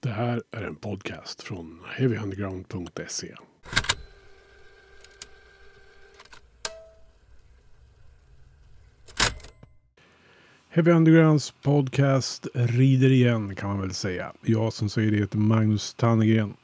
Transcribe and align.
Det 0.00 0.08
här 0.08 0.42
är 0.50 0.62
en 0.62 0.76
podcast 0.76 1.42
från 1.42 1.80
heavyunderground.se. 1.96 3.34
Heavy 10.68 10.90
Undergrounds 10.90 11.54
podcast 11.62 12.46
rider 12.54 13.10
igen 13.10 13.54
kan 13.54 13.68
man 13.68 13.80
väl 13.80 13.94
säga. 13.94 14.32
Jag 14.42 14.72
som 14.72 14.88
säger 14.88 15.10
det 15.10 15.16
heter 15.16 15.38
Magnus 15.38 15.94
Tannegren. 15.94 16.54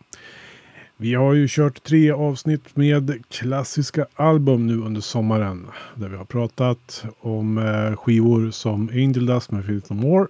Vi 0.97 1.15
har 1.15 1.35
ju 1.35 1.47
kört 1.49 1.83
tre 1.83 2.11
avsnitt 2.11 2.77
med 2.77 3.23
klassiska 3.29 4.07
album 4.15 4.67
nu 4.67 4.79
under 4.79 5.01
sommaren. 5.01 5.67
Där 5.95 6.09
vi 6.09 6.17
har 6.17 6.25
pratat 6.25 7.05
om 7.21 7.59
eh, 7.59 7.97
skivor 7.97 8.51
som 8.51 8.89
Angel 8.89 9.27
Dust 9.27 9.51
med 9.51 9.65
Philip 9.65 9.91
More. 9.91 10.27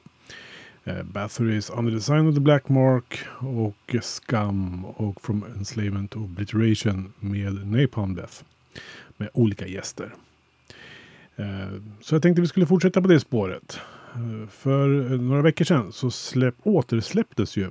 Eh, 0.85 1.03
Bathory's 1.03 1.79
Under 1.79 1.93
the 1.93 2.01
Sign 2.01 2.27
of 2.27 2.35
the 2.35 2.41
Black 2.41 2.69
Mark 2.69 3.19
och 3.39 3.97
Scum 4.03 4.85
och 4.85 5.21
From 5.21 5.45
Enslavement 5.59 6.11
to 6.11 6.19
Obliteration 6.19 7.13
med 7.21 7.67
Napalm 7.67 8.15
Death. 8.15 8.43
Med 9.17 9.29
olika 9.33 9.67
gäster. 9.67 10.15
Eh, 11.37 11.45
så 12.01 12.15
jag 12.15 12.23
tänkte 12.23 12.41
vi 12.41 12.49
skulle 12.49 12.67
fortsätta 12.67 13.03
på 13.03 13.09
det 13.09 13.21
spåret. 13.21 13.81
Eh, 14.15 14.49
för 14.49 14.89
några 15.19 15.43
veckor 15.43 15.65
sedan 15.65 15.93
så 15.93 16.11
släpp, 16.11 16.55
återsläpptes 16.63 17.57
ju 17.57 17.71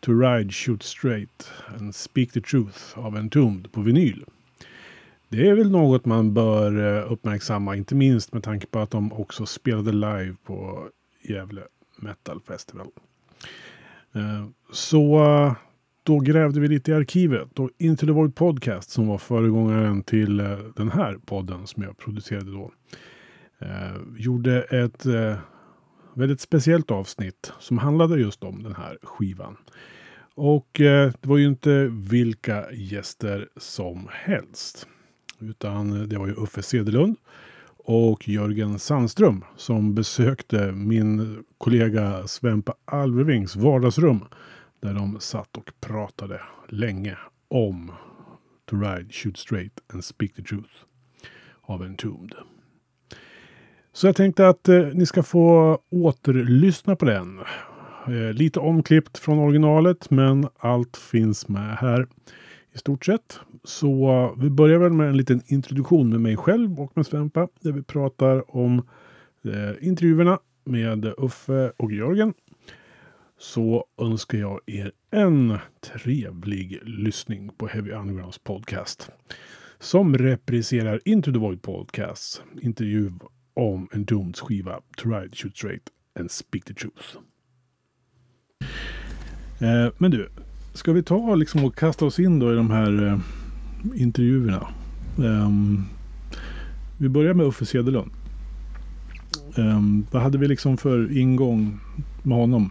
To 0.00 0.12
Ride 0.12 0.52
Shoot 0.52 0.82
Straight 0.82 1.52
and 1.78 1.94
Speak 1.94 2.32
the 2.32 2.40
Truth 2.40 2.98
av 2.98 3.16
Entombed 3.16 3.72
på 3.72 3.80
vinyl. 3.80 4.24
Det 5.28 5.48
är 5.48 5.54
väl 5.54 5.70
något 5.70 6.04
man 6.04 6.34
bör 6.34 7.02
uppmärksamma, 7.02 7.76
inte 7.76 7.94
minst 7.94 8.32
med 8.32 8.42
tanke 8.42 8.66
på 8.66 8.78
att 8.78 8.90
de 8.90 9.12
också 9.12 9.46
spelade 9.46 9.92
live 9.92 10.34
på 10.44 10.88
Gävle 11.22 11.62
Metal 11.98 12.40
Festival. 12.40 12.86
Eh, 14.12 14.46
så 14.72 15.20
då 16.02 16.18
grävde 16.18 16.60
vi 16.60 16.68
lite 16.68 16.90
i 16.90 16.94
arkivet 16.94 17.58
och 17.58 17.70
Into 17.78 18.06
the 18.06 18.12
Void 18.12 18.34
Podcast 18.34 18.90
som 18.90 19.06
var 19.06 19.18
föregångaren 19.18 20.02
till 20.02 20.40
eh, 20.40 20.58
den 20.76 20.90
här 20.90 21.18
podden 21.26 21.66
som 21.66 21.82
jag 21.82 21.98
producerade 21.98 22.50
då. 22.50 22.72
Eh, 23.58 23.96
gjorde 24.16 24.62
ett 24.62 25.06
väldigt 26.14 26.40
speciellt 26.40 26.90
avsnitt 26.90 27.52
som 27.58 27.78
handlade 27.78 28.20
just 28.20 28.44
om 28.44 28.62
den 28.62 28.74
här 28.74 28.98
skivan. 29.02 29.56
Och 30.34 30.68
det 30.74 31.26
var 31.26 31.36
ju 31.36 31.46
inte 31.46 31.88
vilka 31.92 32.72
gäster 32.72 33.48
som 33.56 34.08
helst. 34.12 34.86
Utan 35.40 36.08
det 36.08 36.18
var 36.18 36.26
ju 36.26 36.34
Uffe 36.34 36.62
Sedelund 36.62 37.16
och 37.88 38.28
Jörgen 38.28 38.78
Sandström 38.78 39.44
som 39.56 39.94
besökte 39.94 40.72
min 40.72 41.38
kollega 41.58 42.26
Svempa 42.26 42.74
Alvevings 42.84 43.56
vardagsrum. 43.56 44.24
Där 44.80 44.94
de 44.94 45.20
satt 45.20 45.56
och 45.56 45.70
pratade 45.80 46.40
länge 46.68 47.18
om 47.48 47.92
To 48.70 48.76
Ride, 48.76 49.12
Shoot 49.12 49.38
Straight 49.38 49.72
and 49.92 50.04
Speak 50.04 50.34
the 50.34 50.42
Truth 50.42 50.72
av 51.62 51.82
Entombed. 51.82 52.34
Så 53.92 54.06
jag 54.06 54.16
tänkte 54.16 54.48
att 54.48 54.68
eh, 54.68 54.86
ni 54.92 55.06
ska 55.06 55.22
få 55.22 55.78
återlyssna 55.90 56.96
på 56.96 57.04
den. 57.04 57.40
Eh, 58.06 58.32
lite 58.32 58.60
omklippt 58.60 59.18
från 59.18 59.38
originalet 59.38 60.10
men 60.10 60.48
allt 60.58 60.96
finns 60.96 61.48
med 61.48 61.76
här 61.76 62.06
i 62.78 62.80
stort 62.80 63.04
sett. 63.04 63.40
Så 63.64 64.34
vi 64.38 64.50
börjar 64.50 64.78
väl 64.78 64.92
med 64.92 65.08
en 65.08 65.16
liten 65.16 65.42
introduktion 65.46 66.10
med 66.10 66.20
mig 66.20 66.36
själv 66.36 66.80
och 66.80 66.92
med 66.94 67.06
Svempa. 67.06 67.48
Där 67.60 67.72
vi 67.72 67.82
pratar 67.82 68.56
om 68.56 68.78
eh, 69.44 69.86
intervjuerna 69.88 70.38
med 70.64 71.04
Uffe 71.18 71.72
och 71.76 71.92
Jörgen. 71.92 72.34
Så 73.38 73.84
önskar 74.00 74.38
jag 74.38 74.60
er 74.66 74.92
en 75.10 75.58
trevlig 75.80 76.80
lyssning 76.82 77.50
på 77.56 77.66
Heavy 77.66 77.90
Undergrounds 77.90 78.38
podcast. 78.38 79.10
Som 79.78 80.18
repriserar 80.18 81.00
Into 81.04 81.32
the 81.32 81.38
Void 81.38 81.62
Podcast. 81.62 82.42
Intervju 82.62 83.12
om 83.54 83.88
en 83.92 84.04
Dooms 84.04 84.40
skiva 84.40 84.80
To 84.96 85.10
Ride, 85.10 85.36
Shoot 85.36 85.56
Straight 85.56 85.88
and 86.20 86.30
Speak 86.30 86.64
the 86.64 86.74
Truth. 86.74 87.16
Eh, 89.60 89.92
men 89.98 90.10
du, 90.10 90.28
ska 90.78 90.92
vi 90.92 91.02
ta 91.02 91.34
liksom 91.34 91.64
och 91.64 91.76
kasta 91.76 92.04
oss 92.04 92.18
in 92.18 92.38
då 92.38 92.52
i 92.52 92.56
de 92.56 92.70
här 92.70 93.06
eh, 93.06 93.18
intervjuerna? 94.02 94.66
Eh, 95.18 95.50
vi 96.98 97.08
börjar 97.08 97.34
med 97.34 97.46
Uffe 97.46 97.66
Cederlund. 97.66 98.10
Um, 99.56 100.06
vad 100.10 100.22
hade 100.22 100.38
vi 100.38 100.48
liksom 100.48 100.76
för 100.76 101.18
ingång 101.18 101.80
med 102.22 102.38
honom? 102.38 102.70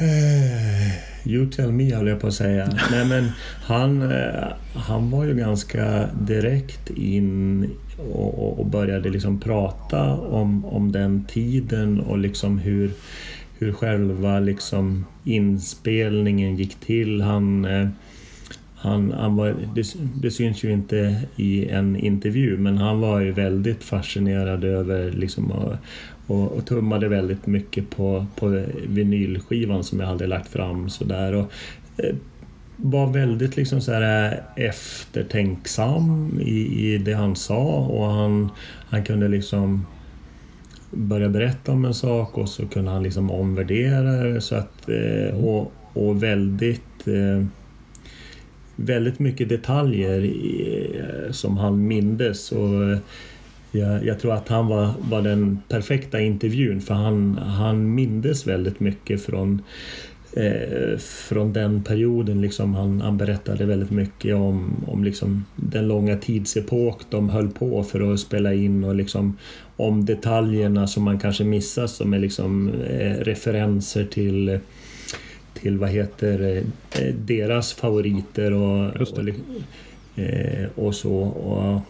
Uh, 0.00 1.32
you 1.32 1.50
tell 1.50 1.72
me 1.72 1.94
höll 1.94 2.06
jag 2.06 2.20
på 2.20 2.26
att 2.26 2.34
säga. 2.34 2.68
Nej, 2.90 3.08
men 3.08 3.30
han, 3.62 4.02
uh, 4.02 4.44
han 4.74 5.10
var 5.10 5.24
ju 5.24 5.34
ganska 5.34 6.08
direkt 6.20 6.90
in 6.90 7.70
och, 8.12 8.60
och 8.60 8.66
började 8.66 9.10
liksom 9.10 9.40
prata 9.40 10.12
om, 10.14 10.64
om 10.64 10.92
den 10.92 11.24
tiden 11.24 12.00
och 12.00 12.18
liksom 12.18 12.58
hur, 12.58 12.90
hur 13.58 13.72
själva 13.72 14.40
liksom 14.40 15.06
inspelningen 15.24 16.56
gick 16.56 16.74
till. 16.74 17.20
Han, 17.20 17.64
eh, 17.64 17.88
han, 18.74 19.12
han 19.12 19.36
var, 19.36 19.56
det, 19.74 19.94
det 20.22 20.30
syns 20.30 20.64
ju 20.64 20.72
inte 20.72 21.22
i 21.36 21.68
en 21.68 21.96
intervju 21.96 22.56
men 22.56 22.78
han 22.78 23.00
var 23.00 23.20
ju 23.20 23.32
väldigt 23.32 23.84
fascinerad 23.84 24.64
över 24.64 25.10
liksom 25.10 25.50
och, 25.50 25.74
och, 26.26 26.52
och 26.52 26.66
tummade 26.66 27.08
väldigt 27.08 27.46
mycket 27.46 27.90
på, 27.90 28.26
på 28.36 28.64
vinylskivan 28.86 29.84
som 29.84 30.00
jag 30.00 30.06
hade 30.06 30.26
lagt 30.26 30.48
fram 30.48 30.90
så 30.90 31.04
där 31.04 31.34
Och, 31.34 31.52
eh, 31.96 32.14
var 32.76 33.06
väldigt 33.06 33.56
liksom 33.56 33.80
så 33.80 33.92
här 33.92 34.32
eh, 34.56 34.64
eftertänksam 34.64 36.38
i, 36.40 36.92
i 36.94 36.98
det 36.98 37.14
han 37.14 37.36
sa 37.36 37.64
och 37.78 38.06
han, 38.06 38.50
han 38.88 39.04
kunde 39.04 39.28
liksom 39.28 39.86
börja 40.96 41.28
berätta 41.28 41.72
om 41.72 41.84
en 41.84 41.94
sak 41.94 42.38
och 42.38 42.48
så 42.48 42.66
kunde 42.66 42.90
han 42.90 43.02
liksom 43.02 43.30
omvärdera 43.30 44.02
det. 44.02 44.40
Så 44.40 44.54
att, 44.54 44.88
eh, 44.88 45.44
och, 45.44 45.72
och 45.92 46.22
väldigt 46.22 47.06
eh, 47.06 47.46
väldigt 48.76 49.18
mycket 49.18 49.48
detaljer 49.48 50.24
eh, 50.24 51.32
som 51.32 51.56
han 51.56 51.86
mindes. 51.86 52.52
Och 52.52 52.98
jag, 53.72 54.04
jag, 54.04 54.20
tror 54.20 54.34
att 54.34 54.48
han 54.48 54.66
var, 54.66 54.90
var 55.10 55.22
den 55.22 55.58
perfekta 55.68 56.20
intervjun 56.20 56.80
för 56.80 56.94
han, 56.94 57.38
han 57.38 57.94
mindes 57.94 58.46
väldigt 58.46 58.80
mycket 58.80 59.22
från 59.22 59.62
eh, 60.32 60.98
från 60.98 61.52
den 61.52 61.82
perioden. 61.82 62.40
Liksom, 62.40 62.74
han, 62.74 63.00
han 63.00 63.16
berättade 63.16 63.64
väldigt 63.64 63.90
mycket 63.90 64.34
om, 64.34 64.84
om 64.86 65.04
liksom, 65.04 65.44
den 65.56 65.88
långa 65.88 66.16
tidsepok 66.16 67.00
de 67.10 67.28
höll 67.28 67.48
på 67.48 67.82
för 67.82 68.12
att 68.12 68.20
spela 68.20 68.54
in 68.54 68.84
och 68.84 68.94
liksom, 68.94 69.36
om 69.76 70.04
detaljerna 70.04 70.86
som 70.86 71.02
man 71.02 71.18
kanske 71.18 71.44
missar 71.44 71.86
som 71.86 72.14
är 72.14 72.18
liksom, 72.18 72.68
eh, 72.68 73.16
referenser 73.16 74.04
till 74.04 74.60
till 75.64 75.78
vad 75.78 75.90
heter 75.90 76.62
eh, 76.90 77.14
deras 77.14 77.72
favoriter 77.72 78.52
och, 78.52 78.96
och, 78.96 79.18
eh, 80.18 80.68
och, 80.74 80.94
så. 80.94 81.14
Och, 81.22 81.80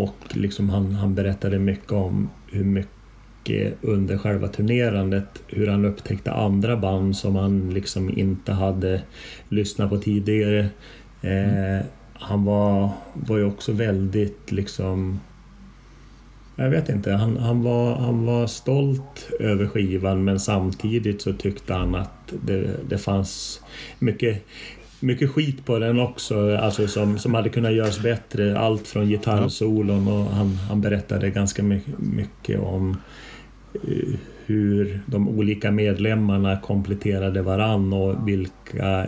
och 0.00 0.36
liksom 0.36 0.68
han, 0.68 0.92
han 0.92 1.14
berättade 1.14 1.58
mycket 1.58 1.92
om 1.92 2.30
hur 2.52 2.64
mycket 2.64 3.76
under 3.80 4.18
själva 4.18 4.48
turnerandet 4.48 5.42
hur 5.46 5.66
han 5.66 5.84
upptäckte 5.84 6.32
andra 6.32 6.76
band 6.76 7.16
som 7.16 7.36
han 7.36 7.74
liksom 7.74 8.18
inte 8.18 8.52
hade 8.52 9.02
lyssnat 9.48 9.90
på 9.90 9.98
tidigare. 9.98 10.68
Mm. 11.22 11.76
Eh, 11.76 11.84
han 12.12 12.44
var, 12.44 12.90
var 13.14 13.36
ju 13.36 13.44
också 13.44 13.72
väldigt 13.72 14.52
liksom 14.52 15.20
jag 16.56 16.70
vet 16.70 16.88
inte, 16.88 17.12
han, 17.12 17.36
han, 17.36 17.62
var, 17.62 17.96
han 17.96 18.26
var 18.26 18.46
stolt 18.46 19.28
över 19.40 19.66
skivan 19.66 20.24
men 20.24 20.40
samtidigt 20.40 21.22
så 21.22 21.32
tyckte 21.32 21.74
han 21.74 21.94
att 21.94 22.32
det, 22.42 22.70
det 22.88 22.98
fanns 22.98 23.60
mycket, 23.98 24.44
mycket 25.00 25.30
skit 25.30 25.64
på 25.66 25.78
den 25.78 26.00
också, 26.00 26.56
alltså 26.56 26.88
som, 26.88 27.18
som 27.18 27.34
hade 27.34 27.48
kunnat 27.48 27.72
göras 27.72 28.02
bättre. 28.02 28.58
Allt 28.58 28.88
från 28.88 29.08
gitarrsolon 29.08 30.08
och 30.08 30.24
han, 30.24 30.54
han 30.68 30.80
berättade 30.80 31.30
ganska 31.30 31.62
mycket, 31.98 32.60
om 32.60 32.96
eh, 33.74 34.18
hur 34.46 35.00
de 35.06 35.28
olika 35.28 35.70
medlemmarna 35.70 36.60
kompletterade 36.60 37.42
varann 37.42 37.92
och 37.92 38.28
vilka, 38.28 39.06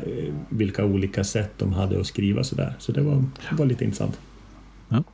vilka 0.48 0.84
olika 0.84 1.24
sätt 1.24 1.52
de 1.58 1.72
hade 1.72 2.00
att 2.00 2.06
skriva 2.06 2.44
sådär. 2.44 2.74
Så 2.78 2.92
det 2.92 3.00
var, 3.00 3.24
var 3.52 3.66
lite 3.66 3.84
intressant. 3.84 4.20
Ja. 4.88 5.04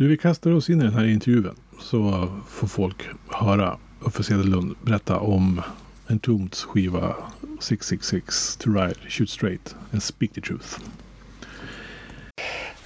Nu 0.00 0.08
vi 0.08 0.16
kastar 0.16 0.50
oss 0.50 0.70
in 0.70 0.80
i 0.80 0.84
den 0.84 0.92
här 0.92 1.04
intervjun 1.04 1.54
så 1.80 2.28
får 2.48 2.66
folk 2.66 3.08
höra 3.28 3.76
Uffe 4.00 4.22
Cederlund 4.22 4.74
berätta 4.82 5.18
om 5.18 5.62
en 6.06 6.18
tomt 6.18 6.56
skiva 6.56 7.14
666 7.60 8.56
to 8.56 8.70
ride, 8.70 8.94
shoot 9.08 9.30
straight 9.30 9.76
and 9.92 10.02
speak 10.02 10.32
the 10.32 10.40
truth. 10.40 10.78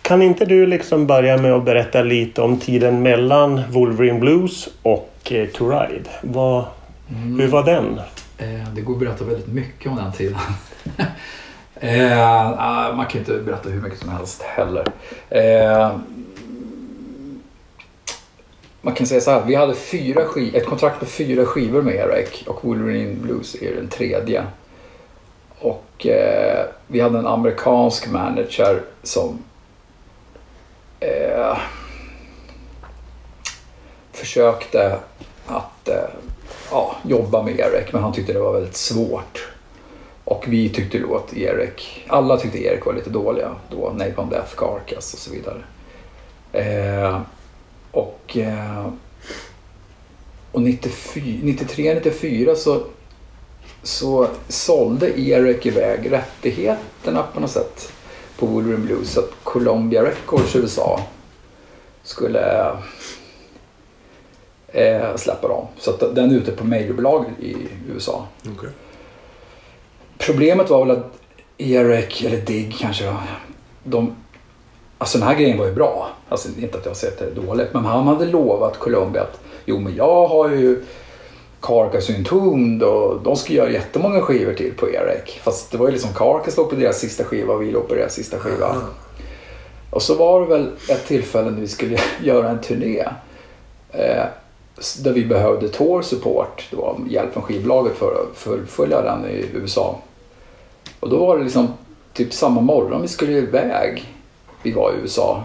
Kan 0.03 0.23
inte 0.23 0.45
du 0.45 0.67
liksom 0.67 1.07
börja 1.07 1.39
med 1.39 1.53
att 1.53 1.65
berätta 1.65 2.03
lite 2.03 2.43
om 2.43 2.59
tiden 2.59 3.03
mellan 3.03 3.63
Wolverine 3.71 4.21
Blues 4.21 4.69
och 4.83 5.33
eh, 5.33 5.49
To 5.49 5.71
Ride? 5.71 6.11
Vad, 6.23 6.65
mm. 7.09 7.41
Hur 7.41 7.49
var 7.49 7.65
den? 7.65 7.99
Eh, 8.39 8.75
det 8.75 8.81
går 8.81 8.93
att 8.93 9.01
berätta 9.01 9.25
väldigt 9.25 9.49
mycket 9.49 9.91
om 9.91 9.97
den 9.97 10.13
tiden. 10.13 10.39
eh, 11.75 12.97
man 12.97 13.07
kan 13.07 13.21
inte 13.21 13.39
berätta 13.39 13.69
hur 13.69 13.83
mycket 13.83 13.99
som 13.99 14.09
helst 14.09 14.43
heller. 14.43 14.85
Man 18.85 18.95
kan 18.95 19.07
säga 19.07 19.21
så 19.21 19.31
här, 19.31 19.45
vi 19.47 19.55
hade 19.55 19.75
fyra 19.75 20.25
skiv, 20.25 20.57
ett 20.57 20.67
kontrakt 20.67 21.01
på 21.01 21.07
fyra 21.07 21.47
skivor 21.47 21.83
med 21.83 21.95
Eric 21.95 22.45
och 22.47 22.65
Wolverine 22.65 23.15
Blues 23.15 23.55
är 23.63 23.75
den 23.75 23.89
tredje. 23.89 24.45
Och 25.59 26.07
eh, 26.07 26.67
vi 26.87 27.01
hade 27.01 27.19
en 27.19 27.27
amerikansk 27.27 28.11
manager 28.11 28.83
som 29.03 29.39
eh, 31.01 31.59
försökte 34.13 34.99
att 35.47 35.89
eh, 35.89 36.11
ja, 36.71 36.97
jobba 37.03 37.43
med 37.43 37.61
Eric, 37.61 37.93
men 37.93 38.03
han 38.03 38.13
tyckte 38.13 38.33
det 38.33 38.41
var 38.41 38.53
väldigt 38.53 38.77
svårt. 38.77 39.53
Och 40.25 40.45
vi 40.49 40.69
tyckte 40.69 40.99
då 40.99 41.17
att 41.17 41.37
Erik, 41.37 42.05
alla 42.09 42.37
tyckte 42.37 42.65
Erik 42.65 42.87
var 42.87 42.93
lite 42.93 43.11
dåliga 43.11 43.51
då, 43.71 43.93
Napalm 43.97 44.31
Death, 44.31 44.55
Carcass 44.57 45.15
och 45.15 45.19
så 45.19 45.31
vidare. 45.31 45.63
Eh, 46.53 47.21
och 47.93 48.37
eh, 48.37 48.87
och 50.53 50.61
93-94 50.61 52.55
så, 52.55 52.83
så 53.83 54.29
sålde 54.49 55.21
Erik 55.21 55.67
iväg 55.67 56.13
rättigheterna 56.13 57.23
på 57.35 57.41
något 57.41 57.51
sätt 57.51 57.93
på 58.39 58.47
Wolverine 58.47 58.85
Blues. 58.85 59.13
Så 59.13 59.21
att 59.21 59.31
Columbia 59.43 60.03
Records 60.03 60.57
USA 60.57 61.01
skulle 62.03 62.73
eh, 64.69 65.17
släppa 65.17 65.49
dem. 65.49 65.67
Så 65.79 65.91
att 65.91 66.15
den 66.15 66.31
är 66.31 66.35
ute 66.35 66.53
på 66.53 66.65
majorbolag 66.65 67.25
i 67.41 67.57
USA. 67.95 68.27
Okay. 68.57 68.71
Problemet 70.19 70.71
var 70.71 70.87
väl 70.87 70.97
att 70.97 71.19
Erik, 71.59 72.25
eller 72.25 72.41
Dig 72.41 72.77
kanske, 72.79 73.17
de, 73.85 74.17
alltså 75.03 75.19
den 75.19 75.29
här 75.29 75.35
grejen 75.35 75.59
var 75.59 75.67
ju 75.67 75.73
bra. 75.73 76.09
Alltså 76.29 76.49
inte 76.59 76.79
att 76.79 76.87
jag 76.87 76.97
säger 76.97 77.13
att 77.13 77.19
det 77.19 77.41
dåligt, 77.47 77.75
men 77.75 77.85
han 77.85 78.07
hade 78.07 78.25
lovat 78.25 78.79
Columbia 78.79 79.23
att 79.23 79.41
jo 79.65 79.79
men 79.79 79.97
jag 79.97 80.29
har 80.29 80.49
ju 80.49 80.85
Carcass 81.61 82.11
Entombed 82.11 82.83
och 82.83 83.23
de 83.23 83.37
ska 83.37 83.53
göra 83.53 83.71
jättemånga 83.71 84.21
skivor 84.21 84.55
till 84.55 84.73
på 84.73 84.91
Erik. 84.91 85.41
Fast 85.45 85.71
det 85.71 85.79
var 85.79 85.87
ju 85.87 85.93
liksom 85.93 86.11
Carcass 86.15 86.57
låg 86.57 86.71
på 86.71 86.77
deras 86.77 86.99
sista 86.99 87.25
skiva 87.25 87.55
och 87.55 87.63
vi 87.63 87.71
låg 87.71 87.89
på 87.89 87.95
deras 87.95 88.15
sista 88.15 88.39
skiva. 88.39 88.71
Mm. 88.71 88.83
Och 89.91 90.03
så 90.03 90.15
var 90.15 90.41
det 90.41 90.47
väl 90.47 90.71
ett 90.89 91.07
tillfälle 91.07 91.51
när 91.51 91.61
vi 91.61 91.69
skulle 91.69 91.99
göra 92.23 92.49
en 92.49 92.61
turné. 92.61 93.05
Eh, 93.91 94.25
där 95.03 95.13
vi 95.13 95.25
behövde 95.25 95.69
tour 95.69 96.03
support, 96.03 96.67
det 96.71 96.77
var 96.77 96.97
hjälp 97.09 97.33
från 97.33 97.43
skivbolaget 97.43 97.97
för 97.97 98.13
att 98.13 98.39
fullfölja 98.39 99.03
den 99.03 99.25
i 99.31 99.47
USA. 99.55 99.99
Och 101.01 101.11
då 101.11 101.27
var 101.27 101.39
det 101.39 101.45
liksom 101.45 101.69
typ 102.13 102.33
samma 102.33 102.61
morgon 102.61 103.03
vi 103.03 103.09
skulle 103.09 103.33
iväg. 103.33 104.05
Vi 104.63 104.73
var 104.73 104.93
i 104.93 104.95
USA. 104.97 105.43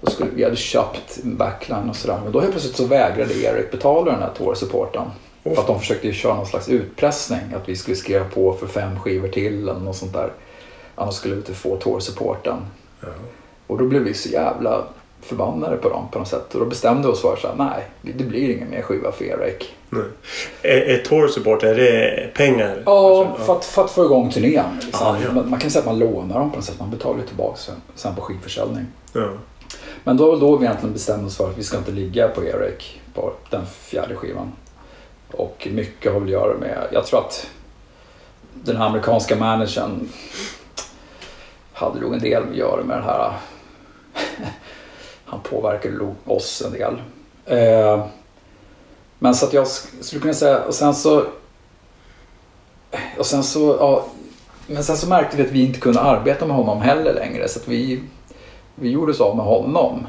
Och 0.00 0.12
skulle, 0.12 0.30
vi 0.30 0.44
hade 0.44 0.56
köpt 0.56 1.22
backline 1.22 1.90
och 1.90 1.96
sådär. 1.96 2.20
Men 2.24 2.32
då 2.32 2.40
helt 2.40 2.52
plötsligt 2.52 2.76
så 2.76 2.86
vägrade 2.86 3.34
Erik 3.34 3.70
betala 3.70 4.12
den 4.12 4.20
här 4.20 4.30
tour 4.38 4.54
supporten. 4.54 5.02
För 5.42 5.60
att 5.60 5.66
de 5.66 5.80
försökte 5.80 6.12
köra 6.12 6.34
någon 6.34 6.46
slags 6.46 6.68
utpressning. 6.68 7.40
Att 7.56 7.68
vi 7.68 7.76
skulle 7.76 7.96
skriva 7.96 8.24
på 8.24 8.52
för 8.52 8.66
fem 8.66 9.00
skivor 9.00 9.28
till 9.28 9.68
eller 9.68 9.80
något 9.80 9.96
sånt 9.96 10.12
där. 10.12 10.32
Annars 10.94 11.14
skulle 11.14 11.34
vi 11.34 11.40
inte 11.40 11.54
få 11.54 11.76
tour 11.76 12.00
supporten. 12.00 12.56
Ja. 13.00 13.08
Och 13.66 13.78
då 13.78 13.86
blev 13.86 14.02
vi 14.02 14.14
så 14.14 14.28
jävla 14.28 14.84
förbannade 15.24 15.76
på 15.76 15.88
dem 15.88 16.08
på 16.10 16.18
något 16.18 16.28
sätt. 16.28 16.54
Och 16.54 16.60
då 16.60 16.66
bestämde 16.66 17.08
vi 17.08 17.14
oss 17.14 17.20
för 17.20 17.32
att 17.32 17.58
nej, 17.58 17.88
det 18.02 18.24
blir 18.24 18.50
ingen 18.50 18.70
mer 18.70 18.82
skiva 18.82 19.12
för 19.12 19.24
Erik. 19.24 19.74
Är, 20.62 20.80
är 20.80 20.98
tour 20.98 21.28
support, 21.28 21.62
är 21.62 21.74
det 21.74 22.34
pengar? 22.34 22.82
Ja, 22.86 23.26
alltså, 23.26 23.44
för, 23.44 23.56
att, 23.56 23.64
för 23.64 23.84
att 23.84 23.90
få 23.90 24.04
igång 24.04 24.30
turnén. 24.30 24.64
Liksom. 24.82 25.06
Ah, 25.06 25.16
ja. 25.24 25.32
man, 25.32 25.50
man, 25.50 25.60
kan 25.60 25.70
säga 25.70 25.80
att 25.80 25.86
man 25.86 25.98
lånar 25.98 26.38
dem 26.38 26.50
på 26.50 26.56
något 26.56 26.64
sätt. 26.64 26.80
Man 26.80 26.90
betalar 26.90 27.22
tillbaka 27.22 27.56
sen, 27.56 27.74
sen 27.94 28.14
på 28.14 28.20
skivförsäljning. 28.20 28.86
Ja. 29.12 29.28
Men 30.04 30.16
då 30.16 30.30
var 30.30 30.40
då 30.40 30.56
vi 30.56 30.64
egentligen 30.64 30.92
bestämde 30.92 31.26
oss 31.26 31.36
för 31.36 31.50
att 31.50 31.58
vi 31.58 31.62
ska 31.62 31.78
inte 31.78 31.92
ligga 31.92 32.28
på 32.28 32.44
Erik 32.44 33.00
på 33.14 33.32
den 33.50 33.66
fjärde 33.66 34.14
skivan. 34.14 34.52
Och 35.30 35.68
mycket 35.70 36.12
har 36.12 36.20
väl 36.20 36.28
att 36.28 36.32
göra 36.32 36.58
med, 36.58 36.88
jag 36.92 37.06
tror 37.06 37.20
att 37.20 37.46
den 38.54 38.76
här 38.76 38.86
amerikanska 38.86 39.36
managern 39.36 40.08
hade 41.72 42.00
nog 42.00 42.14
en 42.14 42.20
del 42.20 42.42
att 42.42 42.56
göra 42.56 42.84
med 42.84 42.98
det 42.98 43.02
här 43.02 43.32
han 45.34 45.42
påverkade 45.42 46.14
oss 46.24 46.62
en 46.66 46.72
del. 46.72 47.02
Eh, 47.46 48.06
men 49.18 49.34
så 49.34 49.46
att 49.46 49.52
jag 49.52 49.66
skulle 50.00 50.22
kunna 50.22 50.34
säga, 50.34 50.64
och 50.64 50.74
sen 50.74 50.94
så... 50.94 51.26
Och 53.18 53.26
sen 53.26 53.42
så, 53.42 53.76
ja, 53.80 54.06
men 54.66 54.84
sen 54.84 54.96
så 54.96 55.08
märkte 55.08 55.36
vi 55.36 55.42
att 55.42 55.50
vi 55.50 55.66
inte 55.66 55.80
kunde 55.80 56.00
arbeta 56.00 56.46
med 56.46 56.56
honom 56.56 56.82
heller 56.82 57.14
längre 57.14 57.48
så 57.48 57.60
att 57.60 57.68
vi, 57.68 58.02
vi 58.74 58.90
gjorde 58.90 59.12
oss 59.12 59.20
av 59.20 59.36
med 59.36 59.44
honom. 59.44 60.06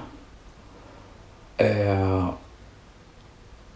Eh, 1.57 2.29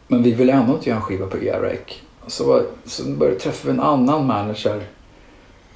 men 0.07 0.24
vi 0.24 0.31
ville 0.31 0.54
ändå 0.54 0.74
inte 0.74 0.90
göra 0.90 1.00
en 1.00 1.06
skiva 1.06 1.28
på 1.28 1.38
Eric. 1.38 2.01
Så, 2.28 2.63
så 2.86 3.04
började 3.04 3.40
träffa 3.40 3.69
en 3.69 3.80
annan 3.80 4.28
manager. 4.28 4.84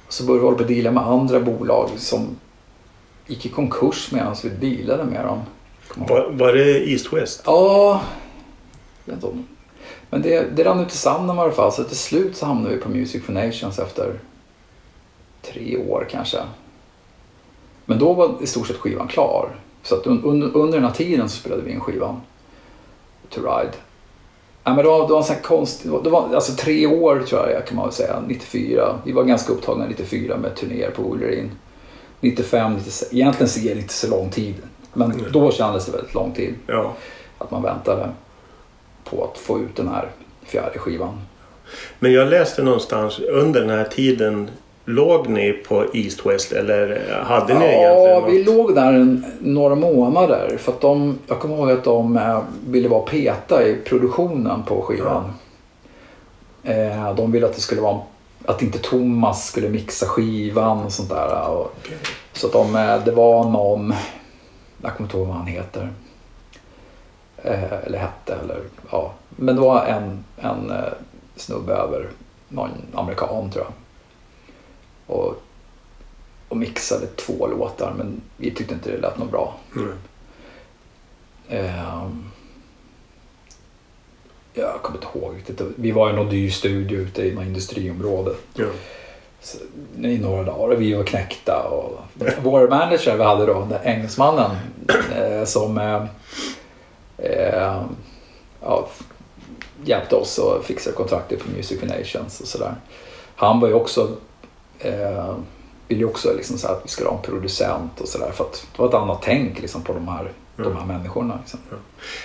Så 0.08 0.24
började 0.24 0.40
vi 0.40 0.44
hålla 0.44 0.56
på 0.56 0.62
att 0.62 0.68
deala 0.68 0.90
med 0.90 1.06
andra 1.06 1.40
bolag 1.40 1.90
som 1.96 2.36
gick 3.26 3.46
i 3.46 3.48
konkurs 3.48 4.12
medan 4.12 4.36
vi 4.42 4.48
dealade 4.48 5.04
med 5.04 5.24
dem. 5.24 5.42
Var, 5.94 6.30
var 6.30 6.52
det 6.52 6.90
East 6.90 7.12
West? 7.12 7.42
Ja, 7.46 8.00
jag 9.04 9.14
vet 9.14 9.24
inte. 9.24 9.38
Men 10.10 10.22
det, 10.22 10.56
det 10.56 10.64
rann 10.64 10.80
ut 10.80 10.92
i 10.92 10.96
sanden 10.96 11.36
i 11.36 11.40
alla 11.40 11.52
fall. 11.52 11.72
Så 11.72 11.84
till 11.84 11.96
slut 11.96 12.36
så 12.36 12.46
hamnade 12.46 12.74
vi 12.74 12.80
på 12.80 12.88
Music 12.88 13.24
for 13.24 13.32
Nations 13.32 13.78
efter 13.78 14.20
tre 15.42 15.76
år 15.76 16.06
kanske. 16.10 16.38
Men 17.84 17.98
då 17.98 18.12
var 18.12 18.42
i 18.42 18.46
stort 18.46 18.66
sett 18.66 18.76
skivan 18.76 19.08
klar. 19.08 19.56
Så 19.82 19.94
att 19.94 20.06
under, 20.06 20.56
under 20.56 20.78
den 20.78 20.84
här 20.84 20.94
tiden 20.94 21.28
så 21.28 21.36
spelade 21.36 21.62
vi 21.62 21.72
in 21.72 21.80
skivan. 21.80 22.20
To 23.30 23.40
Ride. 23.40 23.72
Ja, 24.64 24.74
men 24.74 24.76
det, 24.76 24.90
var, 24.90 25.06
det 25.06 25.12
var 25.12 25.18
en 25.18 25.24
sån 25.24 25.36
konst, 25.42 25.82
det 25.82 26.10
var, 26.10 26.34
alltså 26.34 26.52
tre 26.52 26.86
år 26.86 27.22
tror 27.28 27.50
jag 27.50 27.66
kan 27.66 27.76
man 27.76 27.84
väl 27.84 27.94
säga, 27.94 28.22
94. 28.26 28.98
Vi 29.04 29.12
var 29.12 29.24
ganska 29.24 29.52
upptagna 29.52 29.86
94 29.86 30.36
med 30.36 30.56
turnéer 30.56 30.90
på 30.90 31.02
Wolverine. 31.02 31.50
95, 32.20 32.72
96, 32.74 33.12
egentligen 33.12 33.48
så 33.48 33.60
är 33.60 33.74
det 33.74 33.80
inte 33.80 33.94
så 33.94 34.10
lång 34.10 34.30
tid. 34.30 34.54
Men 34.94 35.12
mm. 35.12 35.32
då 35.32 35.50
kändes 35.50 35.86
det 35.86 35.92
väldigt 35.92 36.14
lång 36.14 36.32
tid. 36.32 36.54
Ja. 36.66 36.92
Att 37.38 37.50
man 37.50 37.62
väntade 37.62 38.08
på 39.04 39.24
att 39.24 39.38
få 39.38 39.58
ut 39.58 39.76
den 39.76 39.88
här 39.88 40.08
fjärde 40.46 40.78
skivan. 40.78 41.20
Men 41.98 42.12
jag 42.12 42.28
läste 42.28 42.62
någonstans 42.62 43.18
under 43.18 43.60
den 43.60 43.70
här 43.70 43.84
tiden 43.84 44.50
Låg 44.86 45.28
ni 45.28 45.52
på 45.52 45.84
East 45.94 46.26
West 46.26 46.52
eller 46.52 47.14
hade 47.24 47.58
ni 47.58 47.64
ja, 47.64 47.70
egentligen 47.70 48.10
Ja, 48.10 48.26
vi 48.26 48.44
låg 48.44 48.74
där 48.74 48.92
en, 48.92 49.24
några 49.40 49.74
månader. 49.74 50.56
För 50.58 50.72
att 50.72 50.80
de, 50.80 51.18
jag 51.26 51.40
kommer 51.40 51.56
ihåg 51.56 51.70
att 51.70 51.84
de 51.84 52.16
eh, 52.16 52.40
ville 52.66 52.88
vara 52.88 53.02
peta 53.02 53.68
i 53.68 53.76
produktionen 53.76 54.62
på 54.62 54.82
skivan. 54.82 55.32
Ja. 56.62 56.72
Eh, 56.72 57.14
de 57.14 57.32
ville 57.32 57.46
att 57.46 57.54
det 57.54 57.60
skulle 57.60 57.80
vara 57.80 58.00
att 58.44 58.62
inte 58.62 58.78
Thomas 58.78 59.46
skulle 59.46 59.68
mixa 59.68 60.06
skivan 60.06 60.84
och 60.84 60.92
sånt 60.92 61.08
där. 61.08 61.50
Okay. 61.50 61.96
Så 62.32 62.46
att 62.46 62.52
de, 62.52 62.76
eh, 62.76 63.04
det 63.04 63.12
var 63.12 63.44
någon 63.44 63.94
jag 64.82 64.96
kommer 64.96 65.08
inte 65.08 65.16
ihåg 65.16 65.26
vad 65.26 65.36
han 65.36 65.46
heter. 65.46 65.92
Eh, 67.36 67.72
eller 67.72 67.98
hette. 67.98 68.34
Eller, 68.34 68.62
ja. 68.90 69.12
Men 69.28 69.54
det 69.54 69.60
var 69.60 69.84
en, 69.86 70.24
en 70.36 70.70
eh, 70.70 70.92
snubbe 71.36 71.72
över, 71.72 72.10
någon 72.48 72.70
amerikan 72.94 73.50
tror 73.50 73.64
jag. 73.64 73.72
Och, 75.16 75.42
och 76.48 76.56
mixade 76.56 77.06
två 77.06 77.46
låtar 77.46 77.94
men 77.96 78.20
vi 78.36 78.50
tyckte 78.50 78.74
inte 78.74 78.90
det 78.90 78.98
lät 78.98 79.18
något 79.18 79.30
bra. 79.30 79.54
Mm. 79.76 79.94
Eh, 81.48 82.08
jag 84.54 84.82
kommer 84.82 84.98
inte 84.98 85.18
ihåg 85.18 85.36
riktigt. 85.36 85.60
Vi 85.76 85.92
var 85.92 86.10
i 86.10 86.12
någon 86.12 86.28
dyr 86.28 86.50
studio 86.50 86.98
ute 86.98 87.22
i 87.22 87.34
något 87.34 87.44
industriområde. 87.44 88.34
Ja 88.54 88.66
i 90.02 90.18
några 90.18 90.42
dagar 90.42 90.74
och 90.74 90.80
vi 90.80 90.94
var 90.94 91.04
knäckta. 91.04 91.62
Och 91.62 91.98
vår 92.42 92.68
manager 92.68 93.16
vi 93.16 93.22
hade 93.22 93.46
då, 93.46 93.66
den 93.70 93.78
engelsmannen 93.84 94.50
eh, 95.16 95.44
som 95.44 95.78
eh, 95.78 96.04
eh, 97.18 97.82
ja, 98.60 98.88
hjälpte 99.84 100.16
oss 100.16 100.38
att 100.38 100.64
fixa 100.64 100.92
kontraktet 100.92 101.38
på 101.38 101.50
Music 101.56 101.82
Nations 101.82 102.40
och 102.40 102.46
sådär. 102.46 102.74
Han 103.36 103.60
var 103.60 103.68
ju 103.68 103.74
också 103.74 104.08
eh, 104.78 105.34
ville 105.88 106.00
ju 106.00 106.06
också 106.06 106.34
liksom 106.36 106.58
så 106.58 106.68
att 106.68 106.80
vi 106.84 106.88
skulle 106.88 107.08
ha 107.08 107.16
en 107.16 107.22
producent 107.22 108.00
och 108.00 108.08
sådär 108.08 108.30
för 108.34 108.44
att 108.44 108.66
det 108.72 108.82
var 108.82 108.88
ett 108.88 108.94
annat 108.94 109.22
tänk 109.22 109.60
liksom 109.60 109.82
på 109.82 109.92
de 109.92 110.08
här 110.08 110.32
de 110.56 110.76
här 110.76 110.86
människorna. 110.86 111.38
Liksom. 111.40 111.60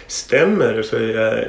Stämmer 0.08 0.82
För 0.82 1.02
jag, 1.02 1.46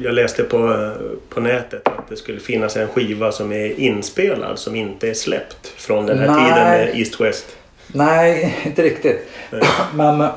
jag 0.00 0.14
läste 0.14 0.42
på, 0.42 0.92
på 1.28 1.40
nätet 1.40 1.88
att 1.88 2.08
det 2.08 2.16
skulle 2.16 2.40
finnas 2.40 2.76
en 2.76 2.88
skiva 2.88 3.32
som 3.32 3.52
är 3.52 3.80
inspelad 3.80 4.58
som 4.58 4.76
inte 4.76 5.08
är 5.10 5.14
släppt 5.14 5.66
från 5.66 6.06
den 6.06 6.18
här 6.18 6.26
Nej. 6.26 6.44
tiden 6.44 6.64
med 6.64 6.98
East 7.00 7.20
West. 7.20 7.56
Nej, 7.86 8.56
inte 8.66 8.82
riktigt. 8.82 9.28
Nej. 9.50 9.62
Men, 9.94 10.28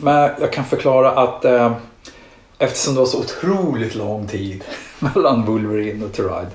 men 0.00 0.30
jag 0.40 0.52
kan 0.52 0.64
förklara 0.64 1.10
att 1.10 1.44
eh, 1.44 1.76
eftersom 2.58 2.94
det 2.94 3.00
var 3.00 3.06
så 3.06 3.18
otroligt 3.18 3.94
lång 3.94 4.28
tid 4.28 4.64
mellan 4.98 5.44
Wolverine 5.46 6.04
och 6.04 6.12
To 6.12 6.22
Ride. 6.22 6.50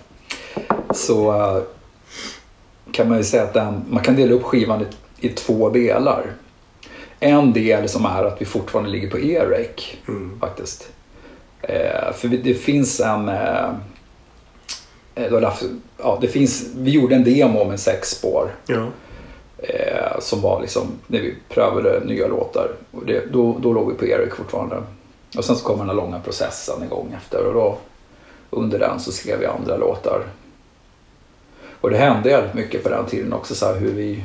Så 0.93 1.31
eh, 1.33 1.63
kan 2.91 3.09
man 3.09 3.17
ju 3.17 3.23
säga 3.23 3.43
att 3.43 3.53
den, 3.53 3.81
man 3.89 4.03
kan 4.03 4.15
dela 4.15 4.33
upp 4.33 4.43
skivan 4.43 4.81
i, 4.81 5.27
i 5.27 5.29
två 5.29 5.69
delar. 5.69 6.23
En 7.19 7.53
del 7.53 7.89
som 7.89 8.05
är 8.05 8.23
att 8.23 8.41
vi 8.41 8.45
fortfarande 8.45 8.89
ligger 8.91 9.09
på 9.09 9.19
E-Rake 9.19 9.83
Mm. 10.07 10.39
faktiskt. 10.39 10.89
Eh, 11.71 12.13
för 12.13 12.27
det 12.27 12.53
finns 12.53 12.99
en... 12.99 13.29
Eh, 13.29 13.69
eh, 15.15 15.51
ja, 15.97 16.17
det 16.21 16.27
finns, 16.27 16.69
vi 16.75 16.91
gjorde 16.91 17.15
en 17.15 17.23
demo 17.23 17.65
med 17.65 17.79
sex 17.79 18.09
spår. 18.09 18.51
Ja. 18.65 18.87
Som 20.19 20.41
var 20.41 20.61
liksom 20.61 20.87
när 21.07 21.19
vi 21.19 21.35
prövade 21.49 21.99
nya 22.05 22.27
låtar. 22.27 22.71
Och 22.91 23.05
det, 23.05 23.25
då, 23.31 23.57
då 23.59 23.73
låg 23.73 23.91
vi 23.91 23.97
på 23.97 24.05
Erik 24.05 24.33
fortfarande. 24.33 24.83
Och 25.37 25.45
sen 25.45 25.55
så 25.55 25.65
kom 25.65 25.79
den 25.79 25.87
här 25.87 25.95
långa 25.95 26.19
processen 26.19 26.83
igång 26.83 27.13
efter. 27.17 27.45
Och 27.45 27.53
då 27.53 27.77
under 28.49 28.79
den 28.79 28.99
så 28.99 29.11
skrev 29.11 29.39
vi 29.39 29.45
andra 29.45 29.77
låtar. 29.77 30.23
Och 31.81 31.89
det 31.89 31.97
hände 31.97 32.29
jävligt 32.29 32.53
mycket 32.53 32.83
på 32.83 32.89
den 32.89 33.05
tiden 33.05 33.33
också 33.33 33.55
så 33.55 33.73
hur 33.73 33.91
vi... 33.91 34.23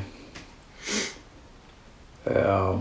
Eh, 2.25 2.79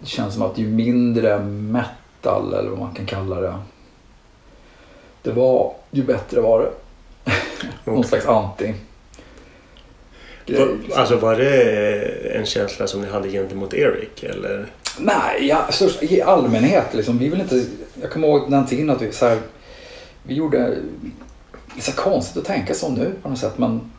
det 0.00 0.06
känns 0.06 0.34
som 0.34 0.42
att 0.42 0.58
ju 0.58 0.66
mindre 0.68 1.38
metal 2.22 2.54
eller 2.54 2.70
vad 2.70 2.78
man 2.78 2.94
kan 2.94 3.06
kalla 3.06 3.40
det. 3.40 3.54
Det 5.22 5.32
var, 5.32 5.74
ju 5.90 6.02
bättre 6.02 6.40
var 6.40 6.60
det. 6.60 6.70
Någon 7.84 7.98
Okej. 7.98 8.08
slags 8.08 8.26
anti. 8.26 8.74
grej, 10.46 10.58
Va- 10.60 10.66
liksom. 10.82 11.00
Alltså 11.00 11.16
var 11.16 11.36
det 11.36 12.36
en 12.36 12.46
känsla 12.46 12.86
som 12.86 13.00
ni 13.02 13.08
hade 13.08 13.28
gentemot 13.30 13.74
Eric? 13.74 14.22
Eller? 14.24 14.66
Nej, 14.98 15.46
ja, 15.48 15.66
så, 15.72 15.88
i 16.04 16.22
allmänhet 16.22 16.94
liksom. 16.94 17.18
Vi 17.18 17.28
vill 17.28 17.40
inte... 17.40 17.64
Jag 18.02 18.10
kommer 18.10 18.28
ihåg 18.28 18.50
den 18.50 18.66
tiden 18.66 18.90
att 18.90 19.02
vi 19.02 19.12
så 19.12 19.26
här, 19.26 19.38
Vi 20.22 20.34
gjorde... 20.34 20.58
Det 21.74 21.80
är 21.80 21.82
så 21.82 21.92
konstigt 21.92 22.36
att 22.36 22.44
tänka 22.44 22.74
så 22.74 22.88
nu 22.88 23.12
på 23.22 23.28
något 23.28 23.38
sätt 23.38 23.58
men 23.58 23.90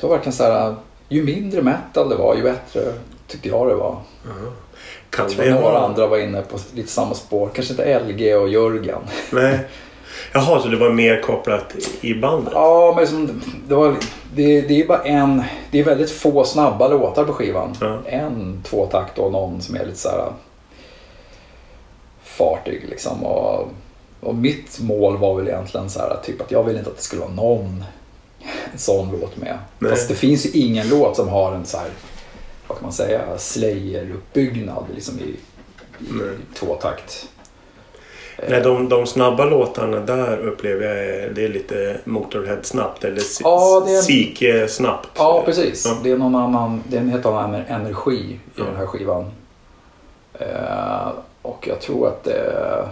det 0.00 0.06
var 0.06 0.14
verkligen 0.14 0.32
så 0.36 0.44
här... 0.44 0.74
Ju 1.08 1.24
mindre 1.24 1.62
metal 1.62 2.08
det 2.08 2.16
var 2.16 2.34
ju 2.36 2.42
bättre 2.42 2.92
tyckte 3.26 3.48
jag 3.48 3.68
det 3.68 3.74
var. 3.74 4.00
Kan 5.16 5.26
Jag 5.26 5.36
tror 5.36 5.50
några 5.50 5.62
vara... 5.62 5.78
andra 5.78 6.06
var 6.06 6.18
inne 6.18 6.42
på 6.42 6.58
lite 6.74 6.88
samma 6.88 7.14
spår. 7.14 7.50
Kanske 7.54 7.72
inte 7.72 8.00
LG 8.00 8.34
och 8.34 8.48
Jörgen. 8.48 9.00
Nej. 9.30 9.58
Jaha, 10.32 10.60
så 10.62 10.68
det 10.68 10.76
var 10.76 10.90
mer 10.90 11.22
kopplat 11.22 11.74
i 12.00 12.14
bandet? 12.14 12.52
Ja, 12.54 12.92
men 12.94 13.00
liksom, 13.00 13.42
det, 13.68 13.74
var, 13.74 13.96
det, 14.34 14.60
det 14.60 14.82
är 14.82 14.86
bara 14.86 15.02
en... 15.02 15.42
Det 15.70 15.80
är 15.80 15.84
väldigt 15.84 16.10
få 16.10 16.44
snabba 16.44 16.88
låtar 16.88 17.24
på 17.24 17.32
skivan. 17.32 17.76
Ja. 17.80 17.98
En 18.06 18.62
tvåtakt 18.64 19.18
och 19.18 19.32
någon 19.32 19.60
som 19.60 19.76
är 19.76 19.84
lite 19.84 19.98
så 19.98 20.08
här 20.08 20.32
fartig 22.22 22.84
liksom. 22.88 23.24
Och, 23.24 23.68
och 24.20 24.34
mitt 24.34 24.80
mål 24.80 25.16
var 25.16 25.34
väl 25.34 25.48
egentligen 25.48 25.90
så 25.90 25.98
här 25.98 26.16
typ 26.24 26.40
att 26.40 26.50
jag 26.50 26.64
ville 26.64 26.78
inte 26.78 26.90
att 26.90 26.96
det 26.96 27.02
skulle 27.02 27.22
vara 27.22 27.32
någon 27.32 27.84
sån 28.76 29.18
låt 29.20 29.36
med. 29.36 29.58
Nej. 29.78 29.90
Fast 29.90 30.08
det 30.08 30.14
finns 30.14 30.46
ju 30.46 30.50
ingen 30.50 30.88
låt 30.88 31.16
som 31.16 31.28
har 31.28 31.52
en 31.52 31.66
så 31.66 31.78
här, 31.78 31.88
vad 32.68 32.78
kan 32.78 32.82
man 32.84 32.92
säga, 32.92 33.22
Slayer-uppbyggnad 33.38 34.84
liksom 34.94 35.18
i, 35.18 35.22
i 35.22 35.36
Nej. 35.98 36.36
tvåtakt. 36.54 37.28
Nej, 38.48 38.60
de, 38.60 38.88
de 38.88 39.06
snabba 39.06 39.44
låtarna 39.44 40.00
där 40.00 40.38
upplever 40.38 40.86
jag 40.86 41.34
det 41.34 41.44
är 41.44 41.48
lite 41.48 42.00
Motorhead 42.04 42.62
snabbt 42.62 43.04
eller 43.04 43.22
Ja, 43.42 43.82
det 43.86 43.92
är- 43.96 44.02
Sike 44.02 44.68
snabbt. 44.68 45.08
Ja, 45.14 45.42
precis. 45.44 45.84
Ja. 45.86 45.96
Det 46.02 46.10
är 46.10 46.16
någon 46.18 46.34
annan, 46.34 46.82
det 46.88 46.96
är 46.96 47.00
en 47.00 47.08
helt 47.08 47.26
annan 47.26 47.54
energi 47.54 48.16
i 48.16 48.38
Ja. 48.56 48.64
den 48.64 48.76
här 48.76 48.86
skivan. 48.86 49.30
Eh, 50.34 51.08
och 51.42 51.68
jag 51.68 51.80
tror 51.80 52.08
att 52.08 52.24
det... 52.24 52.88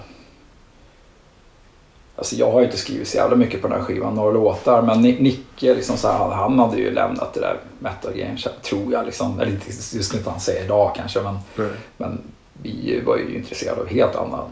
Alltså 2.17 2.37
jag 2.37 2.51
har 2.53 2.61
ju 2.61 2.67
inte 2.67 2.79
skrivit 2.79 3.09
så 3.09 3.17
jävla 3.17 3.37
mycket 3.37 3.63
på 3.63 3.69
den 3.69 3.77
här 3.79 3.85
skivan, 3.85 4.15
några 4.15 4.31
låtar. 4.33 4.83
Men 4.83 5.03
Ni- 5.03 5.21
Nicke, 5.23 5.75
liksom 5.75 5.97
så 5.97 6.09
här, 6.09 6.29
han 6.29 6.59
hade 6.59 6.77
ju 6.77 6.91
lämnat 6.91 7.35
det 7.35 7.41
där 7.41 7.57
metal-grejen, 7.79 8.39
tror 8.63 8.93
jag. 8.93 9.07
Liksom. 9.07 9.41
Eller 9.41 9.57
skulle 10.03 10.19
inte 10.19 10.31
han 10.31 10.41
säga 10.41 10.65
idag 10.65 10.93
kanske, 10.97 11.21
men, 11.23 11.37
Nej. 11.57 11.69
men 11.97 12.19
vi 12.63 13.01
var 13.07 13.17
ju 13.17 13.37
intresserade 13.37 13.81
av 13.81 13.87
helt 13.89 14.17
annan, 14.17 14.45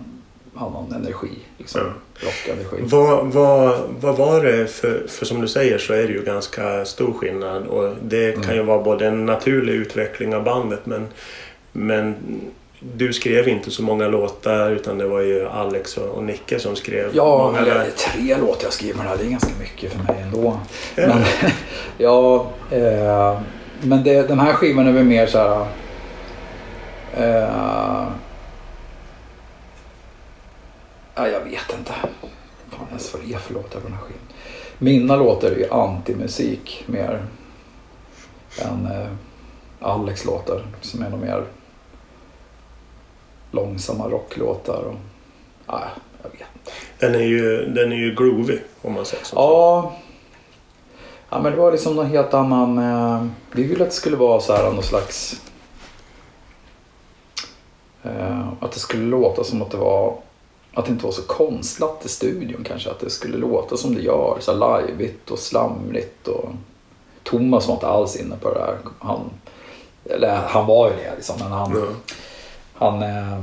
annan 0.55 0.93
energi. 0.93 1.31
Liksom. 1.59 1.81
Rockenergi. 2.15 2.83
Vad, 2.97 3.27
vad, 3.33 3.79
vad 4.01 4.17
var 4.17 4.45
det 4.45 4.67
för, 4.67 5.07
för 5.09 5.27
som 5.27 5.41
du 5.41 5.49
säger 5.49 5.79
så 5.79 5.93
är 5.93 6.03
det 6.09 6.13
ju 6.13 6.23
ganska 6.25 6.85
stor 6.85 7.13
skillnad 7.13 7.67
och 7.67 7.95
det 8.03 8.33
kan 8.33 8.45
Mm. 8.45 8.57
ju 8.57 8.63
vara 8.63 8.83
både 8.83 9.07
en 9.07 9.27
naturlig 9.27 9.73
utveckling 9.73 10.35
av 10.35 10.45
bandet 10.45 10.87
men, 10.87 11.07
men 11.73 12.15
du 12.83 13.13
skrev 13.13 13.49
inte 13.49 13.71
så 13.71 13.83
många 13.83 14.09
låtar 14.09 14.71
utan 14.71 14.99
det 14.99 15.07
var 15.07 15.21
ju 15.21 15.49
Alex 15.49 15.97
och, 15.97 16.25
Nicke 16.25 16.59
som 16.59 16.77
skrev 16.77 17.11
Ja, 17.13 17.39
många 17.47 17.75
är 17.75 17.91
tre 17.91 18.37
låtar 18.37 18.69
jag 18.83 18.95
här. 18.95 19.17
Det 19.17 19.25
är 19.25 19.31
ganska 19.31 19.59
mycket 19.61 19.93
för 19.93 19.99
mig 19.99 20.23
ändå. 20.23 20.61
Ja. 20.95 21.07
Men, 21.07 21.25
ja, 21.99 22.51
eh, 22.71 23.41
men 23.83 24.05
det, 24.05 24.29
den 24.29 24.41
här 24.41 24.53
skivan 24.53 24.87
är 24.87 24.93
väl 24.93 25.05
mer 25.05 25.27
så 25.27 25.39
här... 25.39 25.67
Eh, 27.17 28.09
ja, 31.15 31.29
jag 31.29 31.41
vet 31.41 31.75
inte. 31.79 31.93
Fan 32.71 32.87
ens 32.89 33.15
vad 33.15 33.23
det 33.23 33.35
är 33.35 33.39
för 33.39 33.55
låtar 33.55 33.81
på 33.81 33.89
den 33.89 33.97
här 33.97 34.03
skivan. 34.03 34.23
Mina 34.79 35.17
låtar 35.17 35.51
är 35.51 35.57
ju 35.57 35.71
antimusik 35.71 36.85
mer 36.87 37.23
än 38.59 38.87
eh, 38.93 39.09
Alex 39.81 40.25
låtar 40.25 40.67
som 40.81 41.03
är 41.03 41.11
nog 41.11 41.21
mer 41.21 41.45
långsamma 43.53 44.09
rocklåtar. 44.09 44.83
Och, 44.83 44.95
ja, 45.67 45.83
jag 46.23 46.31
vet. 46.31 46.73
Den 46.99 47.15
är 47.15 47.25
ju, 47.25 47.65
den 47.65 47.93
är 47.93 47.97
ju 47.97 48.15
groovy 48.15 48.59
om 48.83 48.93
man 48.93 49.05
säger 49.05 49.25
så. 49.25 49.37
Ja. 49.37 49.93
Ja 51.33 51.41
men 51.41 51.53
det 51.53 51.59
var 51.59 51.73
liksom 51.73 51.97
någon 51.97 52.07
helt 52.07 52.35
annan... 52.35 52.79
Eh, 52.79 53.27
vi 53.53 53.63
ville 53.63 53.85
att 53.85 53.91
det 53.91 53.97
skulle 53.97 54.17
vara 54.17 54.41
så 54.41 54.53
här 54.53 54.73
någon 54.73 54.83
slags... 54.83 55.41
Eh, 58.03 58.49
att 58.61 58.73
det 58.73 58.81
skulle 58.81 59.03
låta 59.03 59.45
som 59.45 59.63
att 59.63 59.71
det 59.71 59.77
var... 59.77 60.15
Att 60.75 60.85
det 60.85 60.93
inte 60.93 61.05
var 61.05 61.13
så 61.13 61.23
konstlat 61.23 62.05
i 62.05 62.09
studion 62.09 62.65
kanske. 62.65 62.91
Att 62.91 63.01
det 63.01 63.11
skulle 63.11 63.37
låta 63.37 63.77
som 63.77 63.95
det 63.95 64.01
gör. 64.01 64.37
Så 64.41 64.53
här 64.53 64.87
liveigt 64.87 65.31
och 65.31 65.39
slamrigt. 65.39 66.29
Och... 66.29 66.49
Thomas 67.23 67.67
var 67.67 67.75
inte 67.75 67.87
alls 67.87 68.17
inne 68.17 68.37
på 68.37 68.55
det 68.55 68.59
där. 68.59 68.79
Han, 68.99 69.21
eller 70.05 70.37
han 70.37 70.67
var 70.67 70.91
ju 70.91 70.97
det 70.97 71.13
liksom. 71.17 71.37
Men 71.39 71.53
han... 71.53 71.73
Ja. 71.77 72.15
Han... 72.83 73.03
Eh, 73.03 73.39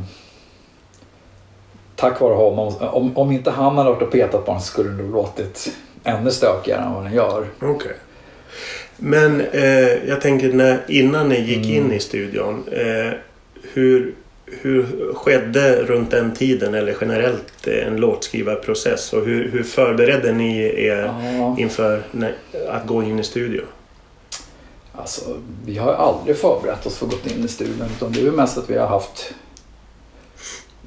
tack 1.95 2.19
vare 2.21 2.33
honom. 2.33 2.73
Om, 2.79 3.17
om 3.17 3.31
inte 3.31 3.51
han 3.51 3.77
hade 3.77 3.89
varit 3.89 4.01
och 4.01 4.11
petat 4.11 4.45
på 4.45 4.53
så 4.59 4.65
skulle 4.65 4.89
det 4.89 5.03
nog 5.03 5.11
låtit 5.13 5.71
ännu 6.03 6.31
stökigare 6.31 6.81
än 6.81 6.93
vad 6.93 7.03
den 7.03 7.13
gör. 7.13 7.45
Okej. 7.61 7.91
Men 8.97 9.41
eh, 9.41 10.07
jag 10.09 10.21
tänker 10.21 10.53
när, 10.53 10.79
innan 10.87 11.29
ni 11.29 11.39
gick 11.39 11.65
Mm. 11.65 11.77
in 11.85 11.93
i 11.93 11.99
studion. 11.99 12.63
Eh, 12.71 13.13
hur, 13.73 14.13
hur 14.45 15.13
skedde 15.13 15.83
runt 15.83 16.11
den 16.11 16.33
tiden 16.35 16.73
eller 16.73 16.95
generellt 17.01 17.67
eh, 17.67 17.87
en 17.87 17.95
låtskrivarprocess? 17.97 19.13
Och 19.13 19.25
hur, 19.25 19.51
hur 19.51 19.63
förberedde 19.63 20.31
ni 20.31 20.59
er 20.85 21.13
Ja, 21.39 21.55
inför 21.59 22.01
när, 22.11 22.33
att 22.69 22.87
gå 22.87 23.03
in 23.03 23.19
i 23.19 23.23
studio? 23.23 23.61
Alltså, 24.99 25.37
vi 25.65 25.77
har 25.77 25.93
aldrig 25.93 26.37
förberett 26.37 26.85
oss 26.85 26.97
för 26.97 27.05
att 27.05 27.11
gå 27.11 27.29
in 27.29 27.45
i 27.45 27.47
studion. 27.47 27.87
Utan 27.95 28.11
det 28.11 28.19
är 28.19 28.23
ju 28.23 28.31
mest 28.31 28.57
att 28.57 28.69
vi 28.69 28.77
har 28.77 28.87
haft... 28.87 29.33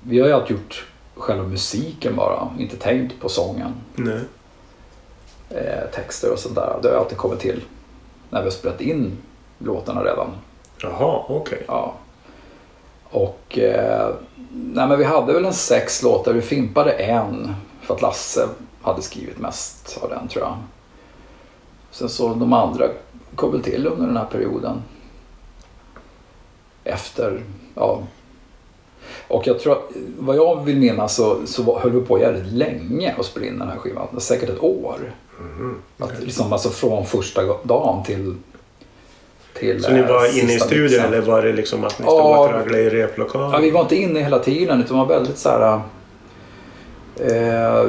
Vi 0.03 0.21
har 0.21 0.29
ju 0.29 0.35
alltid 0.35 0.57
gjort 0.57 0.87
själva 1.15 1.43
musiken 1.43 2.17
bara. 2.17 2.49
Inte 2.59 2.77
tänkt 2.77 3.21
på 3.21 3.29
sången. 3.29 3.73
Nej. 3.95 4.21
Eh, 5.51 5.91
texter 5.95 6.33
och 6.33 6.39
sånt 6.39 6.55
där. 6.55 6.79
Det 6.83 6.89
har 6.89 6.97
alltid 6.97 7.19
kommit 7.19 7.41
till 7.41 7.65
när 8.31 8.39
vi 8.39 8.47
har 8.47 8.51
spelat 8.51 8.81
in 8.81 9.19
låtarna 9.59 10.05
redan. 10.05 10.31
Jaha, 10.83 11.25
okej. 11.29 11.65
Ja. 11.69 11.95
Och 13.05 13.59
eh, 13.59 14.15
nej, 14.53 14.89
men 14.89 14.99
vi 14.99 15.05
hade 15.05 15.33
väl 15.33 15.45
en 15.45 15.55
sex 15.55 16.03
låtar. 16.03 16.33
Vi 16.33 16.43
fimpade 16.43 16.93
en 16.93 17.55
för 17.81 17.95
att 17.95 18.03
Lasse 18.03 18.49
hade 18.83 19.03
skrivit 19.03 19.39
mest 19.39 19.99
av 20.03 20.09
den 20.09 20.29
tror 20.29 20.45
jag. 20.45 20.57
Sen 21.91 22.09
så 22.09 22.35
de 22.35 22.53
andra 22.53 22.89
kom 23.37 23.53
väl 23.53 23.63
till 23.63 23.87
under 23.87 24.07
den 24.07 24.17
här 24.17 24.25
perioden. 24.25 24.83
Efter, 26.85 27.41
ja. 27.75 28.03
Och 29.29 29.47
jag 29.47 29.61
tror, 29.61 29.73
att- 29.73 29.91
vad 30.19 30.37
jag 30.37 30.65
vill 30.65 30.77
minnas 30.79 31.15
så, 31.17 31.37
så 31.47 31.79
höll 31.79 31.93
vi 31.93 32.01
på 32.01 32.19
jävligt 32.21 32.53
länge 32.53 33.15
att 33.19 33.27
spela 33.27 33.47
in 33.47 33.59
den 33.59 33.69
här 33.69 33.77
skivan. 33.77 34.21
Säkert 34.21 34.49
ett 34.49 34.63
år. 34.63 35.15
Mhm. 35.41 35.77
Att, 35.99 36.21
liksom, 36.23 36.53
alltså 36.53 36.71
från 36.71 37.07
första 37.07 37.43
dagen 37.63 38.03
till... 38.05 38.35
till 39.55 39.83
Så 39.83 39.93
ni 39.93 39.99
eh, 39.99 40.09
var 40.09 40.39
inne 40.43 40.53
i 40.55 40.59
studion 40.59 40.83
mixen. 40.83 41.05
eller 41.05 41.21
var 41.21 41.43
det 41.43 41.53
liksom 41.53 41.85
att 41.85 41.99
ni 41.99 42.05
stod 42.05 42.19
Ja. 42.19 42.39
och 42.45 42.49
tragglade 42.51 42.83
i 42.83 42.91
replokalen? 42.91 43.51
Ja, 43.53 43.59
vi 43.59 43.71
var 43.71 43.81
inte 43.81 43.97
inne 43.97 44.21
hela 44.21 44.39
tiden 44.39 44.81
utan 44.83 44.99
var 44.99 45.07
väldigt 45.07 45.39
så 45.39 45.49
här... 45.49 45.81
Eh, 47.17 47.87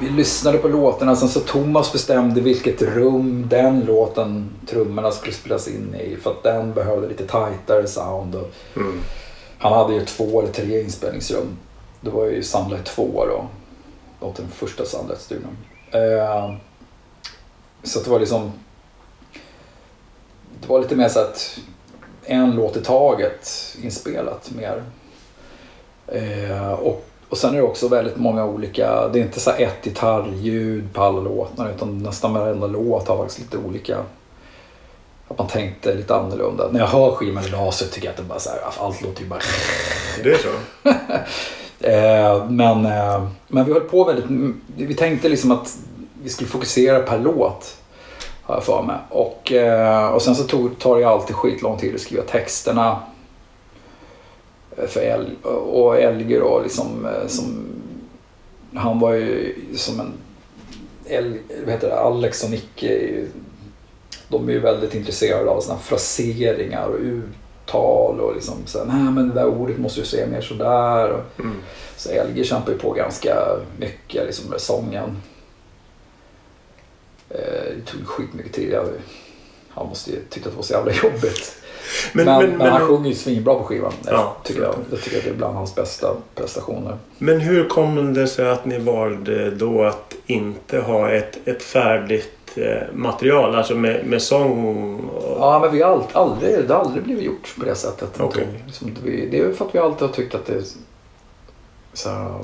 vi 0.00 0.08
lyssnade 0.10 0.58
på 0.58 0.68
låtarna, 0.68 1.16
sen 1.16 1.28
så 1.28 1.40
Thomas 1.40 1.92
bestämde 1.92 2.40
vilket 2.40 2.82
rum 2.82 3.46
den 3.48 3.80
låten, 3.80 4.50
trummorna 4.66 5.10
skulle 5.10 5.32
spelas 5.32 5.68
in 5.68 5.94
i. 5.94 6.16
För 6.16 6.30
att 6.30 6.42
den 6.42 6.72
behövde 6.74 7.08
lite 7.08 7.26
tajtare 7.26 7.86
sound. 7.86 8.34
Och 8.34 8.50
Mm. 8.76 9.00
han 9.58 9.72
hade 9.72 9.94
ju 9.94 10.04
två 10.04 10.40
eller 10.42 10.52
tre 10.52 10.82
inspelningsrum. 10.82 11.56
Det 12.00 12.10
var 12.10 12.24
ju 12.24 12.42
Sunlight 12.42 12.84
2 12.84 13.26
då. 13.26 13.46
Var 14.26 14.32
den 14.36 14.48
första 14.48 14.84
Sunlight-studion. 14.84 15.56
Eh, 15.90 16.54
så 17.82 18.00
det 18.00 18.10
var 18.10 18.20
liksom... 18.20 18.52
Det 20.60 20.68
var 20.68 20.80
lite 20.80 20.96
mer 20.96 21.08
så 21.08 21.20
att 21.20 21.58
en 22.24 22.50
låt 22.56 22.76
i 22.76 22.80
taget 22.80 23.52
inspelat 23.82 24.50
mer. 24.50 24.82
Eh, 26.06 26.72
och, 26.72 27.04
och 27.28 27.38
sen 27.38 27.54
är 27.54 27.56
det 27.56 27.62
också 27.62 27.88
väldigt 27.88 28.16
många 28.16 28.44
olika, 28.44 29.08
det 29.08 29.18
är 29.18 29.22
inte 29.22 29.40
så 29.40 29.50
ett 29.50 29.84
gitarrljud 29.84 30.92
på 30.92 31.02
alla 31.02 31.20
låtar 31.20 31.70
utan 31.76 31.98
nästan 31.98 32.34
varenda 32.34 32.66
låt 32.66 33.08
har 33.08 33.16
faktiskt 33.16 33.38
lite 33.38 33.58
olika 33.58 33.96
att 35.28 35.38
man 35.38 35.46
tänkte 35.46 35.94
lite 35.94 36.14
annorlunda. 36.14 36.68
När 36.72 36.80
jag 36.80 36.86
hör 36.86 37.10
skivan 37.10 37.44
idag 37.44 37.74
så 37.74 37.84
tycker 37.84 38.06
jag 38.06 38.10
att 38.10 38.16
det 38.16 38.22
bara 38.22 38.38
så 38.38 38.50
här, 38.50 38.58
allt 38.78 39.02
låter 39.02 39.22
ju 39.22 39.28
bara... 39.28 39.40
Det 40.22 40.30
är 40.30 40.38
så? 40.38 40.48
Eh, 41.80 42.50
men, 42.50 42.86
eh, 42.86 43.28
men 43.48 43.64
vi 43.64 43.72
höll 43.72 43.82
på 43.82 44.04
väldigt... 44.04 44.56
Vi 44.76 44.94
tänkte 44.94 45.28
liksom 45.28 45.52
att 45.52 45.76
vi 46.22 46.30
skulle 46.30 46.48
fokusera 46.48 47.00
per 47.00 47.18
låt. 47.18 47.76
Har 48.42 48.54
jag 48.54 48.64
för 48.64 48.82
mig. 48.82 48.96
Och, 49.08 49.52
eh, 49.52 50.08
och 50.08 50.22
sen 50.22 50.34
så 50.34 50.44
tog, 50.44 50.78
tar 50.78 50.96
det 50.96 51.04
alltid 51.04 51.36
skitlång 51.36 51.78
tid 51.78 51.94
att 51.94 52.00
skriva 52.00 52.22
texterna. 52.22 53.00
Eh, 54.76 54.86
För 54.86 55.00
El, 55.00 55.36
och 55.42 56.00
Elger 56.00 56.40
då 56.40 56.60
liksom 56.62 57.08
som... 57.26 57.66
Han 58.74 59.00
var 59.00 59.12
ju 59.12 59.54
som 59.76 60.00
en... 60.00 60.12
El, 61.08 61.38
vad 61.64 61.74
heter 61.74 61.88
det? 61.88 61.98
Alex 62.00 62.44
och 62.44 62.50
Nicke 62.50 63.24
De 64.28 64.48
är 64.48 64.52
ju 64.52 64.58
väldigt 64.60 64.94
intresserade 64.94 65.50
av 65.50 65.60
såna 65.60 65.78
fraseringar 65.78 66.86
och 66.88 66.98
uttal 67.00 68.20
och 68.20 68.34
liksom 68.34 68.54
så 68.66 68.84
nej 68.84 69.12
men 69.12 69.28
det 69.28 69.34
där 69.34 69.46
ordet 69.46 69.78
måste 69.78 70.00
du 70.00 70.06
säga 70.06 70.26
mer 70.26 70.40
sådär. 70.40 71.10
Och, 71.10 71.40
Mm. 71.40 71.56
så 71.96 72.10
Elger 72.10 72.44
kämpar 72.44 72.72
ju 72.72 72.78
på 72.78 72.92
ganska 72.92 73.36
mycket 73.78 74.26
liksom 74.26 74.50
med 74.50 74.60
sången. 74.60 75.16
Eh, 77.30 77.64
Det 77.76 77.84
tog 77.86 78.06
skitmycket 78.06 78.52
tid. 78.52 78.70
Jag, 78.72 78.86
han 79.68 79.86
måste 79.88 80.10
ju 80.10 80.16
tycka 80.30 80.46
att 80.46 80.52
det 80.52 80.56
var 80.56 80.62
så 80.62 80.72
jävla 80.72 80.92
jobbigt. 80.92 81.56
Men, 82.12 82.26
Men, 82.26 82.38
men, 82.38 82.58
men, 82.58 82.72
han 82.72 82.86
sjunger 82.86 83.08
ju 83.08 83.14
svinbra 83.14 83.54
på 83.54 83.64
skivan. 83.64 83.92
Ja, 84.06 84.36
tycker 84.44 84.62
jag. 84.62 84.74
jag 84.90 85.02
tycker 85.02 85.18
att 85.18 85.24
det 85.24 85.30
är 85.30 85.34
bland 85.34 85.56
hans 85.56 85.74
bästa 85.74 86.16
prestationer. 86.34 86.96
men 87.18 87.40
hur 87.40 87.68
kom 87.68 88.14
det 88.14 88.26
sig 88.26 88.50
att 88.50 88.64
ni 88.64 88.78
valde 88.78 89.50
då 89.50 89.84
att 89.84 90.14
inte 90.26 90.78
ha 90.78 91.10
ett, 91.10 91.38
ett 91.44 91.62
färdigt 91.62 92.32
eh, 92.54 92.94
material? 92.94 93.54
Alltså 93.54 93.74
med, 93.74 94.06
med 94.06 94.22
sång 94.22 94.98
och... 95.08 95.36
Ja, 95.40 95.58
men 95.58 95.72
vi 95.72 95.82
har 95.82 95.90
aldrig, 95.90 96.10
aldrig, 96.12 96.68
det 96.68 96.74
har 96.74 96.80
aldrig 96.80 97.04
blivit 97.04 97.24
gjort 97.24 97.54
på 97.58 97.64
det 97.64 97.74
sättet. 97.74 98.20
Okej. 98.20 98.46
Liksom, 98.66 98.90
det 99.30 99.38
är 99.38 99.52
för 99.52 99.64
att 99.64 99.74
vi 99.74 99.78
alltid 99.78 100.08
har 100.08 100.14
tyckt 100.14 100.34
att 100.34 100.46
det 100.46 100.54
är 100.54 100.62
så 101.92 102.10
här, 102.10 102.34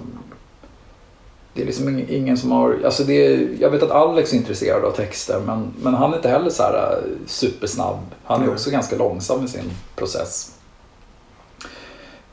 Det 1.55 1.63
är 1.63 1.67
liksom 1.67 1.89
ing- 1.89 2.09
ingen 2.11 2.37
som 2.39 2.51
har... 2.53 2.79
Alltså 2.85 3.05
det 3.05 3.27
är, 3.27 3.49
jag 3.61 3.71
vet 3.71 3.83
att 3.83 3.91
Alex 3.91 4.33
är 4.33 4.37
intresserad 4.37 4.85
av 4.85 4.91
texter 4.91 5.41
men, 5.47 5.75
men 5.83 5.95
han 5.95 6.13
är 6.13 6.17
inte 6.17 6.29
heller 6.29 6.51
så 6.51 6.63
här 6.63 6.75
äh, 6.99 7.05
supersnabb. 7.27 7.99
Han 8.25 8.41
är 8.41 8.45
Nej. 8.47 8.53
också 8.55 8.71
ganska 8.71 8.97
långsam 8.97 9.45
i 9.45 9.49
sin 9.49 9.71
process. 9.97 10.51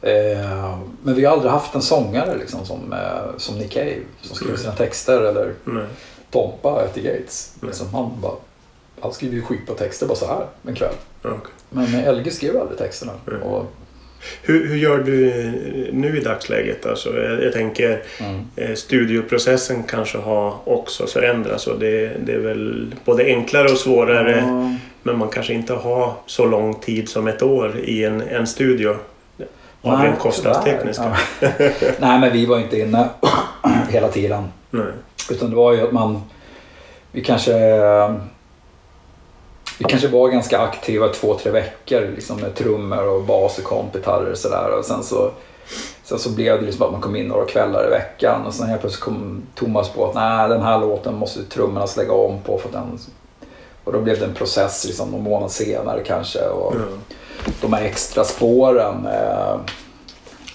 Eh, 0.01 0.77
men 1.03 1.15
vi 1.15 1.25
har 1.25 1.33
aldrig 1.33 1.51
haft 1.51 1.75
en 1.75 1.81
sångare 1.81 2.37
liksom, 2.37 2.65
som, 2.65 2.93
eh, 2.93 3.37
som 3.37 3.57
Nick 3.57 3.71
Cave 3.71 3.97
som 4.21 4.35
skriver 4.35 4.57
sina 4.57 4.73
texter 4.75 5.21
eller 5.21 5.53
Nej. 5.63 5.85
Tompa 6.31 6.83
Eddie 6.85 7.01
Gates. 7.01 7.53
Nej. 7.59 7.67
Liksom, 7.67 7.93
han, 7.93 8.11
bara, 8.21 8.35
han 9.01 9.13
skriver 9.13 9.35
ju 9.35 9.41
skitbra 9.41 9.75
texter 9.75 10.07
bara 10.07 10.17
så 10.17 10.27
här 10.27 10.45
en 10.67 10.75
kväll. 10.75 10.93
Okej. 11.23 11.37
Men 11.69 11.95
Elge 11.95 12.31
skrev 12.31 12.61
aldrig 12.61 12.77
texterna. 12.77 13.11
Mm. 13.27 13.41
Och, 13.43 13.65
Hur, 14.41 14.67
hur 14.67 14.75
gör 14.75 14.97
du 14.97 15.31
nu 15.91 16.17
i 16.17 16.19
dagsläget? 16.19 16.85
Alltså, 16.85 17.21
jag, 17.21 17.43
jag 17.43 17.53
tänker 17.53 18.01
mm. 18.19 18.45
eh, 18.55 18.75
studioprocessen 18.75 19.83
kanske 19.83 20.17
har 20.17 20.55
också 20.63 21.07
förändrats 21.07 21.67
och 21.67 21.79
det, 21.79 22.11
det 22.25 22.33
är 22.33 22.39
väl 22.39 22.95
både 23.05 23.23
enklare 23.25 23.71
och 23.71 23.77
svårare 23.77 24.43
Ja. 24.47 24.75
men 25.03 25.17
man 25.17 25.29
kanske 25.29 25.53
inte 25.53 25.73
har 25.73 26.13
så 26.25 26.45
lång 26.45 26.73
tid 26.73 27.09
som 27.09 27.27
ett 27.27 27.41
år 27.41 27.79
i 27.79 28.05
en, 28.05 28.21
en 28.21 28.47
studio. 28.47 28.95
Av 29.81 30.01
rent 30.01 30.19
kostnadstekniska. 30.19 31.17
Ja. 31.39 31.49
Nej, 31.99 32.19
men 32.19 32.33
vi 32.33 32.45
var 32.45 32.59
inte 32.59 32.79
inne 32.79 33.09
hela 33.89 34.07
tiden. 34.07 34.47
Nej. 34.69 34.85
Utan 35.31 35.49
det 35.49 35.55
var 35.55 35.73
ju 35.73 35.81
att 35.81 35.91
man... 35.91 36.21
Vi 37.11 37.23
kanske... 37.23 37.53
Vi 39.79 39.85
kanske 39.85 40.07
var 40.07 40.29
ganska 40.29 40.59
aktiva 40.59 41.07
två, 41.09 41.33
tre 41.35 41.51
veckor 41.51 42.01
liksom 42.15 42.37
med 42.37 42.55
trummor 42.55 43.07
och 43.07 43.23
bas 43.23 43.57
och 43.57 43.63
kompgitarrer 43.63 44.31
och 44.31 44.37
sådär. 44.37 44.69
Och 44.79 44.85
sen 44.85 45.03
så, 45.03 45.31
sen 46.03 46.19
så 46.19 46.29
blev 46.29 46.59
det 46.59 46.65
liksom 46.65 46.85
att 46.85 46.91
man 46.91 47.01
kom 47.01 47.15
in 47.15 47.25
några 47.27 47.45
kvällar 47.45 47.87
i 47.87 47.89
veckan 47.89 48.45
och 48.45 48.53
sen 48.53 48.67
helt 48.67 48.81
plötsligt 48.81 49.03
kom 49.03 49.41
Thomas 49.55 49.89
på 49.89 50.05
att 50.09 50.15
nej, 50.15 50.49
den 50.49 50.61
här 50.61 50.79
låten 50.79 51.15
måste 51.15 51.43
trummorna 51.43 51.87
lägga 51.97 52.13
om 52.13 52.39
på 52.45 52.57
för 52.57 52.69
den... 52.71 52.99
Och 53.83 53.93
då 53.93 53.99
blev 53.99 54.19
det 54.19 54.25
en 54.25 54.33
process 54.33 54.85
liksom 54.85 55.09
någon 55.09 55.23
månad 55.23 55.51
senare 55.51 56.03
kanske. 56.03 56.39
Och 56.47 56.75
Ja. 56.75 57.51
de 57.61 57.73
här 57.73 57.83
extra 57.83 58.23
spåren. 58.23 59.05
Eh, 59.05 59.55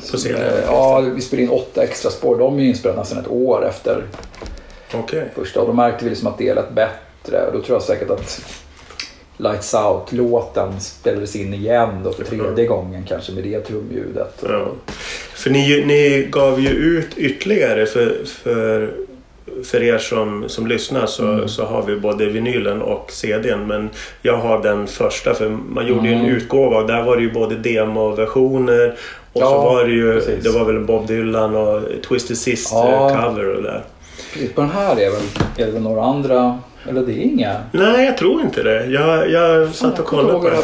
Så 0.03 0.19
ser 0.19 0.35
eh, 0.35 0.39
det. 0.41 0.65
Ja, 0.67 1.01
vi 1.01 1.21
spelade 1.21 1.43
in 1.43 1.51
åtta 1.51 1.83
extra 1.83 2.11
spår. 2.11 2.37
De 2.39 2.59
är 2.59 2.63
inspelade 2.65 3.01
nästan 3.01 3.19
ett 3.19 3.29
år 3.31 3.67
efter 3.69 4.05
Okej. 4.95 5.31
första. 5.35 5.61
Och 5.61 5.67
då 5.67 5.73
märkte 5.73 6.05
vi 6.05 6.11
liksom 6.11 6.29
att 6.29 6.39
det 6.39 6.55
lät 6.55 6.71
bättre. 6.71 7.47
Och 7.47 7.53
då 7.53 7.63
tror 7.63 7.75
jag 7.77 7.83
säkert 7.83 8.11
att 8.11 8.41
Lights 9.37 9.75
Out-låten 9.75 10.81
spelades 10.81 11.37
in 11.37 11.55
igen 11.55 11.89
då 12.05 12.13
för 12.13 12.25
tredje 12.25 12.67
gången 12.67 13.05
kanske 13.09 13.33
med 13.33 13.45
det 13.45 13.61
trumljudet. 13.61 14.45
Ja. 14.49 14.67
För 15.35 15.51
ni, 15.51 15.85
ni 15.87 16.29
gav 16.31 16.61
ju 16.61 16.69
ut 16.69 17.09
ytterligare 17.19 17.87
för, 17.87 18.17
för, 18.43 18.91
för 19.65 19.83
er 19.83 19.99
som, 19.99 20.45
som 20.49 20.67
lyssnar 20.67 21.07
så, 21.07 21.25
Mm. 21.25 21.49
så 21.49 21.65
har 21.65 21.83
vi 21.83 21.97
både 21.97 22.27
vinylen 22.27 22.83
och 22.83 23.11
CDn. 23.11 23.67
Men 23.67 23.91
jag 24.23 24.37
har 24.37 24.63
den 24.63 24.87
första 24.87 25.35
för 25.35 25.49
man 25.49 25.87
gjorde 25.87 26.09
ju 26.09 26.15
en 26.15 26.21
Mm. 26.21 26.37
utgåva 26.37 26.77
och 26.77 26.87
där 26.87 27.03
var 27.03 27.17
det 27.17 27.23
ju 27.23 27.33
både 27.33 27.55
demoversioner 27.57 28.95
och 29.33 29.41
så 29.41 29.47
Ja, 29.47 29.63
var 29.65 29.85
det 29.85 29.93
ju 29.93 30.13
precis. 30.15 30.45
det 30.45 30.51
var 30.51 30.65
väl 30.65 30.81
Bob 30.81 31.07
Dylan 31.07 31.57
och 31.57 31.83
Twisted 32.09 32.37
Sister 32.39 32.77
Ja. 32.77 33.09
cover 33.25 33.49
och 33.57 33.63
där. 33.63 33.85
På 34.55 34.61
den 34.61 34.71
här 34.71 34.93
är 35.01 35.11
väl, 35.11 35.23
är 35.57 35.67
det 35.67 35.73
väl 35.73 35.83
några 35.83 36.03
andra, 36.05 36.59
eller 36.89 37.03
det 37.03 37.13
är 37.13 37.23
inga. 37.23 37.57
Nej, 37.73 38.05
jag 38.05 38.19
tror 38.19 38.41
inte 38.41 38.63
det. 38.63 38.87
Jag, 38.87 39.31
jag 39.31 39.75
satt 39.75 39.99
och 39.99 40.07
kollade 40.07 40.39
på 40.39 40.51
det. 40.51 40.63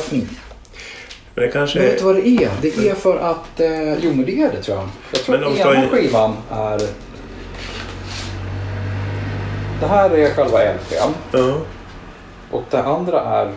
Men 1.35 1.45
det 1.45 1.49
kanske 1.51 1.79
Men 1.79 1.89
vet 1.89 1.99
du 1.99 2.05
vad 2.05 2.17
det 2.17 2.29
är? 2.29 2.51
Det 2.63 2.89
är 2.89 2.95
för 2.95 3.19
att, 3.19 3.61
eh, 3.61 3.95
jo 4.05 4.13
men 4.13 4.25
det 4.25 4.43
är 4.43 4.53
det 4.53 4.63
tror 4.63 4.77
jag. 4.77 4.89
Jag 5.13 5.23
tror 5.23 5.39
Men 5.39 5.53
att 5.53 5.59
ena 5.59 5.89
skivan 5.89 6.37
är... 6.51 6.81
Det 9.81 9.87
här 9.87 10.11
är 10.11 10.31
själva 10.31 10.59
LPn 10.59 11.15
Ja. 11.33 11.55
och 12.51 12.65
det 12.71 12.83
andra 12.83 13.21
är, 13.21 13.53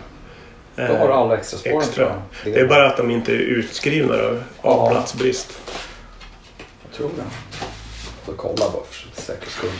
då 0.76 0.94
har 0.96 1.08
du 1.08 1.14
alla 1.14 1.36
extra 1.36 1.58
spåren 1.58 1.78
extra. 1.78 2.04
jag. 2.44 2.54
Det 2.54 2.60
är 2.60 2.66
bara 2.68 2.86
att 2.86 2.96
de 2.96 3.10
inte 3.10 3.32
är 3.32 3.36
utskrivna 3.38 4.16
då, 4.16 4.36
av 4.68 4.90
platsbrist. 4.90 5.58
Jag 6.82 6.96
tror 6.96 7.10
det. 7.16 7.22
Får 8.24 8.32
kolla 8.32 8.56
bara 8.72 8.82
för 8.90 9.22
säkerhets 9.22 9.54
skull. 9.54 9.70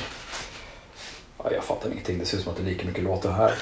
Ja, 1.44 1.50
jag 1.54 1.64
fattar 1.64 1.90
ingenting. 1.90 2.18
Det 2.18 2.24
ser 2.24 2.36
ut 2.36 2.42
som 2.42 2.52
att 2.52 2.58
det 2.58 2.64
är 2.64 2.66
lika 2.66 2.86
mycket 2.86 3.04
låtar 3.04 3.30
här. 3.32 3.52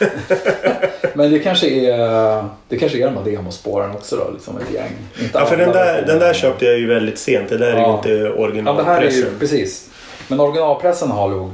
Men 1.16 1.30
det 1.30 1.38
kanske 1.38 1.68
är, 1.68 2.48
det 2.68 2.78
kanske 2.78 2.98
är 2.98 3.04
de 3.06 3.16
här 3.16 3.24
demospåren 3.24 3.90
också 3.90 4.16
då, 4.16 4.30
liksom 4.32 4.58
ett 4.58 4.70
gäng. 4.74 4.90
Inte 5.22 5.38
Ja, 5.38 5.46
för 5.46 5.56
den 5.56 5.72
där, 5.72 6.02
den 6.06 6.18
där 6.18 6.34
köpte 6.34 6.64
jag 6.64 6.78
ju 6.78 6.86
väldigt 6.86 7.18
sent. 7.18 7.48
Det 7.48 7.58
där 7.58 7.66
är 7.72 7.76
ju 7.76 7.80
Ja. 7.82 7.96
inte 7.96 8.08
Ja, 8.10 8.14
det 8.16 8.22
här 8.22 8.26
är 8.26 8.36
ju, 8.36 8.42
originalpressen. 8.42 9.38
precis. 9.38 9.88
Men 10.28 10.40
originalpressen 10.40 11.10
har 11.10 11.28
nog, 11.28 11.50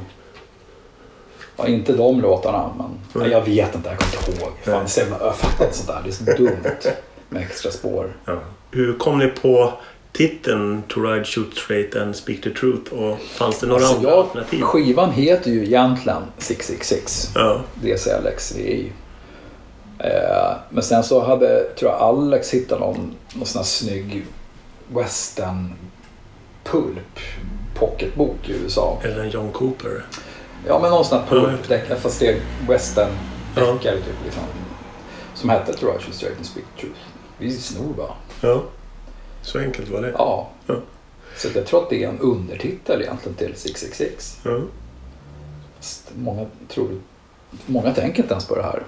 ja, 1.57 1.67
inte 1.67 1.93
de 1.93 2.21
låtarna, 2.21 2.69
men 2.77 3.21
ja, 3.23 3.27
jag 3.31 3.41
vet 3.41 3.75
inte, 3.75 3.89
jag 3.89 3.97
kommer 3.99 4.27
inte 4.29 4.43
ihåg. 4.43 4.51
Fan, 4.63 4.87
jag 5.21 5.35
fattar 5.35 5.65
inte 5.65 5.77
sånt 5.77 5.87
där. 5.87 6.01
Det 6.03 6.09
är 6.09 6.11
så 6.11 6.23
dumt 6.43 6.93
med 7.29 7.41
extra 7.41 7.71
spår. 7.71 8.13
Ja. 8.25 8.39
Hur 8.71 8.97
kom 8.97 9.17
ni 9.19 9.27
på 9.27 9.73
titeln 10.13 10.83
To 10.87 11.01
Ride, 11.01 11.25
Shoot 11.25 11.53
Straight 11.57 11.95
and 11.95 12.15
Speak 12.15 12.41
the 12.41 12.49
Truth? 12.49 12.93
Och 12.93 13.19
fanns 13.19 13.59
det 13.59 13.67
några 13.67 13.81
Alltså, 13.81 13.95
andra 13.97 14.09
jag, 14.09 14.19
alternativ? 14.19 14.61
skivan 14.61 15.11
heter 15.11 15.51
ju 15.51 15.63
egentligen 15.65 16.21
666. 16.37 17.31
Ja. 17.35 17.61
DCLXVI. 17.81 18.91
Eh, 19.99 20.51
men 20.69 20.83
sen 20.83 21.03
så 21.03 21.23
hade, 21.25 21.63
tror 21.63 21.91
jag 21.91 22.01
Alex 22.01 22.53
hittat 22.53 22.79
någon, 22.79 23.15
någon 23.33 23.45
sån 23.45 23.59
här 23.59 23.65
snygg 23.65 24.25
western 24.93 25.73
pulp 26.63 27.19
pocketbok 27.75 28.49
i 28.49 28.51
USA. 28.51 28.99
Eller 29.03 29.19
en 29.23 29.29
John 29.29 29.51
Cooper. 29.51 30.05
Ja 30.67 30.79
men 30.79 30.89
någon 30.91 31.05
sån 31.05 31.19
här 31.19 31.25
pulp 31.27 31.99
fast 32.01 32.19
det 32.19 32.27
är 32.27 32.41
western 32.67 33.09
Ja. 33.55 33.61
deckare 33.61 33.95
typ 33.95 34.15
liksom. 34.25 34.43
Som 35.33 35.49
hette 35.49 35.73
tror 35.73 35.91
jag 35.91 36.01
Shoot 36.01 36.15
Straight 36.15 36.37
and 36.37 36.45
Speak 36.45 36.65
the 36.75 36.81
Truth. 36.81 36.99
Vi 37.37 37.51
snor 37.51 37.93
bara. 37.93 38.13
Ja. 38.41 38.63
Så 39.41 39.59
enkelt 39.59 39.89
var 39.89 40.01
det. 40.01 40.11
Ja. 40.17 40.49
Ja. 40.67 40.75
Så 41.37 41.47
jag 41.55 41.65
tror 41.65 41.83
att 41.83 41.89
det 41.89 42.03
är 42.03 42.09
en 42.09 42.19
undertitel 42.19 43.01
egentligen 43.01 43.35
till 43.37 43.55
666. 43.55 44.37
Ja. 44.45 44.59
Många 46.15 46.45
tror, 46.67 46.89
många 47.65 47.93
tänker 47.93 48.21
inte 48.23 48.33
ens 48.33 48.47
på 48.47 48.55
det 48.55 48.63
här. 48.63 48.83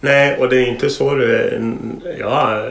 Nej, 0.00 0.38
och 0.38 0.48
det 0.48 0.56
är 0.56 0.66
inte 0.66 0.90
så 0.90 1.14
det 1.14 1.62
Ja, 2.18 2.64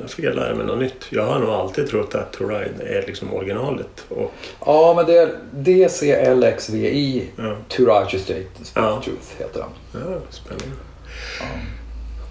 jag 0.00 0.10
fick 0.10 0.24
lära 0.24 0.54
mig 0.54 0.66
något 0.66 0.78
nytt. 0.78 1.04
Jag 1.10 1.26
har 1.26 1.38
nog 1.38 1.50
alltid 1.50 1.88
trott 1.88 2.14
att 2.14 2.32
To 2.32 2.44
Ride 2.48 2.84
är 2.98 3.06
liksom 3.06 3.34
originalet. 3.34 4.04
Och, 4.08 4.32
Ja, 4.66 4.92
men 4.96 5.06
det 5.06 5.16
är 5.18 5.32
DCLXVI 5.52 7.30
ja, 7.36 7.56
To 7.68 7.84
Righteous 7.84 8.22
State 8.22 8.46
Ja. 8.74 9.02
Truth 9.04 9.26
heter 9.38 9.60
den. 9.60 10.02
ja, 10.02 10.20
spännande. 10.30 10.76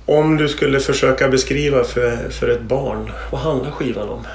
Om 0.10 0.38
du 0.38 0.48
skulle 0.48 0.80
försöka 0.80 1.30
beskriva 1.30 1.84
för, 1.84 2.30
för 2.30 2.50
ett 2.50 2.62
barn, 2.62 3.12
vad 3.32 3.42
handlar 3.42 3.72
skivan 3.72 4.10
om? 4.10 4.26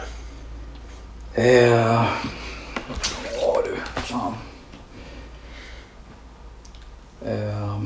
Eh, 1.35 2.05
ja 3.41 3.63
du, 3.65 4.01
fan. 4.01 4.35
Eh... 7.27 7.83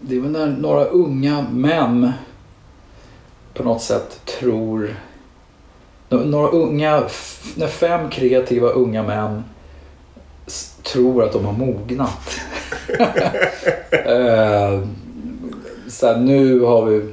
det 0.00 0.16
är 0.16 0.20
väl 0.20 0.30
när 0.30 0.46
några 0.46 0.84
unga 0.84 1.46
män 1.52 2.12
på 3.54 3.62
något 3.62 3.82
sätt 3.82 4.20
tror... 4.40 4.96
Några 6.08 6.48
unga, 6.48 7.08
när 7.56 7.68
fem 7.68 8.10
kreativa 8.10 8.68
unga 8.68 9.02
män 9.02 9.44
tror 10.84 11.24
att 11.24 11.32
de 11.32 11.44
har 11.44 11.52
mognat. 11.52 12.40
eh, 13.90 14.80
så 15.88 16.06
här, 16.06 16.16
nu 16.16 16.60
har 16.60 16.84
vi 16.84 17.10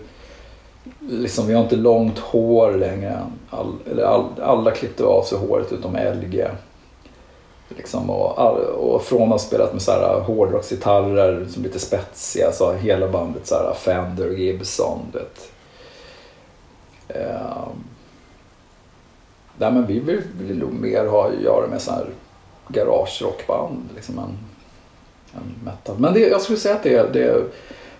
liksom, 0.99 1.47
vi 1.47 1.53
har 1.53 1.63
inte 1.63 1.75
långt 1.75 2.19
hår 2.19 2.71
längre. 2.71 3.19
All, 3.49 3.73
eller 3.91 4.03
all, 4.03 4.25
alla 4.41 4.71
klippte 4.71 5.03
av 5.03 5.23
sig 5.23 5.37
håret 5.37 5.71
utom 5.71 5.95
LG. 5.95 6.47
Liksom, 7.77 8.09
och, 8.09 8.37
och 8.93 9.03
från 9.03 9.21
att 9.21 9.29
ha 9.29 9.39
spelat 9.39 9.73
med 9.73 9.81
så 9.81 9.91
här 9.91 10.19
hårdrocksgitarrer 10.19 11.45
som 11.49 11.63
lite 11.63 11.79
spetsiga 11.79 12.51
så 12.51 12.65
har 12.65 12.73
hela 12.73 13.07
bandet 13.07 13.47
så 13.47 13.55
här 13.55 13.73
Fender 13.73 14.27
och 14.27 14.37
Gibson. 14.37 14.99
Vet. 15.13 15.51
Ehm, 17.07 17.83
nej, 19.57 19.71
men 19.71 19.85
vi 19.85 19.99
vill, 19.99 20.21
vill 20.39 20.57
nog 20.57 20.73
mer 20.73 21.05
ha 21.05 21.27
att 21.27 21.41
göra 21.41 21.67
med 21.67 21.81
så 21.81 21.91
här 21.91 22.05
garagerockband. 22.71 23.89
Liksom 23.95 24.19
en, 24.19 24.37
en 25.33 25.65
metal. 25.65 25.95
Men 25.99 26.13
det, 26.13 26.19
jag 26.19 26.41
skulle 26.41 26.57
säga 26.57 26.75
att 26.75 26.83
det 26.83 26.95
är, 26.95 27.09
det 27.13 27.23
är 27.23 27.43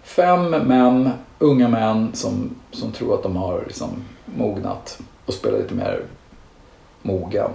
fem 0.03 0.49
män, 0.49 1.09
unga 1.39 1.67
män 1.67 2.11
som, 2.13 2.55
som 2.71 2.91
tror 2.91 3.15
att 3.15 3.23
de 3.23 3.35
har 3.35 3.63
liksom 3.67 3.89
mognat 4.25 4.99
och 5.25 5.33
spelar 5.33 5.57
lite 5.57 5.73
mer 5.73 6.01
mogen 7.01 7.51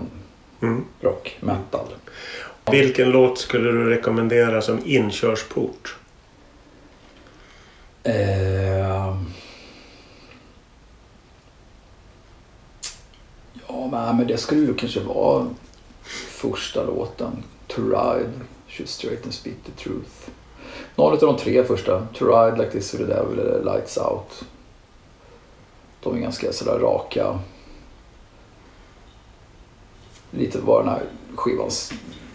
Mm. 0.63 0.85
rock, 1.01 1.39
metal. 1.41 1.87
Vilken 2.71 3.11
låt 3.11 3.39
skulle 3.39 3.71
du 3.73 3.91
rekommendera 3.91 4.63
som 4.63 4.81
inkörsport? 4.85 5.97
Eh, 8.03 9.17
ja, 13.69 14.13
men, 14.17 14.27
det 14.27 14.39
skulle 14.39 14.61
ju 14.61 14.75
kanske 14.75 15.01
vara 15.01 15.47
första 16.37 16.85
låten. 16.85 17.43
To 17.67 17.83
Ride, 17.83 18.31
Straight 18.87 19.25
and 19.25 19.35
Speak 19.35 19.57
the 19.67 19.83
Truth. 19.83 20.31
Någon 20.97 21.13
av 21.13 21.19
de 21.19 21.37
tre 21.37 21.65
första. 21.65 22.07
To 22.15 22.25
Ride, 22.25 22.57
Like 22.57 22.71
This 22.71 22.95
with 22.95 23.05
the 23.05 23.15
Devil 23.15 23.39
eller 23.39 23.65
Lights 23.65 23.99
Out. 23.99 24.45
De 26.03 26.17
är 26.17 26.21
ganska 26.21 26.53
sådär 26.53 26.79
raka. 26.79 27.39
Lite 30.31 30.59
vad 30.59 30.85
den 30.85 30.89
här 30.89 31.03
skivan 31.35 31.71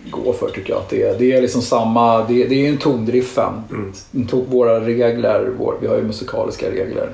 går 0.10 0.34
för 0.34 0.50
tycker 0.50 0.74
jag. 0.74 0.82
Att 0.82 0.90
det, 0.90 1.04
är, 1.04 1.20
det 1.20 1.32
är 1.32 1.42
liksom 1.42 1.62
samma, 1.62 2.18
det, 2.18 2.48
det 2.48 2.56
är 2.56 2.60
ju 2.60 2.68
en 2.68 2.78
tondriffen. 2.78 3.64
Mm. 3.70 4.28
Våra 4.50 4.80
regler, 4.80 5.52
vår, 5.58 5.78
vi 5.82 5.88
har 5.88 5.96
ju 5.96 6.04
musikaliska 6.04 6.72
regler. 6.72 7.14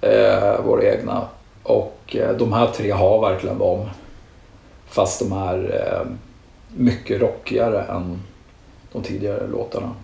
Eh, 0.00 0.64
våra 0.64 0.82
egna. 0.82 1.28
Och 1.62 2.16
eh, 2.16 2.36
de 2.36 2.52
här 2.52 2.66
tre 2.66 2.90
har 2.90 3.20
verkligen 3.20 3.58
dem. 3.58 3.88
Fast 4.90 5.18
de 5.20 5.32
är 5.32 5.58
eh, 5.94 6.06
mycket 6.76 7.20
rockigare 7.20 7.82
än 7.82 8.18
de 8.92 9.02
tidigare 9.02 9.46
låtarna. 9.46 9.94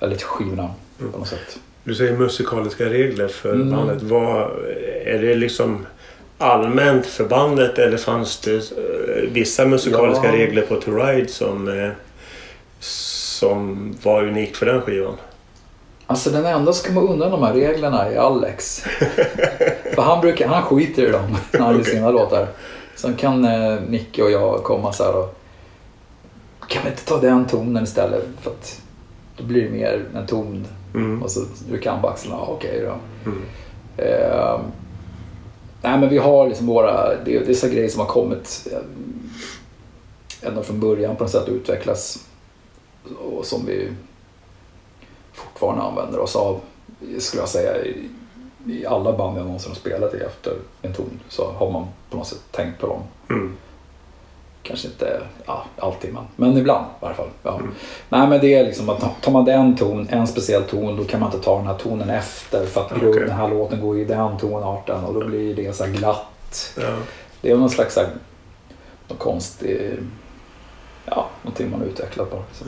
Eller 0.00 0.16
skivorna 0.16 0.70
på 1.12 1.18
något 1.18 1.28
sätt. 1.28 1.58
Du 1.84 1.94
säger 1.94 2.16
musikaliska 2.16 2.84
regler 2.84 3.28
för 3.28 3.52
Mm. 3.52 3.70
bandet. 3.70 4.02
Vad, 4.02 4.50
är 5.04 5.18
det 5.22 5.34
liksom 5.34 5.86
allmänt 6.38 7.06
för 7.06 7.24
bandet 7.24 7.78
eller 7.78 7.96
fanns 7.96 8.40
det 8.40 8.54
eh, 8.54 9.30
vissa 9.32 9.64
musikaliska 9.66 10.26
Ja. 10.26 10.32
regler 10.32 10.62
på 10.62 10.76
To 10.76 10.90
Ride 10.96 11.28
som, 11.28 11.68
eh, 11.68 11.90
som 12.80 13.94
var 14.02 14.22
unikt 14.24 14.56
för 14.56 14.66
den 14.66 14.80
skivan? 14.80 15.14
Alltså 16.06 16.30
den 16.30 16.44
enda 16.46 16.72
som 16.72 16.94
kommer 16.94 17.10
undan 17.12 17.30
de 17.30 17.42
här 17.42 17.52
reglerna 17.54 18.04
är 18.04 18.16
Alex. 18.16 18.80
För 19.94 20.02
han, 20.02 20.20
brukar, 20.20 20.48
han 20.48 20.62
skiter 20.62 21.06
i 21.06 21.10
dem 21.10 21.36
när 21.52 21.60
han 21.60 21.76
gör 21.76 21.82
sina 21.84 22.10
låtar. 22.10 22.46
Sen 23.04 23.16
kan 23.16 23.44
eh, 23.44 23.80
Nicke 23.88 24.22
och 24.22 24.30
jag 24.30 24.62
komma 24.62 24.92
så 24.92 25.04
här 25.04 25.16
och 25.16 25.34
kan 26.68 26.82
vi 26.84 26.90
inte 26.90 27.04
ta 27.04 27.20
den 27.20 27.46
tonen 27.46 27.84
istället? 27.84 28.24
För 28.40 28.50
att 28.50 28.82
då 29.36 29.44
blir 29.44 29.62
det 29.62 29.70
mer 29.70 30.04
en 30.14 30.26
ton. 30.26 30.66
Mm. 30.94 31.22
Och 31.22 31.30
så 31.30 31.44
rycker 31.70 31.90
han 31.90 32.00
på 32.00 32.08
axlarna. 32.08 32.42
Ja, 32.42 32.46
Okej 32.46 32.80
då. 32.80 32.94
Mm. 33.30 33.42
Eh, 33.96 34.60
nej 35.82 35.98
men 35.98 36.08
vi 36.08 36.18
har 36.18 36.48
liksom 36.48 36.66
våra, 36.66 37.24
det 37.24 37.36
är 37.36 37.44
dessa 37.44 37.68
grejer 37.68 37.88
som 37.88 38.00
har 38.00 38.06
kommit 38.06 38.68
eh, 38.72 40.48
ända 40.48 40.62
från 40.62 40.80
början 40.80 41.16
på 41.16 41.24
något 41.24 41.30
sätt 41.30 41.42
att 41.42 41.48
utvecklas. 41.48 42.26
Och 43.18 43.46
som 43.46 43.66
vi 43.66 43.88
fortfarande 45.32 45.82
använder 45.82 46.18
oss 46.18 46.36
av, 46.36 46.60
skulle 47.18 47.42
jag 47.42 47.48
säga. 47.48 47.94
I, 48.66 48.86
alla 48.86 49.12
band 49.12 49.38
jag 49.38 49.44
någonsin 49.44 49.70
har 49.70 49.76
spelat 49.76 50.14
i 50.14 50.16
efter 50.16 50.52
en 50.82 50.92
ton 50.92 51.20
så 51.28 51.52
har 51.52 51.70
man 51.70 51.86
på 52.10 52.16
något 52.16 52.26
sätt 52.26 52.42
tänkt 52.50 52.80
på 52.80 52.86
dem. 52.86 53.02
Mm. 53.30 53.56
Kanske 54.62 54.88
inte 54.88 55.22
ja, 55.46 55.64
alltid, 55.78 56.14
men, 56.14 56.24
men 56.36 56.58
ibland 56.58 56.86
i 56.86 56.88
varje 57.00 57.16
fall. 57.16 57.28
Ja. 57.42 57.60
Nej, 58.08 58.28
men 58.28 58.40
det 58.40 58.54
är 58.54 58.64
liksom 58.64 58.88
att 58.88 59.22
tar 59.22 59.32
man 59.32 59.44
den 59.44 59.76
ton, 59.76 60.08
en 60.10 60.26
speciell 60.26 60.62
ton, 60.62 60.96
då 60.96 61.04
kan 61.04 61.20
man 61.20 61.32
inte 61.32 61.44
ta 61.44 61.56
den 61.56 61.66
här 61.66 61.78
tonen 61.78 62.10
efter 62.10 62.66
för 62.66 62.80
att 62.80 63.00
grunden, 63.00 63.26
den 63.26 63.36
här 63.36 63.48
låten 63.48 63.80
går 63.80 63.98
i 63.98 64.04
den 64.04 64.38
tonarten 64.38 65.04
och 65.04 65.14
då 65.14 65.26
blir 65.26 65.54
det 65.54 65.72
så 65.72 65.84
här 65.84 65.92
glatt. 65.92 66.72
Ja. 66.76 66.94
Det 67.40 67.50
är 67.50 67.56
någon 67.56 67.70
slags 67.70 67.96
här, 67.96 68.08
någon 69.08 69.18
konstig, 69.18 69.98
ja, 71.04 71.28
någonting 71.42 71.70
man 71.70 71.80
har 71.80 71.86
utvecklat 71.86 72.30
bara. 72.30 72.42
Så. 72.52 72.64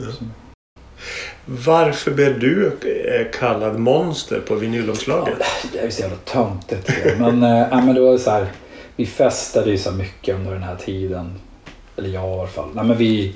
Varför 1.49 2.11
blev 2.11 2.39
du 2.39 2.67
eh, 2.67 3.39
kallad 3.39 3.79
monster 3.79 4.39
på 4.47 4.55
vinylomslaget? 4.55 5.37
Det 5.73 5.79
är 5.79 5.85
ju 5.85 5.91
så 5.91 6.01
jävla 6.01 6.17
töntigt. 6.17 6.91
Men, 7.19 7.43
äh, 7.43 7.85
men 7.85 7.95
det 7.95 8.01
var 8.01 8.17
så 8.17 8.31
här, 8.31 8.47
vi 8.95 9.05
festade 9.05 9.69
ju 9.69 9.77
så 9.77 9.91
mycket 9.91 10.35
under 10.35 10.51
den 10.51 10.63
här 10.63 10.75
tiden. 10.75 11.39
Eller 11.97 12.09
jag 12.09 12.29
i 12.29 12.39
alla 12.39 12.47
fall. 12.47 12.69
Nej, 12.73 12.85
men 12.85 12.97
vi, 12.97 13.27
äh, 13.27 13.31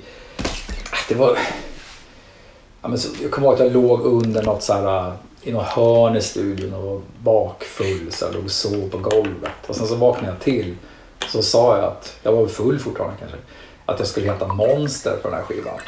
det 1.10 1.16
var, 1.16 1.38
ja, 2.82 2.88
men 2.88 2.98
så, 2.98 3.10
jag 3.22 3.32
kommer 3.32 3.48
ihåg 3.48 3.54
att 3.54 3.60
jag 3.60 3.74
låg 3.74 4.02
under 4.02 4.44
något 4.44 4.64
så 4.64 4.74
här, 4.74 5.08
äh, 5.08 5.14
i 5.44 5.52
något 5.52 5.66
hörn 5.68 6.16
i 6.16 6.22
studion 6.22 6.74
och 6.74 6.84
var 6.84 7.02
bakfull. 7.20 8.12
Så 8.12 8.26
jag 8.26 8.34
låg 8.34 8.46
och 8.46 8.52
sov 8.52 8.90
på 8.90 8.98
golvet. 8.98 9.52
Och 9.68 9.76
sen 9.76 9.88
så 9.88 9.96
vaknade 9.96 10.34
jag 10.34 10.40
till. 10.40 10.76
Så 11.28 11.42
sa 11.42 11.78
jag 11.78 11.86
att, 11.86 12.16
jag 12.24 12.32
var 12.32 12.42
väl 12.42 12.50
full 12.50 12.80
fortfarande 12.80 13.18
kanske, 13.20 13.38
att 13.86 14.00
jag 14.00 14.08
skulle 14.08 14.32
heta 14.32 14.48
Monster 14.48 15.18
på 15.22 15.30
den 15.30 15.38
här 15.38 15.44
skivan. 15.44 15.80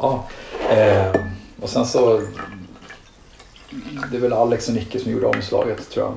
Ja. 0.00 0.28
Eh, 0.70 1.20
och 1.60 1.68
sen 1.70 1.86
så 1.86 2.20
det 4.10 4.16
är 4.16 4.20
väl 4.20 4.32
Alex 4.32 4.68
och 4.68 4.74
Nicke 4.74 4.98
som 4.98 5.12
gjorde 5.12 5.26
omslaget 5.26 5.90
tror 5.90 6.06
jag. 6.06 6.14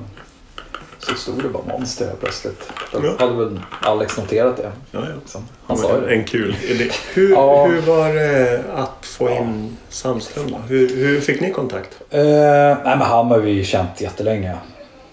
Så 0.98 1.14
stod 1.14 1.42
det 1.42 1.48
bara 1.48 1.62
monster 1.78 2.06
här 2.06 2.14
plötsligt. 2.20 2.70
Då 2.92 3.00
Ja. 3.06 3.14
hade 3.18 3.34
väl 3.44 3.60
Alex 3.82 4.16
noterat 4.18 4.56
det. 4.56 4.72
Ja, 4.90 5.00
ja. 5.08 5.14
Liksom. 5.20 5.44
Han 5.66 5.76
sa 5.76 6.00
det. 6.00 6.14
En 6.14 6.24
kul 6.24 6.56
idé. 6.68 6.90
Hur, 7.14 7.30
Ja. 7.30 7.66
hur 7.66 7.80
var 7.80 8.14
det 8.14 8.62
att 8.74 9.06
få 9.06 9.30
in 9.30 9.76
Sandström? 9.88 10.50
då? 10.50 10.56
Hur, 10.68 10.96
hur 10.96 11.20
fick 11.20 11.40
ni 11.40 11.50
kontakt? 11.52 12.00
Eh, 12.10 12.20
nej 12.22 12.76
men 12.84 13.00
han 13.00 13.26
har 13.30 13.38
vi 13.38 13.64
känt 13.64 14.00
jättelänge. 14.00 14.56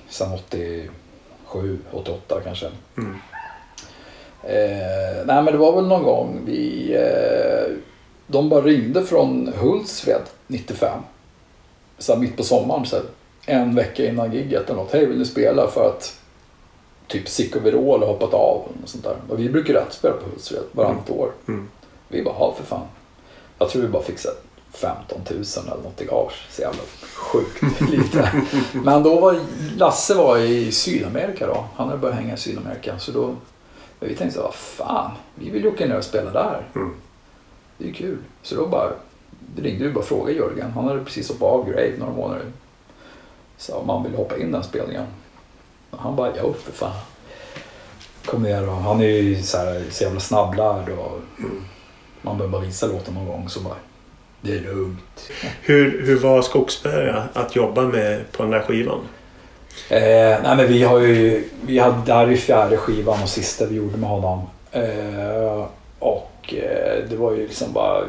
Sen 0.10 0.32
87, 0.34 1.80
88 1.92 2.42
kanske. 2.44 2.66
Mm. 2.98 3.16
Eh, 4.44 5.26
nej 5.26 5.44
men 5.44 5.46
det 5.46 5.58
var 5.58 5.76
väl 5.76 5.88
någon 5.88 6.04
gång 6.04 6.42
vi... 6.46 6.94
Eh, 6.96 7.76
de 8.32 8.50
bara 8.50 8.62
ringde 8.62 9.06
från 9.06 9.54
Hultsfred 9.58 10.22
95. 10.48 11.00
Så 11.98 12.16
mitt 12.16 12.38
på 12.38 12.44
sommaren. 12.44 12.86
Så 12.86 12.98
en 13.46 13.76
vecka 13.76 14.06
innan 14.06 14.34
gigget 14.34 14.70
eller 14.70 14.80
något. 14.80 14.94
Hej 14.94 15.06
vill 15.06 15.20
du 15.20 15.26
spela 15.26 15.68
för 15.68 15.90
att 15.90 16.20
typ 17.08 17.30
Sicko 17.30 17.60
Virol 17.60 18.00
har 18.00 18.08
hoppat 18.08 18.34
av. 18.34 18.62
Och, 18.84 18.90
sånt 18.90 19.04
där. 19.04 19.16
och 19.30 19.40
vi 19.40 19.50
brukar 19.50 19.74
rätt 19.74 19.94
spela 19.94 20.14
på 20.14 20.30
Hultsfred 20.30 20.64
varannat 20.72 21.10
år. 21.10 21.32
Mm. 21.48 21.68
Vi 22.08 22.24
bara, 22.24 22.36
ja 22.40 22.54
för 22.58 22.64
fan. 22.64 22.88
Jag 23.60 23.70
tror 23.70 23.82
vi 23.82 23.88
bara 23.88 24.04
här 24.04 24.34
15 24.72 25.22
000 25.30 25.44
eller 25.66 25.84
något 25.84 26.02
i 26.02 26.06
gage. 26.06 26.48
Så 26.50 26.62
jävla 26.62 26.82
sjukt 27.16 27.82
lite. 27.92 28.32
Men 28.74 29.04
då 29.04 29.20
var 29.20 29.40
Lasse 29.78 30.14
var 30.14 30.38
i 30.38 30.72
Sydamerika 30.72 31.48
då. 31.48 31.66
Han 31.76 31.88
hade 31.88 32.00
börjat 32.00 32.18
hänga 32.18 32.34
i 32.34 32.38
Sydamerika. 32.38 33.00
Så 33.00 33.12
då 33.12 33.36
vi 34.00 34.16
tänkte 34.16 34.38
så 34.38 34.44
vad 34.44 34.54
fan, 34.54 35.12
vi 35.36 35.50
vill 35.50 35.64
ju 35.64 35.70
åka 35.70 35.86
ner 35.86 35.98
och 35.98 36.04
spela 36.04 36.32
där. 36.32 36.68
Mm. 36.76 36.94
Det 37.80 37.86
är 37.86 37.88
ju 37.88 37.94
kul. 37.94 38.18
Så 38.42 38.56
då 38.56 38.68
bara 38.68 38.92
ringde 39.56 39.88
vi 39.88 39.94
bara 39.94 40.04
frågade 40.04 40.38
Jörgen. 40.38 40.72
Han 40.72 40.88
hade 40.88 41.04
precis 41.04 41.30
hoppat 41.30 41.50
av 41.50 41.66
Grave 41.66 41.94
några 41.98 42.14
månader. 42.14 42.46
Så 43.58 43.76
om 43.76 43.90
han 43.90 44.04
ville 44.04 44.18
hoppa 44.18 44.38
in 44.38 44.52
den 44.52 44.64
spelningen. 44.64 45.06
Och 45.90 46.00
han 46.00 46.16
bara, 46.16 46.38
ja 46.38 46.54
för 46.54 46.72
fan. 46.72 46.94
Kom 48.26 48.44
ner 48.44 48.70
och 48.70 48.76
han 48.76 49.02
är 49.02 49.06
ju 49.06 49.44
så, 49.44 49.58
här, 49.58 49.84
så 49.90 50.04
jävla 50.04 50.20
snabblärd 50.20 50.90
och 50.90 51.20
man 52.22 52.38
behöver 52.38 52.52
bara 52.58 52.66
visa 52.66 52.88
låten 52.88 53.14
någon 53.14 53.28
gång 53.28 53.50
så 53.50 53.60
bara, 53.60 53.76
det 54.42 54.52
är 54.52 54.62
lugnt. 54.62 55.32
Hur, 55.62 56.06
hur 56.06 56.20
var 56.20 56.42
Skogsberga 56.42 57.24
att 57.34 57.56
jobba 57.56 57.82
med 57.82 58.32
på 58.32 58.44
den 58.44 58.52
där 58.52 58.62
skivan? 58.62 59.00
Eh, 59.90 60.42
nej 60.44 60.58
men 60.58 60.68
vi 60.68 60.84
har 60.84 61.00
ju, 61.00 61.50
vi 61.62 61.80
hade, 61.80 62.06
det 62.06 62.14
här 62.14 62.28
är 62.28 62.32
ju 62.32 62.38
fjärde 62.38 62.78
skivan 62.78 63.24
och 63.24 63.30
sista 63.30 63.66
vi 63.66 63.76
gjorde 63.76 63.98
med 63.98 64.10
honom. 64.10 64.42
Eh, 64.72 65.66
och 66.00 66.29
eh, 66.54 67.10
det 67.10 67.16
var 67.16 67.32
ju 67.32 67.38
liksom 67.48 67.74
bara 67.74 68.04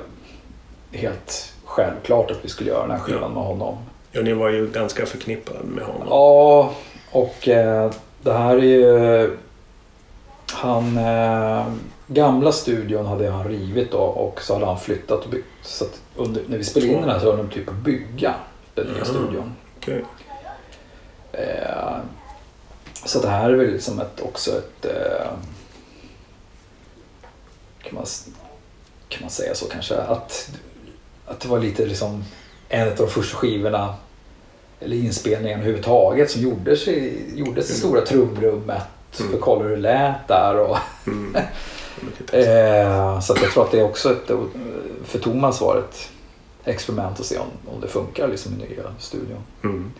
helt 0.92 1.52
självklart 1.64 2.30
att 2.30 2.44
vi 2.44 2.48
skulle 2.48 2.70
göra 2.70 2.82
den 2.82 2.90
här 2.90 2.98
skivan 2.98 3.32
med 3.34 3.42
honom. 3.42 3.76
Ja, 4.12 4.22
ni 4.22 4.32
var 4.32 4.48
ju 4.48 4.70
ganska 4.70 5.06
förknippade 5.06 5.58
med 5.64 5.84
honom. 5.84 6.06
Ja, 6.10 6.74
och 7.12 7.48
eh, 7.48 7.90
det 8.22 8.32
här 8.32 8.56
är 8.56 8.62
ju... 8.62 9.36
Han... 10.52 10.98
Eh, 10.98 11.66
gamla 12.06 12.52
studion 12.52 13.06
hade 13.06 13.30
han 13.30 13.48
rivit 13.48 13.92
då 13.92 13.98
och 13.98 14.42
så 14.42 14.54
hade 14.54 14.66
han 14.66 14.78
flyttat 14.80 15.24
och 15.24 15.30
byggt. 15.30 15.46
Så 15.62 15.84
under, 16.16 16.42
när 16.48 16.58
vi 16.58 16.64
spelade 16.64 16.92
in 16.92 17.00
den 17.00 17.10
här 17.10 17.18
så 17.18 17.26
höll 17.26 17.36
de 17.36 17.48
typ 17.48 17.66
på 17.66 17.70
att 17.72 17.76
bygga 17.76 18.34
den 18.74 18.86
nya 18.86 18.98
Ja. 18.98 19.04
studion. 19.04 19.52
Eh, 21.32 21.96
så 23.04 23.20
det 23.20 23.28
här 23.28 23.50
är 23.50 23.54
väl 23.54 23.72
liksom 23.72 24.00
ett, 24.00 24.20
också 24.22 24.50
ett... 24.50 24.84
Kan, 27.90 27.96
man, 27.98 28.06
kan 29.08 29.22
man 29.22 29.30
säga 29.30 29.54
så 29.54 29.66
kanske? 29.66 29.96
Att, 29.96 30.50
att 31.26 31.40
det 31.40 31.48
var 31.48 31.58
lite 31.58 31.86
liksom 31.86 32.24
en 32.68 32.88
av 32.88 32.96
de 32.96 33.08
första 33.08 33.36
skivorna 33.36 33.94
eller 34.80 34.96
inspelningarna 34.96 35.62
överhuvudtaget 35.62 36.30
som 36.30 36.42
gjordes 36.42 36.88
i, 36.88 37.24
gjordes 37.34 37.70
i 37.70 37.74
stora 37.74 38.00
trumrummet. 38.00 38.82
Mm. 39.18 39.30
För 39.30 39.38
att 39.38 39.42
kolla 39.44 39.62
hur 39.62 39.70
det 39.70 39.82
lät 39.82 40.28
där. 40.28 40.58
Och, 40.58 40.78
Mm. 41.06 41.36
Eh, 42.32 43.20
så 43.20 43.36
jag 43.42 43.52
tror 43.52 43.64
att 43.64 43.70
det 43.70 43.80
är 43.80 43.84
också 43.84 44.12
ett, 44.12 44.30
för 45.04 45.18
Thomas 45.18 45.60
var 45.60 45.76
ett 45.78 46.10
experiment 46.64 47.20
att 47.20 47.26
se 47.26 47.38
om, 47.38 47.74
om 47.74 47.80
det 47.80 47.88
funkar 47.88 48.28
liksom 48.28 48.52
i 48.52 48.56
nya 48.56 48.82
studion. 48.98 49.38
Mm. 49.64 49.92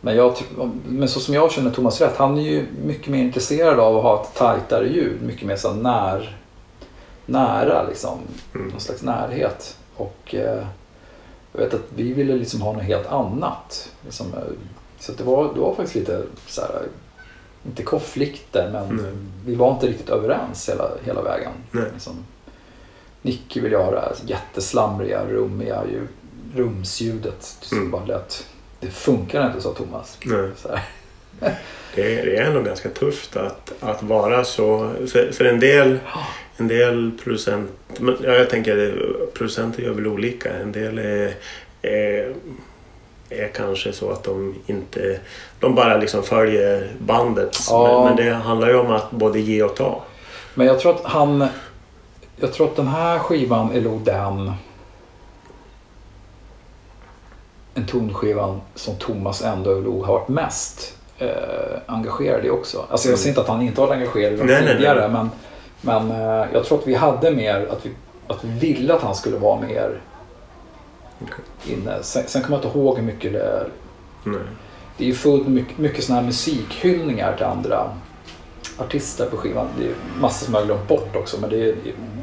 Men, 0.00 0.16
jag, 0.16 0.34
men 0.88 1.08
så 1.08 1.20
som 1.20 1.34
jag 1.34 1.52
känner 1.52 1.70
Thomas 1.70 2.00
rätt, 2.00 2.16
han 2.16 2.38
är 2.38 2.42
ju 2.42 2.66
mycket 2.84 3.08
mer 3.08 3.22
intresserad 3.22 3.80
av 3.80 3.96
att 3.96 4.02
ha 4.02 4.22
ett 4.22 4.34
tajtare 4.34 4.88
ljud. 4.88 5.22
Mycket 5.22 5.46
mer 5.46 5.56
så 5.56 5.72
när, 5.72 6.36
nära 7.26 7.82
liksom. 7.88 8.18
Mm. 8.54 8.68
Någon 8.68 8.80
slags 8.80 9.02
närhet. 9.02 9.76
Och 9.96 10.34
eh, 10.34 10.66
jag 11.52 11.60
vet 11.60 11.74
att 11.74 11.80
vi 11.96 12.12
ville 12.12 12.36
liksom 12.36 12.62
ha 12.62 12.72
något 12.72 12.82
helt 12.82 13.06
annat. 13.06 13.90
Liksom, 14.04 14.26
eh, 14.34 14.40
så 14.98 15.12
det, 15.12 15.24
var, 15.24 15.54
det 15.54 15.60
var 15.60 15.74
faktiskt 15.74 15.94
lite 15.96 16.22
så 16.46 16.60
här, 16.60 16.82
inte 17.66 17.82
konflikter 17.82 18.70
men 18.72 18.98
Mm. 18.98 19.28
vi 19.46 19.54
var 19.54 19.70
inte 19.72 19.86
riktigt 19.86 20.08
överens 20.08 20.68
hela, 20.68 20.88
hela 21.04 21.22
vägen. 21.22 21.52
Nej. 21.70 21.90
Liksom, 21.92 22.12
Nicky 23.22 23.60
ville 23.60 23.76
ha 23.76 23.90
det 23.90 24.00
här 24.00 24.14
jätteslamriga, 24.26 25.24
rummiga 25.24 25.82
ljud, 25.92 26.08
rumsljudet. 26.54 27.42
Som 27.60 27.78
Mm. 27.78 27.90
bara 27.90 28.04
lät, 28.04 28.46
det 28.80 28.90
funkar 28.90 29.46
inte, 29.46 29.60
sa 29.60 29.72
Thomas. 29.74 30.18
Så 30.56 30.68
här. 30.68 30.88
Det, 31.94 32.18
är- 32.18 32.26
det 32.26 32.36
är 32.36 32.44
ändå 32.44 32.60
ganska 32.62 32.88
tufft 32.88 33.36
att, 33.36 33.72
att 33.80 34.02
vara 34.02 34.44
så. 34.44 34.92
För, 35.12 35.32
för 35.32 35.44
en 35.44 35.60
del, 35.60 35.98
en 36.56 36.68
del 36.68 37.10
producent, 37.24 37.70
ja, 38.22 38.32
jag 38.32 38.50
tänker 38.50 39.06
producenter 39.34 39.82
gör 39.82 39.92
väl 39.92 40.06
olika. 40.06 40.52
En 40.52 40.72
del 40.72 40.98
är, 40.98 41.34
är, 41.82 42.34
är 43.30 43.48
kanske 43.48 43.92
så 43.92 44.10
att 44.10 44.24
de 44.24 44.54
inte, 44.66 45.20
de 45.60 45.74
bara 45.74 45.96
liksom 45.96 46.22
följer 46.22 46.90
bandet. 46.98 47.56
Ja. 47.70 48.04
Men, 48.04 48.16
men 48.16 48.26
det 48.26 48.34
handlar 48.34 48.68
ju 48.68 48.76
om 48.76 48.90
att 48.90 49.10
både 49.10 49.40
ge 49.40 49.62
och 49.62 49.76
ta. 49.76 50.02
Men 50.54 50.66
jag 50.66 50.80
tror 50.80 50.94
att 50.94 51.04
han... 51.04 51.46
Jag 52.36 52.52
tror 52.52 52.66
att 52.68 52.76
den 52.76 52.88
här 52.88 53.18
skivan 53.18 53.72
är 53.74 53.80
nog 53.80 54.00
den... 54.04 54.52
En 57.74 57.86
tonskivan 57.86 58.60
som 58.74 58.96
Thomas 58.96 59.42
ändå 59.42 59.70
har 60.04 60.12
varit 60.12 60.28
mest 60.28 60.96
eh, 61.24 61.78
engagerad 61.86 62.44
i 62.44 62.50
också. 62.50 62.84
Alltså 62.90 63.08
jag 63.08 63.18
säger 63.18 63.30
inte 63.30 63.40
att 63.40 63.48
han 63.48 63.62
inte 63.62 63.80
varit 63.80 63.92
engagerad 63.92 64.38
Nej, 64.38 64.46
nej, 64.46 64.74
tidigare 64.76 65.08
nej. 65.08 65.10
men, 65.10 65.30
men 65.80 66.20
eh, 66.20 66.46
jag 66.52 66.64
tror 66.64 66.78
att 66.78 66.86
vi 66.86 66.94
hade 66.94 67.30
mer, 67.30 67.66
att 67.70 67.86
vi, 67.86 67.90
att 68.28 68.44
vi 68.44 68.58
ville 68.58 68.94
att 68.94 69.02
han 69.02 69.14
skulle 69.14 69.36
vara 69.36 69.60
mer 69.60 70.00
inne. 71.66 72.02
Sen, 72.02 72.22
sen 72.26 72.42
kommer 72.42 72.56
jag 72.58 72.64
inte 72.64 72.78
ihåg 72.78 72.96
hur 72.96 73.04
mycket 73.04 73.32
det 73.32 73.42
är. 73.42 73.68
Nej. 74.24 74.40
Det 74.96 75.04
är 75.04 75.08
ju 75.08 75.14
fullt 75.14 75.48
mycket, 75.48 75.78
mycket 75.78 76.04
sådana 76.04 76.20
här 76.20 76.26
musikhyllningar 76.26 77.36
till 77.36 77.46
andra 77.46 77.90
artister 78.78 79.26
på 79.26 79.36
skivan. 79.36 79.66
Det 79.78 79.84
är 79.84 79.94
massor 80.20 80.44
som 80.44 80.54
jag 80.54 80.60
har 80.60 80.66
glömt 80.66 80.88
bort 80.88 81.16
också 81.16 81.40
men 81.40 81.50
det 81.50 81.68
är, 81.68 81.74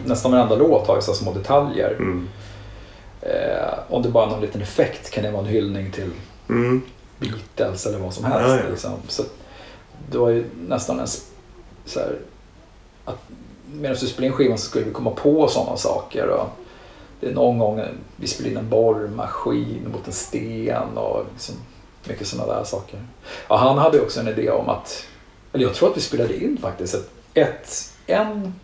nästan 0.06 0.32
varenda 0.32 0.56
låt 0.56 0.88
har 0.88 0.96
ju 0.96 1.02
så 1.02 1.14
små 1.14 1.34
detaljer. 1.34 1.96
Mm. 2.00 2.28
Eh, 3.22 3.74
om 3.90 4.02
det 4.02 4.10
bara 4.10 4.26
är 4.26 4.30
någon 4.30 4.42
liten 4.42 4.62
effekt 4.62 5.12
kan 5.12 5.24
det 5.24 5.32
vara 5.32 5.42
en 5.42 5.48
hyllning 5.48 5.92
till 5.92 6.12
Mm. 6.50 6.82
Beatles 7.22 7.86
eller 7.86 8.00
vad 8.00 8.14
som 8.14 8.26
helst. 8.26 8.48
Ja, 8.48 8.58
ja. 8.58 8.70
Liksom. 8.70 8.92
Så 9.08 9.24
det 10.12 10.18
var 10.18 10.30
ju 10.30 10.46
nästan 10.68 11.00
en 11.00 11.08
så 11.86 12.00
här, 12.00 12.20
att 13.06 13.18
medan 13.74 13.98
vi 14.02 14.08
spelade 14.08 14.28
in 14.28 14.34
skivan 14.34 14.58
så 14.58 14.70
skulle 14.70 14.86
vi 14.86 14.92
komma 14.92 15.12
på 15.12 15.48
sådana 15.48 15.78
saker. 15.78 16.28
Och 16.28 16.50
det 17.20 17.28
är 17.28 17.34
någon 17.34 17.58
gång 17.58 17.82
vi 18.16 18.28
spelade 18.28 18.52
in 18.52 18.58
en 18.58 18.70
borrmaskin 18.70 19.88
mot 19.94 20.08
en 20.08 20.14
sten 20.14 20.98
och 20.98 21.26
liksom 21.34 21.56
mycket 22.08 22.28
sådana 22.28 22.54
där 22.54 22.64
saker. 22.64 23.06
Ja, 23.50 23.58
han 23.58 23.78
hade 23.78 24.02
också 24.02 24.20
en 24.20 24.28
idé 24.28 24.50
om 24.50 24.70
att, 24.70 25.06
eller 25.54 25.66
jag 25.66 25.76
tror 25.76 25.90
att 25.90 25.98
vi 25.98 26.02
spelade 26.02 26.44
in 26.44 26.58
faktiskt, 26.62 26.96
ett, 26.96 27.10
ett, 27.34 27.94
en, 28.08 28.56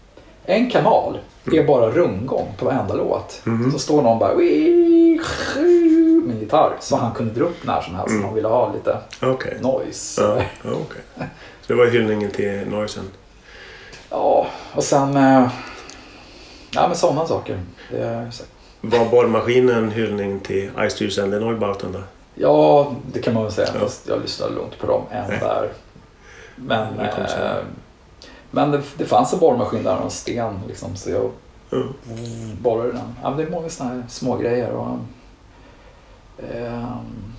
en 0.49 0.69
kanal 0.69 1.19
är 1.51 1.63
bara 1.67 1.89
rundgång 1.89 2.53
på 2.57 2.65
varenda 2.65 2.93
låt. 2.93 3.41
Mhm. 3.43 3.71
Så 3.71 3.79
står 3.79 4.01
någon 4.01 4.19
bara 4.19 4.35
med 4.35 6.33
en 6.35 6.39
gitarr. 6.39 6.71
Så 6.79 6.95
han 6.95 7.13
kunde 7.13 7.33
dra 7.33 7.45
upp 7.45 7.63
när 7.65 7.81
som 7.81 7.95
helst 7.95 8.15
om 8.15 8.23
han 8.23 8.33
ville 8.35 8.47
ha 8.47 8.73
lite 8.73 8.97
Okej. 9.21 9.57
noise. 9.61 10.21
Ja, 10.21 10.33
okej. 10.63 11.01
Så 11.61 11.73
det 11.73 11.73
var 11.75 11.85
hyllningen 11.85 12.31
till 12.31 12.67
Noisen. 12.69 13.03
Ja, 14.09 14.47
och 14.73 14.83
sen... 14.83 15.17
Eh, 15.17 15.47
ja, 16.71 16.87
men 16.87 16.95
sådana 16.97 17.27
saker. 17.27 17.59
Så- 18.31 18.43
Var 18.81 19.05
borrmaskinen 19.05 19.91
hyllning 19.91 20.39
till 20.39 20.69
Eistyrsen 20.77 21.29
den 21.29 21.41
Neubauten 21.41 21.91
då? 21.91 21.99
ja, 22.35 22.91
det 23.13 23.21
kan 23.21 23.33
man 23.33 23.43
väl 23.43 23.51
säga. 23.51 23.67
Ja. 23.73 23.79
Fast 23.79 24.07
jag 24.07 24.21
lyssnade 24.21 24.55
långt 24.55 24.79
på 24.79 24.87
dem 24.87 25.01
än 25.11 25.29
där. 25.29 25.69
Men, 26.55 26.97
Det 26.97 27.11
kom 27.15 27.27
sen. 27.27 27.41
eh, 27.47 27.63
men 28.51 28.71
det, 28.71 28.81
det 28.97 29.05
fanns 29.05 29.33
en 29.33 29.39
borrmaskin 29.39 29.83
där 29.83 29.97
och 29.97 30.03
en 30.03 30.09
sten. 30.11 30.59
Liksom, 30.67 30.95
så 30.95 31.09
jag 31.09 31.31
Mm. 31.71 31.87
borrade 32.61 32.91
den. 32.91 33.15
Ja, 33.23 33.29
det 33.29 33.43
är 33.43 33.49
många 33.49 33.69
sådana 33.69 33.93
här 33.95 34.03
små 34.09 34.37
grejer. 34.37 34.71
Och, 34.71 34.97
ehm, 36.53 37.33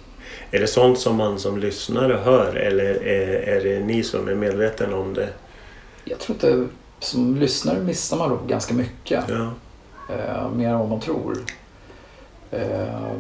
Är 0.50 0.60
det 0.60 0.66
sånt 0.66 0.98
som 0.98 1.16
man 1.16 1.38
som 1.38 1.58
lyssnare 1.58 2.12
hör 2.24 2.54
eller 2.54 2.84
är, 3.04 3.28
är 3.48 3.64
det 3.64 3.80
ni 3.80 4.02
som 4.02 4.28
är 4.28 4.34
medvetna 4.34 4.96
om 4.96 5.14
det? 5.14 5.28
jag 6.04 6.18
tror 6.18 6.34
inte... 6.34 6.68
Som 7.00 7.36
lyssnare 7.36 7.80
missar 7.80 8.16
man 8.16 8.38
ganska 8.46 8.74
mycket. 8.74 9.24
Ja. 9.28 9.50
Eh, 10.14 10.50
mer 10.50 10.68
än 10.68 10.78
vad 10.78 10.88
man 10.88 11.00
tror. 11.00 11.38
Eh, 12.50 13.12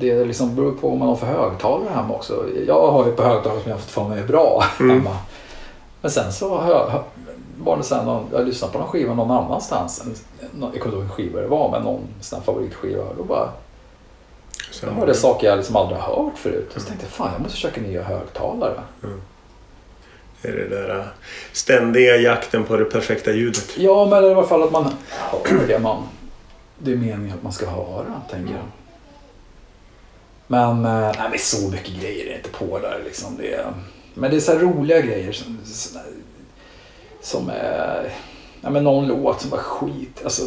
det 0.00 0.24
liksom 0.24 0.54
beror 0.56 0.72
på 0.72 0.88
vad 0.88 0.98
man 0.98 1.08
har 1.08 1.16
för 1.16 1.26
högtalare 1.26 1.88
hemma 1.94 2.14
också. 2.14 2.44
Jag 2.66 2.90
har 2.92 3.06
ju 3.06 3.12
på 3.12 3.22
högtalare 3.22 3.60
som 3.60 3.70
jag 3.70 3.76
har 3.76 3.80
fått 3.80 3.90
för 3.90 4.04
mig 4.08 4.18
är 4.20 4.26
bra 4.26 4.64
Mm. 4.80 4.96
hemma. 4.96 5.16
Men 6.00 6.10
sen 6.10 6.32
så 6.32 6.60
hör, 6.60 6.90
hör, 6.90 7.02
var 7.62 7.76
det 7.76 7.82
sen 7.82 8.06
någon, 8.06 8.26
jag 8.32 8.46
lyssnade 8.46 8.72
på 8.72 8.78
någon 8.78 8.88
skiva 8.88 9.14
någon 9.14 9.30
annanstans. 9.30 10.02
Jag 10.40 10.60
kommer 10.60 10.72
inte 10.72 10.88
ihåg 10.88 10.92
vilken 10.94 11.08
skiva 11.08 11.40
det 11.40 11.46
var, 11.46 11.70
men 11.70 11.82
någon 11.82 12.00
sån 12.20 12.42
favoritskiva. 12.42 13.04
Då 13.18 13.24
bara, 13.24 13.48
Så, 14.70 14.86
jag 14.86 14.92
hörde 14.92 15.14
saker 15.14 15.46
jag 15.46 15.56
liksom 15.56 15.76
aldrig 15.76 15.98
har 16.00 16.24
hört 16.24 16.38
förut. 16.38 16.72
Och 16.74 16.80
så 16.82 16.88
tänkte 16.88 17.06
jag, 17.06 17.12
fan 17.12 17.30
jag 17.32 17.42
måste 17.42 17.56
köka 17.58 17.80
nya 17.80 18.02
högtalare. 18.02 18.80
är 20.42 20.52
det 20.52 20.68
där 20.68 20.98
äh, 20.98 21.04
ständiga 21.52 22.16
jakten 22.16 22.64
på 22.64 22.76
det 22.76 22.84
perfekta 22.84 23.32
ljudet. 23.32 23.78
Ja, 23.78 24.06
men 24.10 24.24
i 24.24 24.30
alla 24.30 24.42
fall 24.42 24.62
att 24.62 24.72
man 24.72 24.84
hör 25.44 25.66
det 25.66 25.78
man... 25.78 26.02
Det 26.78 26.92
är 26.92 26.96
meningen 26.96 27.36
att 27.36 27.42
man 27.42 27.52
ska 27.52 27.66
höra, 27.70 28.20
tänker 28.30 28.52
jag. 28.54 28.62
Men, 30.50 30.84
eh, 30.84 31.12
nej, 31.18 31.30
men 31.30 31.38
så 31.38 31.68
mycket 31.68 32.00
grejer 32.00 32.26
är 32.26 32.36
inte 32.36 32.48
på 32.48 32.78
där 32.78 33.02
liksom. 33.04 33.36
Det 33.36 33.54
är, 33.54 33.72
men 34.14 34.30
det 34.30 34.36
är 34.36 34.40
så 34.40 34.52
här 34.52 34.58
roliga 34.58 35.00
grejer 35.00 35.32
som, 35.32 35.58
som, 35.64 36.00
som 37.20 37.50
är... 37.50 38.12
Ja, 38.60 38.70
men 38.70 38.84
någon 38.84 39.06
låt 39.06 39.40
som 39.40 39.50
var 39.50 39.58
skit. 39.58 40.20
Alltså, 40.24 40.42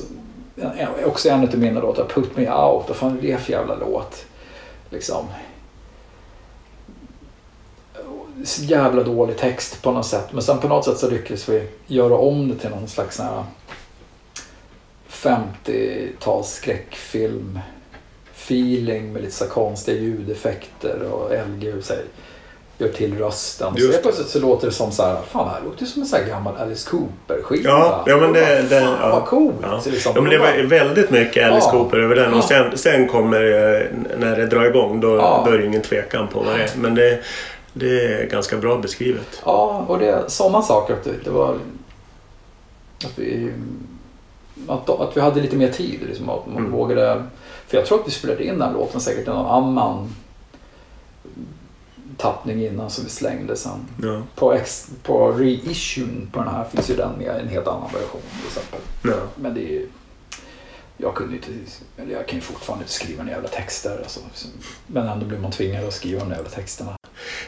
också 1.06 1.30
en 1.30 1.48
av 1.48 1.58
mina 1.58 1.80
låtar, 1.80 2.06
Put 2.06 2.38
Me 2.38 2.52
Out. 2.52 2.86
Vad 2.88 2.98
fan 2.98 3.18
är 3.18 3.22
det 3.22 3.38
för 3.38 3.52
jävla 3.52 3.76
låt? 3.76 4.26
Liksom. 4.90 5.26
så 8.44 8.64
jävla 8.64 9.04
dålig 9.04 9.38
text 9.38 9.82
på 9.82 9.92
något 9.92 10.06
sätt. 10.06 10.34
Men 10.34 10.42
sen 10.42 10.60
på 10.60 10.68
något 10.68 10.86
sätt 10.86 10.98
så 10.98 11.10
lyckades 11.10 11.50
vi 11.50 11.68
göra 11.88 12.18
om 12.18 12.50
det 12.50 12.56
till 12.56 12.70
någon 12.70 12.88
slags 12.88 13.22
50-tals 15.10 16.54
skräckfilm 16.54 17.60
feeling 18.44 19.14
med 19.14 19.22
lite 19.22 19.34
så 19.36 19.46
konstiga 19.46 19.98
ljudeffekter 20.02 21.00
och 21.12 21.32
LG 21.50 21.74
så 21.82 21.94
här, 21.94 22.04
gör 22.78 22.88
till 22.88 23.18
rösten. 23.18 23.68
Och 23.68 23.80
så 23.80 23.86
Just 23.86 23.98
det. 23.98 24.02
plötsligt 24.04 24.28
så 24.28 24.40
låter 24.40 24.68
det 24.68 24.74
som 24.74 24.92
så 24.92 25.04
här, 25.04 25.18
fan 25.32 25.46
det 25.48 25.54
här 25.54 25.62
låter 25.66 25.86
som 25.86 26.02
en 26.02 26.08
så 26.08 26.16
här 26.18 26.24
gammal 26.28 26.58
Alice 26.58 26.90
Cooper-skiva. 26.90 27.70
Ja, 27.70 28.04
ja, 28.08 28.18
men 28.18 28.34
det- 28.34 28.60
Och 28.64 28.70
det- 28.70 28.80
fan, 28.82 28.98
ja. 29.02 29.10
vad 29.10 29.26
coolt. 29.26 29.56
Ja. 29.62 29.80
Så 29.82 29.90
liksom, 29.90 30.12
Ja, 30.16 30.22
men 30.22 30.32
det 30.32 30.38
var 30.38 30.64
väldigt 30.70 31.10
mycket 31.10 31.48
Alice 31.52 31.68
Ja. 31.68 31.72
Cooper 31.72 31.98
över 32.00 32.16
den. 32.16 32.34
Och 32.34 32.44
sen, 32.44 32.78
sen 32.78 33.08
kommer 33.08 33.44
eh, 33.44 33.86
när 34.20 34.36
det 34.38 34.46
drar 34.46 34.66
igång 34.66 35.00
då, 35.00 35.16
Ja. 35.16 35.44
då 35.46 35.52
är 35.52 35.58
det 35.58 35.66
ingen 35.66 35.82
tvekan 35.82 36.28
på 36.28 36.40
vad 36.40 36.56
det 36.56 36.64
är. 36.64 36.70
Men 36.78 36.96
det, 36.96 37.20
det 37.74 38.06
är 38.14 38.26
ganska 38.30 38.58
bra 38.58 38.78
beskrivet. 38.78 39.42
Ja, 39.46 39.86
och 39.88 40.00
det 40.00 40.24
sådana 40.28 40.62
saker. 40.62 40.96
Det 41.24 41.30
var 41.30 41.50
att 43.06 43.12
vi, 43.20 43.52
att, 44.68 44.90
att 44.90 45.18
vi 45.18 45.22
hade 45.22 45.42
lite 45.42 45.56
mer 45.56 45.72
tid. 45.72 46.00
Liksom, 46.08 46.30
att 46.30 46.48
man 46.48 46.58
Mm. 46.58 46.72
vågade, 46.72 47.24
för 47.74 47.78
jag 47.80 47.88
tror 47.88 48.00
att 48.02 48.08
vi 48.08 48.12
spelade 48.12 48.44
in 48.44 48.60
den 48.60 48.74
låten 48.74 49.02
säkert 49.02 49.28
i 49.28 49.30
någon 49.30 49.46
annan 49.46 50.16
tappning 52.18 52.66
innan 52.66 52.90
som 52.90 53.04
vi 53.04 53.10
slängde 53.10 53.56
sen. 53.56 53.88
Ja. 54.04 54.22
På, 54.36 54.54
ex, 54.54 54.88
på 55.04 55.32
reissuen 55.32 56.30
på 56.32 56.40
den 56.40 56.48
här 56.48 56.64
finns 56.64 56.90
ju 56.90 56.96
den 56.96 57.12
med 57.18 57.28
en 57.28 57.48
helt 57.48 57.68
annan 57.68 57.90
version 57.94 58.22
till 58.40 58.48
exempel. 58.48 58.80
Ja. 59.04 59.28
Men 59.36 59.54
det 59.54 59.60
är 59.62 59.72
ju- 59.72 59.88
jag 60.98 61.16
kunde 61.16 61.36
inte, 61.36 61.48
eller 61.98 62.14
jag 62.14 62.28
kan 62.28 62.36
ju 62.36 62.42
fortfarande 62.42 62.84
inte 62.84 62.94
skriva 62.94 63.24
några 63.24 63.36
jävla 63.36 63.50
texter. 63.50 63.98
Alltså. 63.98 64.20
Men 64.88 65.08
ändå 65.08 65.26
blir 65.26 65.40
man 65.40 65.52
tvingad 65.52 65.86
att 65.88 65.94
skriva 65.94 66.20
de 66.20 66.32
jävla 66.32 66.50
texterna. 66.50 66.94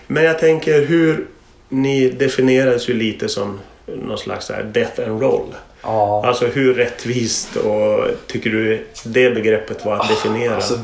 Men 0.08 0.24
jag 0.24 0.40
tänker 0.40 0.86
hur 0.86 1.28
ni 1.70 2.10
definierades 2.10 2.90
ju 2.90 2.94
lite 2.94 3.30
som 3.30 3.60
någon 3.86 4.18
slags 4.18 4.48
death 4.74 5.02
and 5.10 5.22
roll. 5.22 5.56
Ja. 5.86 6.28
Alltså 6.28 6.46
hur 6.46 6.74
rättvist 6.74 7.56
och 7.56 8.08
tycker 8.28 8.50
du 8.50 8.88
det 9.04 9.36
begreppet 9.36 9.86
var 9.86 9.96
att 9.96 10.10
definiera? 10.10 10.56
Alltså, 10.56 10.80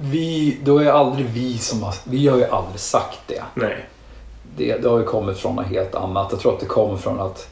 vi, 0.00 0.58
då 0.64 0.78
är 0.78 0.86
aldrig 0.86 1.26
vi 1.26 1.58
som 1.58 1.82
har, 1.82 1.94
vi 2.04 2.28
har 2.28 2.36
ju 2.36 2.44
aldrig 2.44 2.80
sagt 2.80 3.20
det. 3.26 3.42
Nej. 3.54 3.86
det. 4.56 4.76
Det 4.76 4.88
har 4.88 4.98
ju 4.98 5.04
kommit 5.04 5.38
från 5.38 5.56
något 5.56 5.66
helt 5.66 5.94
annat. 5.94 6.28
Jag 6.30 6.40
tror 6.40 6.54
att 6.54 6.60
det 6.60 6.66
kommer 6.66 6.96
från 6.96 7.20
att 7.20 7.48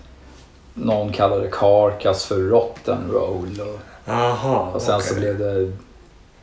någon 0.75 1.13
kallade 1.13 1.49
Carcass 1.53 2.25
för 2.25 2.39
rotten 2.39 3.11
roll. 3.13 3.61
Och, 3.61 4.11
Aha, 4.13 4.71
och 4.75 4.83
sen 4.83 4.95
okej. 4.95 5.09
så 5.09 5.15
blev 5.15 5.39
det 5.39 5.73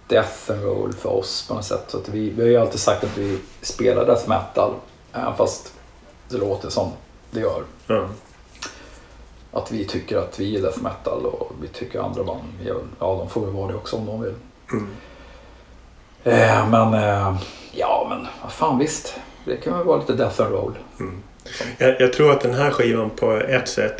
death 0.07 0.51
and 0.51 0.63
roll 0.63 0.93
för 0.93 1.09
oss 1.09 1.45
på 1.47 1.53
något 1.53 1.65
sätt. 1.65 1.85
Så 1.87 1.99
vi, 2.11 2.29
vi 2.29 2.41
har 2.41 2.49
ju 2.49 2.57
alltid 2.57 2.79
sagt 2.79 3.03
att 3.03 3.17
vi 3.17 3.39
spelar 3.61 4.05
death 4.05 4.29
metal. 4.29 4.73
Även 5.13 5.35
fast 5.35 5.73
det 6.29 6.37
låter 6.37 6.69
som 6.69 6.91
det 7.31 7.39
gör. 7.39 7.63
Ja. 7.87 8.05
Att 9.51 9.71
vi 9.71 9.85
tycker 9.85 10.17
att 10.17 10.39
vi 10.39 10.57
är 10.57 10.61
death 10.61 10.79
metal 10.83 11.25
och 11.25 11.51
vi 11.61 11.67
tycker 11.67 11.99
andra 11.99 12.23
band, 12.23 12.41
ja 12.99 13.15
de 13.17 13.29
får 13.29 13.41
väl 13.41 13.53
vara 13.53 13.67
det 13.71 13.75
också 13.77 13.95
om 13.95 14.05
de 14.05 14.21
vill. 14.21 14.33
Mm. 14.71 14.87
Eh, 16.23 16.69
men 16.69 16.93
eh, 16.93 17.35
ja 17.71 18.07
men 18.09 18.27
vad 18.43 18.51
fan 18.51 18.79
visst. 18.79 19.15
Det 19.45 19.57
kan 19.57 19.77
väl 19.77 19.87
vara 19.87 19.97
lite 19.99 20.13
death 20.13 20.41
and 20.41 20.51
roll. 20.53 20.73
Jag, 21.77 22.01
jag 22.01 22.13
tror 22.13 22.31
att 22.31 22.41
den 22.41 22.53
här 22.53 22.71
skivan 22.71 23.09
på 23.09 23.31
ett 23.31 23.67
sätt 23.69 23.97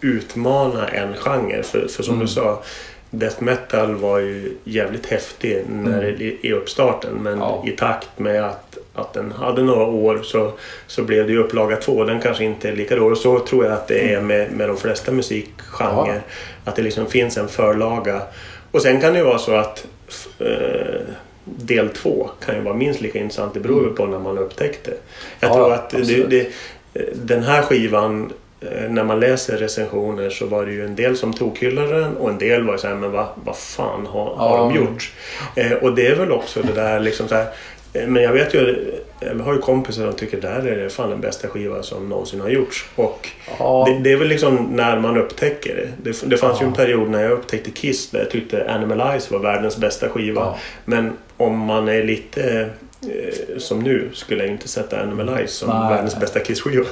utmanar 0.00 0.86
en 0.88 1.14
genre. 1.16 1.62
För, 1.62 1.88
för 1.88 2.02
som 2.02 2.14
Mm. 2.14 2.26
du 2.26 2.32
sa, 2.32 2.62
death 3.10 3.42
metal 3.42 3.94
var 3.94 4.18
ju 4.18 4.56
jävligt 4.64 5.06
häftig 5.06 5.64
när 5.68 6.02
Mm. 6.02 6.18
det, 6.18 6.46
i 6.46 6.52
uppstarten. 6.52 7.14
Men 7.14 7.38
Ja. 7.38 7.62
i 7.66 7.70
takt 7.70 8.18
med 8.18 8.44
att, 8.44 8.65
att 8.96 9.12
den 9.12 9.32
hade 9.32 9.62
några 9.62 9.84
år 9.84 10.20
så, 10.22 10.52
så 10.86 11.02
blev 11.02 11.26
det 11.26 11.32
ju 11.32 11.38
upplaga 11.38 11.76
två. 11.76 12.04
Den 12.04 12.20
kanske 12.20 12.44
inte 12.44 12.68
är 12.68 12.76
lika 12.76 12.96
dålig. 12.96 13.12
Och 13.12 13.18
så 13.18 13.38
tror 13.38 13.64
jag 13.64 13.72
att 13.74 13.88
det 13.88 14.12
är 14.14 14.20
med, 14.20 14.52
med 14.52 14.68
de 14.68 14.76
flesta 14.76 15.12
musikgenrer. 15.12 16.14
Ja. 16.14 16.20
Att 16.64 16.76
det 16.76 16.82
liksom 16.82 17.06
finns 17.06 17.36
en 17.36 17.48
förlaga. 17.48 18.22
Och 18.70 18.82
sen 18.82 19.00
kan 19.00 19.12
det 19.12 19.18
ju 19.18 19.24
vara 19.24 19.38
så 19.38 19.54
att 19.54 19.86
eh, 20.38 21.00
del 21.44 21.88
två 21.88 22.30
kan 22.46 22.54
ju 22.54 22.60
vara 22.60 22.74
minst 22.74 23.00
lika 23.00 23.18
intressant. 23.18 23.54
Det 23.54 23.60
beror 23.60 23.84
ju 23.88 23.94
på 23.94 24.06
när 24.06 24.18
man 24.18 24.38
upptäckte. 24.38 24.90
Jag 25.40 25.50
Ja, 25.50 25.54
tror 25.54 25.72
att 25.72 25.90
det, 25.90 26.24
det, 26.30 26.48
den 27.14 27.42
här 27.42 27.62
skivan, 27.62 28.32
eh, 28.60 28.90
när 28.90 29.04
man 29.04 29.20
läser 29.20 29.56
recensioner 29.56 30.30
så 30.30 30.46
var 30.46 30.66
det 30.66 30.72
ju 30.72 30.84
en 30.84 30.94
del 30.96 31.16
som 31.16 31.32
tokhyllade 31.32 32.00
den 32.00 32.16
och 32.16 32.30
en 32.30 32.38
del 32.38 32.62
var 32.62 32.72
ju 32.74 32.78
såhär, 32.78 32.94
men 32.94 33.12
vad, 33.12 33.26
vad 33.34 33.56
fan 33.56 34.06
har, 34.06 34.34
har 34.36 34.56
Ja. 34.58 34.62
de 34.64 34.74
gjort? 34.74 35.12
Eh, 35.54 35.72
och 35.72 35.94
det 35.94 36.06
är 36.06 36.16
väl 36.16 36.32
också 36.32 36.62
det 36.62 36.72
där 36.72 37.00
liksom 37.00 37.28
så 37.28 37.34
här, 37.34 37.46
men 38.06 38.22
jag 38.22 38.32
vet 38.32 38.54
ju, 38.54 38.92
jag 39.20 39.34
har 39.44 39.52
ju 39.54 39.58
kompisar 39.60 40.02
som 40.02 40.12
tycker 40.12 40.40
det 40.40 40.48
här 40.48 40.66
är 40.66 40.88
fan 40.88 41.10
den 41.10 41.20
bästa 41.20 41.48
skiva 41.48 41.82
som 41.82 42.08
någonsin 42.08 42.40
har 42.40 42.48
gjorts. 42.48 42.86
Och 42.96 43.28
Ja, 43.58 43.84
det, 43.88 43.98
det 43.98 44.12
är 44.12 44.16
väl 44.16 44.28
liksom 44.28 44.56
när 44.56 45.00
man 45.00 45.16
upptäcker 45.16 45.76
det. 45.76 46.10
Det, 46.10 46.30
det 46.30 46.36
fanns 46.36 46.60
ju 46.62 46.64
en 46.64 46.70
Ja. 46.70 46.76
period 46.76 47.10
när 47.10 47.22
jag 47.22 47.32
upptäckte 47.32 47.70
Kiss 47.70 48.10
där 48.10 48.18
jag 48.18 48.30
tyckte 48.30 48.70
Animalize 48.70 49.32
var 49.32 49.38
världens 49.38 49.76
bästa 49.76 50.08
skiva. 50.08 50.40
Ja. 50.40 50.56
Men 50.84 51.12
om 51.36 51.58
man 51.58 51.88
är 51.88 52.04
lite 52.04 52.70
eh, 53.02 53.58
som 53.58 53.80
nu 53.80 54.10
skulle 54.14 54.42
jag 54.44 54.52
inte 54.52 54.68
sätta 54.68 55.00
Animalize 55.00 55.52
som 55.52 55.68
Nej. 55.68 55.90
världens 55.90 56.20
bästa 56.20 56.40
Kiss-skiva. 56.40 56.86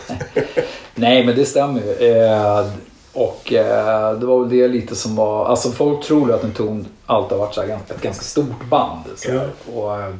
Nej, 0.94 1.26
men 1.26 1.36
det 1.36 1.44
stämmer 1.44 1.80
ju. 2.00 2.08
Eh, 2.08 2.66
och 3.12 3.52
eh, 3.52 4.18
det 4.18 4.26
var 4.26 4.40
väl 4.40 4.48
det 4.58 4.68
lite 4.68 4.96
som 4.96 5.16
var... 5.16 5.46
Alltså 5.46 5.70
folk 5.70 6.04
tror 6.04 6.28
ju 6.28 6.34
att 6.34 6.44
en 6.44 6.52
ton 6.52 6.86
alltid 7.06 7.32
har 7.38 7.38
varit 7.46 7.54
så 7.54 7.62
här, 7.62 7.78
ett 7.90 8.02
ganska 8.02 8.22
stort 8.24 8.64
band. 8.70 9.00
Så. 9.16 9.40
Och, 9.74 10.00
eh, 10.00 10.14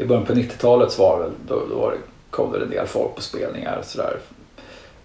I 0.00 0.04
början 0.04 0.26
på 0.26 0.32
90-talet 0.32 0.92
så 0.92 1.02
var 1.02 1.20
det, 1.20 1.30
då, 1.48 1.66
då 1.70 1.92
kom 2.30 2.52
det 2.52 2.62
en 2.62 2.70
del 2.70 2.86
folk 2.86 3.14
på 3.14 3.22
spelningar 3.22 3.76
och 3.78 3.84
sådär. 3.84 4.18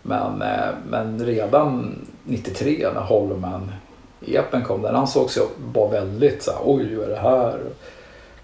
Men, 0.02 0.42
eh, 0.42 0.70
men 0.90 1.26
redan 1.26 1.96
93 2.24 2.90
när 2.94 3.02
Holloman 3.02 3.72
epen 4.26 4.64
kom, 4.64 4.82
den 4.82 4.96
ansågs 4.96 5.38
ju 5.38 5.42
vara 5.74 5.90
väldigt 5.90 6.44
så 6.44 6.52
här, 6.52 6.60
oj 6.64 6.96
vad 6.96 7.06
är 7.06 7.10
det 7.10 7.20
här? 7.20 7.60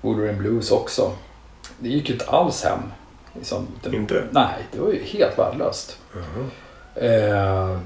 Wolverine 0.02 0.38
Blues 0.38 0.72
också. 0.72 1.12
Det 1.80 1.90
gick 1.90 2.10
ju 2.10 2.14
inte 2.14 2.30
alls 2.30 2.64
hem. 2.64 2.80
Liksom, 3.34 3.68
det, 3.84 3.96
Inte? 3.96 4.24
Nej, 4.32 4.68
det 4.72 4.80
var 4.80 4.92
ju 4.92 5.04
helt 5.04 5.40
värdelöst. 5.40 5.98
Eh, 6.96 7.78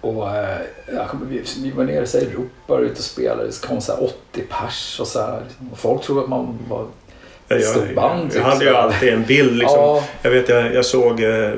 och 0.00 0.30
eh, 0.36 0.58
jag 0.94 1.08
kommer- 1.08 1.26
vi, 1.26 1.42
vi 1.62 1.70
var 1.70 1.84
nere 1.84 2.04
i 2.18 2.24
Europa 2.24 2.78
ute 2.78 2.92
och 2.92 2.98
spelade. 3.04 3.46
Det 3.46 3.66
kom 3.66 3.80
så 3.80 3.92
här 3.92 4.04
80 4.04 4.14
pers 4.50 5.00
och 5.00 5.06
så 5.06 5.20
här. 5.20 5.42
Och 5.72 5.78
folk 5.78 6.02
trodde 6.02 6.20
att 6.22 6.28
man 6.28 6.58
var... 6.70 6.86
Jag, 7.50 7.62
Stort 7.62 7.82
jag, 7.86 7.94
band, 7.94 8.22
jag 8.24 8.32
typ, 8.32 8.42
hade 8.42 8.64
ju 8.64 8.70
så. 8.70 8.76
alltid 8.76 9.08
en 9.12 9.24
bild 9.24 9.56
liksom. 9.56 9.78
Ja. 9.80 10.04
Jag 10.22 10.30
vet 10.30 10.48
jag, 10.48 10.74
jag 10.74 10.84
såg 10.84 11.22
eh, 11.22 11.50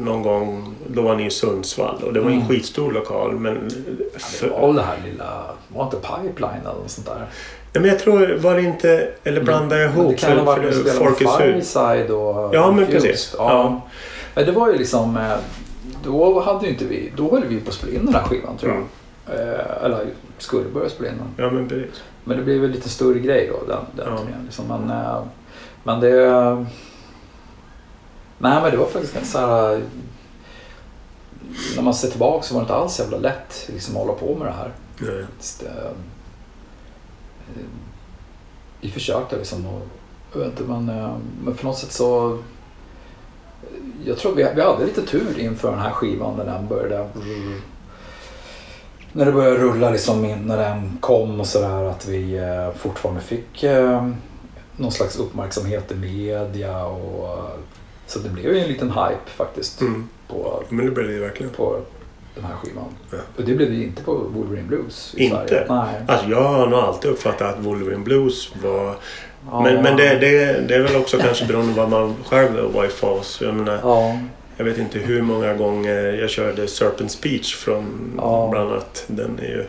någon 0.00 0.22
gång, 0.22 0.74
då 0.86 1.02
var 1.02 1.16
ni 1.16 1.26
i 1.26 1.30
Sundsvall 1.30 2.02
och 2.04 2.12
det 2.12 2.20
var 2.20 2.26
en 2.30 2.34
Mm. 2.36 2.48
skitstor 2.48 2.92
lokal. 2.92 3.32
Men, 3.32 3.68
Det 4.12 4.20
för, 4.22 4.48
var 4.48 4.66
väl 4.66 4.76
det 4.76 4.82
här 4.82 4.96
lilla... 5.06 5.42
Var 5.68 5.84
inte 5.84 5.96
Pipeline 5.96 6.60
eller 6.60 6.72
något 6.80 6.90
sånt 6.90 7.06
där? 7.06 7.26
Men 7.80 7.84
jag 7.90 7.98
tror, 7.98 8.36
var 8.36 8.54
det 8.54 8.62
inte, 8.62 9.08
eller 9.24 9.42
blandar 9.42 9.76
jag 9.76 9.90
Mm. 9.90 10.00
Ihop? 10.00 10.10
Det 10.10 10.26
kan 10.26 10.38
ha 10.38 10.44
varit 10.44 10.62
det- 10.74 10.84
med 10.84 10.92
Folkets 10.94 11.40
hus. 11.40 11.72
Fireside 11.72 12.10
och 12.10 12.54
Ja, 12.54 12.70
men 12.72 12.86
precis. 12.86 13.34
Ja. 13.38 13.50
Ja. 13.52 13.80
Men 14.34 14.46
det 14.46 14.52
var 14.52 14.68
ju 14.72 14.78
liksom... 14.78 15.18
Då 16.06 16.40
hade 16.40 16.68
inte 16.68 16.84
vi... 16.84 17.12
Då 17.16 17.30
höll 17.30 17.44
vi 17.44 17.60
på 17.60 17.68
att 17.68 17.74
spela 17.74 17.92
in 17.92 18.04
den 18.06 18.14
här 18.14 18.24
skivan 18.24 18.56
tror 18.56 18.72
jag. 18.72 18.82
Mm. 19.38 19.50
Eh, 19.54 19.84
eller 19.84 20.06
skulle 20.38 20.68
börja 20.70 20.90
spela 20.90 21.10
in 21.10 21.18
den. 21.18 21.44
Ja 21.44 21.50
men 21.52 21.68
precis. 21.68 22.02
Men 22.24 22.36
det 22.36 22.44
blev 22.44 22.60
väl 22.60 22.70
lite 22.70 22.88
större 22.88 23.18
grej 23.18 23.50
då. 23.52 23.66
Den, 23.72 23.84
den 23.96 24.12
Ja. 24.12 24.18
turnén, 24.18 24.44
liksom. 24.44 24.66
men, 24.66 24.90
eh, 24.90 25.22
men 25.84 26.00
det... 26.00 26.66
Nej 28.38 28.62
men 28.62 28.70
det 28.70 28.76
var 28.76 28.86
faktiskt 28.86 29.14
ganska 29.14 29.38
så 29.38 29.46
här... 29.46 29.82
När 31.76 31.82
man 31.82 31.94
ser 31.94 32.08
tillbaka 32.08 32.42
så 32.42 32.54
var 32.54 32.60
det 32.60 32.64
inte 32.64 32.74
alls 32.74 32.98
jävla 32.98 33.18
lätt 33.18 33.68
liksom, 33.72 33.96
att 33.96 34.02
hålla 34.02 34.12
på 34.18 34.34
med 34.34 34.46
det 34.46 34.52
här. 34.52 34.72
Nej. 34.98 35.24
Just, 35.36 35.62
eh, 35.62 35.76
eh, 35.86 37.66
Vi 38.80 38.90
försökte 38.90 39.36
liksom 39.36 39.66
och, 39.66 39.82
jag 40.32 40.38
vet 40.40 40.48
inte, 40.48 40.62
men, 40.62 40.88
eh, 40.88 41.16
men 41.44 41.54
på 41.54 41.66
något 41.66 41.78
sätt 41.78 41.92
så... 41.92 42.38
Jag 44.04 44.18
tror 44.18 44.34
vi, 44.34 44.46
vi 44.54 44.62
hade 44.62 44.84
lite 44.84 45.02
tur 45.02 45.38
inför 45.38 45.70
den 45.70 45.80
här 45.80 45.90
skivan 45.90 46.36
när 46.36 46.44
den 46.44 46.66
började... 46.68 47.08
När 49.12 49.24
det 49.26 49.32
började 49.32 49.56
rulla 49.56 49.90
liksom 49.90 50.24
in, 50.24 50.38
när 50.38 50.56
den 50.56 50.98
kom 51.00 51.40
och 51.40 51.46
sådär 51.46 51.84
att 51.84 52.06
vi 52.08 52.36
eh, 52.38 52.70
fortfarande 52.78 53.20
fick 53.20 53.62
eh, 53.62 54.08
någon 54.76 54.92
slags 54.92 55.18
uppmärksamhet 55.18 55.92
i 55.92 55.94
media 55.94 56.84
och 56.86 57.28
eh, 57.38 57.44
så 58.06 58.18
det 58.18 58.28
blev 58.28 58.54
ju 58.54 58.60
en 58.60 58.68
liten 58.68 58.90
hype 58.90 59.30
faktiskt 59.36 59.80
Mm. 59.80 60.08
på, 60.28 60.62
Men 60.68 60.86
det 60.86 60.92
blev 60.92 61.08
det 61.08 61.18
verkligen. 61.20 61.52
på 61.52 61.76
den 62.34 62.44
här 62.44 62.54
skivan. 62.54 62.84
Ja. 63.10 63.18
Och 63.36 63.44
det 63.44 63.54
blev 63.54 63.70
det 63.70 63.82
inte 63.82 64.02
på 64.02 64.12
Wolverine 64.14 64.68
Blues 64.68 65.14
i 65.16 65.24
Inte? 65.24 65.48
Sverige. 65.48 65.66
Nej. 65.68 65.94
Alltså 66.08 66.26
jag 66.28 66.42
har 66.42 66.66
nog 66.66 66.78
alltid 66.78 67.10
uppfattat 67.10 67.54
att 67.58 67.64
Wolverine 67.64 68.04
Blues 68.04 68.52
var... 68.62 68.94
Ja. 69.50 69.62
Men, 69.62 69.82
men 69.82 69.96
det, 69.96 70.08
det, 70.18 70.60
det 70.68 70.74
är 70.74 70.80
väl 70.80 70.96
också 70.96 71.18
kanske 71.18 71.44
beroende 71.44 71.74
på 71.74 71.80
vad 71.80 71.90
man 71.90 72.14
själv 72.28 72.72
var 72.74 72.84
i 72.84 72.88
fas. 72.88 73.38
Jag 73.42 73.54
menar, 73.54 73.78
Ja, 73.82 74.18
Jag 74.56 74.64
vet 74.64 74.78
inte 74.78 74.98
hur 74.98 75.22
många 75.22 75.54
gånger 75.54 75.96
jag 76.20 76.30
körde 76.30 76.68
Serpent 76.68 77.10
Speech 77.12 77.54
från 77.56 78.12
Ja. 78.18 78.48
bland 78.52 78.70
annat. 78.72 79.04
Den 79.06 79.38
är 79.42 79.48
ju 79.48 79.64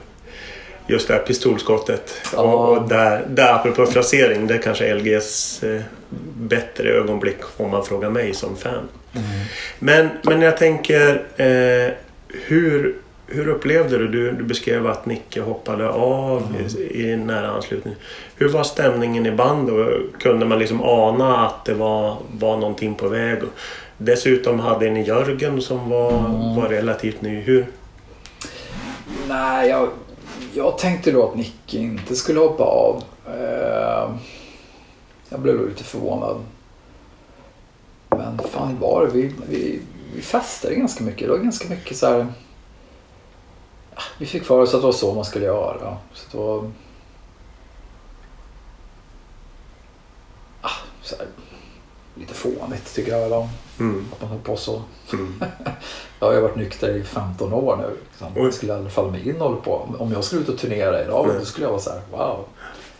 just 0.87 1.07
det 1.07 1.13
här 1.13 1.21
pistolskottet. 1.21 2.13
Ja. 2.33 2.41
Och, 2.41 2.89
där, 2.89 3.25
där, 3.29 3.53
apropå 3.53 3.85
frasering, 3.85 4.47
det 4.47 4.53
är 4.53 4.57
kanske 4.61 4.93
LGs 4.93 5.63
eh, 5.63 5.81
bättre 6.37 6.89
ögonblick 6.89 7.37
om 7.57 7.71
man 7.71 7.85
frågar 7.85 8.09
mig 8.09 8.33
som 8.33 8.55
fan. 8.57 8.87
Men, 9.79 10.09
men 10.23 10.41
jag 10.41 10.57
tänker, 10.57 11.23
eh, 11.37 11.93
hur, 12.45 12.95
hur 13.27 13.47
upplevde 13.47 13.97
du, 13.97 14.07
du, 14.07 14.31
du 14.31 14.43
beskrev 14.43 14.87
att 14.87 15.05
Nicke 15.05 15.41
hoppade 15.41 15.89
av 15.89 16.43
i, 16.77 17.03
i 17.03 17.17
nära 17.17 17.47
anslutning. 17.47 17.95
Hur 18.35 18.49
var 18.49 18.63
stämningen 18.63 19.25
i 19.25 19.31
bandet? 19.31 19.77
Kunde 20.19 20.45
man 20.45 20.59
liksom 20.59 20.81
ana 20.83 21.47
att 21.47 21.65
det 21.65 21.73
var, 21.73 22.17
var 22.31 22.57
någonting 22.57 22.95
på 22.95 23.07
väg? 23.07 23.39
Dessutom 23.97 24.59
hade 24.59 24.89
ni 24.89 25.03
Jörgen 25.03 25.61
som 25.61 25.89
var, 25.89 26.11
var 26.55 26.69
relativt 26.69 27.21
ny. 27.21 27.41
Hur? 27.41 27.67
Nej, 29.27 29.69
jag, 29.69 29.89
jag 30.53 30.77
tänkte 30.77 31.11
då 31.11 31.29
att 31.29 31.35
Nicke 31.35 31.77
inte 31.77 32.15
skulle 32.15 32.39
hoppa 32.39 32.63
av. 32.63 33.03
Eh, 33.27 34.09
jag 35.29 35.39
blev 35.39 35.67
lite 35.67 35.83
förvånad. 35.83 36.37
Men 38.09 38.39
fan 38.51 38.79
var 38.79 39.05
det? 39.05 39.11
Vi, 39.11 39.31
vi, 39.49 39.79
vi 40.15 40.21
festade 40.21 40.75
ganska 40.75 41.03
mycket. 41.03 41.21
Det 41.21 41.31
var 41.31 41.37
ganska 41.37 41.69
mycket 41.69 41.97
så 41.97 42.07
här... 42.07 42.25
Vi 44.17 44.25
fick 44.25 44.43
för 44.43 44.59
oss 44.59 44.73
att 44.73 44.81
det 44.81 44.85
var 44.85 44.91
så 44.93 45.13
man 45.13 45.25
skulle 45.25 45.45
göra. 45.45 45.97
Så 46.13 46.25
det 46.31 46.37
var... 46.37 46.71
Ah, 50.61 50.69
så 51.01 51.15
här, 51.15 51.27
lite 52.15 52.33
fånigt 52.33 52.95
tycker 52.95 53.11
jag 53.11 53.21
väl 53.21 53.33
om. 53.33 53.49
Mm. 53.79 54.05
Att 54.11 54.21
man 54.21 54.29
höll 54.29 54.39
på 54.39 54.57
så. 54.57 54.81
Mm. 55.13 55.43
Jag 56.19 56.27
har 56.27 56.33
ju 56.33 56.41
varit 56.41 56.55
nykter 56.55 56.89
i 56.95 57.03
15 57.03 57.53
år 57.53 57.77
nu. 57.77 57.97
Liksom. 58.09 58.43
Jag 58.43 58.53
skulle 58.53 58.73
i 58.73 58.75
alla 58.75 58.89
fall 58.89 59.11
mig 59.11 59.29
in 59.29 59.41
och 59.41 59.63
på. 59.63 59.95
Om 59.99 60.11
jag 60.11 60.23
skulle 60.23 60.41
ut 60.41 60.49
och 60.49 60.57
turnera 60.57 61.01
idag 61.03 61.25
Nej. 61.27 61.35
då 61.39 61.45
skulle 61.45 61.65
jag 61.65 61.71
vara 61.71 61.81
så 61.81 61.89
här, 61.89 62.01
wow. 62.11 62.45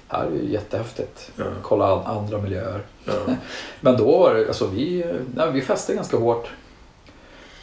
Här 0.08 0.26
är 0.26 0.32
ju 0.32 0.52
jättehäftigt. 0.52 1.32
Ja. 1.36 1.45
Kolla 1.62 1.93
an- 1.93 2.18
andra 2.18 2.38
miljöer. 2.38 2.82
Ja. 3.06 3.14
Men 3.82 3.98
då 3.98 4.18
var 4.20 4.34
det, 4.34 4.48
alltså 4.48 4.68
vi, 4.68 5.06
nej, 5.36 5.52
vi 5.52 5.62
festade 5.62 5.95
ganska 5.95 6.18
hårt. 6.18 6.50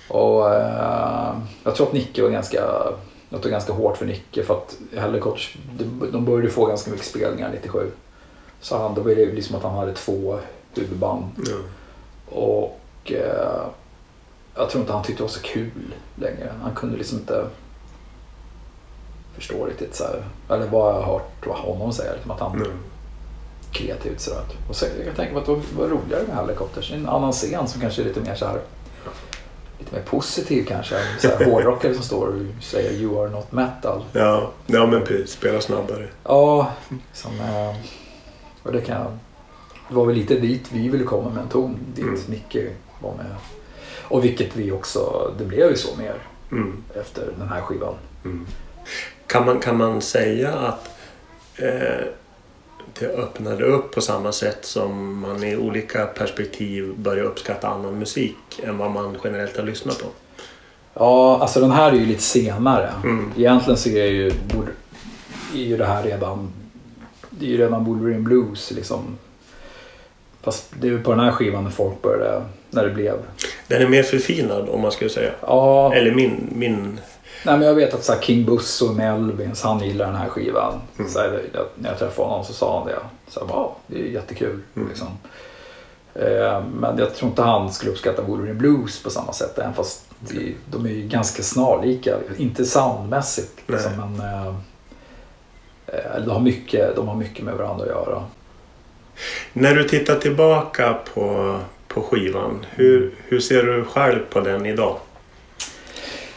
Och 0.09 0.55
eh, 0.55 1.35
jag 1.65 1.75
tror 1.75 1.87
att 1.87 1.93
Nicke 1.93 2.23
var 2.23 2.31
ganska, 2.31 2.63
jag 3.35 3.43
tror 3.43 3.51
ganska 3.53 3.73
hårt 3.73 3.97
för 3.97 4.07
Nicke 4.07 4.45
för 4.45 4.55
att 4.55 4.77
Helicopters, 4.97 5.57
de, 5.79 6.11
de 6.13 6.25
började 6.25 6.51
få 6.51 6.67
ganska 6.67 6.91
mycket 6.91 7.07
spelningar 7.07 7.51
97. 7.55 7.91
Så 8.61 8.79
han, 8.79 8.95
då 8.95 9.01
var 9.01 9.11
det 9.11 9.33
liksom 9.33 9.57
att 9.57 9.63
han 9.63 9.75
hade 9.75 9.95
två 9.95 10.39
huvudband. 10.75 11.25
Ja. 11.47 11.57
Och 12.39 13.13
eh, 13.13 13.63
jag 14.55 14.71
tror 14.71 14.81
inte 14.81 14.93
han 14.93 15.03
tyckte 15.05 15.21
det 15.21 15.25
var 15.25 15.31
så 15.31 15.43
kul 15.43 15.95
längre. 16.15 16.53
Han 16.63 16.75
kunde 16.75 16.97
liksom 16.97 17.19
inte 17.19 17.47
förstå 19.35 19.67
riktigt 19.67 19.95
så 19.95 20.05
här, 20.05 20.25
eller 20.49 20.67
vad 20.67 20.95
jag 20.95 21.01
har 21.01 21.13
hört 21.13 21.47
vad 21.47 21.57
honom 21.57 21.93
säga, 21.93 22.13
liksom 22.13 22.31
att 22.31 22.41
han 22.41 22.55
Mm. 22.55 22.71
kreativt 23.73 24.21
sådär. 24.21 24.43
Och 24.69 24.77
så, 24.77 24.87
jag 25.07 25.17
tänka 25.17 25.33
mig 25.33 25.41
att 25.41 25.47
det 25.47 25.77
var 25.77 25.87
roligare 25.89 26.23
med 26.27 26.37
Helicopters. 26.37 26.93
En 26.93 27.09
annan 27.09 27.33
scen 27.33 27.69
som 27.69 27.81
kanske 27.81 28.03
är 28.03 28.07
lite 28.07 28.21
mer 28.21 28.35
så 28.35 28.47
här 28.47 28.61
lite 29.79 29.95
mer 29.95 30.03
positiv 30.03 30.65
kanske. 30.69 30.97
Så 31.19 31.29
här, 31.29 31.45
hårdrockare 31.51 31.95
som 31.95 32.03
står 32.03 32.27
och 32.27 32.63
säger 32.65 32.93
You 32.93 33.23
are 33.23 33.31
not 33.31 33.53
metal. 33.53 34.05
Ja, 34.13 34.51
ja 34.67 34.87
men 34.87 35.05
precis. 35.05 35.31
Spela 35.31 35.61
snabbare. 35.61 36.09
Ja, 36.25 36.73
som, 37.13 37.33
eh, 37.41 37.75
och 38.63 38.73
det 38.73 38.81
kan 38.81 39.19
Det 39.89 39.95
var 39.95 40.07
väl 40.07 40.15
lite 40.17 40.35
dit 40.35 40.69
vi 40.73 40.89
ville 40.89 41.05
komma 41.05 41.31
med 41.31 41.43
en 41.43 41.49
ton. 41.49 41.79
Dit 41.95 42.05
Mm. 42.05 42.21
Nicke 42.27 42.71
var 43.01 43.15
med. 43.15 43.27
Och 44.03 44.25
vilket 44.25 44.57
vi 44.57 44.73
också, 44.73 45.33
det 45.39 45.45
blev 45.45 45.71
ju 45.71 45.77
så 45.77 45.97
mer 45.97 46.15
Mm. 46.53 46.85
efter 47.01 47.33
den 47.39 47.49
här 47.49 47.61
skivan. 47.61 47.95
Mm. 48.25 48.47
Kan, 49.27 49.47
man, 49.47 49.61
kan 49.61 49.77
man 49.77 50.01
säga 50.03 50.53
att 50.53 50.89
eh, 51.57 52.07
det 52.99 53.07
öppnade 53.07 53.65
upp 53.65 53.95
på 53.95 54.01
samma 54.01 54.33
sätt 54.33 54.59
som 54.65 55.21
man 55.21 55.45
i 55.45 55.57
olika 55.57 56.07
perspektiv 56.07 56.95
börjar 56.97 57.25
uppskatta 57.25 57.69
annan 57.69 57.99
musik 57.99 58.37
än 58.63 58.79
vad 58.79 58.91
man 58.91 59.17
generellt 59.25 59.57
har 59.57 59.65
lyssnat 59.65 59.99
på? 59.99 60.07
Ja, 60.95 61.39
alltså 61.41 61.61
den 61.61 61.71
här 61.71 61.93
är 61.93 61.97
ju 61.97 62.07
lite 62.07 62.23
senare. 62.23 62.91
Mm. 63.05 63.33
Egentligen 63.37 63.79
så 63.79 63.89
är 63.89 64.07
ju, 64.07 64.27
är 65.55 65.59
ju 65.59 65.77
det 65.77 65.87
här 65.87 66.03
redan, 66.03 66.53
det 67.31 67.47
är 67.47 67.51
ju 67.51 67.59
redan 67.59 67.85
Wolverine 67.85 68.23
Blues 68.23 68.71
liksom. 68.71 69.19
Fast 70.43 70.73
det 70.81 70.87
är 70.87 70.91
ju 70.91 71.03
på 71.03 71.11
den 71.11 71.21
här 71.21 71.33
skivan 71.33 71.65
när 71.65 71.71
folk 71.71 72.03
började, 72.03 72.43
när 72.71 72.85
det 72.85 72.91
blev. 72.91 73.15
Den 73.69 73.83
är 73.83 73.89
mer 73.89 74.03
förfinad 74.03 74.69
om 74.69 74.81
man 74.81 74.93
skulle 74.93 75.11
säga. 75.11 75.31
Ja, 75.41 75.95
Eller 75.95 76.15
min... 76.15 76.49
min 76.53 77.01
nej 77.45 77.59
men 77.59 77.63
jag 77.63 77.75
vet 77.75 77.95
att 77.95 78.05
så 78.05 78.13
här, 78.13 78.21
King 78.21 78.45
Bus 78.45 78.83
och 78.83 78.95
Melvins, 78.95 79.63
han 79.63 79.81
gillar 79.81 80.07
den 80.07 80.17
här 80.17 80.29
skivan. 80.29 80.81
Mm. 80.99 81.11
Så 81.11 81.19
här, 81.19 81.43
jag, 81.53 81.65
när 81.75 81.91
jag 81.91 81.99
träffade 81.99 82.29
honom 82.29 82.45
så 82.45 82.53
sa 82.53 82.79
han 82.79 82.89
det. 82.89 82.99
Så 83.29 83.41
här, 83.41 83.47
wow, 83.47 83.75
det 83.87 84.01
är 84.01 84.07
jättekul. 84.07 84.61
Mm. 84.77 84.89
Liksom. 84.89 85.09
Eh, 86.15 86.63
men 86.81 86.99
jag 86.99 87.15
tror 87.15 87.29
inte 87.29 87.43
han 87.43 87.73
skulle 87.73 87.93
uppskatta 87.93 88.23
Wolverine 88.23 88.55
Blues 88.55 89.03
på 89.03 89.11
samma 89.11 89.33
sätt. 89.33 89.59
Även 89.59 89.75
fast 89.75 90.05
de, 90.21 90.55
de 90.71 90.87
är 90.87 90.91
ju 90.91 91.09
ganska 91.09 91.43
snarlika. 91.43 92.17
Inte 92.37 92.65
soundmässigt. 92.65 93.53
Liksom, 93.67 93.93
men 93.97 94.29
eh, 94.29 94.55
eh, 95.87 96.25
de, 96.25 96.31
har 96.31 96.41
mycket, 96.41 96.97
de 96.97 97.09
har 97.09 97.17
mycket 97.17 97.45
med 97.45 97.55
varandra 97.55 97.85
att 97.85 97.91
göra. 97.91 98.25
när 99.53 99.75
du 99.75 99.89
tittar 99.89 100.17
tillbaka 100.17 100.97
på, 101.15 101.59
på 101.89 102.03
skivan, 102.03 102.67
hur, 102.71 103.15
hur 103.19 103.41
ser 103.41 103.63
du 103.63 103.85
själv 103.85 104.21
på 104.31 104.41
den 104.41 104.67
idag? 104.67 104.97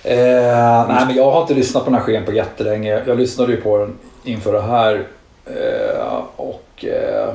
Eh, 0.03 0.87
nej, 0.87 1.05
men 1.05 1.15
jag 1.15 1.31
har 1.31 1.41
inte 1.41 1.53
lyssnat 1.53 1.83
på 1.83 1.89
den 1.89 1.99
här 1.99 2.05
skivan 2.05 2.25
på 2.25 2.33
jättelänge. 2.33 3.03
Jag 3.07 3.17
lyssnade 3.17 3.51
ju 3.51 3.61
på 3.61 3.77
den 3.77 3.97
inför 4.23 4.53
det 4.53 4.61
här. 4.61 5.07
Eh, 5.45 6.23
och 6.35 6.85
eh, 6.85 7.33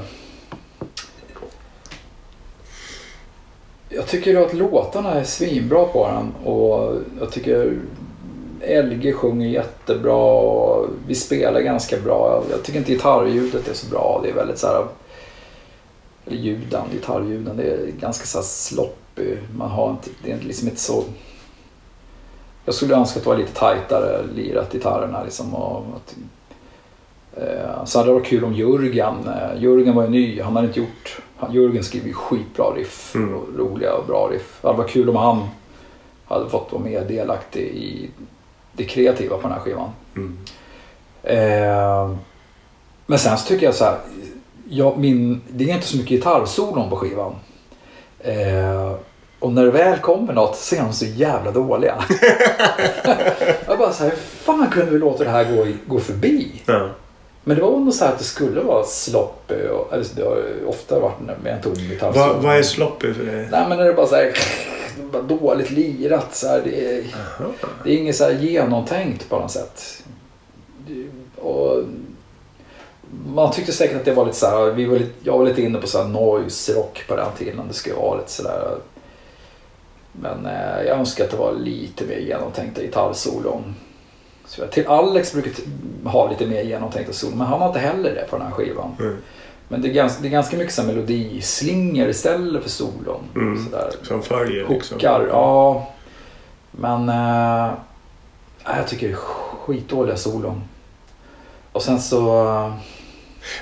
Jag 3.95 4.07
tycker 4.07 4.47
att 4.47 4.55
låtarna 4.55 5.15
är 5.15 5.25
svinbra 5.25 5.85
på 5.85 6.09
den. 6.09 6.53
Och 6.53 6.97
jag 7.21 7.31
tycker 7.33 7.79
LG 8.83 9.13
sjunger 9.13 9.49
jättebra. 9.49 10.15
Och 10.15 10.89
vi 11.07 11.15
spelar 11.15 11.61
ganska 11.61 11.99
bra. 11.99 12.45
Jag 12.51 12.63
tycker 12.63 12.79
inte 12.79 12.93
gitarrljudet 12.93 13.69
är 13.69 13.75
så 13.75 13.87
bra. 13.91 14.21
Det 14.23 14.31
är 14.31 14.35
väldigt 14.35 14.59
så 14.59 14.67
här... 14.67 14.85
Eller 16.27 16.37
ljuden, 16.37 16.83
gitarrljuden. 16.93 17.57
Det 17.57 17.63
är 17.63 17.87
ganska 18.01 18.27
så 18.27 18.39
här 18.39 18.45
sloppy. 18.45 19.37
Man 19.57 19.71
har 19.71 19.91
inte, 19.91 20.11
det 20.25 20.33
är 20.33 20.39
liksom 20.39 20.69
inte 20.69 20.81
så... 20.81 21.05
Jag 22.65 22.75
skulle 22.75 22.95
önska 22.95 23.19
att 23.19 23.25
det 23.25 23.31
var 23.31 23.37
lite 23.37 23.55
tajtare 23.55 24.23
lirat 24.35 24.73
gitarrerna 24.73 25.25
liksom. 25.25 25.55
Och 25.55 25.85
att, 25.97 26.17
eh, 27.37 27.85
så 27.85 27.99
hade 27.99 28.11
det 28.11 28.15
varit 28.15 28.27
kul 28.27 28.45
om 28.45 28.55
Jörgen, 28.55 29.15
eh, 29.29 29.63
Jörgen 29.63 29.95
var 29.95 30.03
ju 30.03 30.09
ny, 30.09 30.41
han 30.41 30.57
hade 30.57 30.69
inte 30.69 30.81
gjort, 30.81 31.19
han, 31.37 31.53
Jörgen 31.53 31.85
skriver 31.85 32.07
ju 32.07 32.15
skitbra 32.15 32.65
riff, 32.65 33.15
Mm. 33.15 33.35
och 33.35 33.45
roliga 33.59 33.95
och 33.95 34.07
bra 34.07 34.29
riff. 34.33 34.59
Det 34.61 34.69
hade 34.69 34.79
varit 34.79 34.91
kul 34.91 35.09
om 35.09 35.17
han 35.17 35.49
hade 36.27 36.51
fått 36.51 36.73
vara 36.73 36.83
mer 36.83 37.01
delaktig 37.05 37.63
i 37.63 38.11
det 38.73 38.85
kreativa 38.85 39.37
på 39.37 39.43
den 39.43 39.53
här 39.53 39.61
skivan. 39.61 39.91
Mm. 40.17 40.39
Eh, 41.23 42.17
men 43.07 43.19
sen 43.19 43.39
så 43.39 43.47
tycker 43.49 43.67
jag 43.67 43.75
så 43.75 43.85
här, 43.85 43.99
jag, 44.69 44.99
min, 44.99 45.41
det 45.49 45.71
är 45.71 45.75
inte 45.75 45.87
så 45.87 45.97
mycket 45.97 46.11
gitarrsolon 46.11 46.91
på 46.91 46.97
skivan. 46.97 47.35
Eh, 48.19 48.93
och 49.43 49.53
när 49.53 49.65
det 49.65 49.71
väl 49.71 49.99
kommer 49.99 50.33
något 50.33 50.57
så 50.57 50.75
är 50.75 50.81
de 50.81 50.93
så 50.93 51.05
jävla 51.05 51.51
dåliga. 51.51 52.05
jag 53.67 53.79
bara 53.79 53.93
så 53.93 54.05
här, 54.05 54.11
hur 54.11 54.17
fan 54.17 54.71
kunde 54.71 54.91
vi 54.91 54.99
låta 54.99 55.25
det 55.25 55.31
här 55.31 55.45
gå, 55.45 55.67
gå 55.87 56.01
förbi? 56.01 56.63
Ja. 56.67 56.89
Men 57.45 57.57
det 57.57 57.63
var 57.63 57.71
nog 57.71 57.95
så 57.95 58.05
här 58.05 58.13
att 58.13 58.19
det 58.19 58.25
skulle 58.25 58.61
vara 58.61 58.85
sloppy. 58.85 59.67
Och, 59.69 59.93
eller 59.93 60.07
det 60.17 60.23
har 60.23 60.45
ofta 60.67 61.01
varit 61.01 61.21
med 61.21 61.55
en 61.55 61.63
tom 61.63 61.75
gitarrsolo. 61.75 62.41
Vad, 62.41 62.57
är 62.57 62.63
sloppy 62.63 63.15
för 63.15 63.25
dig? 63.25 63.49
Nej 63.51 63.69
men 63.69 63.79
när 63.79 63.85
det 63.85 63.93
bara 63.93 64.07
så 64.07 64.15
här, 64.15 64.33
bara 65.13 65.23
dåligt 65.23 65.71
lirat. 65.71 66.35
Så 66.35 66.49
här, 66.49 66.61
det, 66.65 66.97
är, 66.97 67.05
det 67.85 67.93
är 67.93 67.97
inget 67.97 68.17
så 68.17 68.25
här 68.25 68.33
genomtänkt 68.33 69.29
på 69.29 69.39
något 69.39 69.51
sätt. 69.51 70.05
Och 71.37 71.83
man 73.27 73.53
tyckte 73.53 73.73
säkert 73.73 73.97
att 73.97 74.05
det 74.05 74.13
var 74.13 74.27
lite 74.27 74.39
så 74.39 74.47
här, 74.47 74.71
vi 74.71 74.85
var 74.85 74.99
lite, 74.99 75.13
jag 75.23 75.39
var 75.39 75.45
lite 75.45 75.63
inne 75.63 75.79
på 75.79 75.87
så 75.87 76.03
här 76.03 76.09
noise 76.09 76.73
rock 76.73 77.05
på 77.09 77.17
den 77.17 77.33
tiden. 77.39 77.69
Det 77.69 77.75
skulle 77.75 77.97
vara 77.97 78.19
lite 78.19 78.31
sådär. 78.31 78.79
Men 80.13 80.47
eh, 80.47 80.83
jag 80.87 80.99
önskar 80.99 81.25
att 81.25 81.31
det 81.31 81.37
var 81.37 81.53
lite 81.53 82.05
mer 82.05 82.17
genomtänkta 82.19 82.81
gitarrsolon. 82.83 83.75
Så 84.47 84.61
jag- 84.61 84.71
till 84.73 84.87
Alex 84.87 85.33
brukar 85.33 85.53
ha 86.05 86.31
lite 86.31 86.47
mer 86.47 86.63
genomtänkta 86.63 87.13
solon, 87.13 87.39
men 87.39 87.47
han 87.47 87.61
har 87.61 87.67
inte 87.69 87.79
heller 87.81 88.15
det 88.15 88.27
på 88.31 88.37
den 88.37 88.47
här 88.47 88.53
skivan. 88.53 88.97
Mm. 89.01 89.17
Men 89.69 89.83
det 89.83 89.89
är 89.89 89.93
ganska, 89.93 90.23
det 90.23 90.29
är 90.29 90.31
ganska 90.31 90.57
mycket 90.57 90.75
så 90.75 90.83
melodislingor 90.83 92.09
istället 92.09 92.63
för 92.63 92.71
solon. 92.71 93.21
Mm. 93.35 93.65
Sådär. 93.65 93.91
Som 94.03 94.23
följer 94.23 94.69
liksom? 94.69 94.95
Hookar, 94.97 95.27
ja. 95.31 95.87
Men 96.71 97.09
eh, 97.09 97.73
jag 98.77 98.87
tycker 98.89 99.07
det 99.09 99.13
är 99.13 99.17
skitdåliga 99.17 100.17
solon. 100.17 100.63
Och 101.73 101.83
sen 101.83 102.01
så... 102.01 102.49
eh, 102.49 102.75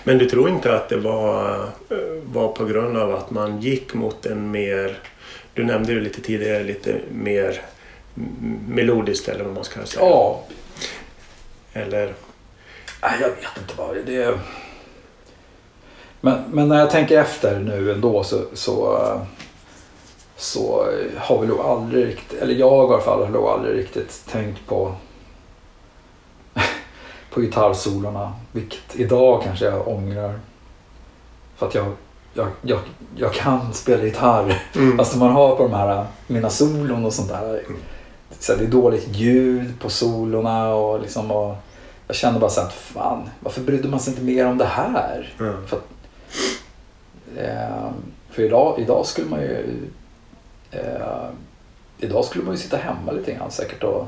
Men 0.04 0.18
du 0.18 0.26
tror 0.28 0.48
inte 0.48 0.76
att 0.76 0.88
det 0.88 0.96
var, 0.96 1.54
eh, 1.90 1.96
var 2.32 2.48
på 2.48 2.64
grund 2.64 2.96
av 2.96 3.14
att 3.14 3.30
man 3.30 3.60
gick 3.60 3.94
mot 3.94 4.26
en 4.26 4.50
mer, 4.50 4.98
du 5.60 5.66
nämnde 5.66 5.92
ju 5.92 6.00
lite 6.00 6.20
tidigare, 6.20 6.62
lite 6.62 7.00
mer 7.12 7.62
melodiskt 8.68 9.28
eller 9.28 9.44
vad 9.44 9.54
man 9.54 9.64
ska 9.64 9.86
säga. 9.86 10.04
Ja, 10.04 10.42
Eller, 11.72 12.14
Nej, 13.02 13.18
jag 13.20 13.28
vet 13.28 13.58
inte 13.58 13.74
vad 13.76 13.96
det 14.06 14.22
är. 14.22 14.38
Men, 16.20 16.42
men 16.52 16.68
när 16.68 16.78
jag 16.78 16.90
tänker 16.90 17.20
efter 17.20 17.58
nu 17.58 17.92
ändå 17.92 18.24
så, 18.24 18.44
så, 18.54 18.98
så 20.36 20.86
har 21.16 21.40
vi 21.40 21.46
nog 21.46 21.60
aldrig 21.60 22.06
riktigt, 22.06 22.42
eller 22.42 22.54
jag 22.54 22.90
i 22.90 22.92
alla 22.92 23.00
fall 23.00 23.24
har 23.24 23.28
nog 23.28 23.46
aldrig 23.46 23.78
riktigt 23.78 24.24
tänkt 24.28 24.66
på 24.66 24.94
på 27.30 27.40
gitarrsolorna. 27.40 28.32
Vilket 28.52 28.96
idag 28.96 29.42
kanske 29.42 29.64
jag 29.64 29.88
ångrar. 29.88 30.40
För 31.56 31.66
att 31.66 31.74
jag, 31.74 31.92
jag, 32.34 32.48
jag, 32.62 32.78
jag 33.16 33.32
kan 33.32 33.72
spela 33.72 34.04
gitarr. 34.04 34.62
Mm. 34.74 34.98
Fast 34.98 35.16
man 35.16 35.30
har 35.30 35.56
på 35.56 35.62
de 35.62 35.72
här 35.72 36.06
mina 36.26 36.50
solon 36.50 37.04
och 37.04 37.12
sånt 37.12 37.28
där. 37.28 37.62
Så 38.38 38.56
det 38.56 38.64
är 38.64 38.68
dåligt 38.68 39.16
ljud 39.16 39.80
på 39.80 39.90
solorna 39.90 40.74
och 40.74 41.00
liksom 41.00 41.30
och 41.30 41.56
jag 42.06 42.16
känner 42.16 42.40
bara 42.40 42.50
så 42.50 42.60
att 42.60 42.72
fan, 42.72 43.30
varför 43.40 43.60
brydde 43.60 43.88
man 43.88 44.00
sig 44.00 44.12
inte 44.12 44.24
mer 44.24 44.46
om 44.46 44.58
det 44.58 44.64
här? 44.64 45.34
Ja. 45.38 45.52
För, 45.66 45.80
eh, 47.36 47.90
för 48.30 48.42
idag, 48.42 48.78
idag 48.78 49.06
skulle 49.06 49.30
man 49.30 49.40
ju 49.40 49.88
eh, 50.70 51.28
Idag 52.02 52.24
skulle 52.24 52.44
man 52.44 52.54
ju 52.54 52.60
sitta 52.60 52.76
hemma 52.76 53.12
lite 53.12 53.32
grann 53.32 53.50
säkert 53.50 53.82
och 53.82 54.06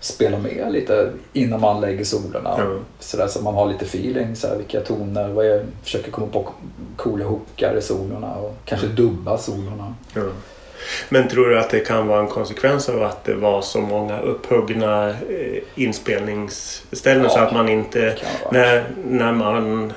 spela 0.00 0.38
med 0.38 0.72
lite 0.72 1.12
innan 1.32 1.60
man 1.60 1.80
lägger 1.80 2.04
solorna. 2.04 2.54
Ja. 2.58 2.78
Så, 2.98 3.16
där, 3.16 3.26
så 3.26 3.42
man 3.42 3.54
har 3.54 3.66
lite 3.66 3.84
feeling, 3.84 4.36
så 4.36 4.48
här, 4.48 4.56
vilka 4.56 4.80
toner, 4.80 5.28
vad 5.28 5.46
jag 5.46 5.60
försöker 5.82 6.10
komma 6.10 6.26
på 6.26 6.48
coola 6.96 7.24
hookar 7.24 7.76
i 7.76 7.82
solorna 7.82 8.34
och 8.34 8.56
kanske 8.64 8.86
dubba 8.86 9.38
solorna. 9.38 9.94
Ja. 10.14 10.22
Men 11.08 11.28
tror 11.28 11.48
du 11.48 11.58
att 11.58 11.70
det 11.70 11.80
kan 11.80 12.06
vara 12.06 12.20
en 12.20 12.28
konsekvens 12.28 12.88
av 12.88 13.02
att 13.02 13.24
det 13.24 13.34
var 13.34 13.62
så 13.62 13.80
många 13.80 14.20
upphuggna 14.20 15.08
eh, 15.08 15.62
inspelningsställen 15.74 17.30
så 17.30 17.38
Ja, 17.38 17.46
att 17.46 17.52
man 17.52 17.68
inte... 17.68 18.16
När, 18.52 18.84
när 19.04 19.32
man... 19.32 19.92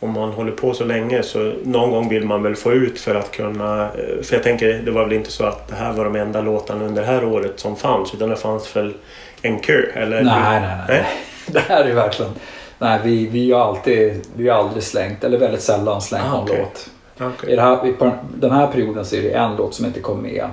Om 0.00 0.12
man 0.12 0.30
håller 0.32 0.52
på 0.52 0.74
så 0.74 0.84
länge 0.84 1.22
så 1.22 1.52
någon 1.64 1.90
gång 1.90 2.08
vill 2.08 2.24
man 2.24 2.42
väl 2.42 2.56
få 2.56 2.72
ut 2.72 3.00
för 3.00 3.14
att 3.14 3.30
kunna... 3.30 3.84
eh, 3.84 4.22
För 4.22 4.34
jag 4.34 4.42
tänker, 4.42 4.78
det 4.84 4.90
var 4.90 5.04
väl 5.04 5.12
inte 5.12 5.30
så 5.30 5.44
att 5.44 5.68
det 5.68 5.74
här 5.74 5.92
var 5.92 6.04
de 6.04 6.16
enda 6.16 6.40
låtarna 6.40 6.84
under 6.84 7.02
det 7.02 7.08
här 7.08 7.24
året 7.24 7.60
som 7.60 7.76
fanns 7.76 8.14
utan 8.14 8.28
det 8.28 8.36
fanns 8.36 8.76
väl 8.76 8.94
en 9.42 9.58
kö? 9.60 9.82
Eller? 9.94 10.22
Nej, 10.22 10.60
nej, 10.60 10.76
nej. 10.88 11.06
Det 11.46 11.60
här 11.60 11.84
är 11.84 11.94
verkligen... 11.94 12.32
Nej, 12.78 13.00
vi, 13.04 13.26
vi 13.26 13.52
har 13.52 13.60
alltid, 13.60 14.26
vi 14.36 14.48
har 14.48 14.58
aldrig 14.58 14.82
slängt, 14.82 15.24
eller 15.24 15.38
väldigt 15.38 15.62
sällan 15.62 16.00
slängt 16.02 16.24
Ah, 16.26 16.30
någon 16.32 16.42
okej. 16.42 16.58
låt. 16.58 16.90
Okej. 17.32 17.52
I 17.52 17.56
det 17.56 17.62
här, 17.62 17.92
på 17.92 18.10
den 18.34 18.50
här 18.50 18.66
perioden 18.66 19.04
så 19.04 19.16
är 19.16 19.22
det 19.22 19.30
en 19.30 19.56
låt 19.56 19.74
som 19.74 19.86
inte 19.86 20.00
kom 20.00 20.22
med. 20.22 20.44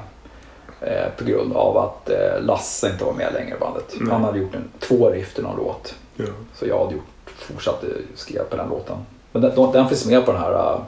Eh, 0.82 1.10
på 1.18 1.24
grund 1.24 1.54
av 1.54 1.78
att 1.78 2.10
eh, 2.10 2.42
Lasse 2.42 2.90
inte 2.92 3.04
var 3.06 3.14
med 3.14 3.34
längre 3.34 3.56
i 3.56 3.60
bandet. 3.60 3.94
Mm. 3.96 4.12
Han 4.12 4.24
hade 4.24 4.40
gjort 4.40 4.56
en, 4.56 4.70
två 4.80 5.10
riff 5.10 5.34
till 5.34 5.44
någon 5.44 5.58
låt. 5.58 5.96
Ja. 6.16 6.26
Så 6.56 6.66
jag 6.68 6.80
hade 6.80 6.94
gjort, 6.94 7.06
fortsatte 7.26 7.88
skriva 8.16 8.44
på 8.44 8.56
den 8.56 8.70
låten. 8.70 8.98
Men 9.36 9.42
den, 9.42 9.72
den- 9.72 9.90
finns 9.90 10.06
med 10.06 10.26
på 10.26 10.32
den 10.32 10.42
här, 10.42 10.54
eh, 10.54 10.80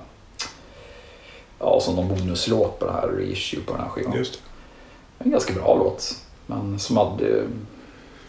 ja 1.59 1.79
som 1.79 1.95
någon 1.95 2.07
bonuslåt 2.07 2.79
på 2.79 2.85
den 2.85 2.95
här 2.95 3.07
reissue 3.07 3.61
på 3.63 3.73
den 3.73 3.81
här 3.81 3.89
skivan. 3.89 4.13
Just 4.13 4.33
det. 4.33 4.39
En 5.23 5.31
ganska 5.31 5.53
bra 5.53 5.75
låt. 5.75 6.15
Men 6.45 6.79
som 6.79 6.97
hade 6.97 7.43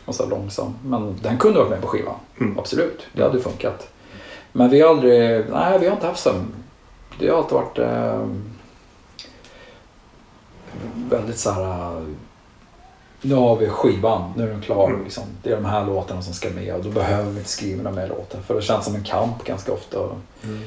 här 0.06 0.26
långsam. 0.26 0.74
Men 0.84 1.16
den 1.22 1.38
kunde 1.38 1.58
varit 1.58 1.70
med 1.70 1.80
på 1.80 1.86
skivan. 1.88 2.14
Mm. 2.40 2.58
Absolut, 2.58 3.06
det 3.12 3.22
hade 3.22 3.40
funkat. 3.40 3.88
Men 4.52 4.70
vi 4.70 4.80
har 4.80 4.88
aldrig, 4.90 5.44
nej 5.50 5.78
vi 5.78 5.86
har 5.86 5.94
inte 5.94 6.06
haft 6.06 6.22
så. 6.22 6.32
Det 7.18 7.28
har 7.28 7.38
alltid 7.38 7.54
varit 7.54 7.78
eh, 7.78 8.26
väldigt 11.10 11.38
så 11.38 11.50
här. 11.50 12.04
Nu 13.22 13.34
har 13.34 13.56
vi 13.56 13.68
skivan, 13.68 14.32
nu 14.36 14.42
är 14.42 14.46
den 14.46 14.60
klar. 14.60 14.88
Mm. 14.90 15.04
Liksom. 15.04 15.24
Det 15.42 15.50
är 15.50 15.54
de 15.56 15.64
här 15.64 15.86
låtarna 15.86 16.22
som 16.22 16.34
ska 16.34 16.50
med 16.50 16.74
och 16.74 16.84
då 16.84 16.90
behöver 16.90 17.30
vi 17.30 17.38
inte 17.38 17.50
skriva 17.50 17.82
några 17.82 17.96
mer 17.96 18.08
låtar. 18.08 18.40
För 18.40 18.54
det 18.54 18.62
känns 18.62 18.84
som 18.84 18.94
en 18.94 19.04
kamp 19.04 19.44
ganska 19.44 19.72
ofta. 19.72 19.98
Mm. 20.44 20.60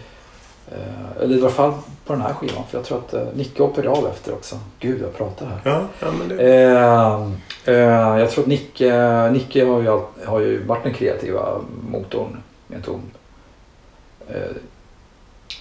Eh, 0.72 1.22
eller 1.24 1.38
i 1.38 1.42
alla 1.42 1.50
fall 1.50 1.74
på 2.06 2.14
den 2.14 2.22
här 2.22 2.34
skivan. 2.34 2.64
För 2.70 2.78
jag 2.78 2.86
tror 2.86 2.98
att 2.98 3.14
eh, 3.14 3.24
Nicke 3.36 3.64
hoppade 3.64 3.90
av 3.90 4.08
efter 4.08 4.34
också. 4.34 4.60
Gud, 4.80 5.02
jag 5.02 5.14
pratar 5.14 5.46
här. 5.46 5.62
Ja, 5.64 5.86
ja, 6.00 6.08
men 6.20 6.28
det... 6.28 6.44
Eh, 6.44 7.76
eh, 7.76 8.20
jag 8.20 8.32
tror 8.32 8.44
att 8.44 8.48
Nicke, 8.48 9.30
Nicke 9.32 9.66
har, 9.66 9.82
ju, 9.82 10.02
har 10.26 10.40
ju 10.40 10.64
varit 10.64 10.84
den 10.84 10.94
kreativa 10.94 11.62
motorn 11.90 12.38
med. 12.68 12.88
Eh, 14.30 14.56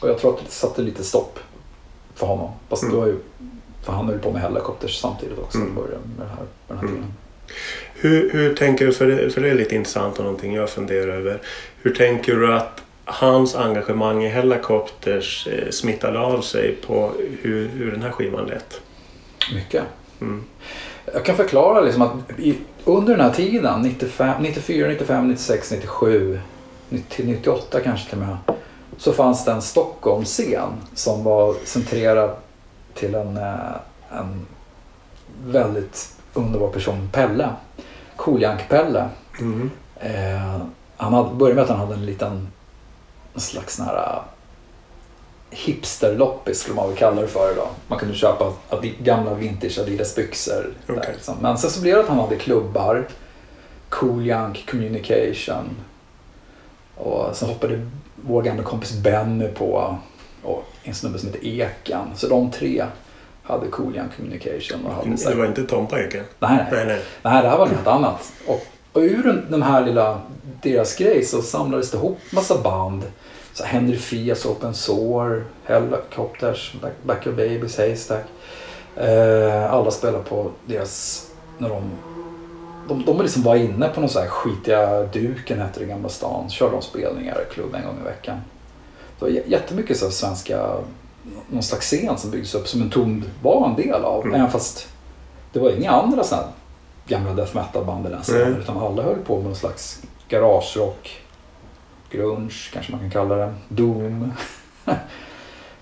och 0.03 0.09
jag 0.09 0.19
tror 0.19 0.35
att 0.35 0.45
det 0.45 0.51
satte 0.51 0.83
lite 0.83 1.05
stopp 1.05 1.39
för 2.15 2.27
honom. 2.27 2.51
Fast 2.69 2.83
Mm. 2.83 2.95
det 2.95 3.01
var 3.01 3.07
ju, 3.07 3.19
för 3.83 3.93
han 3.93 4.07
höll 4.07 4.19
på 4.19 4.33
med 4.33 4.43
Helicopters 4.43 5.01
samtidigt 5.01 5.39
också. 5.39 5.59
Mm. 5.59 5.75
Med 5.75 5.85
det 6.19 6.25
här, 6.25 6.37
på 6.37 6.75
den 6.75 6.79
här 6.79 6.85
Mm. 6.85 6.95
tiden. 6.95 7.13
Hur, 7.95 8.31
hur 8.33 8.55
tänker 8.55 8.87
du, 8.87 8.93
för 8.93 9.07
det, 9.07 9.31
för 9.31 9.41
det 9.41 9.51
är 9.51 9.55
lite 9.55 9.75
intressant 9.75 10.19
och 10.19 10.25
någonting 10.25 10.55
jag 10.55 10.71
funderar 10.71 11.13
över. 11.17 11.41
Hur 11.83 11.95
tänker 11.95 12.37
du 12.37 12.55
att 12.55 12.83
hans 13.05 13.55
engagemang 13.55 14.25
i 14.25 14.29
Helicopters 14.29 15.47
eh, 15.47 15.71
smittade 15.71 16.19
av 16.19 16.41
sig 16.41 16.77
på 16.87 17.13
hur, 17.43 17.69
hur 17.69 17.91
den 17.91 18.03
här 18.03 18.11
skivan 18.11 18.47
lät? 18.47 18.81
Mycket. 19.55 19.83
Mm. 20.21 20.45
Jag 21.13 21.25
kan 21.25 21.37
förklara 21.37 21.81
liksom 21.81 22.03
att 22.03 22.13
i, 22.39 22.55
under 22.85 23.17
den 23.17 23.27
här 23.27 23.33
tiden, 23.35 23.83
95, 23.83 24.43
94, 24.43 24.89
95, 24.89 25.29
96, 25.29 25.71
97, 25.71 26.41
90, 26.89 27.25
98 27.27 27.81
kanske 27.81 28.11
till 28.11 28.19
och 28.19 28.27
med. 28.27 28.37
Så 28.99 29.13
fanns 29.13 29.45
det 29.45 29.53
en 29.53 29.63
Stockholmsscen 29.63 30.69
som 30.95 31.25
var 31.25 31.55
centrerad 31.65 32.31
till 33.01 33.15
en, 33.15 33.37
eh, 33.37 33.77
en 34.11 34.47
väldigt 35.45 36.17
underbar 36.35 36.69
person, 36.69 37.09
Pelle. 37.13 37.49
Cooljank-Pelle. 38.17 39.09
Mm. 39.41 39.71
Eh, 39.97 40.61
han 40.97 41.13
hade, 41.13 41.35
började 41.35 41.55
med 41.55 41.65
att 41.65 41.71
han 41.71 41.79
hade 41.79 41.95
en 41.95 42.07
liten 42.07 42.49
en 43.35 43.41
slags 43.41 43.79
eh, 43.79 44.23
hipsterloppis 45.51 46.61
skulle 46.61 46.77
man 46.77 46.89
väl 46.89 46.97
kalla 46.97 47.21
det 47.21 47.29
för 47.29 47.53
idag. 47.53 47.69
Man 47.89 47.99
kunde 47.99 48.15
köpa 48.15 48.53
gamla 48.99 49.35
vintage 49.35 49.79
Adidas 49.79 50.15
byxor. 50.15 50.75
där 50.87 50.97
Okej. 50.97 51.13
liksom. 51.15 51.37
Men 51.41 51.59
sen 51.59 51.71
så 51.71 51.81
blev 51.81 51.95
det 51.95 52.03
att 52.03 52.09
han 52.09 52.19
hade 52.19 52.37
klubbar. 52.37 53.09
Cool 53.89 54.27
Young 54.27 54.65
Communication. 54.71 55.77
Och 56.97 57.37
sen 57.37 57.49
hoppade 57.49 57.87
vår 58.17 58.43
gamla 58.43 58.63
kompis 58.63 58.93
Benny 58.93 59.49
på 59.49 59.99
och 60.43 60.65
en 60.83 60.95
snubbe 60.95 61.19
som 61.19 61.29
heter 61.29 61.47
Ekan. 61.47 62.11
Så 62.17 62.29
de 62.29 62.51
tre 62.51 62.85
hade 63.43 63.67
Cool 63.69 63.97
Young 63.97 64.09
Communication. 64.17 64.87
Och 64.87 64.93
hade 64.95 65.11
Det 65.31 65.35
var 65.35 65.47
inte 65.47 65.63
Tompa 65.65 66.01
Eken? 66.01 66.25
nej, 66.39 66.57
nej. 66.57 66.67
Nej, 66.73 66.87
nej. 66.87 67.01
Det 67.23 67.29
här 67.29 67.59
var 67.59 67.67
något 67.67 67.87
annat. 67.87 68.33
Och, 68.47 68.67
och 68.93 69.01
ur 69.01 69.23
den- 69.51 69.63
här 69.63 69.85
lilla, 69.87 70.21
deras 70.63 70.97
grej 70.97 71.25
så 71.25 71.43
samlades 71.43 71.91
det 71.91 71.97
ihop 71.97 72.19
massa 72.33 72.59
band. 72.63 73.03
Så 73.55 73.65
Henry 73.65 73.97
Fias, 73.97 74.47
Open 74.47 74.75
Sore, 74.75 75.43
Helicopters, 75.65 76.75
Back, 76.83 76.93
Back 77.03 77.27
Your 77.27 77.37
Babies, 77.37 77.79
Haystack. 77.79 78.25
Eh, 78.97 79.73
alla 79.73 79.91
spelar 79.91 80.19
på 80.23 80.51
deras, 80.67 81.27
när 81.59 81.69
de, 81.69 81.83
de, 82.89 83.05
de 83.05 83.23
liksom 83.23 83.43
var 83.43 83.57
inne 83.57 83.89
på 83.89 84.01
någon 84.01 84.11
så 84.11 84.21
här 84.21 84.29
skitiga 84.29 85.03
duken 85.03 85.61
hette 85.61 85.81
det 85.81 85.85
i 85.87 85.89
Gamla 85.89 86.09
stan. 86.09 86.51
Körde 86.51 86.73
de 86.73 86.83
spelningar 86.83 87.39
i 87.51 87.55
klubb 87.55 87.75
en 87.75 87.85
gång 87.87 87.97
i 88.03 88.05
veckan. 88.05 88.41
Det 89.21 89.27
var 89.27 89.33
jättemycket 89.47 89.99
så 89.99 90.11
svenska, 90.11 90.77
någon 91.49 91.63
slags 91.63 91.87
scen 91.87 92.19
som 92.19 92.31
byggdes 92.31 92.55
upp 92.55 92.69
som 92.69 92.83
en 92.83 92.91
tom 92.91 93.25
var 93.43 93.69
en 93.69 93.77
del 93.77 94.05
av. 94.05 94.25
Mm. 94.25 94.35
Även 94.35 94.51
fast 94.51 94.89
det 95.53 95.59
var 95.59 95.71
inga 95.71 95.91
andra 95.91 96.25
sådana 96.25 96.49
gamla 97.07 97.35
death 97.35 97.57
metal-band 97.57 98.07
i 98.07 98.11
den 98.11 98.23
scenen. 98.23 98.53
Nej. 98.53 98.61
Utan 98.61 98.79
alla 98.79 99.03
höll 99.03 99.19
på 99.19 99.37
med 99.37 99.45
någon 99.45 99.57
slags 99.57 100.03
garagerock, 100.29 101.23
grunge 102.11 102.71
kanske 102.73 102.93
man 102.93 103.01
kan 103.01 103.11
kalla 103.11 103.35
det, 103.35 103.55
doom. 103.69 104.33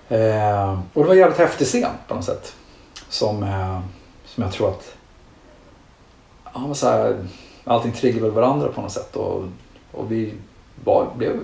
eh, 0.08 0.80
och 0.92 1.02
det 1.02 1.06
var 1.06 1.12
en 1.12 1.18
jävligt 1.18 1.38
häftig 1.38 1.66
scen 1.66 1.90
på 2.08 2.14
något 2.14 2.24
sätt. 2.24 2.54
Som, 3.08 3.42
eh, 3.42 3.80
som 4.24 4.42
jag 4.42 4.52
tror 4.52 4.68
att 4.68 4.94
ja, 6.54 6.74
så 6.74 6.86
här, 6.88 7.26
allting 7.64 7.92
triggar 7.92 8.20
väl 8.20 8.30
varandra 8.30 8.68
på 8.68 8.80
något 8.80 8.92
sätt. 8.92 9.16
Och, 9.16 9.44
och 9.92 10.12
vi 10.12 10.34
var, 10.84 11.06
blev 11.16 11.40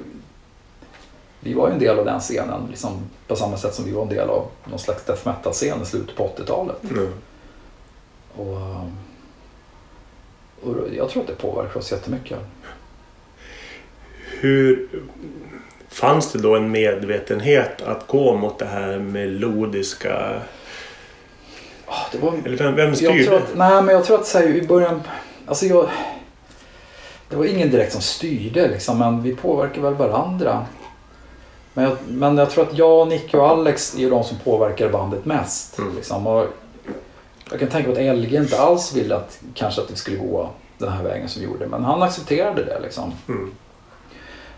vi 1.45 1.55
var 1.55 1.69
ju 1.69 1.73
en 1.73 1.79
del 1.79 1.99
av 1.99 2.05
den 2.05 2.21
scenen 2.21 2.67
liksom, 2.71 3.11
på 3.27 3.37
samma 3.37 3.57
sätt 3.57 3.75
som 3.75 3.85
vi 3.85 3.93
var 3.93 4.03
en 4.03 4.09
del 4.09 4.29
av 4.29 4.47
någon 4.65 4.79
slags 4.79 5.05
death 5.05 5.29
metal-scen 5.29 5.83
i 5.83 5.87
slutet 5.87 6.17
på 6.17 6.31
80-talet. 6.37 6.85
Mm. 6.91 7.13
Och, 8.37 8.59
och 10.63 10.77
jag 10.97 11.09
tror 11.09 11.23
att 11.23 11.29
det 11.29 11.35
påverkar 11.35 11.81
oss 11.81 11.93
jättemycket. 11.93 12.39
Hur 14.41 14.89
fanns 15.89 16.33
det 16.33 16.39
då 16.39 16.57
en 16.57 16.71
medvetenhet 16.71 17.83
att 17.83 18.07
gå 18.07 18.37
mot 18.37 18.59
det 18.59 18.67
här 18.67 18.99
melodiska? 18.99 20.41
Ah, 21.87 22.07
Det 22.13 22.19
var, 22.19 22.33
Eller 22.45 22.57
vem, 22.57 22.75
vem 22.75 22.95
styrde? 22.95 23.37
att, 23.37 23.57
nej, 23.57 23.83
men 23.83 23.95
jag 23.95 24.05
tror 24.05 24.21
att 24.21 24.27
så 24.27 24.39
här, 24.39 24.47
i 24.47 24.63
början... 24.67 25.03
Alltså 25.47 25.67
jag, 25.67 25.89
det 27.29 27.37
var 27.37 27.45
ingen 27.45 27.71
direkt 27.71 27.93
som 27.93 28.03
styrde 28.03 28.69
liksom, 28.69 28.99
men 28.99 29.23
vi 29.23 29.35
påverkar 29.35 29.83
väl 29.83 29.95
varandra. 29.95 30.67
Men 31.75 31.85
jag, 31.85 31.97
men 32.09 32.37
jag 32.37 32.51
tror 32.51 32.65
att 32.65 32.79
jag, 32.79 33.09
Nicky 33.09 33.37
och 33.37 33.49
Alex 33.49 33.99
är 33.99 34.11
de 34.11 34.25
som 34.25 34.39
påverkar 34.39 34.89
bandet 34.89 35.25
mest. 35.25 35.79
Mm. 35.79 35.97
Liksom. 35.97 36.27
Och 36.27 36.47
jag 37.51 37.61
kan 37.61 37.69
tänka 37.69 37.91
mig 37.91 38.09
att 38.09 38.19
LG 38.19 38.37
inte 38.37 38.61
alls 38.61 38.97
ville 38.97 39.17
att, 39.17 39.41
kanske 39.55 39.83
att 39.83 39.91
vi 39.91 39.97
skulle 39.97 40.17
gå 40.17 40.51
den 40.79 40.93
här 40.93 41.03
vägen 41.03 41.29
som 41.29 41.43
vi 41.43 41.49
gjorde. 41.49 41.67
Men 41.67 41.85
han 41.85 42.03
accepterade 42.03 42.65
det. 42.65 42.81
Liksom. 42.83 43.13
Mm. 43.29 43.51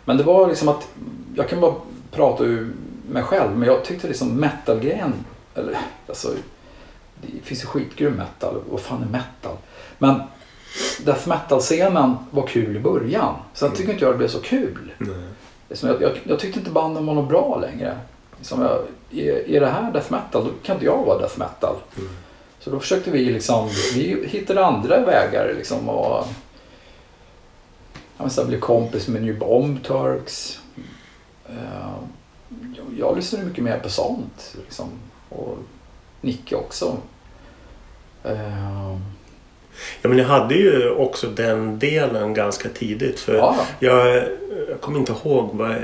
Men 0.05 0.17
det 0.17 0.23
var 0.23 0.49
liksom 0.49 0.69
att 0.69 0.89
jag 1.35 1.49
kan 1.49 1.61
bara 1.61 1.75
prata 2.11 2.45
ur 2.45 2.73
mig 3.11 3.23
själv 3.23 3.57
men 3.57 3.69
jag 3.69 3.85
tyckte 3.85 4.09
liksom 4.09 4.41
metal-grejen, 4.41 5.15
eller 5.55 5.79
alltså 6.09 6.29
det 7.23 7.43
finns 7.43 7.63
ju 7.63 7.67
skitgrym 7.67 8.13
metal, 8.13 8.63
vad 8.71 8.81
fan 8.81 9.03
är 9.03 9.07
metal? 9.07 9.57
Men 9.99 10.23
death 11.05 11.29
metal-scenen 11.29 12.17
var 12.31 12.47
kul 12.47 12.77
i 12.77 12.81
början. 12.81 13.35
Sen 13.55 13.71
tycker 13.71 13.93
inte 13.93 14.05
jag 14.05 14.15
det 14.15 14.19
blev 14.19 14.29
så 14.29 14.41
kul. 14.41 14.93
Liksom 15.69 15.89
jag, 15.89 16.03
jag, 16.03 16.21
jag 16.25 16.39
tyckte 16.39 16.59
inte 16.59 16.71
banden 16.71 17.07
var 17.07 17.15
något 17.15 17.29
bra 17.29 17.59
längre. 17.59 17.99
Liksom 18.37 18.63
jag, 18.63 18.79
är, 19.25 19.51
är 19.51 19.61
det 19.61 19.67
här 19.67 19.93
death 19.93 20.13
metal, 20.13 20.45
då 20.45 20.51
kan 20.63 20.77
inte 20.77 20.87
jag 20.87 21.05
vara 21.05 21.19
death 21.19 21.39
metal. 21.39 21.77
Mm. 21.97 22.11
Så 22.59 22.71
då 22.71 22.81
försökte 22.81 23.11
vi 23.11 23.25
liksom, 23.25 23.69
vi 23.95 24.27
hittade 24.29 24.67
andra 24.67 25.01
vägar 25.05 25.55
liksom 25.57 25.89
och 25.89 26.27
jag 28.19 28.33
säga, 28.33 28.47
bli 28.47 28.59
kompis 28.59 29.09
med 29.09 29.23
New 29.23 29.39
Bomb 29.39 29.83
Turks. 29.85 30.61
Eh, 31.49 31.95
jag, 32.77 32.87
jag 32.99 33.17
lyssnade 33.17 33.45
mycket 33.45 33.65
mer 33.65 33.79
på 33.79 33.89
sånt 33.89 34.57
liksom. 34.65 34.89
Och 35.29 35.59
Nicke 36.21 36.57
också. 36.57 36.97
Eh, 38.25 38.97
Ja, 40.03 40.09
men 40.09 40.19
jag 40.19 40.27
hade 40.27 40.55
ju 40.55 40.91
också 40.91 41.27
den 41.27 41.79
delen 41.79 42.35
ganska 42.35 42.69
tidigt. 42.69 43.21
För 43.21 43.35
ja, 43.35 43.57
jag, 43.79 44.17
jag 44.69 44.81
kommer 44.81 44.99
inte 44.99 45.13
ihåg 45.13 45.51
vad... 45.53 45.75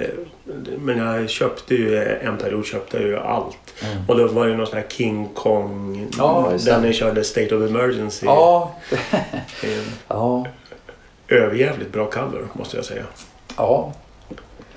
Men 0.78 0.98
jag 0.98 1.30
köpte 1.30 1.74
ju 1.74 2.04
en 2.04 2.38
period 2.38 2.66
köpte 2.66 2.96
jag 2.96 3.06
ju 3.06 3.18
allt. 3.18 3.74
Mm. 3.92 4.04
Och 4.08 4.16
då 4.16 4.26
var 4.26 4.46
det 4.46 4.56
någon 4.56 4.66
sån 4.66 4.78
här 4.78 4.86
King 4.88 5.28
Kong. 5.34 6.06
Ja, 6.18 6.52
där 6.64 6.80
ni 6.80 6.92
körde 6.92 7.24
State 7.24 7.56
of 7.56 7.70
Emergency. 7.70 8.26
ja, 8.26 8.74
ja, 10.08 10.46
överjävligt 11.28 11.92
bra 11.92 12.06
cover 12.10 12.46
måste 12.52 12.76
jag 12.76 12.84
säga. 12.84 13.04
ja. 13.56 13.92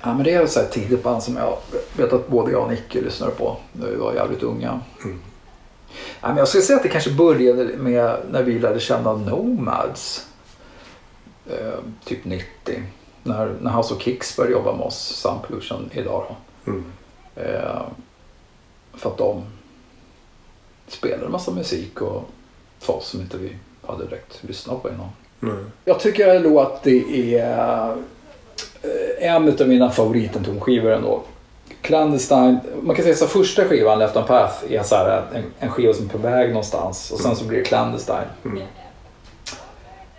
Ja, 0.02 0.14
men 0.14 0.24
det 0.24 0.32
är 0.32 0.46
så 0.46 0.60
här 0.60 0.66
tidigt 0.66 1.02
band 1.02 1.22
som 1.22 1.36
jag 1.36 1.58
vet 1.96 2.12
att 2.12 2.28
både 2.28 2.52
jag 2.52 2.62
och 2.62 2.70
Nicke 2.70 3.00
lyssnade 3.00 3.32
på 3.32 3.56
när 3.72 3.86
vi 3.86 3.96
var 3.96 4.14
jävligt 4.14 4.42
unga. 4.42 4.80
Mm. 5.04 5.20
Ja, 6.20 6.28
men 6.28 6.36
jag 6.36 6.48
skulle 6.48 6.62
säga 6.62 6.76
att 6.76 6.82
det 6.82 6.88
kanske 6.88 7.10
började 7.10 7.64
med 7.64 8.16
när 8.30 8.42
vi 8.42 8.58
lärde 8.58 8.80
känna 8.80 9.12
Nomads. 9.16 10.26
Eh, 11.50 11.78
typ 12.04 12.24
90. 12.24 12.46
När, 13.22 13.54
när 13.60 13.70
House 13.70 13.94
of 13.94 14.02
Kicks 14.02 14.36
började 14.36 14.52
jobba 14.52 14.72
med 14.72 14.86
oss, 14.86 14.98
Sound 14.98 15.42
Pollution, 15.42 15.90
idag 15.92 16.24
då. 16.64 16.70
Mm. 16.70 16.84
Eh, 17.36 17.82
för 18.94 19.10
att 19.10 19.18
de 19.18 19.44
spelade 20.88 21.28
massa 21.28 21.50
musik 21.50 22.00
och 22.00 22.22
för 22.78 22.96
oss 22.96 23.08
som 23.08 23.20
inte 23.20 23.38
vi 23.38 23.56
hade 23.86 24.04
direkt 24.04 24.44
lyssnat 24.44 24.82
på 24.82 24.88
innan. 24.88 25.08
Mm. 25.42 25.70
Jag 25.84 26.00
tycker 26.00 26.34
ändå 26.34 26.60
att 26.60 26.82
det 26.82 27.34
är 27.34 27.96
eh, 28.82 29.34
en 29.34 29.48
av 29.60 29.68
mina 29.68 29.90
favorittonskivor 29.90 30.90
ändå. 30.92 31.22
Clandestine, 31.86 32.58
man 32.82 32.96
kan 32.96 33.02
säga 33.04 33.14
så 33.16 33.26
första 33.26 33.64
skivan, 33.64 33.98
Left 33.98 34.16
on 34.16 34.24
Path, 34.26 34.72
är 34.72 34.82
så 34.82 34.94
här 34.96 35.22
en, 35.34 35.44
en 35.58 35.70
skiva 35.70 35.92
som 35.92 36.04
är 36.04 36.08
på 36.10 36.18
väg 36.18 36.48
någonstans 36.48 37.10
och 37.10 37.20
sen 37.20 37.36
så 37.36 37.44
blir 37.44 37.58
det 37.58 37.64
Clandestine. 37.64 38.26
Mm. 38.44 38.62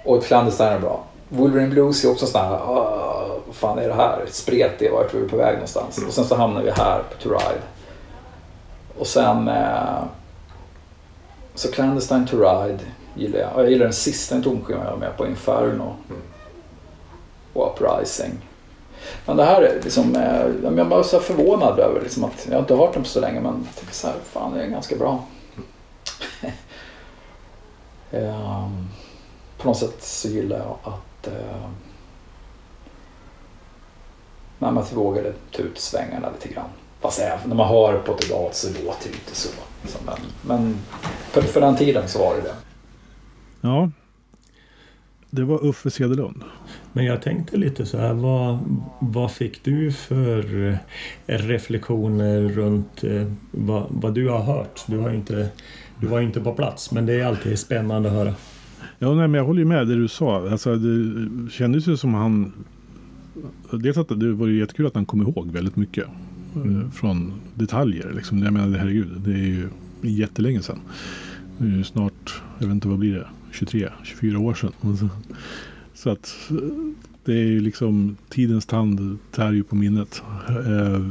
Och 0.06 0.24
Clandestine 0.24 0.70
är 0.70 0.80
bra. 0.80 1.04
Wolverine 1.30 1.70
Blues 1.70 2.04
är 2.04 2.12
också 2.12 2.26
sån 2.26 2.42
här, 2.42 2.52
"Ah, 2.54 3.28
vad 3.48 3.56
fan 3.56 3.80
är 3.80 3.88
det 3.88 3.94
här? 3.94 4.26
Spretigt, 4.28 4.94
vart 4.94 5.14
är 5.14 5.18
vi 5.18 5.30
på 5.30 5.38
väg 5.38 5.54
någonstans? 5.54 6.04
Och 6.08 6.14
sen 6.14 6.26
så 6.26 6.36
hamnar 6.36 6.62
vi 6.62 6.72
här 6.72 7.00
på 7.10 7.22
To 7.24 7.30
Ride. 7.30 7.62
Och 9.00 9.08
sen 9.08 9.48
eh, 9.48 10.04
så 11.56 11.72
Clandestine 11.72 12.28
To 12.28 12.38
Ride 12.38 12.80
gillar 13.16 13.40
jag. 13.40 13.56
Och 13.56 13.62
jag 13.62 13.70
gillar 13.70 13.86
den 13.86 13.94
sista 13.94 14.42
tonskivan 14.42 14.82
jag 14.86 14.92
var 14.92 14.98
med 15.00 15.18
på, 15.18 15.28
Inferno. 15.28 15.96
Och 17.54 17.72
Uprising. 17.74 18.47
Men 19.26 19.38
det 19.38 19.46
här 19.46 19.62
är 19.62 19.82
liksom, 19.84 20.16
eh, 20.16 20.46
jag 20.64 20.92
är 20.92 21.04
så 21.04 21.20
förvånad 21.20 21.80
över 21.80 22.02
liksom 22.02 22.24
att 22.24 22.48
jag 22.50 22.54
har 22.54 22.60
inte 22.60 22.76
hört 22.76 22.94
dem 22.94 23.04
på 23.04 23.10
så 23.10 23.20
länge 23.20 23.40
men 23.40 23.66
jag 23.66 23.76
tycker 23.76 23.94
så 23.94 24.08
här, 24.08 24.16
fan 24.24 24.54
det 24.54 24.64
är 24.64 24.68
ganska 24.68 24.96
bra. 24.96 25.24
Ehm, 28.12 28.88
på 29.58 29.68
något 29.68 29.78
sätt 29.78 30.04
så 30.04 30.28
gillar 30.28 30.58
jag 30.58 30.78
att 30.84 31.28
uh, 31.28 31.70
när 34.60 34.72
man 34.72 34.84
vågade 34.94 35.34
ta 35.52 35.62
ut 35.62 35.80
svängarna 35.80 36.30
lite 36.30 36.54
grann. 36.54 36.70
Fast 37.02 37.22
när 37.46 37.56
man 37.56 37.68
hör 37.68 38.00
på 38.00 38.12
ett 38.14 38.30
gat 38.30 38.56
så 38.56 38.68
låter 38.68 39.10
det 39.10 39.16
inte 39.16 39.36
så. 39.36 39.50
Liksom. 39.82 40.02
Men, 40.06 40.18
men 40.42 40.78
för, 41.32 41.42
för 41.42 41.62
den 41.62 41.76
tiden 41.76 42.08
så 42.08 42.20
var 42.20 42.36
det 42.36 42.42
det. 42.42 42.56
Ja. 43.62 43.90
Det 45.30 45.44
var 45.44 45.66
Uffe 45.66 45.90
Cederlund. 45.90 46.44
Men 46.94 47.06
jag 47.06 47.22
tänkte 47.22 47.58
lite 47.58 47.86
så 47.86 47.98
här, 47.98 48.14
vad, 48.14 48.60
vad 49.00 49.32
fick 49.32 49.64
du 49.64 49.92
för 49.92 50.68
eh, 50.68 51.38
reflektioner 51.38 52.42
runt 52.42 53.04
eh, 53.04 53.32
vad, 53.52 53.86
vad 53.90 54.14
du 54.14 54.30
har 54.30 54.44
hört? 54.44 54.84
Du, 54.88 54.98
har 54.98 55.12
inte, 55.12 55.50
du 56.00 56.08
var 56.08 56.22
inte 56.22 56.42
på 56.42 56.54
plats, 56.54 56.92
men 56.92 57.06
det 57.06 57.14
är 57.14 57.26
alltid 57.26 57.60
spännande 57.60 58.10
att 58.10 58.16
höra. 58.16 58.34
Ja, 59.00 59.14
nej, 59.14 59.28
men 59.28 59.34
jag 59.34 59.46
håller 59.46 59.60
ju 59.60 59.66
med 59.66 59.88
det 59.88 59.96
du 59.96 60.08
sa. 60.08 60.50
Alltså, 60.50 60.76
det 60.76 61.52
kändes 61.52 61.88
ju 61.88 61.98
som 61.98 62.14
han... 62.14 62.54
Dels 63.72 63.98
att 63.98 64.20
det 64.20 64.34
var 64.34 64.48
ju 64.48 64.60
jättekul 64.60 64.88
att 64.88 64.96
han 64.96 65.06
kom 65.06 65.22
ihåg 65.22 65.52
väldigt 65.52 65.76
mycket. 65.76 66.06
Mm. 66.56 66.82
eh, 66.82 66.90
Från 66.90 67.34
detaljer. 67.56 68.12
Liksom. 68.16 68.44
Jag 68.44 68.54
menar, 68.54 68.78
herregud, 68.78 69.22
det 69.26 69.32
är 69.32 69.38
ju 69.38 69.70
jättelänge 70.02 70.62
sedan. 70.62 70.80
Det 71.58 71.66
är 71.66 71.78
ju 71.78 71.84
snart, 71.84 72.42
jag 72.60 72.68
vet 72.68 72.74
inte 72.74 72.88
vad 72.88 73.00
blir 73.00 73.14
det, 73.14 73.28
23, 73.58 73.90
24 74.04 74.40
år 74.40 74.54
sedan. 74.54 74.72
Så, 74.98 75.10
så 75.94 76.10
att 76.10 76.36
eh, 76.50 76.56
det 77.26 77.34
är 77.34 77.46
ju 77.46 77.60
liksom, 77.60 78.18
tidens 78.30 78.66
tand 78.66 79.18
tär 79.32 79.52
ju 79.52 79.64
på 79.64 79.76
minnet. 79.76 80.22
Eh, 80.50 81.02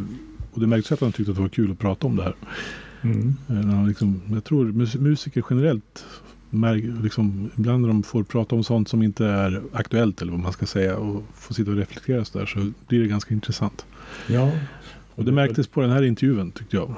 Och 0.53 0.61
det 0.61 0.67
märks 0.67 0.93
att 0.93 1.01
han 1.01 1.13
tyckte 1.13 1.31
att 1.31 1.37
det 1.37 1.43
var 1.43 1.49
kul 1.49 1.71
att 1.73 1.79
prata 1.79 2.07
om 2.07 2.17
det 2.17 2.23
här. 2.23 2.35
Mm. 3.03 3.35
Eh, 3.49 3.87
liksom, 3.89 4.21
jag 4.33 4.45
tror 4.45 4.73
mus- 4.73 4.99
musiker 5.01 5.45
generellt, 5.51 6.05
liksom, 7.03 7.51
ibland 7.57 7.81
när 7.83 7.89
de 7.89 8.03
får 8.03 8.23
prata 8.23 8.55
om 8.55 8.65
sånt 8.65 8.89
som 8.89 9.03
inte 9.03 9.27
är 9.27 9.63
aktuellt 9.73 10.23
eller 10.23 10.33
vad 10.33 10.41
man 10.41 10.53
ska 10.53 10.67
säga 10.67 10.97
och 10.97 11.23
får 11.35 11.55
sitta 11.55 11.71
och 11.71 11.77
reflektera 11.77 12.25
så 12.25 12.39
där 12.39 12.47
så 12.47 12.73
blir 12.89 13.01
det 13.01 13.07
ganska 13.09 13.35
intressant. 13.35 13.87
Ja. 14.27 14.51
Och 15.15 15.25
det 15.25 15.33
märktes 15.33 15.67
på 15.67 15.81
den 15.81 15.91
här 15.91 16.03
intervjun 16.03 16.51
tyckte 16.51 16.77
jag. 16.77 16.95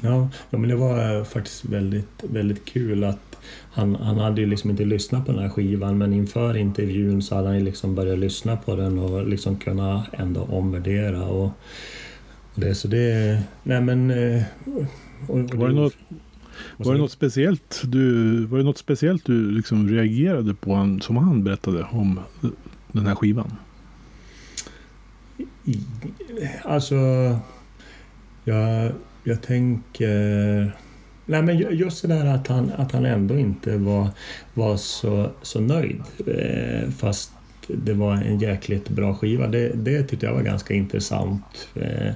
Ja, 0.00 0.28
ja, 0.50 0.58
men 0.58 0.68
det 0.68 0.76
var 0.76 1.24
faktiskt 1.24 1.64
väldigt, 1.64 2.24
väldigt 2.30 2.64
kul 2.64 3.04
att 3.04 3.35
han, 3.72 3.94
han 3.94 4.18
hade 4.18 4.40
ju 4.40 4.46
liksom 4.46 4.70
inte 4.70 4.84
lyssnat 4.84 5.26
på 5.26 5.32
den 5.32 5.42
här 5.42 5.48
skivan 5.48 5.98
men 5.98 6.12
inför 6.12 6.56
intervjun 6.56 7.22
så 7.22 7.34
hade 7.34 7.48
han 7.48 7.58
ju 7.58 7.64
liksom 7.64 7.94
börjat 7.94 8.18
lyssna 8.18 8.56
på 8.56 8.76
den 8.76 8.98
och 8.98 9.28
liksom 9.28 9.56
kunna 9.56 10.06
ändå 10.12 10.42
omvärdera 10.42 11.24
och 11.24 11.50
det. 12.54 12.74
Så 12.74 12.88
det... 12.88 13.42
Nej 13.62 13.80
men... 13.80 14.10
eh, 14.10 14.42
Och, 15.28 15.36
och 15.38 15.54
Var 15.54 15.68
det 15.68 15.74
något, 15.74 15.94
var 16.76 16.94
det 16.94 17.00
något 17.00 17.10
speciellt 17.10 17.82
du, 17.84 18.44
var 18.46 18.58
det 18.58 18.64
något 18.64 18.78
speciellt 18.78 19.24
du 19.24 19.50
liksom 19.50 19.88
reagerade 19.88 20.54
på 20.54 20.98
som 21.02 21.16
han 21.16 21.44
berättade 21.44 21.86
om 21.90 22.20
den 22.92 23.06
här 23.06 23.14
skivan? 23.14 23.52
Alltså, 26.64 26.96
jag, 28.44 28.92
jag 29.24 29.42
tänker... 29.42 30.76
Nej 31.26 31.42
men 31.42 31.58
ju- 31.58 31.70
just 31.70 32.02
det 32.02 32.08
där 32.08 32.26
att 32.26 32.46
han, 32.48 32.72
att 32.76 32.92
han 32.92 33.04
ändå 33.06 33.38
inte 33.38 33.76
var, 33.76 34.08
var 34.54 34.76
så, 34.76 35.30
så 35.42 35.60
nöjd. 35.60 36.02
Eh, 36.26 36.90
fast 36.90 37.32
det 37.68 37.92
var 37.92 38.12
en 38.14 38.38
jäkligt 38.38 38.88
bra 38.88 39.14
skiva. 39.14 39.46
Det, 39.46 39.68
det 39.74 40.02
tyckte 40.02 40.26
jag 40.26 40.34
var 40.34 40.42
ganska 40.42 40.74
intressant. 40.74 41.68
Eh, 41.74 42.12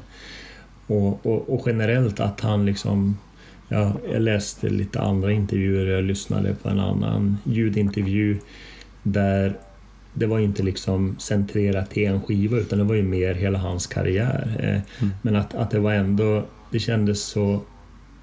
och, 0.87 1.27
och, 1.27 1.55
och 1.55 1.63
generellt 1.67 2.21
att 2.21 2.41
han 2.41 2.67
liksom... 2.67 3.17
Ja, 3.69 3.93
jag 4.13 4.23
läste 4.23 4.69
lite 4.69 5.01
andra 5.01 5.33
intervjuer, 5.33 5.87
jag 5.87 6.05
lyssnade 6.05 6.55
på 6.55 6.69
en 6.69 6.81
annan 6.81 7.39
ljudintervju 7.45 8.39
där 9.03 9.55
det 10.15 10.27
var 10.27 10.39
inte 10.39 10.63
liksom 10.63 11.17
centrerat 11.19 11.91
till 11.91 12.07
en 12.07 12.21
skiva 12.23 12.57
utan 12.59 12.79
det 12.79 12.85
var 12.85 12.95
ju 12.95 13.03
mer 13.03 13.35
hela 13.35 13.59
hans 13.59 13.87
karriär. 13.87 14.57
Eh, 14.59 14.69
Mm. 15.03 15.15
Men 15.23 15.37
att, 15.37 15.55
att 15.55 15.71
det 15.71 15.79
var 15.79 15.93
ändå, 15.93 16.45
det 16.73 16.79
kändes 16.79 17.23
så 17.25 17.61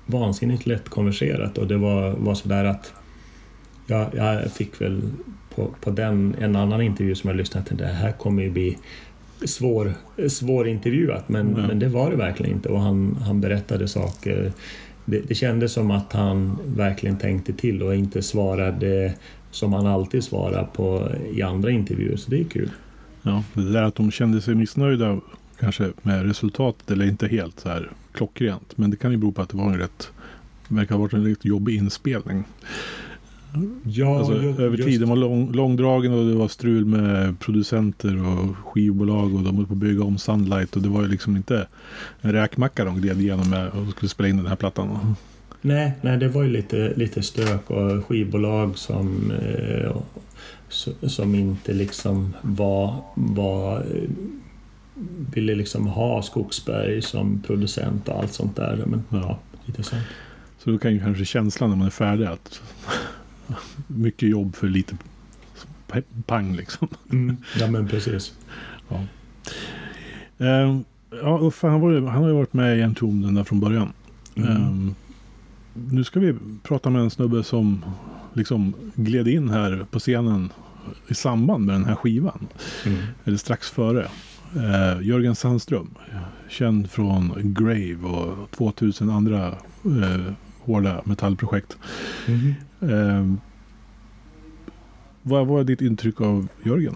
vansinnigt 0.08 0.66
lätt 0.66 0.90
konverserat 0.90 1.58
och 1.58 1.68
det 1.68 1.78
var, 1.78 2.12
var 2.12 2.36
sådär 2.36 2.66
att 2.66 2.94
jag, 3.88 4.08
jag 4.16 4.52
fick 4.52 4.82
väl 4.82 5.02
på, 5.56 5.70
på 5.82 5.90
den, 5.90 6.36
en 6.40 6.56
annan 6.56 6.82
intervju 6.82 7.16
som 7.16 7.28
jag 7.28 7.38
lyssnade 7.38 7.68
till, 7.68 7.78
det 7.78 7.86
här 7.86 8.12
kommer 8.12 8.44
ju 8.44 8.50
bli 8.52 8.78
svår, 9.46 9.94
svårintervjuat 10.28 11.30
men, 11.30 11.56
Ja. 11.58 11.68
men 11.68 11.80
det 11.80 11.88
var 11.88 12.12
det 12.12 12.18
verkligen 12.18 12.56
inte 12.56 12.70
och 12.70 12.80
han, 12.80 13.18
han 13.26 13.42
berättade 13.42 13.88
saker 13.88 14.52
det, 15.06 15.20
det 15.28 15.36
kändes 15.36 15.74
som 15.74 15.92
att 15.92 16.14
han 16.14 16.60
verkligen 16.66 17.18
tänkte 17.18 17.54
till 17.54 17.84
och 17.84 17.96
inte 17.96 18.22
svarade 18.22 19.14
som 19.52 19.74
han 19.74 19.88
alltid 19.88 20.24
svarar 20.24 20.64
på 20.64 21.12
i 21.34 21.42
andra 21.42 21.72
intervjuer, 21.72 22.16
så 22.16 22.32
det 22.32 22.40
är 22.40 22.44
kul. 22.44 22.70
Ja, 23.22 23.44
det 23.54 23.72
där 23.72 23.84
att 23.84 23.96
de 23.96 24.12
kände 24.12 24.42
sig 24.42 24.56
missnöjda 24.56 25.20
kanske 25.60 25.92
med 26.02 26.26
resultatet 26.26 26.92
eller 26.92 27.06
inte 27.06 27.28
helt 27.28 27.60
så 27.60 27.70
här 27.70 27.92
klockrent. 28.12 28.78
Men 28.78 28.92
det 28.92 28.98
kan 28.98 29.12
ju 29.12 29.18
bero 29.18 29.32
på 29.32 29.42
att 29.42 29.50
det 29.50 29.58
var 29.58 29.66
en 29.74 29.78
rätt, 29.78 30.10
verkar 30.68 30.96
ha 30.96 31.02
varit 31.02 31.14
en 31.14 31.26
rätt 31.26 31.46
jobbig 31.46 31.76
inspelning. 31.76 32.44
Ja, 33.84 34.18
Alltså, 34.18 34.34
ju- 34.44 34.50
över 34.62 34.78
just- 34.78 34.90
tiden 34.90 35.10
var 35.10 35.16
lång, 35.16 35.52
långdragen 35.52 36.14
och 36.14 36.26
det 36.26 36.34
var 36.34 36.48
strul 36.48 36.86
med 36.86 37.40
producenter 37.40 38.26
och 38.28 38.56
skivbolag 38.58 39.36
och 39.36 39.42
de 39.44 39.56
höll 39.58 39.66
på 39.66 39.74
att 39.74 39.78
bygga 39.80 40.04
om 40.04 40.18
Sunlight 40.18 40.76
och 40.76 40.82
det 40.82 40.90
var 40.90 41.02
ju 41.02 41.08
liksom 41.08 41.36
inte 41.36 41.68
en 42.22 42.32
räkmacka 42.32 42.86
de 42.86 43.02
gled 43.02 43.22
igenom 43.22 43.50
med 43.50 43.68
och 43.70 43.88
skulle 43.92 44.10
spela 44.10 44.30
in 44.30 44.38
den 44.38 44.46
här 44.48 44.56
plattan. 44.56 45.16
Nej, 45.62 45.92
nej, 46.02 46.18
det 46.18 46.28
var 46.28 46.44
ju 46.44 46.50
lite, 46.50 46.94
lite 46.96 47.24
stök 47.24 47.70
och 47.72 48.06
skivbolag 48.06 48.78
som, 48.78 49.32
eh, 49.32 49.98
som 51.08 51.36
inte 51.36 51.74
liksom 51.74 52.34
var, 52.42 52.96
var 53.16 53.78
eh, 53.80 54.10
ville 55.34 55.56
liksom 55.56 55.88
ha 55.88 56.22
Skogsberg 56.22 57.02
som 57.02 57.42
producent 57.42 58.10
och 58.10 58.20
allt 58.20 58.34
sånt 58.34 58.56
där. 58.56 58.84
Men 58.86 59.04
Ja. 59.10 59.18
ja, 59.18 59.40
lite 59.66 59.84
så. 59.84 59.96
Så 60.60 60.70
då 60.70 60.78
kan 60.78 60.94
ju 60.94 61.00
kanske 61.00 61.26
känslan 61.26 61.70
när 61.70 61.78
man 61.78 61.88
är 61.88 61.92
färdig 61.92 62.26
att 62.26 62.62
mycket 63.88 64.30
jobb 64.30 64.56
för 64.56 64.68
lite 64.68 64.98
pang 66.26 66.56
liksom. 66.56 66.88
Ja, 67.60 67.68
men 67.68 67.88
precis. 67.88 68.34
Ehm, 70.38 70.84
ja, 71.10 71.40
Uffe 71.40 71.68
han, 71.68 71.82
var 71.82 72.02
han 72.08 72.22
har 72.22 72.30
ju 72.30 72.36
varit 72.36 72.54
med 72.54 72.78
i 72.78 72.82
en 72.82 72.96
tom 72.96 73.22
den 73.22 73.36
där 73.36 73.44
från 73.44 73.60
början. 73.60 73.94
Mm. 74.36 74.52
Ehm, 74.52 74.96
nu 75.74 76.04
ska 76.04 76.20
vi 76.20 76.36
prata 76.64 76.90
med 76.90 77.02
en 77.02 77.10
snubbe 77.10 77.44
som 77.44 77.86
liksom 78.34 78.74
gled 78.96 79.28
in 79.28 79.50
här 79.50 79.86
på 79.92 80.00
scenen 80.00 80.50
i 81.08 81.14
samband 81.14 81.66
med 81.66 81.76
den 81.76 81.86
här 81.86 81.96
skivan. 81.96 82.48
Mm. 82.86 83.00
Eller 83.26 83.38
strax 83.38 83.70
före. 83.70 84.08
Eh, 84.56 85.02
Jörgen 85.02 85.36
Sandström. 85.36 85.90
Känd 86.50 86.92
från 86.92 87.54
Grave 87.54 87.96
och 87.96 88.52
2000 88.52 89.10
andra 89.10 89.48
eh, 89.86 90.34
hårda 90.60 91.02
metallprojekt. 91.06 91.78
Mm. 92.28 92.54
Eh, 92.82 93.38
vad 95.22 95.48
var 95.48 95.64
ditt 95.64 95.82
intryck 95.82 96.22
av 96.22 96.48
Jörgen? 96.64 96.96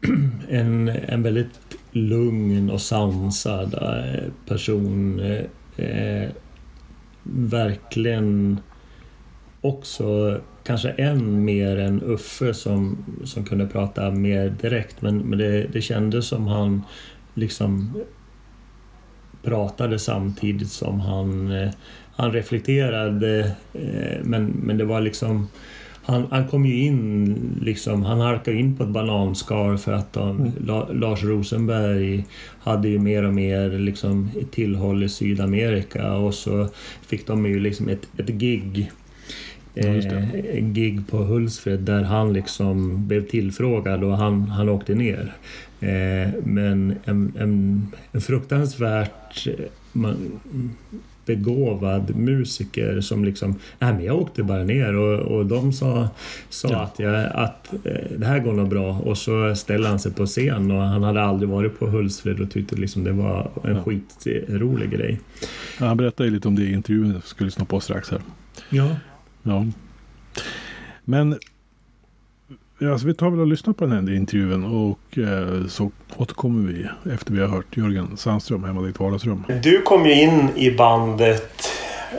En, 0.48 0.88
en 0.88 1.22
väldigt 1.22 1.60
lugn 1.92 2.70
och 2.70 2.80
sansad 2.80 3.74
eh, 3.74 4.32
person. 4.46 5.20
eh, 5.20 5.44
Eh, 5.80 6.30
verkligen 7.32 8.60
också 9.60 10.40
kanske 10.70 10.90
än 10.90 11.44
mer 11.44 11.78
än 11.78 12.02
Uffe 12.02 12.54
som, 12.54 13.04
som 13.24 13.44
kunde 13.44 13.66
prata 13.66 14.10
mer 14.10 14.50
direkt. 14.60 15.02
Men, 15.02 15.18
men 15.18 15.38
det, 15.38 15.66
det 15.72 15.82
kändes 15.82 16.26
som 16.26 16.46
han 16.46 16.82
liksom 17.34 18.00
pratade 19.42 19.98
samtidigt 19.98 20.70
som 20.70 21.00
han, 21.00 21.52
eh, 21.52 21.70
han 22.16 22.32
reflekterade. 22.32 23.52
Eh, 23.72 24.18
men, 24.22 24.46
men 24.46 24.78
det 24.78 24.84
var 24.84 25.00
liksom 25.00 25.48
han, 26.02 26.26
han 26.30 26.48
kom 26.48 26.66
ju 26.66 26.82
in, 26.82 27.36
liksom, 27.62 28.02
han 28.02 28.20
halkade 28.20 28.56
in 28.56 28.76
på 28.76 28.82
ett 28.82 28.88
bananskal 28.88 29.78
för 29.78 29.92
att 29.92 30.12
de, 30.12 30.52
La, 30.66 30.88
Lars 30.92 31.22
Rosenberg 31.22 32.26
hade 32.62 32.88
ju 32.88 32.98
mer 32.98 33.22
och 33.22 33.34
mer 33.34 33.70
liksom, 33.70 34.30
tillhåll 34.50 35.02
i 35.02 35.08
Sydamerika 35.08 36.12
och 36.12 36.34
så 36.34 36.68
fick 37.06 37.26
de 37.26 37.46
ju 37.46 37.60
liksom 37.60 37.88
ett, 37.88 38.08
ett 38.16 38.28
gig. 38.28 38.90
Eh, 39.74 40.34
en 40.56 40.74
gig 40.74 41.00
på 41.10 41.16
Hultsfred 41.16 41.80
där 41.80 42.02
han 42.02 42.32
liksom 42.32 43.06
blev 43.08 43.26
tillfrågad 43.26 44.04
och 44.04 44.16
han, 44.16 44.42
han 44.48 44.68
åkte 44.68 44.94
ner. 44.94 45.32
Eh, 45.80 46.30
men 46.44 46.94
en, 47.04 47.32
en, 47.38 47.86
en 48.12 48.20
fruktansvärt 48.20 49.46
eh, 49.46 49.54
man, 49.92 50.16
begåvad 51.26 52.16
musiker 52.16 53.00
som 53.00 53.24
liksom, 53.24 53.54
nej 53.78 53.92
men 53.94 54.04
jag 54.04 54.16
åkte 54.20 54.42
bara 54.42 54.64
ner 54.64 54.94
och, 54.96 55.18
och 55.18 55.46
de 55.46 55.72
sa, 55.72 56.08
sa 56.48 56.68
Ja. 56.70 56.80
att, 56.80 56.98
jag, 56.98 57.30
att 57.34 57.72
eh, 57.84 58.18
det 58.18 58.26
här 58.26 58.38
går 58.38 58.52
nog 58.52 58.68
bra 58.68 58.92
och 58.98 59.18
så 59.18 59.54
ställde 59.54 59.88
han 59.88 59.98
sig 59.98 60.12
på 60.12 60.26
scen 60.26 60.70
och 60.70 60.82
han 60.82 61.02
hade 61.02 61.22
aldrig 61.22 61.48
varit 61.48 61.78
på 61.78 61.86
Hultsfred 61.86 62.40
och 62.40 62.50
tyckte 62.50 62.76
liksom 62.76 63.04
det 63.04 63.12
var 63.12 63.50
en 63.64 63.76
Ja. 63.76 63.82
skitrolig 63.82 64.90
grej. 64.90 65.20
Ja, 65.80 65.86
Han 65.86 65.96
berättade 65.96 66.28
ju 66.28 66.34
lite 66.34 66.48
om 66.48 66.56
det 66.56 66.62
i 66.62 66.72
intervjun 66.72 67.12
jag 67.12 67.22
skulle 67.24 67.46
lyssna 67.46 67.64
på 67.64 67.80
strax 67.80 68.10
här. 68.10 68.20
Ja. 68.70 68.88
Ja. 69.42 69.66
Men 71.04 71.38
alltså 72.92 73.06
vi 73.06 73.14
tar 73.14 73.30
väl 73.30 73.40
och 73.40 73.46
lyssnar 73.46 73.72
på 73.72 73.86
den 73.86 74.08
här 74.08 74.14
intervjun 74.14 74.64
och 74.64 75.18
eh, 75.18 75.66
så 75.66 75.90
återkommer 76.16 76.72
vi 76.72 76.86
efter 77.12 77.32
vi 77.32 77.40
har 77.40 77.48
hört 77.48 77.76
Jörgen 77.76 78.16
Sandström 78.16 78.64
hemma 78.64 78.82
i 78.84 78.86
ditt 78.86 79.00
vardagsrum. 79.00 79.44
Du 79.62 79.82
kom 79.82 80.06
ju 80.06 80.22
in 80.22 80.48
i 80.56 80.70
bandet 80.70 81.68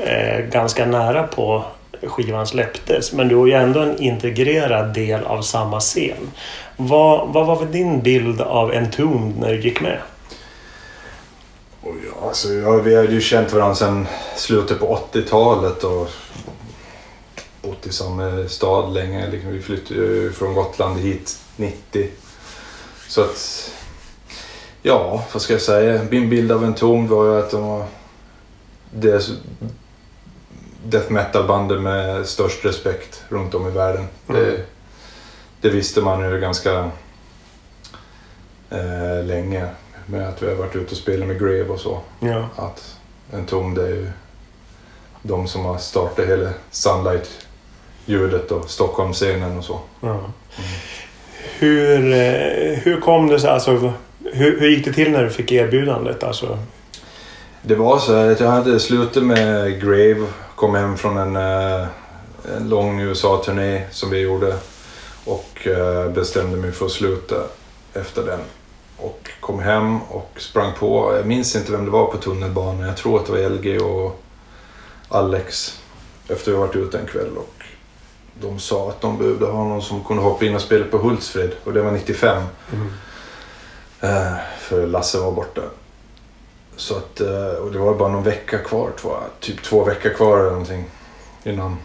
eh, 0.06 0.46
ganska 0.52 0.86
nära 0.86 1.28
på 1.28 1.66
skivan 2.04 2.48
släpptes. 2.48 3.14
Men 3.14 3.28
du 3.28 3.36
var 3.36 3.48
ju 3.48 3.54
ändå 3.54 3.80
en 3.80 4.02
integrerad 4.02 4.94
del 4.94 5.24
av 5.24 5.42
samma 5.42 5.80
scen. 5.80 6.32
Vad, 6.78 7.34
vad 7.34 7.46
var 7.46 7.60
väl 7.60 7.72
din 7.72 8.02
bild 8.02 8.42
av 8.42 8.72
Entombed 8.72 9.40
när 9.40 9.54
du 9.54 9.62
gick 9.62 9.82
med? 9.82 9.98
Ja, 11.84 12.28
alltså, 12.28 12.54
ja, 12.54 12.72
vi 12.72 12.96
hade 12.96 13.14
ju 13.14 13.22
känt 13.22 13.54
varandra 13.54 13.76
sedan 13.76 14.08
slutet 14.36 14.80
på 14.80 15.00
80-talet 15.14 15.84
och 15.84 16.10
bott 17.62 17.88
i 17.88 17.92
samma 17.92 18.48
stad 18.48 18.94
länge. 18.94 19.30
Liksom, 19.30 19.52
vi 19.52 19.62
flyttade 19.62 20.00
ju 20.00 20.32
från 20.32 20.54
Gotland 20.54 21.00
hit 21.00 21.40
90. 21.56 22.10
Så 23.08 23.22
att... 23.22 23.72
Ja, 24.82 25.26
vad 25.34 25.42
ska 25.42 25.54
jag 25.54 25.62
säga? 25.62 26.08
Min 26.10 26.30
bild 26.30 26.52
av 26.52 26.64
en 26.64 26.74
tom 26.74 27.08
var 27.08 27.26
ju 27.26 27.40
att 27.40 27.52
de 27.52 27.68
var 27.68 27.86
det 28.92 29.30
death 30.86 31.12
metal-bandet 31.12 31.82
med 31.82 32.28
störst 32.28 32.66
respekt 32.66 33.24
runt 33.30 33.54
om 33.54 33.68
i 33.68 33.72
världen. 33.72 34.08
Mm. 34.30 34.42
Det, 34.42 34.66
det 35.62 35.70
visste 35.70 36.02
man 36.02 36.32
ju 36.32 36.40
ganska 36.40 36.92
eh, 38.70 39.24
länge 39.24 39.68
med 40.06 40.30
att 40.30 40.44
vi 40.44 40.48
har 40.48 40.56
varit 40.56 40.76
ute 40.76 40.92
och 40.92 40.98
spelat 40.98 41.28
med 41.28 41.40
Grave 41.40 41.68
och 41.68 41.80
så. 41.80 42.00
Ja. 42.20 42.50
Att 42.56 42.98
en 43.32 43.46
tom 43.46 43.74
det 43.74 43.84
är 43.84 43.88
ju 43.88 44.12
de 45.22 45.48
som 45.48 45.66
har 45.66 45.78
startat 45.78 46.26
hela 46.26 46.50
Sunlight-ljudet 48.06 48.52
och 48.52 48.70
Stockholm-scenen 48.70 49.58
och 49.58 49.64
så. 49.64 49.80
ja. 50.02 50.20
Hur, 51.60 52.14
eh, 52.14 52.80
hur 52.80 53.02
kom 53.02 53.28
det 53.28 53.40
sig? 53.40 53.50
Alltså, 53.50 53.94
hur, 54.34 54.60
hur 54.60 54.70
gick 54.70 54.86
det 54.86 54.94
till 54.94 55.12
när 55.12 55.24
du 55.24 55.30
fick 55.30 55.52
erbjudandet? 55.52 56.24
Alltså, 56.24 56.58
Det 57.62 57.76
var 57.76 58.00
så 58.00 58.14
att 58.14 58.40
jag 58.40 58.50
hade 58.50 58.80
slutat 58.80 59.24
med 59.24 59.82
Grave, 59.82 60.26
kom 60.56 60.76
hem 60.76 60.98
från 60.98 61.18
en, 61.18 61.36
eh, 61.36 61.88
en 62.58 62.70
lång 62.70 63.02
USA-turné 63.02 63.82
som 63.92 64.10
vi 64.10 64.20
gjorde 64.20 64.56
och 65.26 65.68
eh, 65.68 66.10
bestämde 66.10 66.58
mig 66.58 66.72
för 66.72 66.86
att 66.86 66.92
sluta 66.92 67.36
efter 67.94 68.24
den. 68.24 68.40
Och 68.98 69.30
kom 69.40 69.60
hem 69.60 70.02
och 70.02 70.32
sprang 70.38 70.72
på, 70.80 71.14
jag 71.18 71.26
minns 71.26 71.56
inte 71.56 71.72
vem 71.72 71.86
det 71.86 71.92
var 71.92 72.06
på 72.06 72.18
tunnelbanan, 72.18 72.88
jag 72.88 72.98
tror 72.98 73.20
att 73.20 73.26
det 73.26 73.32
var 73.32 73.50
LG 73.50 73.80
och 73.80 74.24
Alex 75.10 75.80
efter 76.28 76.52
vi 76.52 76.58
varit 76.58 76.76
ute 76.76 77.00
en 77.00 77.06
kväll 77.06 77.38
och 77.38 77.61
de 78.42 78.60
sa 78.60 78.90
att 78.90 79.02
de 79.02 79.18
behövde 79.18 79.46
ha 79.46 79.64
någon 79.64 79.82
som 79.82 80.04
kunde 80.04 80.24
hoppa 80.24 80.46
in 80.46 80.56
och 80.56 80.62
spela 80.62 80.86
på 80.86 80.98
Hultsfred 80.98 81.52
och 81.64 81.74
det 81.74 81.82
var 81.82 81.92
95. 81.92 82.44
Eh, 84.02 84.34
för 84.60 84.88
Lasse 84.88 85.18
var 85.18 85.32
borta. 85.32 85.62
Så 86.76 86.98
att, 86.98 87.22
eh, 87.22 87.54
och 87.64 87.72
det 87.72 87.80
var 87.80 87.96
bara 87.96 88.10
någon 88.10 88.24
vecka 88.24 88.58
kvar, 88.58 88.92
jag. 89.04 89.24
typ 89.40 89.64
två 89.64 89.84
veckor 89.84 90.10
kvar 90.10 90.38
eller 90.38 90.50
någonting 90.50 90.86
innan. 91.44 91.78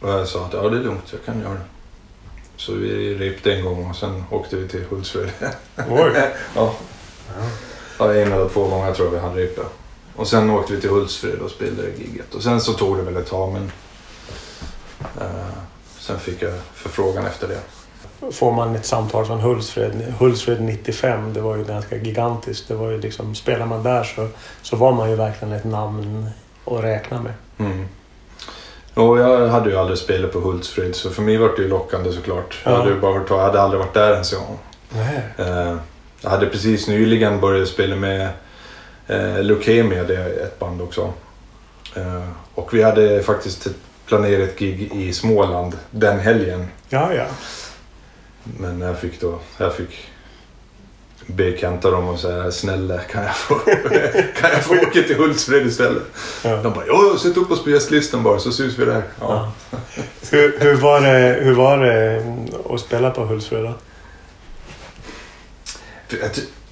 Och 0.00 0.08
jag 0.08 0.28
sa 0.28 0.44
att 0.44 0.52
ja, 0.52 0.68
det 0.68 0.76
är 0.76 0.82
lugnt, 0.82 1.12
jag 1.12 1.24
kan 1.24 1.40
göra 1.40 1.52
det. 1.54 1.64
Så 2.56 2.72
vi 2.72 3.14
repte 3.14 3.54
en 3.54 3.64
gång 3.64 3.90
och 3.90 3.96
sen 3.96 4.24
åkte 4.30 4.56
vi 4.56 4.68
till 4.68 4.84
Hultsfred. 4.84 5.30
oj. 5.88 6.12
ja. 6.54 6.74
ja, 7.98 8.14
en 8.14 8.32
eller 8.32 8.48
två 8.48 8.68
gånger 8.68 8.94
tror 8.94 9.06
jag 9.06 9.12
vi 9.12 9.18
hade 9.18 9.42
repet. 9.42 9.66
Och 10.16 10.28
sen 10.28 10.50
åkte 10.50 10.72
vi 10.72 10.80
till 10.80 10.90
Hultsfred 10.90 11.38
och 11.38 11.50
spelade 11.50 11.90
giget. 11.96 12.34
Och 12.34 12.42
sen 12.42 12.60
så 12.60 12.72
tog 12.72 12.96
det 12.96 13.02
väl 13.02 13.16
ett 13.16 13.30
tag 13.30 13.52
men 13.52 13.72
sen 15.98 16.18
fick 16.18 16.42
jag 16.42 16.52
förfrågan 16.74 17.26
efter 17.26 17.48
det. 17.48 17.58
Får 18.32 18.52
man 18.52 18.74
ett 18.76 18.86
samtal 18.86 19.26
från 19.26 19.40
Hultsfred. 19.40 20.14
Hultsfred 20.18 20.60
95, 20.62 21.32
det 21.32 21.40
var 21.40 21.56
ju 21.56 21.64
ganska 21.64 21.96
gigantiskt. 21.96 22.68
Det 22.68 22.74
var 22.74 22.90
ju 22.90 23.00
liksom, 23.00 23.34
spelar 23.34 23.66
man 23.66 23.82
där 23.82 24.04
så, 24.04 24.28
så 24.62 24.76
var 24.76 24.92
man 24.92 25.10
ju 25.10 25.16
verkligen 25.16 25.54
ett 25.54 25.64
namn 25.64 26.30
att 26.64 26.84
räkna 26.84 27.20
med. 27.22 27.32
Mm. 27.58 27.88
Och 28.94 29.18
jag 29.18 29.48
hade 29.48 29.70
ju 29.70 29.76
aldrig 29.76 29.98
spelat 29.98 30.32
på 30.32 30.38
Hultsfred 30.40 30.94
så 30.96 31.10
för 31.10 31.22
mig 31.22 31.36
var 31.36 31.48
det 31.48 31.62
ju 31.62 31.68
lockande 31.68 32.12
såklart. 32.12 32.58
Jag 32.64 32.72
Ja. 32.72 32.76
hade 32.76 32.90
ju 32.90 33.00
bara 33.00 33.18
hört, 33.18 33.30
jag 33.30 33.38
hade 33.38 33.60
aldrig 33.62 33.78
varit 33.80 33.94
där 33.94 34.12
ens 34.12 34.32
en 34.32 34.38
gång. 34.38 34.58
Nej. 34.88 35.22
Eh, 35.38 35.76
jag 36.20 36.30
hade 36.30 36.46
precis 36.46 36.88
nyligen 36.88 37.40
börjat 37.40 37.68
spela 37.68 37.96
med 37.96 38.28
eh, 39.06 39.42
Leukemia, 39.42 40.04
det 40.04 40.16
är 40.16 40.44
ett 40.44 40.58
band 40.58 40.82
också. 40.82 41.12
Eh, 41.96 42.28
och 42.54 42.74
vi 42.74 42.82
hade 42.82 43.22
faktiskt 43.22 43.66
planerat 44.10 44.48
ett 44.48 44.58
gig 44.58 44.92
i 44.92 45.12
Småland 45.12 45.78
den 45.90 46.20
helgen. 46.20 46.66
Ja, 46.88 47.14
ja. 47.14 47.26
Men 48.44 48.80
jag 48.80 48.98
fick 48.98 49.20
då, 49.20 49.38
jag 49.58 49.74
fick 49.74 50.10
be 51.26 51.56
Kenta 51.56 51.90
dem 51.90 52.08
och 52.08 52.20
säga 52.20 52.52
snälla 52.52 52.98
kan 52.98 53.24
jag 53.24 53.36
få, 53.36 53.54
kan 54.40 54.50
jag 54.50 54.64
få 54.64 54.74
åka 54.74 55.02
till 55.02 55.16
Hultsfred 55.16 55.66
istället? 55.66 56.02
Ja. 56.44 56.56
De 56.56 56.72
bara 56.72 56.86
ja, 56.86 57.18
sätt 57.22 57.36
upp 57.36 57.50
oss 57.50 57.64
på 57.64 57.70
gästlistan 57.70 58.22
bara 58.22 58.38
så 58.38 58.52
syns 58.52 58.78
vi 58.78 58.84
där. 58.84 59.02
Ja. 59.20 59.52
Ja. 59.70 59.78
Hur, 60.30 60.58
hur, 60.60 60.74
var 60.74 61.00
det, 61.00 61.38
hur 61.42 61.54
var 61.54 61.78
det 61.78 62.24
att 62.70 62.80
spela 62.80 63.10
på 63.10 63.24
Hultsfred 63.24 63.64
då? 63.64 63.74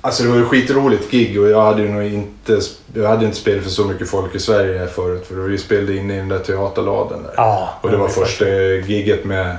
Alltså 0.01 0.23
det 0.23 0.29
var 0.29 0.37
ju 0.37 0.45
skitroligt 0.45 1.11
gig 1.11 1.41
och 1.41 1.49
jag 1.49 1.63
hade 1.63 1.83
ju 1.83 1.89
nog 1.89 2.05
inte, 2.05 2.61
jag 2.95 3.09
hade 3.09 3.25
inte 3.25 3.37
spelat 3.37 3.65
för 3.65 3.71
så 3.71 3.85
mycket 3.85 4.11
folk 4.11 4.35
i 4.35 4.39
Sverige 4.39 4.87
förut. 4.87 5.27
För 5.27 5.35
vi 5.35 5.59
spelade 5.59 5.97
inne 5.97 6.15
i 6.15 6.17
den 6.17 6.29
där 6.29 6.39
teaterladen 6.39 7.23
där. 7.23 7.33
Ja. 7.37 7.79
Och 7.81 7.91
det 7.91 7.97
var 7.97 8.09
första 8.09 8.49
giget 8.49 9.25
med, 9.25 9.57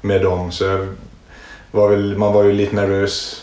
med 0.00 0.22
dem. 0.22 0.52
Så 0.52 0.64
jag 0.64 0.86
var 1.70 1.88
väl, 1.88 2.18
man 2.18 2.32
var 2.32 2.44
ju 2.44 2.52
lite 2.52 2.76
nervös. 2.76 3.42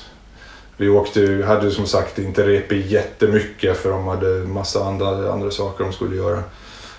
Vi 0.77 0.89
åkte, 0.89 1.43
hade 1.47 1.71
som 1.71 1.85
sagt 1.85 2.19
inte 2.19 2.47
repet 2.47 2.85
jättemycket 2.85 3.77
för 3.77 3.89
de 3.89 4.07
hade 4.07 4.27
massa 4.27 4.83
andra, 4.83 5.31
andra 5.31 5.51
saker 5.51 5.83
de 5.83 5.93
skulle 5.93 6.15
göra. 6.15 6.43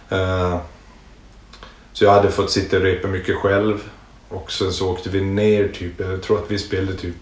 Eh, 0.08 0.56
så 1.92 2.04
jag 2.04 2.12
hade 2.12 2.30
fått 2.30 2.50
sitta 2.50 2.76
och 2.76 2.82
repa 2.82 3.08
mycket 3.08 3.36
själv. 3.36 3.80
Och 4.28 4.52
sen 4.52 4.72
så 4.72 4.90
åkte 4.90 5.10
vi 5.10 5.20
ner 5.20 5.68
typ, 5.68 6.00
jag 6.00 6.22
tror 6.22 6.38
att 6.38 6.50
vi 6.50 6.58
spelade 6.58 6.94
typ 6.94 7.14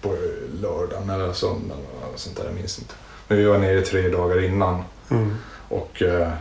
på 0.00 0.16
lördagen 0.62 1.10
eller 1.10 1.32
söndagen 1.32 1.84
eller 2.08 2.16
sånt 2.16 2.36
där, 2.36 2.44
jag 2.44 2.54
minns 2.54 2.78
inte. 2.78 2.94
Men 3.28 3.38
vi 3.38 3.44
var 3.44 3.58
nere 3.58 3.80
tre 3.80 4.08
dagar 4.08 4.44
innan. 4.44 4.82
Mm. 5.10 5.34
Och 5.68 6.02
eh, 6.02 6.32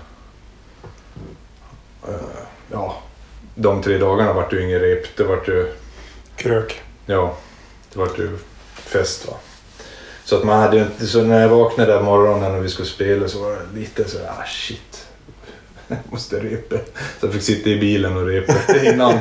eh, 2.08 2.16
ja, 2.72 3.02
de 3.56 3.82
tre 3.82 3.98
dagarna 3.98 4.34
vart 4.34 4.50
det 4.50 4.56
ju 4.56 4.64
ingen 4.64 4.80
rep. 4.80 5.18
Det 5.18 5.24
vart 5.24 5.48
ju, 5.48 5.72
Krök. 6.36 6.82
ja, 7.06 7.38
det 7.94 8.00
vart 8.00 8.20
ju 8.20 8.38
fest 8.76 9.28
va. 9.28 9.34
Så 10.24 10.38
att 10.38 10.44
man 10.44 10.60
hade 10.62 10.78
ju 10.78 10.84
inte, 10.84 11.08
så 11.08 11.22
när 11.24 11.42
jag 11.42 11.50
vaknade 11.50 11.94
där 11.94 12.02
morgonen 12.02 12.56
och 12.56 12.66
vi 12.66 12.70
skulle 12.70 12.88
spela 12.88 13.28
så 13.28 13.40
var 13.40 13.52
det 13.52 13.80
lite 13.80 14.10
så 14.10 14.18
ah 14.18 14.46
shit. 14.46 15.08
Jag 15.88 15.98
måste 16.12 16.40
repa. 16.40 16.76
Så 17.20 17.26
jag 17.26 17.34
fick 17.34 17.44
sitta 17.44 17.70
i 17.70 17.80
bilen 17.80 18.18
och 18.18 18.26
repa 18.26 18.54
innan. 18.84 19.20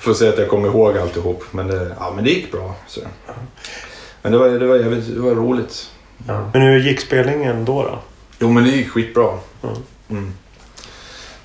För 0.00 0.10
att 0.10 0.16
säga 0.16 0.32
att 0.32 0.38
jag 0.38 0.48
kom 0.48 0.66
ihåg 0.66 0.98
alltihop. 0.98 1.44
Men 1.50 1.68
det, 1.68 1.96
ja, 1.98 2.12
men 2.14 2.24
det 2.24 2.30
gick 2.30 2.52
bra. 2.52 2.74
Så. 2.86 3.00
Men 4.24 4.32
det 4.32 4.38
var, 4.38 4.48
det, 4.48 4.66
var, 4.66 4.76
jävligt- 4.76 5.14
det 5.14 5.20
var 5.20 5.34
roligt. 5.34 5.90
Ja. 6.26 6.50
Men 6.52 6.62
hur 6.62 6.78
gick 6.80 7.00
spelningen 7.00 7.64
då? 7.64 7.82
då? 7.82 7.98
Jo 8.40 8.50
men 8.50 8.64
det 8.64 8.70
gick 8.70 8.88
skitbra. 8.88 9.28
Mm. 9.62 9.76
Mm. 10.10 10.34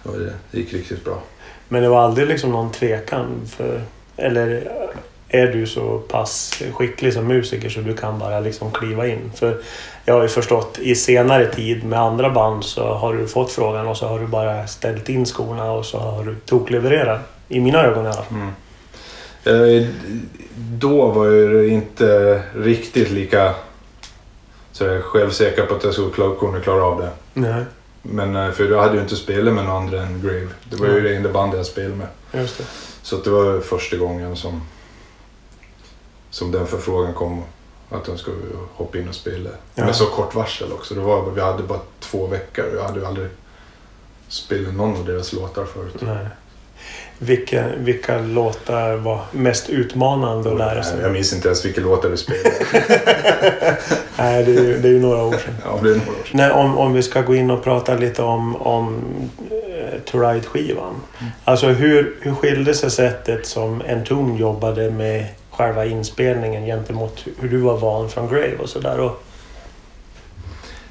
Det, 0.04 0.12
det. 0.26 0.34
det 0.52 0.58
gick 0.60 0.74
riktigt 0.74 1.04
bra. 1.06 1.22
Men 1.68 1.84
det 1.84 1.90
var 1.90 2.02
aldrig 2.02 2.28
liksom 2.28 2.52
någon 2.52 2.72
tvekan 2.72 3.28
för... 3.58 3.82
Eller 4.18 4.72
är 5.30 5.48
du 5.48 5.68
så 5.68 5.98
pass 6.00 6.62
skicklig 6.74 7.14
som 7.14 7.28
musiker 7.28 7.70
så 7.70 7.80
du 7.80 7.96
kan 7.96 8.20
bara 8.20 8.40
liksom 8.40 8.72
kliva 8.72 9.08
in? 9.08 9.32
För 9.36 9.58
jag 10.06 10.14
har 10.14 10.22
ju 10.22 10.28
förstått 10.30 10.80
i 10.80 10.96
senare 10.96 11.46
tid 11.46 11.84
med 11.84 12.00
andra 12.00 12.30
band 12.30 12.64
så 12.64 12.94
har 12.94 13.14
du 13.14 13.28
fått 13.28 13.52
frågan 13.52 13.88
och 13.88 13.98
så 13.98 14.08
har 14.08 14.20
du 14.20 14.28
bara 14.28 14.68
ställt 14.68 15.10
in 15.10 15.26
skorna 15.26 15.72
och 15.72 15.86
så 15.86 15.98
har 16.00 16.24
du 16.24 16.36
toklevererat. 16.36 17.22
I 17.48 17.60
mina 17.60 17.84
ögon 17.84 18.06
i 18.06 18.08
alla 18.08 18.16
fall. 18.24 18.38
Eh, 18.38 18.48
Då 20.56 21.08
var 21.08 21.26
jag 21.26 21.68
inte 21.68 22.42
riktigt 22.56 23.12
lika 23.12 23.56
så 24.72 25.02
självsäker 25.02 25.66
på 25.66 25.76
att 25.76 25.84
jag 25.84 25.94
skulle 25.94 26.36
kunna 26.40 26.60
klara 26.60 26.84
av 26.84 27.02
det. 27.02 27.12
Nej, 27.34 27.64
Men 28.02 28.36
eh, 28.36 28.52
för 28.52 28.72
jag 28.72 28.82
hade 28.82 28.96
ju 28.96 29.02
inte 29.02 29.16
spelat 29.16 29.54
med 29.54 29.66
någon 29.66 29.76
andra 29.76 30.02
än 30.02 30.22
Grave. 30.22 30.48
Det 30.70 30.76
var 30.76 30.88
ju 30.88 31.02
det 31.02 31.16
enda 31.16 31.30
bandet 31.30 31.58
jag 31.58 31.66
spelade 31.66 31.96
med. 31.96 32.08
just 32.32 32.58
det. 32.58 32.64
Så 33.02 33.18
det 33.18 33.30
var 33.30 33.60
första 33.60 33.98
gången 33.98 34.36
som, 34.36 34.62
som 36.30 36.52
den 36.52 36.68
förfrågan 36.68 37.14
kom. 37.14 37.44
Att 37.92 38.06
de 38.06 38.18
skulle 38.18 38.38
hoppa 38.74 38.98
in 38.98 39.10
och 39.10 39.16
spela. 39.16 39.50
Ja. 39.76 39.86
Med 39.86 39.96
så 39.96 40.06
kort 40.06 40.36
varsel 40.36 40.74
också. 40.74 40.94
Det 40.94 41.02
var, 41.02 41.32
vi 41.32 41.42
hade 41.42 41.64
bara 41.64 41.80
två 42.00 42.28
veckor 42.28 42.66
och 42.66 42.76
jag 42.76 42.84
hade 42.84 43.00
ju 43.00 43.06
aldrig 43.06 43.28
spelat 44.28 44.74
någon 44.74 44.98
av 44.98 45.06
deras 45.06 45.34
låtar 45.34 45.66
förut. 45.66 45.96
Nej. 46.00 46.28
Vilka, 47.22 47.64
vilka 47.78 48.20
låtar 48.20 48.96
var 48.96 49.20
mest 49.32 49.70
utmanande 49.70 50.52
att 50.52 50.58
lära 50.58 50.84
sig? 50.84 51.02
Jag 51.02 51.12
minns 51.12 51.34
inte 51.34 51.48
ens 51.48 51.66
vilka 51.66 51.82
låtar 51.82 52.10
vi 52.10 52.18
spelade. 52.18 52.56
Nej, 54.18 54.44
det 54.44 54.52
är, 54.52 54.64
ju, 54.64 54.78
det 54.78 54.88
är 54.88 54.92
ju 54.92 55.00
några 55.00 55.24
år 55.24 55.32
sedan. 55.32 55.54
ja, 55.64 55.80
det 55.84 55.90
är 55.90 55.96
några 55.96 56.12
år 56.12 56.24
sedan. 56.26 56.32
Nej, 56.32 56.52
om, 56.52 56.78
om 56.78 56.94
vi 56.94 57.04
ska 57.04 57.22
gå 57.22 57.36
in 57.36 57.52
och 57.52 57.64
prata 57.64 57.96
lite 57.96 58.22
om, 58.22 58.56
om 58.56 59.02
eh, 59.52 60.00
To 60.00 60.20
Ride-skivan. 60.20 60.96
Alltså 61.44 61.68
hur, 61.68 62.16
hur 62.22 62.34
skilde 62.34 62.74
sig 62.74 62.92
sättet 62.92 63.46
som 63.48 63.82
Entombed 63.88 64.40
jobbade 64.40 64.92
med 64.92 65.26
själva 65.52 65.86
inspelningen 65.86 66.66
gentemot 66.66 67.26
hur 67.40 67.50
du 67.50 67.58
var 67.58 67.78
van 67.78 68.10
från 68.10 68.28
Grave 68.28 68.58
och 68.62 68.70
sådär? 68.70 69.10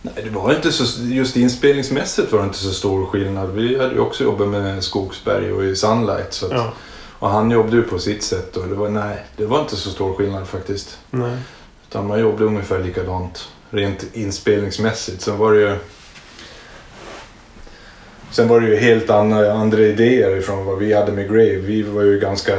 Nej, 0.02 0.14
det 0.24 0.30
var 0.30 0.54
inte 0.54 0.72
så, 0.72 1.02
just 1.02 1.36
inspelningsmässigt 1.36 2.32
var 2.32 2.38
det 2.38 2.44
inte 2.44 2.58
så 2.58 2.72
stor 2.72 3.06
skillnad. 3.06 3.50
Vi 3.50 3.78
hade 3.78 3.94
ju 3.94 4.00
också 4.00 4.24
jobbat 4.24 4.48
med 4.48 4.84
Skogsberg 4.84 5.52
och 5.52 5.64
i 5.64 5.76
Sunlight. 5.76 6.32
Så 6.32 6.46
att, 6.46 6.52
ja, 6.52 6.72
Och 7.18 7.30
han 7.30 7.50
jobbade 7.50 7.76
ju 7.76 7.82
på 7.82 7.98
sitt 7.98 8.22
sätt 8.22 8.56
och 8.56 8.68
det 8.68 8.74
var, 8.74 8.88
nej, 8.88 9.24
det 9.36 9.46
var 9.46 9.60
inte 9.60 9.76
så 9.76 9.90
stor 9.90 10.14
skillnad 10.14 10.48
faktiskt. 10.48 10.98
nej. 11.10 11.38
Utan 11.88 12.06
man 12.06 12.20
jobbade 12.20 12.44
ungefär 12.44 12.78
likadant 12.78 13.48
rent 13.70 14.04
inspelningsmässigt. 14.12 15.22
Sen 15.22 15.38
var 15.38 15.52
det 15.52 15.60
ju 15.60 15.76
Sen 18.30 18.48
var 18.48 18.60
det 18.60 18.66
ju 18.68 18.76
helt 18.76 19.10
andra, 19.10 19.52
andra 19.52 19.80
idéer 19.80 20.36
ifrån 20.36 20.64
vad 20.64 20.78
vi 20.78 20.94
hade 20.94 21.12
med 21.12 21.28
Grave. 21.28 21.56
Vi 21.56 21.82
var 21.82 22.02
ju 22.02 22.20
ganska 22.20 22.54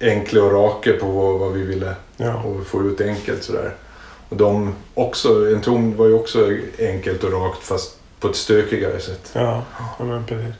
enkla 0.00 0.42
och 0.42 0.52
raka 0.52 0.92
på 0.92 1.06
vad, 1.06 1.38
vad 1.38 1.52
vi 1.52 1.62
ville 1.62 1.94
Ja, 2.16 2.34
och 2.42 2.66
få 2.66 2.82
ut 2.82 3.00
enkelt 3.00 3.44
sådär. 3.44 3.74
De 4.36 4.74
också, 4.94 5.28
en 5.28 5.60
tom 5.60 5.96
var 5.96 6.06
ju 6.06 6.14
också 6.14 6.48
enkelt 6.78 7.24
och 7.24 7.32
rakt 7.32 7.62
fast 7.62 7.96
på 8.20 8.28
ett 8.28 8.36
stökigare 8.36 9.00
sätt. 9.00 9.30
ja, 9.32 9.62
ja 9.98 10.04
men 10.04 10.24
precis. 10.24 10.54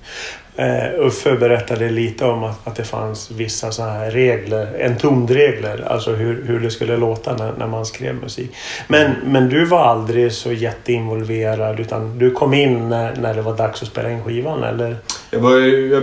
Eh, 0.56 1.06
Uffe 1.06 1.36
berättade 1.36 1.90
lite 1.90 2.24
om 2.24 2.44
att, 2.44 2.68
att 2.68 2.76
det 2.76 2.84
fanns 2.84 3.30
vissa 3.30 3.72
sådana 3.72 3.92
här 3.92 4.10
regler, 4.10 4.66
Entombed-regler, 4.80 5.84
alltså 5.88 6.10
hur, 6.10 6.44
hur 6.46 6.60
det 6.60 6.70
skulle 6.70 6.96
låta 6.96 7.36
när, 7.36 7.52
när 7.58 7.66
man 7.66 7.86
skrev 7.86 8.14
musik. 8.14 8.56
Men, 8.88 9.12
men 9.24 9.48
du 9.48 9.64
var 9.64 9.84
aldrig 9.84 10.32
så 10.32 10.52
jätteinvolverad 10.52 11.80
utan 11.80 12.18
du 12.18 12.30
kom 12.30 12.54
in 12.54 12.88
när, 12.88 13.16
när 13.16 13.34
det 13.34 13.42
var 13.42 13.56
dags 13.56 13.82
att 13.82 13.88
spela 13.88 14.10
in 14.10 14.24
skivan 14.24 14.62
eller? 14.64 14.96
Jag, 15.30 15.40
var, 15.40 15.56
jag, 15.56 16.02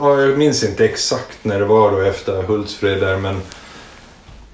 ja, 0.00 0.20
jag 0.20 0.38
minns 0.38 0.64
inte 0.64 0.84
exakt 0.84 1.38
när 1.42 1.58
det 1.58 1.64
var 1.64 1.90
då 1.90 2.00
efter 2.00 2.42
Hultsfred 2.42 3.00
där 3.00 3.16
men 3.16 3.34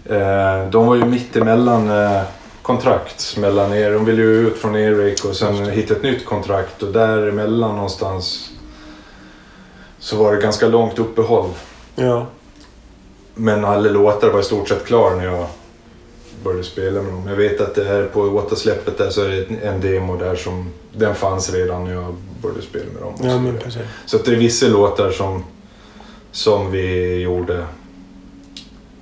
eh, 0.05 0.71
de 0.71 0.87
var 0.87 0.97
ju 0.97 1.05
mitt 1.05 1.37
emellan 1.37 1.91
eh, 1.91 2.23
kontrakt 2.67 3.37
mellan 3.37 3.73
er. 3.73 3.91
De 3.91 4.05
ville 4.05 4.23
ju 4.23 4.49
ut 4.49 4.59
från 4.59 4.77
Erik 4.77 5.25
och 5.25 5.37
sen 5.37 5.71
hitta 5.71 5.95
ett 5.95 6.03
nytt 6.03 6.25
kontrakt 6.25 6.83
och 6.83 6.93
däremellan 6.93 7.75
någonstans 7.75 8.51
så 9.99 10.17
var 10.17 10.37
det 10.37 10.43
ganska 10.43 10.69
långt 10.69 10.99
uppehåll. 10.99 11.51
Ja, 11.95 12.27
Men 13.35 13.65
alla 13.65 13.91
låtar 13.91 14.31
var 14.31 14.41
i 14.41 14.43
stort 14.43 14.69
sett 14.69 14.85
klara 14.85 15.17
när 15.17 15.25
jag 15.25 15.47
började 16.45 16.65
spela 16.65 17.03
med 17.03 17.13
dem. 17.13 17.27
Jag 17.29 17.37
vet 17.37 17.61
att 17.61 17.75
det 17.75 17.85
här 17.85 18.05
på 18.13 18.21
återsläppet 18.21 18.99
där 18.99 19.11
så 19.11 19.23
är 19.23 19.29
det 19.29 19.67
en 19.67 19.81
demo 19.81 20.17
där 20.17 20.37
som 20.37 20.71
den 20.93 21.15
fanns 21.15 21.53
redan 21.53 21.85
när 21.85 21.93
jag 21.93 22.15
började 22.43 22.63
spela 22.63 22.85
med 22.93 23.03
dem. 23.03 23.15
ja 23.23 23.39
men 23.39 23.59
precis. 23.59 23.83
Så 24.07 24.17
att 24.17 24.25
det 24.25 24.33
är 24.33 24.37
vissa 24.37 24.67
låtar 24.67 25.11
som, 25.11 25.45
som 26.33 26.71
vi 26.71 27.15
gjorde 27.21 27.67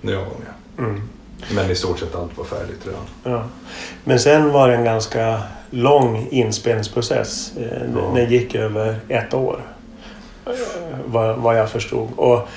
när 0.00 0.12
jag 0.12 0.20
var 0.20 0.26
med. 0.26 0.86
Mm. 0.88 1.00
Men 1.54 1.70
i 1.70 1.74
stort 1.74 1.98
sett 1.98 2.14
allt 2.14 2.38
var 2.38 2.44
färdigt 2.44 2.86
redan. 2.86 3.02
Ja. 3.22 3.44
Men 4.04 4.20
sen 4.20 4.52
var 4.52 4.68
det 4.68 4.74
en 4.76 4.84
ganska 4.84 5.42
lång 5.70 6.28
inspelningsprocess. 6.30 7.52
Eh, 7.56 7.82
Ja. 7.96 8.12
Den 8.14 8.30
gick 8.30 8.54
över 8.54 8.96
ett 9.08 9.34
år. 9.34 9.60
Vad, 11.06 11.36
vad 11.36 11.58
jag 11.58 11.70
förstod. 11.70 12.08
Och 12.16 12.48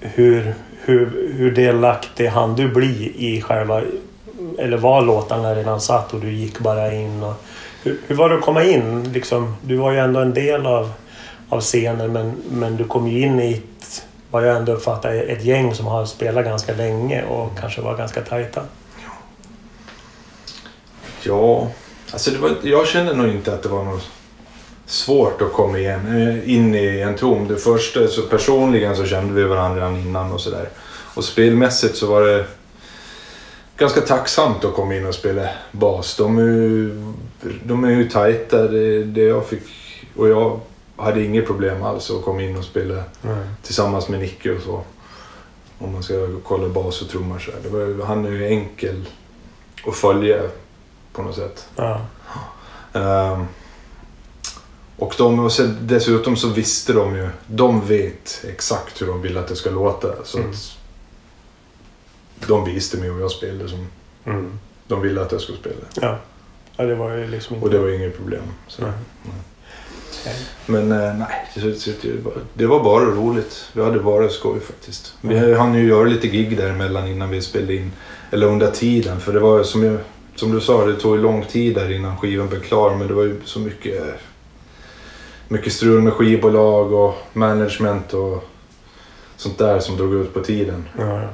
hur, 0.00 0.54
hur, 0.84 1.32
hur 1.36 1.50
delaktig 1.52 2.26
hann 2.26 2.56
du 2.56 2.68
bli 2.68 3.12
i 3.16 3.40
själva... 3.40 3.82
Eller 4.58 4.76
var 4.76 5.02
låtarna 5.02 5.54
redan 5.54 5.80
satt 5.80 6.14
och 6.14 6.20
du 6.20 6.30
gick 6.32 6.58
bara 6.58 6.92
in? 6.92 7.22
Och, 7.22 7.34
hur, 7.82 8.00
hur 8.06 8.16
var 8.16 8.28
det 8.28 8.34
att 8.34 8.40
komma 8.40 8.64
in? 8.64 9.12
Liksom, 9.12 9.56
du 9.62 9.76
var 9.76 9.92
ju 9.92 9.98
ändå 9.98 10.20
en 10.20 10.34
del 10.34 10.66
av, 10.66 10.92
av 11.48 11.60
scenen 11.60 12.12
men, 12.12 12.32
men 12.50 12.76
du 12.76 12.84
kom 12.84 13.08
ju 13.08 13.20
in 13.20 13.40
i 13.40 13.52
ett, 13.52 14.06
vad 14.34 14.46
jag 14.46 14.56
ändå 14.56 14.72
uppfattar, 14.72 15.14
ett 15.14 15.44
gäng 15.44 15.74
som 15.74 15.86
har 15.86 16.06
spelat 16.06 16.44
ganska 16.44 16.74
länge 16.74 17.24
och 17.24 17.58
kanske 17.60 17.80
var 17.80 17.96
ganska 17.96 18.20
tajta. 18.20 18.62
Ja, 21.22 21.70
alltså 22.12 22.30
det 22.30 22.38
var, 22.38 22.56
jag 22.62 22.86
kände 22.86 23.14
nog 23.14 23.28
inte 23.28 23.54
att 23.54 23.62
det 23.62 23.68
var 23.68 23.84
något 23.84 24.08
svårt 24.86 25.42
att 25.42 25.52
komma 25.52 25.78
igen, 25.78 26.00
eh, 26.06 26.54
in 26.54 26.74
i 26.74 27.00
en 27.00 27.16
tom. 27.16 27.48
Det 27.48 27.56
första, 27.56 28.08
så 28.08 28.22
personligen 28.22 28.96
så 28.96 29.06
kände 29.06 29.34
vi 29.34 29.42
varandra 29.42 29.76
redan 29.76 29.96
innan 29.96 30.32
och 30.32 30.40
sådär. 30.40 30.68
Och 31.14 31.24
spelmässigt 31.24 31.96
så 31.96 32.06
var 32.06 32.22
det 32.22 32.44
ganska 33.76 34.00
tacksamt 34.00 34.64
att 34.64 34.74
komma 34.74 34.94
in 34.94 35.06
och 35.06 35.14
spela 35.14 35.48
bas. 35.72 36.16
De 36.16 36.38
är 36.38 36.42
ju, 36.42 37.12
de 37.64 37.84
är 37.84 37.90
ju 37.90 38.08
tajta. 38.08 38.62
Det, 38.62 39.04
det 39.04 39.22
jag 39.22 39.46
fick, 39.46 39.62
och 40.16 40.28
jag 40.28 40.60
hade 40.96 41.24
inget 41.24 41.46
problem 41.46 41.82
alls 41.82 42.10
att 42.10 42.24
komma 42.24 42.42
in 42.42 42.56
och 42.56 42.64
spela 42.64 43.02
tillsammans 43.62 44.08
med 44.08 44.20
Nicke 44.20 44.50
och 44.52 44.62
så. 44.62 44.82
Om 45.78 45.92
man 45.92 46.02
ska 46.02 46.14
kolla 46.44 46.68
bas 46.68 47.02
och 47.02 47.08
trummor 47.08 47.38
så. 47.38 47.50
Det 47.62 47.68
var, 47.68 48.04
han 48.06 48.26
är 48.26 48.30
ju 48.30 48.46
enkel 48.46 49.08
att 49.86 49.94
följa 49.96 50.42
på 51.12 51.22
något 51.22 51.34
sätt. 51.36 51.68
Ja. 51.76 52.00
Ehm, 52.92 53.44
och, 54.96 55.14
de, 55.18 55.38
och 55.38 55.52
sen, 55.52 55.78
dessutom 55.80 56.36
så 56.36 56.48
visste 56.48 56.92
de 56.92 57.16
ju, 57.16 57.28
de 57.46 57.86
vet 57.86 58.44
exakt 58.48 59.02
hur 59.02 59.06
de 59.06 59.22
vill 59.22 59.38
att 59.38 59.48
det 59.48 59.56
ska 59.56 59.70
låta. 59.70 60.24
Så 60.24 60.38
Mm. 60.38 60.52
de 62.46 62.64
visste 62.64 62.96
mig 62.96 63.10
om 63.10 63.20
jag 63.20 63.30
spelade 63.30 63.68
som 63.68 63.86
Mm. 64.24 64.58
de 64.86 65.00
ville 65.00 65.22
att 65.22 65.32
jag 65.32 65.40
skulle 65.40 65.58
spela. 65.58 65.76
Ja. 65.94 66.18
ja, 66.76 66.84
det 66.84 66.94
var 66.94 67.10
ju 67.16 67.26
liksom 67.26 67.54
inte... 67.56 67.66
Och 67.66 67.72
det 67.72 67.78
var 67.78 67.88
inget 67.88 68.16
problem. 68.16 68.42
Så. 68.68 68.82
Nej. 68.82 68.92
Men 70.66 70.92
eh, 70.92 71.14
nej, 71.18 71.48
det, 72.54 72.66
var, 72.66 72.84
bara 72.84 73.04
roligt. 73.04 73.68
Vi 73.72 73.82
hade 73.82 74.00
bara 74.00 74.28
skoj 74.28 74.60
faktiskt. 74.60 75.14
Vi 75.20 75.54
hann 75.54 75.74
ju 75.74 75.88
göra 75.88 76.04
lite 76.04 76.28
gig 76.28 76.56
däremellan 76.56 77.08
innan 77.08 77.30
vi 77.30 77.42
spelade 77.42 77.74
in. 77.74 77.92
Eller 78.30 78.46
under 78.46 78.70
tiden. 78.70 79.20
För 79.20 79.32
det 79.32 79.40
var 79.40 79.62
som, 79.62 79.84
jag, 79.84 79.98
som 80.36 80.52
du 80.52 80.60
sa, 80.60 80.86
det 80.86 80.96
tog 80.96 81.16
ju 81.16 81.22
lång 81.22 81.44
tid 81.44 81.74
där 81.74 81.92
innan 81.92 82.18
skivan 82.18 82.48
blev 82.48 82.60
klar. 82.60 82.96
Men 82.96 83.08
det 83.08 83.14
var 83.14 83.22
ju 83.22 83.40
så 83.44 83.58
mycket, 83.58 84.02
mycket 85.48 85.72
strul 85.72 86.02
med 86.02 86.12
skivbolag 86.12 86.92
och 86.92 87.14
management 87.32 88.14
och 88.14 88.44
sånt 89.36 89.58
där 89.58 89.80
som 89.80 89.96
drog 89.96 90.14
ut 90.14 90.34
på 90.34 90.40
tiden. 90.40 90.84
Ja, 90.98 91.22
ja. 91.22 91.28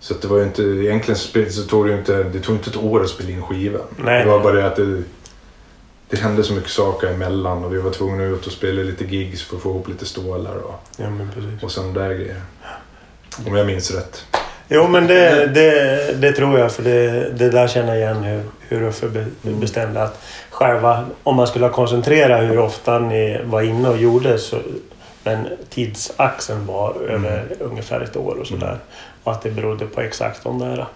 Så 0.00 0.14
det 0.14 0.28
var 0.28 0.38
ju 0.38 0.44
inte, 0.44 0.62
egentligen 0.62 1.50
så 1.50 1.62
tog 1.62 1.86
det 1.86 1.92
ju 1.92 1.98
inte, 1.98 2.22
det 2.22 2.40
tog 2.40 2.56
inte 2.56 2.70
ett 2.70 2.76
år 2.76 3.02
att 3.02 3.08
spela 3.08 3.30
in 3.30 3.42
skivan. 3.42 3.82
Nej. 3.96 4.24
Det 4.24 4.30
var 4.30 4.40
bara 4.40 4.52
det 4.52 4.66
att 4.66 4.76
det, 4.76 5.02
det 6.14 6.20
hände 6.20 6.44
så 6.44 6.52
mycket 6.52 6.70
saker 6.70 7.06
emellan 7.06 7.64
och 7.64 7.74
vi 7.74 7.78
var 7.78 7.90
tvungna 7.90 8.24
att 8.24 8.38
ut 8.38 8.46
och 8.46 8.52
spela 8.52 8.82
lite 8.82 9.04
gigs 9.04 9.42
för 9.42 9.56
att 9.56 9.62
få 9.62 9.70
ihop 9.70 9.88
lite 9.88 10.06
stålar 10.06 10.56
och, 10.56 10.74
ja, 10.96 11.06
och 11.62 11.70
sådana 11.70 11.92
där 11.92 12.14
grejer. 12.14 12.40
Om 13.46 13.56
jag 13.56 13.66
minns 13.66 13.90
rätt. 13.90 14.26
Jo, 14.68 14.88
men 14.88 15.06
det, 15.06 15.46
det, 15.46 16.12
det 16.20 16.32
tror 16.32 16.58
jag. 16.58 16.72
För 16.72 16.82
det, 16.82 17.30
det 17.30 17.50
där 17.50 17.68
känner 17.68 17.94
jag 17.94 17.98
igen 17.98 18.24
hur, 18.24 18.42
hur 18.60 18.88
Uffe 18.88 19.08
be, 19.08 19.26
bestämde 19.42 20.02
att 20.02 20.22
själva, 20.50 21.04
om 21.22 21.36
man 21.36 21.46
skulle 21.46 21.68
koncentrera 21.68 22.36
hur 22.36 22.58
ofta 22.58 22.98
ni 22.98 23.40
var 23.44 23.62
inne 23.62 23.88
och 23.88 23.98
gjorde 23.98 24.38
så 24.38 24.58
men 25.24 25.48
tidsaxeln 25.70 26.66
var 26.66 26.94
över 27.08 27.44
ungefär 27.60 28.00
ett 28.00 28.16
år 28.16 28.36
och 28.40 28.46
sådär. 28.46 28.78
Och 29.24 29.32
att 29.32 29.42
det 29.42 29.50
berodde 29.50 29.86
på 29.86 30.00
exakt 30.00 30.44
de 30.44 30.58
där. 30.58 30.86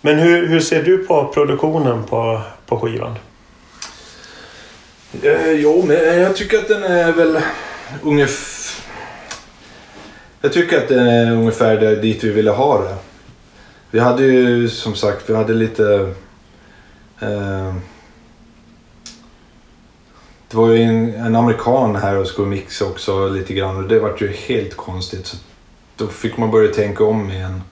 Men 0.00 0.18
hur, 0.18 0.46
hur 0.46 0.60
ser 0.60 0.82
du 0.82 0.98
på 0.98 1.24
produktionen 1.34 2.04
på, 2.04 2.40
på 2.66 2.80
skivan? 2.80 3.16
Eh, 5.20 5.52
jo, 5.52 5.84
men 5.86 6.20
jag 6.20 6.36
tycker 6.36 6.58
att 6.58 6.68
den 6.68 6.82
är 6.82 7.12
väl 7.12 7.40
ungefär... 8.02 8.82
Jag 10.40 10.52
tycker 10.52 10.78
att 10.78 10.88
den 10.88 11.06
är 11.06 11.32
ungefär 11.32 11.80
där, 11.80 11.96
dit 11.96 12.24
vi 12.24 12.30
ville 12.30 12.50
ha 12.50 12.82
det. 12.82 12.96
Vi 13.90 14.00
hade 14.00 14.22
ju 14.22 14.68
som 14.68 14.94
sagt, 14.94 15.30
vi 15.30 15.34
hade 15.34 15.54
lite... 15.54 16.14
Eh, 17.20 17.74
det 20.48 20.56
var 20.56 20.68
ju 20.68 20.82
en, 20.82 21.14
en 21.14 21.36
amerikan 21.36 21.96
här 21.96 22.16
och 22.16 22.26
skulle 22.26 22.48
mixa 22.48 22.84
också 22.84 23.28
lite 23.28 23.54
grann 23.54 23.76
och 23.76 23.88
det 23.88 23.98
vart 23.98 24.22
ju 24.22 24.32
helt 24.32 24.76
konstigt. 24.76 25.26
Så 25.26 25.36
då 25.96 26.06
fick 26.06 26.36
man 26.36 26.50
börja 26.50 26.72
tänka 26.72 27.04
om 27.04 27.30
igen. 27.30 27.62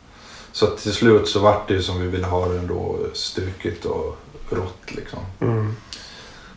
Så 0.53 0.67
att 0.67 0.79
till 0.79 0.93
slut 0.93 1.29
så 1.29 1.41
vart 1.41 1.69
det 1.69 1.75
ju 1.75 1.83
som 1.83 2.01
vi 2.01 2.09
ville 2.09 2.27
ha 2.27 2.49
det 2.49 2.59
ändå, 2.59 2.99
stukigt 3.13 3.85
och 3.85 4.19
rått 4.51 4.95
liksom. 4.95 5.19
Mm. 5.41 5.77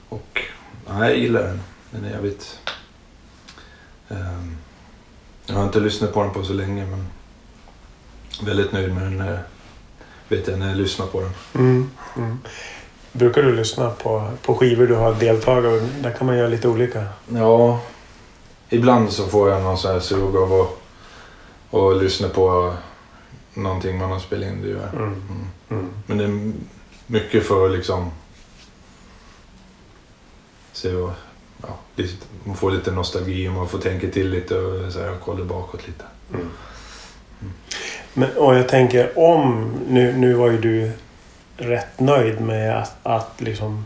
Och 0.10 0.42
nej, 0.88 1.10
jag 1.10 1.18
gillar 1.18 1.44
den. 1.44 1.62
Den 1.92 2.06
är 2.06 2.10
jävligt... 2.10 2.60
ehm, 4.10 4.58
jag 5.46 5.56
har 5.56 5.64
inte 5.64 5.80
lyssnat 5.80 6.14
på 6.14 6.24
den 6.24 6.34
på 6.34 6.44
så 6.44 6.54
länge 6.54 6.86
men 6.86 7.08
väldigt 8.46 8.72
nöjd 8.72 8.94
med 8.94 9.04
den. 9.04 9.22
eh, 9.22 9.40
vet 10.28 10.48
jag 10.48 10.60
när 10.60 10.68
jag 10.68 10.78
lyssnar 10.78 11.06
på 11.06 11.22
den. 11.22 11.32
Mm. 11.56 11.90
Mm. 12.18 12.40
Brukar 13.12 13.44
du 13.44 13.56
lyssna 13.56 13.90
på, 13.90 14.32
på 14.42 14.56
skivor 14.56 14.88
du 14.88 14.96
har 14.96 15.14
deltagit 15.14 15.82
i? 15.84 16.02
Där 16.02 16.12
kan 16.12 16.28
man 16.28 16.38
göra 16.38 16.48
lite 16.48 16.68
olika. 16.68 17.06
Ja, 17.28 17.80
ibland 18.70 19.12
så 19.12 19.28
får 19.28 19.50
jag 19.50 19.64
någon 19.64 19.78
sån 19.78 19.92
här 19.92 20.00
sug 20.00 20.36
av 20.36 20.54
att, 20.62 20.70
att 21.80 22.04
lyssna 22.04 22.30
på 22.30 22.74
någonting 23.54 23.98
man 23.98 24.12
har 24.12 24.20
spelat 24.20 24.48
in. 24.48 24.62
Det 24.62 24.68
gör. 24.70 24.90
Mm. 24.94 25.04
Mm. 25.04 25.48
Mm. 25.70 25.90
Men 26.06 26.18
det 26.18 26.24
är 26.24 26.54
mycket 27.08 27.48
för 27.48 27.70
liksom... 27.70 28.12
Vad, 30.84 31.12
ja, 31.62 32.04
man 32.44 32.56
får 32.56 32.72
lite 32.72 32.92
nostalgi 32.92 33.48
och 33.48 33.54
man 33.54 33.68
får 33.68 33.80
tänka 33.80 34.08
till 34.08 34.30
lite 34.30 34.56
och 34.58 34.92
så 34.94 35.00
här, 35.00 35.16
kolla 35.26 35.46
bakåt 35.46 35.88
lite. 35.88 36.04
Men, 38.14 38.30
och 38.38 38.56
jag 38.56 38.70
tänker 38.70 39.20
om... 39.20 39.72
Nu, 39.90 40.14
nu 40.18 40.34
var 40.34 40.50
ju 40.52 40.58
du 40.62 40.92
rätt 41.58 42.00
nöjd 42.00 42.42
med 42.42 42.78
att, 42.78 42.96
att 43.04 43.42
liksom, 43.42 43.86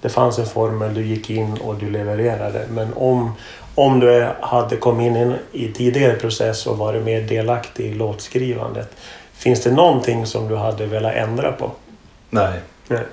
det 0.00 0.08
fanns 0.08 0.38
en 0.38 0.46
formel, 0.46 0.94
du 0.94 1.02
gick 1.02 1.30
in 1.30 1.52
och 1.58 1.74
du 1.76 1.90
levererade. 1.90 2.66
Men 2.70 2.92
om, 2.94 3.32
om 3.74 4.00
du 4.00 4.28
hade 4.40 4.76
kommit 4.76 5.06
in 5.06 5.16
i 5.16 5.20
en- 5.20 5.38
i 5.52 5.72
tidigare 5.72 6.14
process 6.14 6.66
och 6.66 6.78
varit 6.78 7.02
mer 7.02 7.20
delaktig 7.22 7.86
i 7.86 7.94
låtskrivandet. 7.94 8.90
Finns 9.32 9.62
det 9.62 9.70
någonting 9.72 10.26
som 10.26 10.48
du 10.48 10.56
hade 10.56 10.86
velat 10.86 11.14
ändra 11.14 11.52
på? 11.52 11.72
Nej, 12.30 12.60
Nej. 12.88 13.04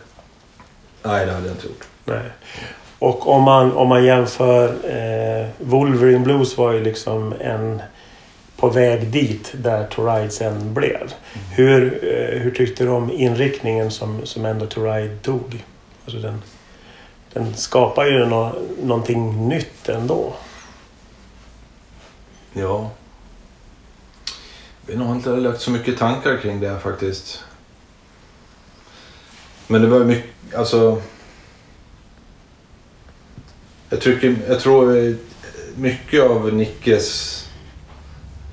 nej 1.03 1.25
det 1.25 1.31
hade 1.33 1.47
jag 1.47 1.55
inte 1.55 1.67
gjort. 1.67 1.87
Nej. 2.05 2.21
Och 2.99 3.27
om 3.27 3.43
man, 3.43 3.71
om 3.71 3.87
man 3.87 4.05
jämför... 4.05 4.67
Eh, 4.67 5.47
Wolverine 5.57 6.19
Blues 6.19 6.57
var 6.57 6.71
ju 6.71 6.83
liksom 6.83 7.33
en 7.39 7.81
på 8.57 8.69
väg 8.69 9.07
dit 9.07 9.51
där 9.53 9.87
To 9.87 10.05
Ride 10.05 10.29
sen 10.29 10.73
blev. 10.73 11.13
Hur, 11.51 11.99
eh, 12.03 12.39
hur 12.39 12.51
tyckte 12.51 12.83
du 12.83 12.89
om 12.89 13.11
inriktningen 13.11 13.91
som, 13.91 14.25
som 14.25 14.45
ändå 14.45 14.65
To 14.65 14.83
Ride 14.83 15.17
tog? 15.17 15.65
Alltså 16.05 16.19
den, 16.19 16.41
den 17.33 17.55
skapar 17.55 18.05
ju 18.05 18.25
nå, 18.25 18.55
någonting 18.83 19.47
nytt 19.47 19.89
ändå. 19.89 20.33
Ja. 22.53 22.89
Vi 24.85 24.95
har 24.95 25.05
nog 25.05 25.15
inte 25.15 25.29
lagt 25.29 25.61
så 25.61 25.71
mycket 25.71 25.97
tankar 25.97 26.37
kring 26.37 26.59
det 26.59 26.79
faktiskt. 26.79 27.43
Men 29.67 29.81
det 29.81 29.87
var 29.87 29.99
mycket, 29.99 30.55
alltså... 30.55 31.01
Jag, 33.89 34.01
tycker, 34.01 34.35
jag 34.47 34.59
tror 34.59 34.97
eh, 34.97 35.13
mycket 35.75 36.23
av 36.23 36.53
Nickes, 36.53 37.35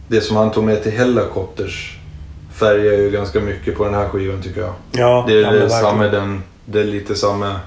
det 0.08 0.20
som 0.20 0.36
han 0.36 0.50
tog 0.50 0.64
med 0.64 0.82
till 0.82 0.92
Hellacopters 0.92 1.98
färgar 2.54 2.92
ju 2.92 3.10
ganska 3.10 3.40
mycket 3.40 3.76
på 3.76 3.84
den 3.84 3.94
här 3.94 4.08
skivan 4.08 4.42
tycker 4.42 4.60
jag. 4.60 4.72
Ja, 4.92 5.24
Det 5.28 5.34
är, 5.34 5.42
ja, 5.42 5.50
det, 5.50 5.70
samma, 5.70 6.04
den, 6.04 6.42
det 6.64 6.80
är 6.80 6.84
lite 6.84 7.14
samma 7.14 7.60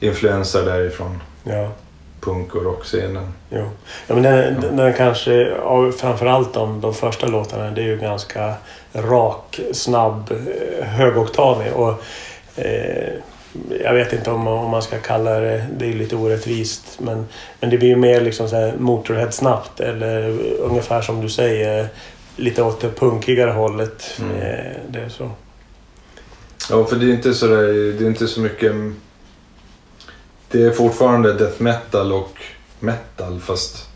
influenser 0.00 0.64
därifrån. 0.64 1.22
Ja, 1.44 1.72
Punk 2.20 2.54
och 2.54 2.64
rockscenen. 2.64 3.32
jo. 3.50 3.70
ja, 4.06 4.14
men 4.14 4.22
den, 4.22 4.60
den, 4.60 4.76
den 4.76 4.94
kanske, 4.94 5.32
ja, 5.32 5.92
framförallt 5.92 6.54
de, 6.54 6.80
de 6.80 6.94
första 6.94 7.26
låtarna, 7.26 7.70
det 7.70 7.80
är 7.80 7.86
ju 7.86 7.96
ganska 7.96 8.54
rak, 8.92 9.60
snabb, 9.72 10.30
eh, 10.30 10.86
högoktanig. 10.86 11.72
Och, 11.72 12.02
eh, 12.56 13.12
jag 13.84 13.94
vet 13.94 14.12
inte 14.12 14.30
om, 14.30 14.46
om 14.46 14.70
man 14.70 14.82
ska 14.82 14.98
kalla 14.98 15.40
det, 15.40 15.66
det 15.78 15.86
är 15.86 15.92
lite 15.92 16.16
orättvist, 16.16 17.00
men, 17.00 17.26
men 17.60 17.70
det 17.70 17.78
blir 17.78 17.88
ju 17.88 17.96
mer 17.96 18.20
liksom 18.20 18.48
så 18.48 18.56
här 18.56 18.74
Motorhead 18.78 19.30
snabbt 19.30 19.80
eller 19.80 20.40
ungefär 20.58 21.02
som 21.02 21.20
du 21.20 21.28
säger, 21.28 21.88
lite 22.36 22.62
åt 22.62 22.80
det 22.80 22.90
punkigare 22.90 23.50
hållet. 23.50 24.20
Mm. 24.20 24.36
Eh, 24.36 24.76
det 24.88 25.00
är 25.00 25.08
så. 25.08 25.30
Ja, 26.70 26.84
för 26.84 26.96
det 26.96 27.06
är 27.06 27.14
inte 27.14 27.34
så 27.34 27.46
där, 27.46 27.92
det 27.98 28.04
är 28.04 28.08
inte 28.08 28.28
så 28.28 28.40
mycket... 28.40 28.72
Det 30.50 30.62
är 30.62 30.70
fortfarande 30.70 31.32
death 31.32 31.62
metal 31.62 32.12
och 32.12 32.38
metal 32.80 33.40
fast 33.40 33.88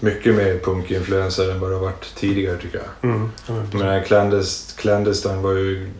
mycket 0.00 0.34
mer 0.34 0.58
punkinfluenser 0.58 1.50
än 1.50 1.60
vad 1.60 1.70
det 1.70 1.74
har 1.74 1.82
varit 1.82 2.14
tidigare 2.14 2.56
tycker 2.56 2.78
jag. 2.78 3.10
Mm. 3.10 3.32
Mm. 3.48 3.66
Men 3.72 4.04
Clandest, 4.04 4.76
Clandestine 4.76 5.42
var 5.42 5.52
ju 5.52 5.90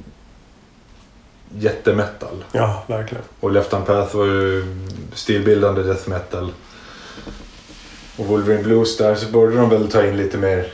jättemetal 1.58 2.44
Ja, 2.52 2.84
verkligen. 2.86 3.24
och 3.40 3.50
Left 3.50 3.72
Hand 3.72 3.86
Path 3.86 4.16
var 4.16 4.24
ju 4.26 4.64
stilbildande 5.12 5.82
death 5.82 6.08
metal. 6.08 6.52
Och 8.16 8.26
Wolverine 8.26 8.62
Blues 8.62 8.96
där 8.96 9.14
så 9.14 9.26
borde 9.28 9.56
de 9.56 9.68
väl 9.70 9.90
ta 9.90 10.06
in 10.06 10.16
lite 10.16 10.38
mer 10.38 10.66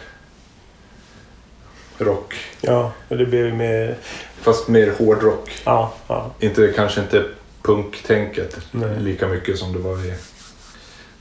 rock. 1.99 2.35
Ja, 2.61 2.93
och 3.09 3.17
det 3.17 3.27
ju 3.37 3.53
mer... 3.55 3.97
Fast 4.41 4.69
mer 4.69 4.95
hårdrock. 4.99 5.51
Ja, 5.65 5.95
ja. 6.07 6.31
Inte, 6.41 6.73
kanske 6.77 7.01
inte 7.01 7.25
punktänket 7.63 8.59
Nej. 8.71 9.01
lika 9.01 9.27
mycket 9.29 9.59
som 9.59 9.73
det 9.73 9.79
var 9.79 10.07
i 10.07 10.15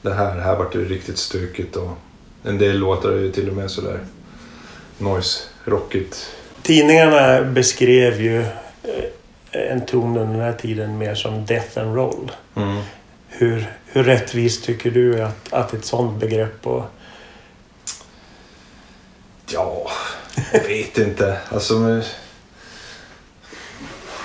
det 0.01 0.13
här. 0.13 0.39
Här 0.39 0.55
vart 0.57 0.73
det 0.73 0.79
riktigt 0.79 1.17
stökigt 1.17 1.75
och 1.75 1.89
en 2.43 2.57
del 2.57 2.77
låtar 2.77 3.09
är 3.11 3.19
ju 3.19 3.31
till 3.31 3.49
och 3.49 3.55
med 3.55 3.71
sådär 3.71 3.99
noise-rockigt. 4.97 6.29
Tidningarna 6.61 7.41
beskrev 7.43 8.21
ju 8.21 8.39
eh, 8.41 9.03
en 9.51 9.85
ton 9.85 10.17
under 10.17 10.33
den 10.33 10.41
här 10.41 10.53
tiden 10.53 10.97
mer 10.97 11.15
som 11.15 11.45
death 11.45 11.79
and 11.79 11.95
roll. 11.95 12.31
Mm. 12.55 12.81
Hur, 13.27 13.73
hur 13.85 14.03
rättvist 14.03 14.65
tycker 14.65 14.91
du 14.91 15.21
att, 15.21 15.53
att 15.53 15.73
ett 15.73 15.85
sånt 15.85 16.19
begrepp 16.19 16.67
och... 16.67 16.83
Ja, 19.53 19.87
jag 20.53 20.63
vet 20.63 20.97
inte. 20.97 21.37
Alltså, 21.49 22.01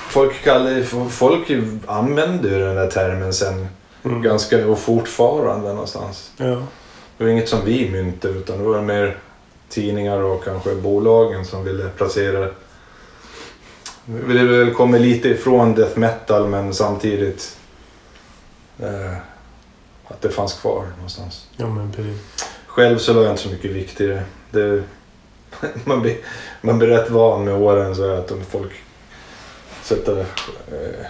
folk, 0.09 0.45
kallar, 0.45 1.09
folk 1.09 1.51
använder 1.87 2.51
ju 2.51 2.59
den 2.59 2.75
där 2.75 2.91
termen 2.91 3.33
sen 3.33 3.69
Mm. 4.07 4.23
ganska 4.23 4.67
och 4.67 4.79
fortfarande 4.79 5.69
någonstans. 5.69 6.31
Ja. 6.37 6.63
Det 7.19 7.25
var 7.25 7.31
inget 7.31 7.49
som 7.49 7.65
vi 7.65 7.91
myntade 7.91 8.35
utan 8.35 8.59
det 8.59 8.65
var 8.65 8.83
mer 8.83 9.17
tidningar 9.69 10.23
och 10.23 10.45
kanske 10.45 10.75
bolagen 10.75 11.45
som 11.45 11.65
ville 11.65 11.89
placera 11.89 12.49
Vi 14.07 14.35
ville 14.35 14.45
väl 14.45 14.75
komma 14.75 14.99
lite 14.99 15.29
ifrån 15.29 15.75
death 15.75 15.99
metal 15.99 16.49
men 16.49 16.75
samtidigt 16.75 17.57
eh, 18.79 19.17
att 20.05 20.21
det 20.21 20.31
fanns 20.31 20.55
kvar 20.55 20.87
någonstans. 20.97 21.47
ja, 21.57 21.67
men 21.67 21.93
precis. 21.93 22.21
Själv 22.67 22.99
så 22.99 23.13
la 23.13 23.23
jag 23.23 23.31
inte 23.31 23.43
så 23.43 23.49
mycket 23.49 23.71
vikt 23.71 24.01
i 24.01 24.07
det. 24.07 24.23
det 24.51 24.83
man, 25.85 26.03
blir, 26.03 26.17
man 26.61 26.79
blir 26.79 26.89
rätt 26.89 27.11
van 27.11 27.45
med 27.45 27.55
åren 27.55 27.97
så 27.97 28.15
att 28.15 28.31
om 28.31 28.45
folk 28.45 28.73
sätter, 29.83 30.21
eh, 30.69 31.07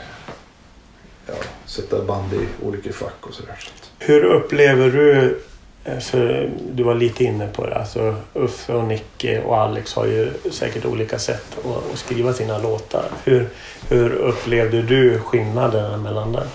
ja, 1.26 1.34
sätter 1.66 2.02
band 2.02 2.32
i 2.32 2.46
olika 2.64 2.92
fack 2.92 3.26
och 3.26 3.34
sådär. 3.34 3.58
Hur 3.98 4.24
upplever 4.24 4.90
du, 4.90 5.40
Eh, 5.86 5.98
för 5.98 6.50
du 6.72 6.82
var 6.82 6.94
lite 6.94 7.24
inne 7.24 7.46
på 7.46 7.66
det, 7.66 7.74
alltså 7.74 8.16
Uffe 8.34 8.72
och 8.72 8.84
Nicke 8.84 9.42
och 9.42 9.56
Alex 9.56 9.94
har 9.94 10.06
ju 10.06 10.32
säkert 10.50 10.84
olika 10.84 11.18
sätt 11.18 11.58
att, 11.64 11.92
att 11.92 11.98
skriva 11.98 12.32
sina 12.32 12.58
låtar. 12.58 13.04
Hur, 13.24 13.48
hur 13.88 14.12
upplevde 14.12 14.82
du 14.82 15.18
skillnaden 15.18 16.02
mellan 16.02 16.32
det? 16.32 16.46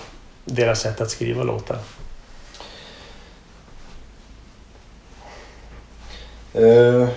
deras 0.44 0.80
sätt 0.80 1.00
att 1.00 1.10
skriva 1.10 1.42
låtar? 1.42 1.78
Uh, 6.56 7.08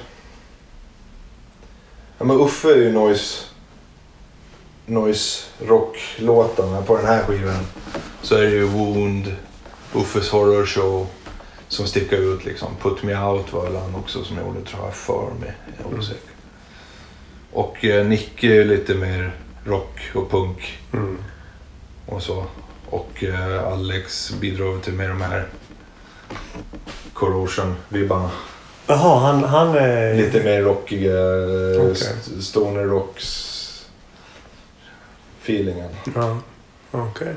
ja, 2.18 2.26
men 2.26 2.41
Uffe 2.41 2.72
är 2.72 2.76
ju 2.76 2.91
noise, 2.91 3.43
noise 4.86 5.43
rock-låtarna 5.59 6.82
på 6.82 6.97
den 6.97 7.05
här 7.05 7.24
skivan. 7.24 7.68
Så 8.22 8.36
är 8.36 8.41
det 8.41 8.49
ju 8.49 8.63
Wound, 8.63 9.36
Uffes 9.93 10.30
Horror 10.30 10.66
Show 10.66 11.07
som 11.76 11.88
sticker 11.88 12.17
ut 12.17 12.45
liksom. 12.45 12.67
Put 12.82 13.03
Me 13.03 13.15
Out 13.17 13.53
var 13.53 13.63
väl 13.63 13.76
han 13.76 13.95
också 13.95 14.23
som 14.23 14.38
gjorde 14.38 14.61
tror 14.61 14.84
jag 14.86 14.93
för 14.95 15.32
mig. 15.41 15.53
Jag 15.84 15.99
osäker. 15.99 16.30
Och 17.51 17.86
eh, 17.86 18.05
Nicke 18.05 18.47
är 18.47 18.65
lite 18.65 18.93
mer 18.95 19.36
rock 19.65 19.99
och 20.15 20.32
punk 20.32 20.80
Mm. 20.93 21.17
och 22.05 22.23
så. 22.23 22.45
Och 22.89 23.23
eh, 23.23 23.67
Alex 23.73 24.32
bidrar 24.41 24.80
till 24.80 24.93
med 24.93 25.09
de 25.09 25.21
här 25.21 25.47
Corrosion-vibbarna. 27.13 28.30
Jaha, 28.88 29.19
han, 29.19 29.43
han 29.43 29.76
är... 29.76 30.15
Lite 30.15 30.43
mer 30.43 30.61
rockiga, 30.61 31.13
eh, 31.86 31.91
st- 31.91 32.41
stoner 32.41 32.84
rocks 32.84 33.51
feelingen. 35.43 35.89
Ja, 36.15 36.38
okej. 36.91 37.28
Är 37.28 37.36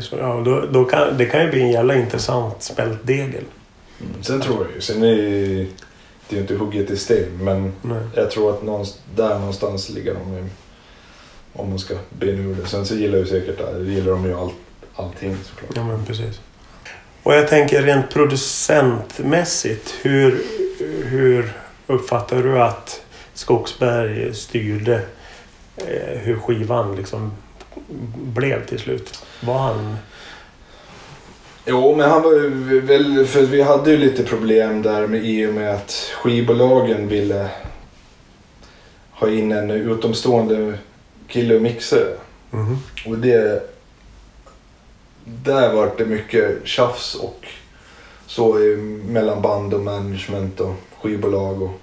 så, 0.00 0.16
ja, 0.16 0.42
då, 0.44 0.66
då 0.66 0.84
kan, 0.84 1.18
det 1.18 1.26
kan 1.26 1.42
ju 1.42 1.50
bli 1.50 1.62
en 1.62 1.70
jävla 1.70 1.94
intressant 1.94 2.62
spältdegel. 2.62 3.44
Sen 4.20 4.40
tror 4.40 4.64
jag 4.64 4.74
ju, 4.74 4.80
sen 4.80 5.02
är 5.02 5.16
det 5.16 5.66
det 6.32 6.36
är 6.36 6.40
ju 6.40 6.42
inte 6.42 6.54
hugget 6.54 6.90
i 6.90 6.96
sten 6.96 7.38
men 7.40 7.72
Nej. 7.82 8.02
jag 8.14 8.30
tror 8.30 8.50
att 8.50 8.62
någonstans, 8.62 9.02
där 9.14 9.38
någonstans 9.38 9.88
ligger 9.88 10.14
de 10.14 10.34
ju, 10.34 10.44
om 11.52 11.68
man 11.68 11.78
ska 11.78 11.94
bena 12.10 12.42
ur 12.42 12.54
det. 12.54 12.68
Sen 12.68 12.86
så 12.86 12.94
gillar 12.94 13.18
ju 13.18 13.26
säkert 13.26 13.60
gillar 13.86 14.12
de 14.12 14.24
ju 14.24 14.34
all, 14.34 14.52
allting 14.94 15.36
såklart. 15.44 15.70
Ja, 15.74 15.84
men 15.84 16.04
precis. 16.04 16.40
Och 17.22 17.34
jag 17.34 17.48
tänker 17.48 17.82
rent 17.82 18.10
producentmässigt. 18.10 19.94
Hur, 20.02 20.42
hur 21.04 21.52
uppfattar 21.86 22.42
du 22.42 22.62
att 22.62 23.02
Skogsberg 23.34 24.34
styrde 24.34 25.02
eh, 25.76 26.18
hur 26.18 26.36
skivan 26.36 26.96
liksom 26.96 27.32
blev 28.14 28.66
till 28.66 28.78
slut? 28.78 29.24
Var 29.40 29.58
han... 29.58 29.96
Jo, 31.64 31.96
men 31.96 32.10
han 32.10 32.22
var 32.22 32.32
ju 32.32 32.80
väl, 32.80 33.26
för 33.26 33.42
vi 33.42 33.62
hade 33.62 33.90
ju 33.90 33.96
lite 33.96 34.22
problem 34.22 34.82
där 34.82 35.06
med 35.06 35.24
i 35.24 35.46
och 35.46 35.54
med 35.54 35.74
att 35.74 36.12
skivbolagen 36.22 37.08
ville 37.08 37.48
ha 39.10 39.28
in 39.28 39.52
en 39.52 39.70
utomstående 39.70 40.78
kille 41.28 41.54
och 41.54 41.62
mixa. 41.62 41.96
Mhm. 42.50 42.78
Och 43.06 43.18
det... 43.18 43.68
Där 45.24 45.72
var 45.72 45.90
det 45.98 46.04
mycket 46.04 46.66
tjafs 46.66 47.14
och 47.14 47.46
så 48.26 48.54
mellan 49.04 49.42
band 49.42 49.74
och 49.74 49.80
management 49.80 50.60
och 50.60 50.74
skivbolag 51.00 51.62
och 51.62 51.80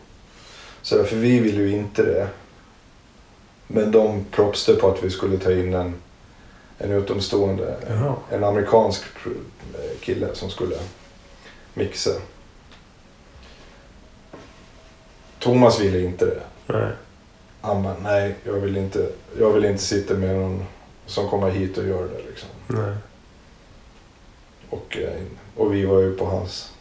så 0.81 1.03
För 1.03 1.15
vi 1.15 1.39
ville 1.39 1.61
ju 1.61 1.71
inte 1.71 2.03
det. 2.03 2.27
Men 3.71 3.91
de 3.91 4.25
propste 4.31 4.75
på 4.75 4.87
att 4.87 5.03
vi 5.03 5.09
skulle 5.09 5.37
ta 5.37 5.51
in 5.51 5.73
en, 5.73 5.95
en 6.77 6.91
utomstående, 6.91 7.77
Jaha. 7.89 8.15
en 8.29 8.43
amerikansk 8.43 9.03
kille 9.99 10.27
som 10.33 10.49
skulle 10.49 10.75
mixa. 11.73 12.11
Thomas 15.39 15.79
ville 15.79 16.01
inte 16.01 16.25
det. 16.25 16.41
Nej. 16.65 16.91
Han 17.61 17.83
bara, 17.83 17.95
nej, 18.03 18.35
jag 18.43 18.53
vill 18.53 18.77
inte, 18.77 19.09
jag 19.39 19.51
vill 19.51 19.65
inte 19.65 19.83
sitta 19.83 20.13
med 20.13 20.35
någon 20.35 20.65
som 21.05 21.29
kommer 21.29 21.49
hit 21.49 21.77
och 21.77 21.87
gör 21.87 22.07
det. 22.07 22.29
Liksom. 22.29 22.49
Nej. 22.67 22.95
Och, 24.69 24.97
eh, 24.97 25.21
och 25.55 25.73
vi 25.73 25.85
var 25.85 25.99
ju 25.99 26.15
på 26.15 26.25
hans 26.25 26.73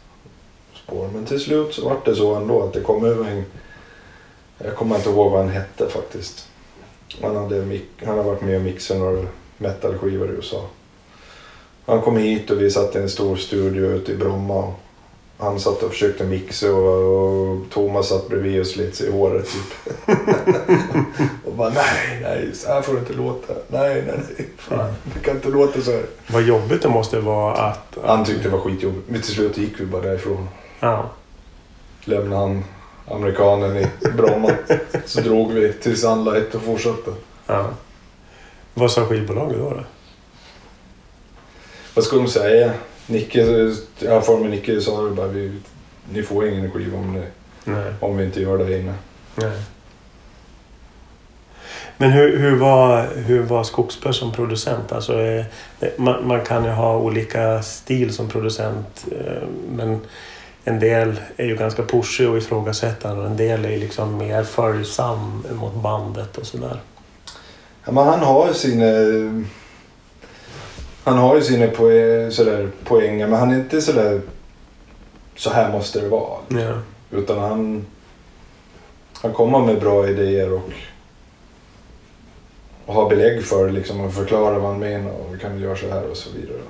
spår. 0.73 1.09
Men 1.13 1.25
till 1.25 1.39
slut 1.39 1.73
så 1.73 1.89
var 1.89 1.97
det 2.05 2.15
så 2.15 2.35
ändå 2.35 2.63
att 2.63 2.73
det 2.73 2.81
kom 2.81 3.05
över 3.05 3.25
en... 3.29 3.43
Jag 4.57 4.75
kommer 4.75 4.95
inte 4.95 5.09
ihåg 5.09 5.31
vad 5.31 5.41
han 5.41 5.49
hette 5.49 5.89
faktiskt. 5.89 6.48
Han, 7.21 7.35
hade, 7.35 7.79
han 8.05 8.17
har 8.17 8.23
varit 8.23 8.41
med 8.41 8.55
och 8.55 8.61
mixat 8.61 8.97
några 8.97 9.27
metalskivor 9.57 10.29
i 10.29 10.33
USA. 10.33 10.65
Han 11.85 12.01
kom 12.01 12.17
hit 12.17 12.49
och 12.49 12.61
vi 12.61 12.71
satt 12.71 12.95
i 12.95 12.99
en 12.99 13.09
stor 13.09 13.35
studio 13.35 13.85
ute 13.85 14.11
i 14.11 14.15
Bromma. 14.15 14.73
Han 15.37 15.59
satt 15.59 15.83
och 15.83 15.91
försökte 15.91 16.23
mixa 16.23 16.73
och, 16.73 17.49
och 17.49 17.69
Thomas 17.69 18.09
satt 18.09 18.29
bredvid 18.29 18.59
och 18.59 18.67
slet 18.67 18.95
sig 18.95 19.07
i 19.07 19.11
håret 19.11 19.45
typ. 19.45 19.95
och 21.45 21.53
bara 21.53 21.69
nej, 21.69 22.19
nej, 22.21 22.49
så 22.53 22.69
här 22.69 22.81
får 22.81 22.93
det 22.93 22.99
inte 22.99 23.13
låta. 23.13 23.53
Nej, 23.67 24.03
nej, 24.07 24.19
nej. 24.37 24.49
Fan, 24.57 24.93
det 25.03 25.19
kan 25.19 25.35
inte 25.35 25.49
låta 25.49 25.81
så 25.81 25.91
här. 25.91 26.05
Vad 26.27 26.43
jobbigt 26.43 26.81
det 26.81 26.89
måste 26.89 27.19
vara 27.19 27.53
att... 27.53 27.97
Han 28.05 28.25
tyckte 28.25 28.43
det 28.43 28.49
var 28.49 28.59
skitjobbigt. 28.59 29.09
Men 29.09 29.21
till 29.21 29.33
slut 29.33 29.57
gick 29.57 29.79
vi 29.79 29.85
bara 29.85 30.01
därifrån. 30.01 30.47
Ja. 30.79 31.09
Lämnade 32.05 32.41
han 32.41 32.63
amerikanen 33.11 33.77
i 33.77 33.87
Bromma. 34.17 34.51
så 35.05 35.21
drog 35.21 35.51
vi 35.53 35.73
till 35.73 35.97
Sunlight 35.97 36.55
och 36.55 36.61
fortsatte. 36.61 37.11
ja. 37.47 37.69
Vad 38.73 38.91
sa 38.91 39.05
skivbolaget 39.05 39.57
då? 39.57 39.69
då? 39.69 39.83
Vad 41.95 42.05
ska 42.05 42.15
de 42.15 42.27
säga? 42.27 42.71
Nicke, 43.07 43.71
jag 43.99 44.25
får 44.25 44.39
med 44.39 44.49
Nicke 44.49 44.81
sa 44.81 45.01
det 45.03 45.09
bara 45.11 45.27
vi, 45.27 45.59
ni 46.13 46.23
får 46.23 46.47
ingen 46.47 46.71
skiva 46.71 46.97
om, 46.97 47.13
ni, 47.13 47.23
Nej. 47.63 47.93
om 47.99 48.17
vi 48.17 48.25
inte 48.25 48.41
gör 48.41 48.57
det 48.57 48.79
inne. 48.79 48.93
Nej. 49.35 49.51
Men 51.97 52.11
hur, 52.11 52.37
hur, 52.37 52.55
var, 52.55 53.07
hur 53.15 53.41
var 53.43 53.63
Skogsberg 53.63 54.13
som 54.13 54.31
producent? 54.31 54.91
Alltså, 54.91 55.21
eh, 55.21 55.45
det- 55.79 55.97
man, 55.99 56.27
man 56.27 56.45
kan 56.45 56.63
ju 56.65 56.69
ha 56.71 56.97
olika 56.97 57.61
stil 57.63 58.13
som 58.13 58.29
producent. 58.29 59.05
eh, 59.11 59.47
Men 59.71 59.99
en 60.69 60.79
del 60.79 61.19
är 61.37 61.45
ju 61.45 61.55
ganska 61.55 61.83
pushig 61.83 62.29
och 62.29 62.37
ifrågasättande 62.37 63.21
och 63.21 63.27
en 63.27 63.37
del 63.37 63.65
är 63.65 63.77
liksom 63.77 64.17
mer 64.17 64.43
följsam 64.43 65.43
mot 65.51 65.75
bandet 65.75 66.37
och 66.37 66.45
sådär. 66.45 66.79
Ja, 67.85 67.91
men 67.91 68.07
han 68.07 68.19
har 68.19 68.47
ju 68.47 68.53
sina... 68.53 68.85
Han 71.03 71.17
har 71.17 71.35
ju 71.35 71.41
sina 71.41 71.67
poe, 71.67 72.31
sådär, 72.31 72.69
poänger 72.83 73.27
men 73.27 73.39
han 73.39 73.51
är 73.51 73.55
inte 73.55 73.81
sådär... 73.81 74.21
Så 75.35 75.49
här 75.49 75.71
måste 75.71 76.01
det 76.01 76.09
vara. 76.09 76.39
Ja. 76.47 76.73
Utan 77.11 77.39
han... 77.39 77.85
Han 79.13 79.33
kommer 79.33 79.59
med 79.59 79.79
bra 79.79 80.09
idéer 80.09 80.53
och... 80.53 80.69
Och 82.85 82.93
har 82.93 83.09
belägg 83.09 83.45
för 83.45 83.65
det 83.65 83.71
liksom 83.71 84.01
och 84.01 84.13
förklarar 84.13 84.59
vad 84.59 84.71
han 84.71 84.79
menar 84.79 85.11
och 85.11 85.33
vi 85.33 85.39
kan 85.39 85.59
göra 85.59 85.75
så 85.75 85.89
här 85.89 86.09
och 86.11 86.17
så 86.17 86.29
vidare. 86.29 86.61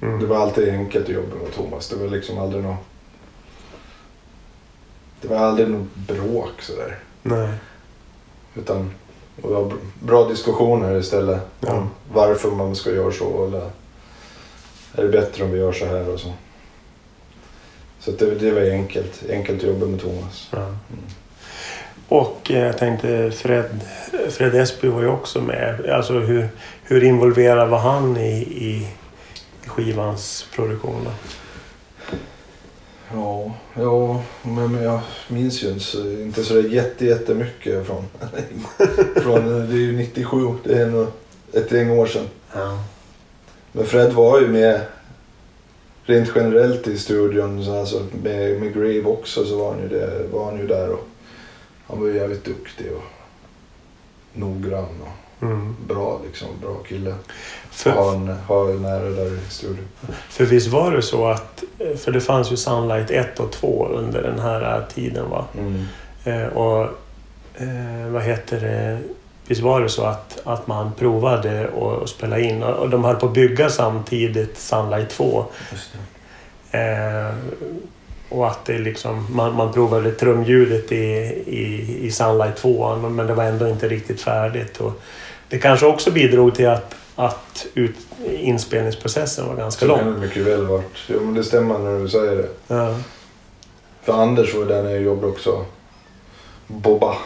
Det 0.00 0.06
Mm. 0.06 0.28
var 0.28 0.36
alltid 0.36 0.68
enkelt 0.68 1.04
att 1.04 1.14
jobba 1.14 1.36
med 1.36 1.52
Thomas. 1.54 1.88
Det 1.88 1.96
var 1.96 2.08
liksom 2.08 2.38
aldrig 2.38 2.62
något... 2.62 2.76
Det 5.22 5.28
var 5.28 5.36
aldrig 5.36 5.68
något 5.68 5.94
bråk 5.94 6.62
sådär. 6.62 6.98
Nej. 7.22 7.48
Utan 8.54 8.90
det 9.36 9.48
var 9.48 9.64
br- 9.64 9.78
bra 10.00 10.28
diskussioner 10.28 10.98
istället. 10.98 11.40
Ja. 11.60 11.72
Om 11.72 11.90
varför 12.12 12.50
man 12.50 12.76
ska 12.76 12.90
göra 12.90 13.12
så 13.12 13.46
eller 13.46 13.70
är 14.94 15.02
det 15.02 15.08
bättre 15.08 15.44
om 15.44 15.50
vi 15.50 15.58
gör 15.58 15.72
så 15.72 15.86
här 15.86 16.08
och 16.08 16.20
så. 16.20 16.32
Så 18.00 18.10
det, 18.10 18.34
det 18.34 18.50
var 18.50 18.60
enkelt. 18.60 19.22
Enkelt 19.30 19.62
att 19.62 19.68
jobba 19.68 19.86
med 19.86 20.00
Thomas. 20.00 20.48
Ja. 20.50 20.66
Och 22.08 22.50
eh, 22.50 22.58
jag 22.66 22.78
tänkte 22.78 23.30
Fred, 23.30 23.80
Fred 24.30 24.54
Esby 24.54 24.88
var 24.88 25.02
ju 25.02 25.08
också 25.08 25.40
med. 25.40 25.90
Alltså 25.90 26.12
hur, 26.12 26.48
hur 26.82 27.04
involverad 27.04 27.68
var 27.68 27.78
han 27.78 28.16
i, 28.16 28.32
i 28.42 28.88
skivans 29.66 30.46
produktion? 30.54 31.04
då? 31.04 31.10
Ja, 33.14 33.52
ja 33.74 34.22
men, 34.42 34.82
jag 34.82 35.00
minns 35.28 35.62
ju 35.62 35.68
inte 35.70 36.44
så, 36.44 36.60
jätte, 36.60 37.06
jättemycket 37.06 37.86
från, 37.86 38.04
från... 39.22 39.68
Det 39.70 39.74
är 39.74 39.78
ju 39.78 39.96
97. 39.96 40.38
Det 40.64 40.78
är 40.78 40.86
nog 40.86 41.06
ett 41.52 41.72
gäng 41.72 41.90
år 41.90 42.06
sedan. 42.06 42.28
Ja. 42.52 42.78
Men 43.72 43.86
Fred 43.86 44.12
var 44.12 44.40
ju 44.40 44.48
med 44.48 44.80
rent 46.04 46.32
generellt 46.34 46.88
i 46.88 46.98
studion. 46.98 47.64
Så 47.64 47.78
alltså, 47.80 48.06
med, 48.22 48.60
med 48.60 48.74
Grave 48.74 49.04
också 49.04 49.44
så 49.44 49.56
var 49.56 49.72
han, 49.72 49.82
ju 49.82 49.88
det, 49.88 50.26
var 50.32 50.44
han 50.44 50.58
ju 50.58 50.66
där. 50.66 50.88
Och 50.88 51.08
han 51.86 52.00
var 52.00 52.06
ju 52.06 52.16
jävligt 52.16 52.44
duktig 52.44 52.92
och 52.92 53.02
noggrann 54.34 55.00
och 55.02 55.08
Mm. 55.42 55.76
bra 55.88 56.20
liksom. 56.26 56.48
Bra 56.60 56.74
kille. 56.88 57.14
För, 57.70 57.90
Ha 57.90 58.12
en, 58.14 58.28
ha 58.28 58.70
en 58.70 58.82
nära 58.82 59.10
där 59.10 59.34
i 59.36 59.40
studion. 59.50 59.88
för 60.28 60.44
visst 60.44 60.66
var 60.68 60.92
det 60.92 61.02
så 61.02 61.26
att... 61.26 61.62
För 61.98 62.12
det 62.12 62.20
fanns 62.20 62.52
ju 62.52 62.56
Sunlight 62.56 63.10
1 63.10 63.40
och 63.40 63.52
2 63.52 63.86
under 63.86 64.22
den 64.22 64.38
här 64.38 64.76
äh, 64.78 64.84
tiden 64.94 65.30
va? 65.30 65.44
Mm. 65.58 65.84
Eh, 66.24 66.46
och 66.48 66.82
eh, 67.54 68.08
vad 68.10 68.22
heter 68.22 68.60
det? 68.60 68.98
Visst 69.46 69.60
var 69.62 69.80
det 69.80 69.88
så 69.88 70.04
att, 70.04 70.40
att 70.44 70.66
man 70.66 70.92
provade 70.92 71.68
att 72.02 72.08
spela 72.08 72.38
in 72.38 72.62
och, 72.62 72.74
och 72.74 72.90
de 72.90 73.04
höll 73.04 73.16
på 73.16 73.26
att 73.26 73.34
bygga 73.34 73.70
samtidigt 73.70 74.58
Sunlight 74.58 75.10
2. 75.10 75.44
Just 75.72 75.90
det. 76.72 76.78
Eh, 76.78 77.34
och 78.32 78.46
att 78.46 78.64
det 78.64 78.78
liksom, 78.78 79.26
man, 79.30 79.56
man 79.56 79.72
provade 79.72 80.12
trumljudet 80.12 80.92
i, 80.92 81.04
i, 81.46 81.98
i 82.02 82.10
Sunlight 82.10 82.56
2 82.56 82.96
men 82.96 83.26
det 83.26 83.34
var 83.34 83.44
ändå 83.44 83.68
inte 83.68 83.88
riktigt 83.88 84.20
färdigt. 84.20 84.80
Och 84.80 84.92
det 85.48 85.58
kanske 85.58 85.86
också 85.86 86.10
bidrog 86.10 86.54
till 86.54 86.68
att, 86.68 86.94
att 87.16 87.66
ut, 87.74 87.96
inspelningsprocessen 88.26 89.46
var 89.46 89.56
ganska 89.56 89.86
lång. 89.86 89.98
det 89.98 90.20
mycket 90.20 90.42
väl 90.42 90.66
varit. 90.66 90.98
Jo 91.08 91.20
men 91.20 91.34
det 91.34 91.44
stämmer 91.44 91.78
när 91.78 92.00
du 92.00 92.08
säger 92.08 92.36
det. 92.36 92.48
Ja. 92.66 92.96
För 94.02 94.12
Anders 94.12 94.54
var 94.54 94.64
där 94.64 94.82
nere 94.82 94.96
och 94.96 95.02
jobbade 95.02 95.26
också. 95.26 95.64
Bobba. 96.66 97.16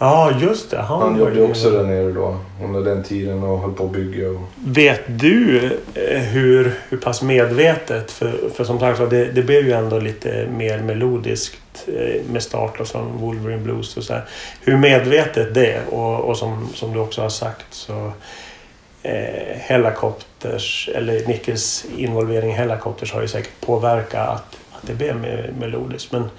Ja, 0.00 0.32
just 0.40 0.70
det. 0.70 0.78
Han, 0.78 1.02
Han 1.02 1.18
jobbade 1.18 1.42
också 1.42 1.70
där 1.70 1.84
nere 1.84 2.12
då. 2.12 2.36
Under 2.62 2.80
den 2.80 3.02
tiden 3.02 3.42
och 3.42 3.58
höll 3.58 3.72
på 3.72 3.84
att 3.84 3.90
bygga. 3.90 4.30
Och... 4.30 4.40
Vet 4.64 5.00
du 5.06 5.64
eh, 5.94 6.18
hur, 6.18 6.74
hur 6.88 6.98
pass 6.98 7.22
medvetet, 7.22 8.10
för, 8.10 8.50
för 8.54 8.64
som 8.64 8.78
sagt 8.78 9.10
det, 9.10 9.24
det 9.24 9.42
blev 9.42 9.66
ju 9.66 9.72
ändå 9.72 9.98
lite 9.98 10.46
mer 10.46 10.78
melodiskt 10.78 11.86
eh, 11.86 12.22
med 12.32 12.42
start 12.42 12.78
då 12.78 12.84
från 12.84 13.18
Wolverine 13.18 13.62
Blues 13.62 13.96
och 13.96 14.04
så 14.04 14.12
här. 14.12 14.24
Hur 14.60 14.76
medvetet 14.76 15.54
det 15.54 15.72
är 15.72 15.94
och, 15.94 16.20
och 16.20 16.36
som, 16.36 16.68
som 16.74 16.92
du 16.92 16.98
också 16.98 17.22
har 17.22 17.28
sagt 17.28 17.66
så 17.70 18.12
eh, 19.02 19.56
Hellacopters, 19.58 20.88
eller 20.94 21.26
Nickes 21.26 21.84
involvering 21.96 22.50
i 22.50 22.54
Hellacopters 22.54 23.12
har 23.12 23.20
ju 23.20 23.28
säkert 23.28 23.60
påverkat 23.60 24.28
att, 24.28 24.56
att 24.70 24.86
det 24.86 24.94
blev 24.94 25.16
mer 25.16 25.52
melodiskt. 25.58 26.12
Men 26.12 26.30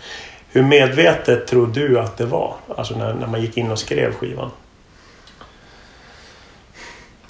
hur 0.52 0.64
medvetet 0.64 1.48
tror 1.48 1.68
du 1.68 1.99
att 1.99 2.18
det 2.18 2.26
var? 2.26 2.56
Alltså 2.78 2.98
när, 2.98 3.14
när 3.14 3.28
man 3.28 3.41
gick 3.41 3.57
in 3.57 3.72
och 3.72 3.80
skrev 3.80 4.14
skivan? 4.14 4.52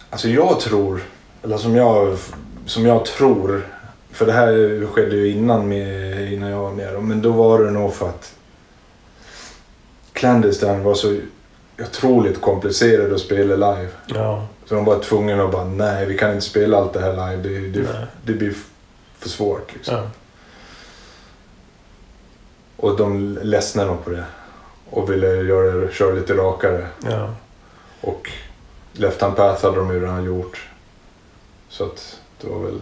Alltså 0.09 0.29
jag 0.29 0.59
tror, 0.59 1.03
eller 1.43 1.57
som 1.57 1.75
jag, 1.75 2.17
som 2.65 2.85
jag 2.85 3.05
tror, 3.05 3.67
för 4.11 4.25
det 4.25 4.31
här 4.31 4.85
skedde 4.87 5.15
ju 5.15 5.31
innan, 5.31 5.69
med, 5.69 6.33
innan 6.33 6.49
jag 6.49 6.61
var 6.61 6.71
med 6.71 7.03
men 7.03 7.21
då 7.21 7.31
var 7.31 7.63
det 7.63 7.71
nog 7.71 7.93
för 7.93 8.09
att 8.09 8.35
Clandestine 10.13 10.83
var 10.83 10.93
så 10.93 11.17
otroligt 11.79 12.41
komplicerad 12.41 13.13
att 13.13 13.19
spela 13.19 13.73
live. 13.73 13.89
Ja, 14.05 14.47
Så 14.65 14.75
de 14.75 14.85
var 14.85 14.99
tvungna 14.99 15.43
att 15.43 15.51
bara, 15.51 15.65
nej 15.65 16.05
vi 16.05 16.17
kan 16.17 16.29
inte 16.29 16.45
spela 16.45 16.77
allt 16.77 16.93
det 16.93 16.99
här 16.99 17.11
live, 17.13 17.49
det, 17.49 17.79
det, 17.79 18.07
det 18.25 18.33
blir 18.33 18.53
för 19.19 19.29
svårt. 19.29 19.73
Liksom. 19.73 19.95
ja, 19.95 20.09
Och 22.81 22.97
de 22.97 23.37
ledsnade 23.41 23.87
nog 23.89 24.03
på 24.03 24.09
det. 24.09 24.23
Och 24.89 25.11
ville 25.11 25.27
göra, 25.27 25.91
köra 25.91 26.13
lite 26.13 26.33
rakare. 26.33 26.87
ja. 27.03 27.35
Och 28.01 28.31
Left 28.93 29.21
Hand 29.21 29.35
Path 29.35 29.65
hade 29.65 29.77
de 29.77 29.93
ju 29.93 29.99
redan 30.01 30.23
gjort. 30.23 30.69
Så 31.69 31.83
att 31.83 32.19
det 32.41 32.47
var 32.47 32.59
väl... 32.59 32.79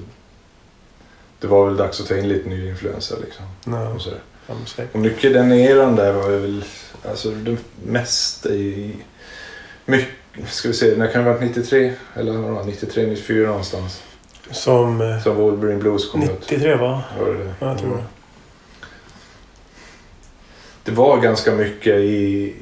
Det 1.39 1.47
var 1.47 1.65
väl 1.65 1.77
dags 1.77 2.01
att 2.01 2.07
ta 2.07 2.17
in 2.17 2.27
lite 2.27 2.49
nya 2.49 2.69
influenser 2.69 3.17
liksom. 3.21 3.45
ja. 3.65 3.89
Och, 3.89 4.01
så. 4.01 4.09
Ja, 4.47 4.53
och 4.91 4.99
mycket 4.99 5.33
den 5.33 5.51
eran 5.51 5.95
där 5.95 6.13
var 6.13 6.29
väl... 6.29 6.63
Alltså 7.09 7.31
det 7.31 7.57
mesta 7.85 8.49
i... 8.49 8.95
Mycket, 9.85 10.09
ska 10.47 10.67
vi 10.67 10.73
se, 10.73 10.95
när 10.97 11.07
kan 11.07 11.23
det 11.23 11.29
ha 11.29 11.37
varit 11.37 11.47
93? 11.55 11.93
Eller 12.15 12.31
vad 12.31 12.51
var 12.51 12.59
det, 12.63 12.65
93, 12.69 13.07
94 13.07 13.47
någonstans. 13.47 14.03
Som 14.51 15.01
eh, 15.01 15.23
Som 15.23 15.35
Wolverine 15.35 15.79
Blues 15.79 16.11
kom 16.11 16.23
ut. 16.23 16.29
93 16.29 16.75
va? 16.75 17.03
Var 17.19 17.27
det 17.27 17.37
det? 17.43 17.53
Ja, 17.59 17.67
jag 17.67 17.77
tror 17.79 17.97
det. 17.97 18.03
Det 20.83 20.91
var 20.91 21.21
ganska 21.21 21.51
mycket 21.51 21.95
i... 21.95 22.55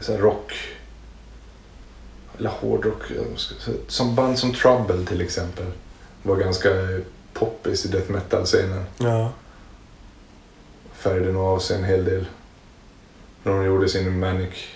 Så 0.00 0.16
rock... 0.16 0.52
Eller 2.38 2.50
hårdrock. 2.50 3.02
Som 3.88 4.14
band 4.14 4.38
som 4.38 4.54
Trouble 4.54 5.06
till 5.06 5.20
exempel. 5.20 5.66
Var 6.22 6.36
ganska 6.36 6.70
poppis 7.32 7.84
i 7.84 7.88
death 7.88 8.10
metal-scenen. 8.10 8.84
Ja, 8.98 9.32
Färgade 11.04 11.32
nog 11.32 11.42
av 11.42 11.58
sig 11.58 11.76
en 11.76 11.84
hel 11.84 12.04
del. 12.04 12.26
När 13.42 13.52
de 13.52 13.64
gjorde 13.64 13.88
sin 13.88 14.18
Manic, 14.18 14.66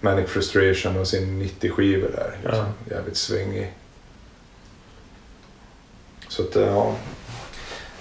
Manic 0.00 0.28
Frustration 0.28 0.96
och 0.96 1.08
sin 1.08 1.42
90-skiva 1.42 2.10
där. 2.10 2.38
Liksom. 2.44 2.66
Jävligt 2.90 3.16
svängig. 3.16 3.74
Så 6.28 6.42
att, 6.42 6.54
ja. 6.54 6.96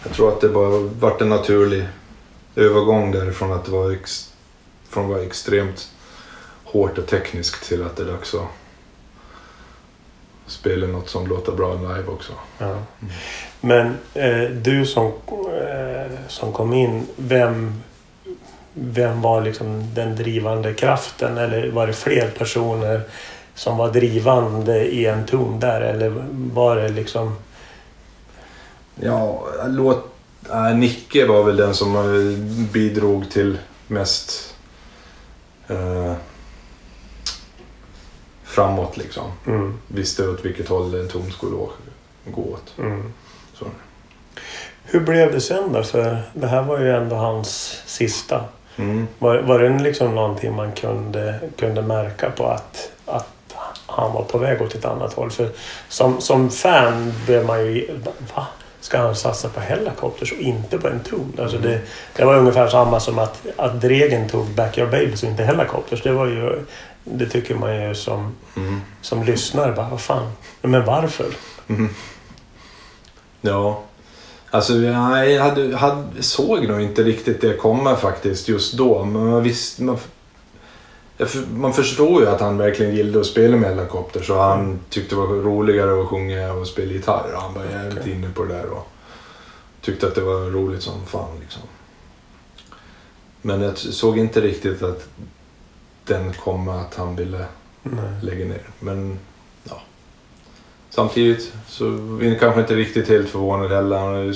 Jag 0.03 0.13
tror 0.13 0.29
att 0.29 0.41
det 0.41 0.49
bara 0.49 0.79
vart 0.79 1.21
en 1.21 1.29
naturlig 1.29 1.87
övergång 2.55 3.11
därifrån 3.11 3.51
att 3.51 3.65
det 3.65 3.71
var, 3.71 3.91
ex, 3.91 4.33
från 4.89 5.03
att 5.03 5.09
vara 5.11 5.23
extremt 5.23 5.89
hårt 6.63 6.97
och 6.97 7.07
tekniskt 7.07 7.67
till 7.67 7.83
att 7.83 7.95
det 7.95 8.03
är 8.03 8.07
dags 8.07 8.33
att 8.33 8.47
spela 10.47 10.87
något 10.87 11.09
som 11.09 11.27
låter 11.27 11.51
bra 11.51 11.73
live 11.73 12.07
också. 12.07 12.33
ja. 12.57 12.75
Men 13.61 13.97
eh, 14.13 14.49
du 14.49 14.85
som, 14.85 15.05
eh, 15.05 16.11
som 16.27 16.53
kom 16.53 16.73
in, 16.73 17.07
vem, 17.15 17.83
vem 18.73 19.21
var 19.21 19.41
liksom 19.41 19.93
den 19.93 20.15
drivande 20.15 20.73
kraften? 20.73 21.37
Eller 21.37 21.69
var 21.69 21.87
det 21.87 21.93
fler 21.93 22.29
personer 22.37 23.01
som 23.55 23.77
var 23.77 23.91
drivande 23.91 24.85
i 24.85 25.05
en 25.05 25.25
ton 25.25 25.59
där? 25.59 25.81
Eller 25.81 26.13
var 26.31 26.75
det 26.75 26.89
liksom... 26.89 27.35
Ja, 29.01 29.43
låt, 29.65 30.05
äh, 30.51 30.75
Nicke 30.75 31.25
var 31.25 31.43
väl 31.43 31.57
den 31.57 31.73
som 31.73 31.95
eh, 31.95 32.37
bidrog 32.73 33.29
till 33.31 33.57
mest 33.87 34.55
eh, 35.67 36.13
framåt 38.43 38.97
liksom. 38.97 39.31
Mm, 39.47 39.77
Visste 39.87 40.27
åt 40.29 40.45
vilket 40.45 40.67
håll 40.67 40.95
en 40.95 41.07
ton 41.07 41.31
skulle 41.31 41.55
gå 42.25 42.41
åt. 42.41 42.73
mm. 42.77 43.13
Så. 43.53 43.65
Hur 44.83 44.99
blev 44.99 45.31
det 45.31 45.41
sen 45.41 45.73
då? 45.73 45.83
För 45.83 46.21
det 46.33 46.47
här 46.47 46.61
var 46.61 46.79
ju 46.79 46.91
ändå 46.91 47.15
hans 47.15 47.81
sista. 47.85 48.43
Mm. 48.75 49.07
Var, 49.19 49.37
var 49.37 49.59
det 49.59 49.83
liksom 49.83 50.15
någonting 50.15 50.55
man 50.55 50.71
kunde, 50.71 51.39
kunde 51.57 51.81
märka 51.81 52.29
på 52.29 52.47
att, 52.47 52.91
att 53.05 53.55
han 53.85 54.13
var 54.13 54.23
på 54.23 54.37
väg 54.37 54.61
åt 54.61 54.75
ett 54.75 54.85
annat 54.85 55.13
håll? 55.13 55.31
För 55.31 55.49
som, 55.89 56.21
som 56.21 56.49
fan 56.49 57.13
blev 57.25 57.45
man 57.45 57.65
ju... 57.65 57.99
Va? 58.35 58.47
Ska 58.87 58.97
han 58.97 59.15
satsa 59.15 59.49
på 59.49 59.59
Hellacopters 59.59 60.31
och 60.31 60.37
inte 60.37 60.77
på 60.77 60.87
en 60.87 60.99
ton? 60.99 61.33
Alltså 61.39 61.57
det, 61.57 61.81
det 62.15 62.25
var 62.25 62.37
ungefär 62.37 62.67
samma 62.67 62.99
som 62.99 63.19
att, 63.19 63.41
att 63.55 63.81
Dregen 63.81 64.29
tog 64.29 64.45
Backyard 64.45 64.91
Babies 64.91 65.23
och 65.23 65.29
inte 65.29 65.43
Hellacopters. 65.43 66.03
Det 66.03 66.11
var 66.11 66.25
ju... 66.25 66.65
Det 67.03 67.25
tycker 67.25 67.55
man 67.55 67.87
ju 67.87 67.95
som, 67.95 68.35
Mm. 68.55 68.81
som 69.01 69.23
lyssnare 69.23 69.71
bara, 69.71 69.89
vad 69.89 70.01
fan? 70.01 70.31
Men 70.61 70.85
varför? 70.85 71.25
Ja. 73.41 73.83
Alltså 74.49 74.73
jag 74.75 74.93
hade, 75.39 75.77
hade, 75.77 76.23
såg 76.23 76.67
nog 76.67 76.81
inte 76.81 77.03
riktigt 77.03 77.41
det 77.41 77.53
komma 77.53 77.95
faktiskt 77.95 78.47
just 78.47 78.73
då. 78.73 79.05
Men 79.05 79.27
man 79.27 79.43
visste... 79.43 79.83
Man, 79.83 79.97
man 81.53 81.73
förstår 81.73 82.21
ju 82.21 82.27
att 82.27 82.41
han 82.41 82.57
verkligen 82.57 82.95
gillade 82.95 83.19
att 83.19 83.25
spela 83.25 83.57
med 83.57 83.69
helikopter 83.69 84.21
så 84.23 84.39
han 84.39 84.79
tyckte 84.89 85.15
det 85.15 85.21
var 85.21 85.27
roligare 85.27 86.01
att 86.01 86.07
sjunga 86.07 86.53
och 86.53 86.67
spela 86.67 86.91
gitarr. 86.91 87.31
Han 87.35 87.53
var 87.53 87.65
jävligt 87.65 87.99
Okej. 87.99 88.13
inne 88.13 88.29
på 88.29 88.43
det 88.43 88.53
där 88.53 88.65
och 88.69 88.87
tyckte 89.81 90.07
att 90.07 90.15
det 90.15 90.21
var 90.21 90.39
roligt 90.41 90.81
som 90.81 91.05
fan 91.05 91.39
liksom. 91.41 91.61
Men 93.41 93.61
jag 93.61 93.77
såg 93.77 94.17
inte 94.17 94.41
riktigt 94.41 94.83
att 94.83 95.07
den 96.05 96.33
kom 96.33 96.67
att 96.69 96.95
han 96.95 97.15
ville 97.15 97.45
Nej. 97.83 98.11
lägga 98.21 98.45
ner. 98.45 98.61
Men 98.79 99.19
ja. 99.63 99.81
Samtidigt 100.89 101.53
så 101.67 101.85
är 102.21 102.23
jag 102.29 102.39
kanske 102.39 102.61
inte 102.61 102.75
riktigt 102.75 103.07
helt 103.09 103.29
förvånad 103.29 103.71
heller. 103.71 103.97
Han 103.97 104.33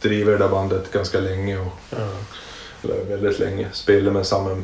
driver 0.00 0.32
det 0.32 0.38
där 0.38 0.48
bandet 0.48 0.92
ganska 0.92 1.20
länge. 1.20 1.58
Och, 1.58 1.72
Ja. 1.90 2.08
eller 2.82 3.04
väldigt 3.04 3.38
länge. 3.38 3.68
Spelar 3.72 4.12
med 4.12 4.26
samma 4.26 4.62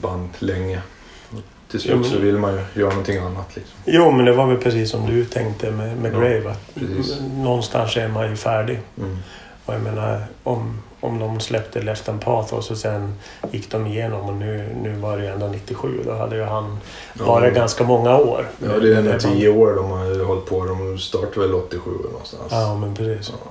band 0.00 0.28
länge. 0.38 0.82
Och 1.30 1.38
till 1.70 1.80
slut 1.80 1.96
Ja, 2.04 2.10
så 2.10 2.18
vill 2.18 2.38
man 2.38 2.52
ju 2.54 2.80
göra 2.80 2.90
någonting 2.90 3.16
annat. 3.18 3.56
Liksom. 3.56 3.74
Jo, 3.84 4.10
men 4.10 4.24
det 4.24 4.32
var 4.32 4.46
väl 4.46 4.56
precis 4.56 4.90
som 4.90 5.06
du 5.06 5.24
tänkte 5.24 5.70
med, 5.70 5.96
med 5.96 6.12
Ja, 6.14 6.18
Grave. 6.18 6.50
Att 6.50 6.74
precis. 6.74 7.20
någonstans 7.34 7.96
är 7.96 8.08
man 8.08 8.30
ju 8.30 8.36
färdig. 8.36 8.80
Mm. 8.98 9.18
Och 9.66 9.74
jag 9.74 9.80
menar 9.82 10.24
om, 10.42 10.78
om 11.00 11.18
de 11.18 11.40
släppte 11.40 11.82
Left 11.82 12.08
and 12.08 12.20
Pathos 12.20 12.70
och 12.70 12.76
sen 12.78 13.14
gick 13.50 13.70
de 13.70 13.86
igenom 13.86 14.28
och 14.28 14.34
nu, 14.34 14.76
nu 14.82 14.92
var 14.96 15.16
det 15.18 15.24
ju 15.24 15.30
ändå 15.30 15.46
97. 15.48 16.02
Då 16.06 16.14
hade 16.14 16.36
ju 16.36 16.42
han 16.44 16.78
Ja. 17.18 17.24
varit 17.24 17.54
ganska 17.54 17.84
många 17.84 18.16
år. 18.16 18.48
Ja, 18.58 18.78
det 18.78 18.94
är 18.94 18.98
ändå 18.98 19.18
tio 19.18 19.48
år 19.48 19.74
de 19.74 19.90
har 19.90 20.24
hållit 20.24 20.46
på. 20.46 20.64
De 20.64 20.98
startade 20.98 21.46
väl 21.46 21.54
87 21.54 21.90
någonstans. 22.12 22.42
Ja, 22.50 22.74
men 22.76 22.94
precis. 22.94 23.32
Ja. 23.44 23.50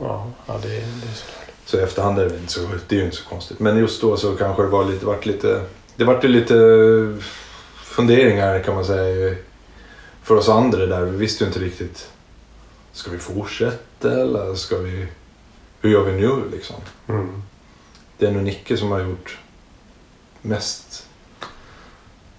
Ja, 0.00 0.26
ja 0.46 0.54
det, 0.62 0.68
det 0.68 0.76
är 0.76 1.14
såklart. 1.14 1.41
Så 1.72 1.78
i 1.78 1.82
efterhand 1.82 2.18
är 2.18 2.28
det 2.28 2.36
inte 2.36 2.52
så, 2.52 2.60
det 2.88 2.94
är 2.94 2.98
ju 2.98 3.04
inte 3.04 3.16
så 3.16 3.24
konstigt. 3.24 3.60
Men 3.60 3.78
just 3.78 4.00
då 4.00 4.16
så 4.16 4.36
kanske 4.36 4.62
det 4.62 4.68
var 4.68 4.84
lite, 4.84 5.06
vart 5.06 5.26
lite, 5.26 5.64
det 5.96 6.04
vart 6.04 6.24
ju 6.24 6.28
lite 6.28 6.54
funderingar 7.84 8.62
kan 8.62 8.74
man 8.74 8.84
säga 8.84 9.36
för 10.22 10.34
oss 10.34 10.48
andra 10.48 10.86
där. 10.86 11.04
Vi 11.04 11.16
visste 11.16 11.44
ju 11.44 11.48
inte 11.48 11.60
riktigt. 11.60 12.10
Ska 12.92 13.10
vi 13.10 13.18
fortsätta 13.18 14.20
eller 14.20 14.54
ska 14.54 14.78
vi... 14.78 15.06
Hur 15.80 15.90
gör 15.90 16.04
vi 16.04 16.12
nu 16.12 16.50
liksom? 16.52 16.76
Mm. 17.08 17.42
Det 18.18 18.26
är 18.26 18.30
nog 18.30 18.42
Nicke 18.42 18.76
som 18.76 18.90
har 18.90 19.00
gjort 19.00 19.38
mest... 20.42 21.06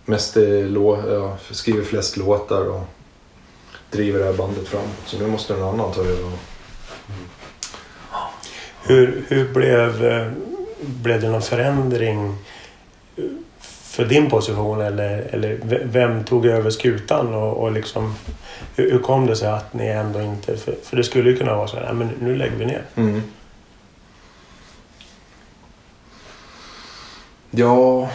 Mest 0.05 0.35
lå, 0.63 1.03
ja, 1.13 1.37
skriver 1.51 1.83
flest 1.83 2.17
låtar 2.17 2.65
och 2.69 2.83
driver 3.91 4.19
det 4.19 4.25
här 4.25 4.33
bandet 4.33 4.67
framåt. 4.67 5.03
Så 5.05 5.17
nu 5.17 5.27
måste 5.27 5.53
någon 5.53 5.79
annan 5.79 5.93
ta 5.93 6.01
över. 6.01 6.25
och- 6.25 6.39
hur, 8.85 9.23
hur 9.27 9.53
blev, 9.53 10.05
eh, 10.05 10.27
blev 10.81 11.21
det 11.21 11.29
någon 11.29 11.41
förändring 11.41 12.35
eh, 13.17 13.23
för 13.81 14.05
din 14.05 14.29
position 14.29 14.81
eller, 14.81 15.17
eller 15.31 15.59
vem 15.85 16.23
tog 16.23 16.45
över 16.45 16.69
skutan 16.69 17.33
och, 17.33 17.57
och 17.57 17.71
liksom 17.71 18.15
hur, 18.75 18.91
hur 18.91 18.99
kom 18.99 19.25
det 19.25 19.35
sig 19.35 19.47
att 19.49 19.73
ni 19.73 19.87
ändå 19.87 20.21
inte... 20.21 20.57
För, 20.57 20.75
för 20.83 20.97
det 20.97 21.03
skulle 21.03 21.29
ju 21.29 21.37
kunna 21.37 21.55
vara 21.55 21.67
så 21.67 21.75
här, 21.77 21.83
"Nej, 21.83 21.93
men 21.93 22.09
nu 22.21 22.35
lägger 22.35 22.55
vi 22.55 22.65
ner. 22.65 22.83
Mm. 22.95 23.21
Ja, 27.51 28.09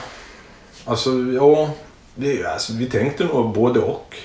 alltså 0.85 1.11
ja. 1.35 1.70
Det, 2.15 2.45
alltså, 2.45 2.73
vi 2.73 2.86
tänkte 2.86 3.24
nog 3.24 3.55
både 3.55 3.81
och. 3.81 4.16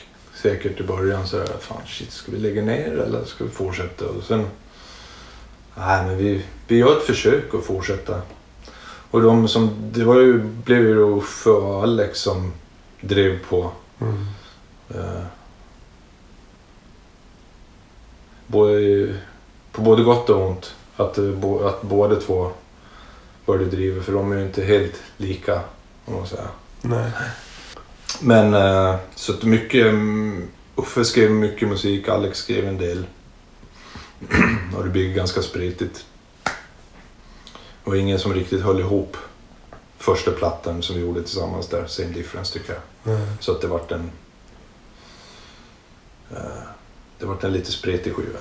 Säkert 0.41 0.79
i 0.79 0.83
början 0.83 1.27
så 1.27 1.37
här, 1.37 1.47
fan 1.59 1.81
shit, 1.87 2.11
ska 2.11 2.31
vi 2.31 2.37
lägga 2.37 2.61
ner 2.61 2.91
eller 3.07 3.25
ska 3.25 3.43
vi 3.43 3.49
fortsätta? 3.49 4.05
Och 4.05 4.23
sen, 4.23 4.45
nej 5.77 6.05
men 6.05 6.17
vi, 6.17 6.45
vi 6.67 6.77
gör 6.77 6.97
ett 6.97 7.03
försök 7.03 7.53
att 7.53 7.63
fortsätta. 7.65 8.21
Och 9.11 9.21
de 9.21 9.47
som, 9.47 9.91
det 9.93 10.03
var 10.03 10.19
ju, 10.19 10.39
blev 10.39 10.81
ju 10.81 10.95
då 10.95 11.21
för 11.21 11.83
Alex 11.83 12.19
som 12.19 12.53
drev 13.01 13.39
på. 13.49 13.71
Eh, 14.89 15.23
både, 18.47 19.15
på 19.71 19.81
både 19.81 20.03
gott 20.03 20.29
och 20.29 20.47
ont. 20.47 20.75
Att, 20.95 21.17
eh, 21.17 21.23
bo, 21.23 21.63
att 21.63 21.81
båda 21.81 22.15
två 22.15 22.51
började 23.45 23.65
driva. 23.65 24.03
För 24.03 24.13
de 24.13 24.31
är 24.31 24.37
ju 24.37 24.43
inte 24.45 24.63
helt 24.63 25.01
lika. 25.17 25.61
Om 26.05 26.13
man 26.13 26.27
säger. 26.27 26.47
Nej. 26.81 27.11
Men 28.21 28.53
eh, 28.53 28.95
så 29.15 29.33
att 29.33 29.43
mycket... 29.43 29.85
mm, 29.85 30.47
Uffe 30.75 31.05
skrev 31.05 31.31
mycket 31.31 31.67
musik. 31.67 32.07
Alex 32.07 32.37
skrev 32.37 32.67
en 32.67 32.77
del. 32.77 33.05
Och 34.77 34.83
det 34.83 34.89
blev 34.89 35.13
ganska 35.13 35.41
spretigt. 35.41 36.05
Och 37.83 37.97
ingen 37.97 38.19
som 38.19 38.33
riktigt 38.33 38.61
höll 38.61 38.79
ihop 38.79 39.17
första 39.97 40.31
plattan 40.31 40.81
som 40.81 40.95
vi 40.95 41.01
gjorde 41.01 41.21
tillsammans 41.21 41.67
där. 41.67 41.85
Same 41.87 42.09
difference 42.09 42.53
tycker 42.53 42.73
jag. 42.73 42.81
Nej. 43.13 43.27
Så 43.39 43.51
att 43.51 43.61
det 43.61 43.67
vart 43.67 43.91
en... 43.91 44.11
eh, 46.31 46.37
det 47.19 47.25
vart 47.25 47.43
en 47.43 47.53
lite 47.53 47.71
spretig 47.71 48.13
skiva. 48.13 48.39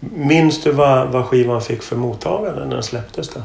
Minns 0.00 0.62
du 0.62 0.72
vad, 0.72 1.08
vad 1.12 1.26
skivan 1.26 1.62
fick 1.62 1.82
för 1.82 1.96
mottagande 1.96 2.60
när 2.66 2.74
den 2.74 2.82
släpptes 2.82 3.28
då? 3.28 3.42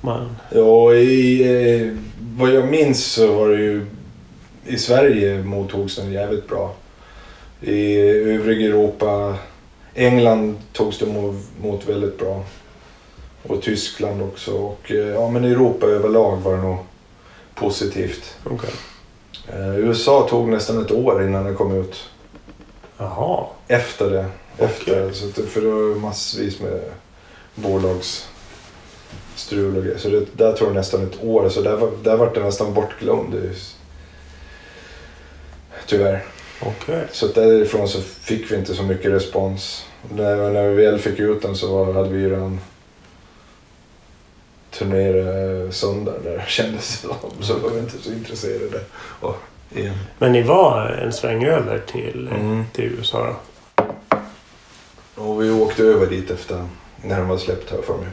Man, 0.00 0.36
Ja, 0.50 0.94
i, 0.94 1.42
eh, 1.82 1.96
vad 2.36 2.50
jag 2.50 2.68
minns 2.68 3.04
så 3.04 3.34
var 3.34 3.48
det 3.48 3.56
ju... 3.62 3.86
I 4.66 4.78
Sverige 4.78 5.42
mottogs 5.42 5.96
den 5.96 6.12
jävligt 6.12 6.48
bra. 6.48 6.74
I 7.60 7.96
övriga 8.00 8.68
Europa, 8.68 9.36
England 9.94 10.56
togs 10.72 10.98
det 10.98 11.06
mo- 11.06 11.42
mot 11.62 11.88
väldigt 11.88 12.18
bra. 12.18 12.44
Och 13.42 13.62
Tyskland 13.62 14.22
också. 14.22 14.52
Och 14.52 14.90
eh, 14.90 14.96
ja, 14.96 15.30
men 15.30 15.44
Europa 15.44 15.86
överlag 15.86 16.36
var 16.36 16.56
det 16.56 16.62
nog 16.62 16.76
positivt. 17.54 18.36
okej. 18.44 18.70
Eh, 19.48 19.76
USA 19.78 20.26
tog 20.30 20.48
nästan 20.48 20.82
ett 20.84 20.90
år 20.90 21.22
innan 21.26 21.44
den 21.44 21.56
kom 21.56 21.80
ut. 21.80 22.04
Jaha. 22.98 23.46
Efter 23.68 24.10
det. 24.10 24.26
Efter, 24.58 25.12
så 25.12 25.26
att, 25.26 25.34
det- 25.34 25.46
för 25.46 25.60
det 25.60 25.68
var 25.68 25.94
massvis 26.00 26.60
med 26.60 26.80
bolagsstrul 27.54 29.76
och 29.76 29.82
grejer. 29.84 29.98
Så 29.98 30.08
det, 30.08 30.26
där 30.32 30.52
tog 30.52 30.68
det 30.68 30.74
nästan 30.74 31.02
ett 31.06 31.24
år. 31.24 31.48
Så 31.48 31.60
där, 31.62 31.90
där 32.02 32.16
var 32.16 32.30
det 32.34 32.40
nästan 32.40 32.74
bortglömd. 32.74 33.32
Det 33.32 33.38
är- 33.48 33.54
Tyvärr. 35.86 36.24
Okej. 36.66 37.06
Så 37.12 37.26
därifrån 37.26 37.88
så 37.88 38.00
fick 38.00 38.50
vi 38.52 38.56
inte 38.56 38.74
så 38.74 38.82
mycket 38.82 39.10
respons. 39.10 39.86
När, 40.14 40.50
när 40.50 40.68
vi 40.68 40.84
väl 40.84 40.98
fick 40.98 41.18
ut 41.18 41.42
den 41.42 41.56
så 41.56 41.76
var, 41.84 41.92
hade 41.92 42.08
vi 42.08 42.20
ju 42.20 42.30
redan 42.30 42.60
turnerat 44.70 45.74
sönder 45.74 46.14
där 46.24 46.44
kändes 46.48 47.02
det 47.02 47.08
som. 47.08 47.42
Så 47.42 47.58
var 47.58 47.70
vi 47.70 47.78
inte 47.78 47.98
så 47.98 48.12
intresserade. 48.12 48.80
Och, 49.20 49.36
igen. 49.74 49.94
Men 50.18 50.32
ni 50.32 50.42
var 50.42 50.86
en 50.88 51.12
sväng 51.12 51.44
över 51.44 51.78
till, 51.78 52.28
Mm. 52.34 52.64
till 52.72 52.84
USA 52.84 53.26
då? 53.26 53.36
Och 55.22 55.42
vi 55.42 55.50
åkte 55.50 55.82
över 55.82 56.06
dit 56.06 56.30
efter 56.30 56.66
när 57.02 57.18
den 57.18 57.28
var 57.28 57.38
släppt 57.38 57.70
här 57.70 57.82
för 57.82 57.96
mig. 57.98 58.08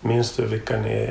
Minns 0.00 0.32
du 0.36 0.46
vilka 0.46 0.76
ni 0.76 1.10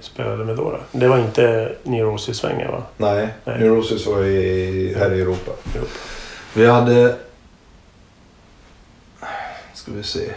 spelade 0.00 0.44
med 0.44 0.56
då? 0.56 0.70
då? 0.70 0.80
Det 0.92 1.08
var 1.08 1.18
inte 1.18 1.72
Neurosis-svängen 1.82 2.70
va? 2.70 2.82
Nej, 2.96 3.28
Nej. 3.44 3.58
Neurosis 3.58 4.06
var 4.06 4.24
i, 4.24 4.94
här 4.98 5.12
i 5.12 5.20
Europa. 5.20 5.52
Jo. 5.76 5.82
Vi 6.54 6.66
hade... 6.66 7.16
Ska 9.74 9.92
vi 9.92 10.02
se. 10.02 10.32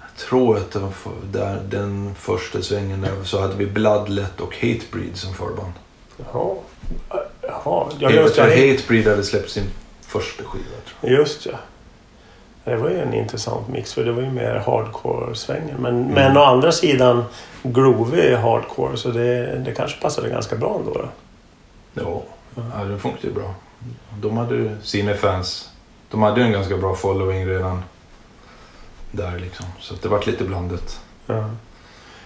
Jag 0.00 0.26
tror 0.28 0.56
att 0.56 0.72
för, 0.72 1.12
där, 1.32 1.60
den 1.68 2.14
första 2.14 2.62
svängen 2.62 3.00
där 3.00 3.24
så 3.24 3.40
hade 3.40 3.56
vi 3.56 3.66
Bloodlet 3.66 4.40
och 4.40 4.54
Hatebreed 4.54 5.16
som 5.16 5.34
förband. 5.34 5.72
Jaha. 6.16 6.56
Jaha. 7.42 7.90
Ja, 7.98 8.10
Jag 8.10 8.34
tror. 8.34 8.44
Hatebreed 8.44 9.06
hade 9.06 9.24
släppt 9.24 9.50
sin 9.50 9.70
första 10.00 10.44
skiva. 10.44 10.64
Tror 11.00 11.12
Just 11.12 11.46
ja. 11.46 11.52
Det 12.70 12.76
var 12.76 12.88
ju 12.90 12.98
en 13.02 13.14
intressant 13.14 13.68
mix 13.68 13.94
för 13.94 14.04
det 14.04 14.12
var 14.12 14.22
ju 14.22 14.30
mer 14.30 14.62
hardcore-svängen. 14.66 15.76
Men, 15.78 16.00
Mm. 16.02 16.14
men 16.14 16.36
å 16.36 16.44
andra 16.44 16.72
sidan 16.72 17.24
groovy 17.62 18.34
hardcore 18.34 18.96
så 18.96 19.08
det, 19.10 19.58
det 19.58 19.72
kanske 19.72 20.00
passade 20.00 20.28
ganska 20.28 20.56
bra 20.56 20.76
ändå. 20.78 20.92
Då. 20.92 21.08
Ja, 21.94 22.22
ja 22.78 22.84
det 22.84 22.98
funkade 22.98 23.26
ju 23.28 23.34
bra. 23.34 23.54
De 24.20 24.36
hade 24.36 24.54
ju 24.54 24.76
sina 24.82 25.14
fans. 25.14 25.70
De 26.10 26.22
hade 26.22 26.40
ju 26.40 26.46
en 26.46 26.52
ganska 26.52 26.76
bra 26.76 26.94
following 26.94 27.46
redan 27.48 27.82
där 29.10 29.38
liksom. 29.38 29.66
Så 29.80 29.94
det 30.02 30.08
var 30.08 30.22
lite 30.26 30.44
blandat. 30.44 31.00
Ja. 31.26 31.50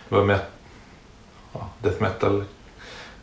Det 0.08 0.14
var 0.14 0.22
met- 0.24 0.50
ja, 1.52 1.60
death 1.82 2.02
metal. 2.02 2.44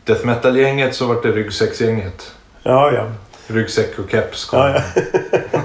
Death 0.04 0.26
metal-gänget 0.26 0.94
så 0.94 1.06
var 1.06 1.22
det 1.22 1.32
ryggsäcksgänget. 1.32 2.34
Ja, 2.62 2.92
ja. 2.92 3.06
Ryggsäck 3.46 3.98
och 3.98 4.10
keps 4.10 4.44
kom. 4.44 4.58
Ja, 4.60 4.82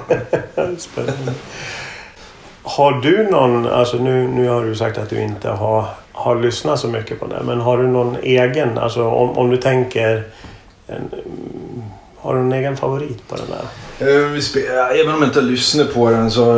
ja. 0.09 0.15
Spännande. 0.77 1.33
Har 2.63 2.91
du 2.91 3.31
någon, 3.31 3.67
alltså 3.67 3.97
nu, 3.97 4.27
nu 4.27 4.47
har 4.47 4.65
du 4.65 4.75
sagt 4.75 4.97
att 4.97 5.09
du 5.09 5.21
inte 5.21 5.49
har, 5.49 5.85
har 6.11 6.41
lyssnat 6.41 6.79
så 6.79 6.87
mycket 6.87 7.19
på 7.19 7.27
det. 7.27 7.43
Men 7.43 7.59
har 7.59 7.77
du 7.77 7.87
någon 7.87 8.17
egen, 8.21 8.77
alltså 8.77 9.03
om, 9.03 9.37
om 9.37 9.49
du 9.49 9.57
tänker... 9.57 10.23
En, 10.87 10.95
mm, 10.95 11.83
har 12.17 12.35
du 12.35 12.41
någon 12.41 12.53
egen 12.53 12.77
favorit 12.77 13.27
på 13.27 13.35
den 13.35 13.45
där? 13.49 13.65
Eh, 13.99 14.99
även 14.99 15.13
om 15.13 15.21
jag 15.21 15.29
inte 15.29 15.41
lyssnar 15.41 15.85
på 15.85 16.09
den 16.09 16.31
så, 16.31 16.51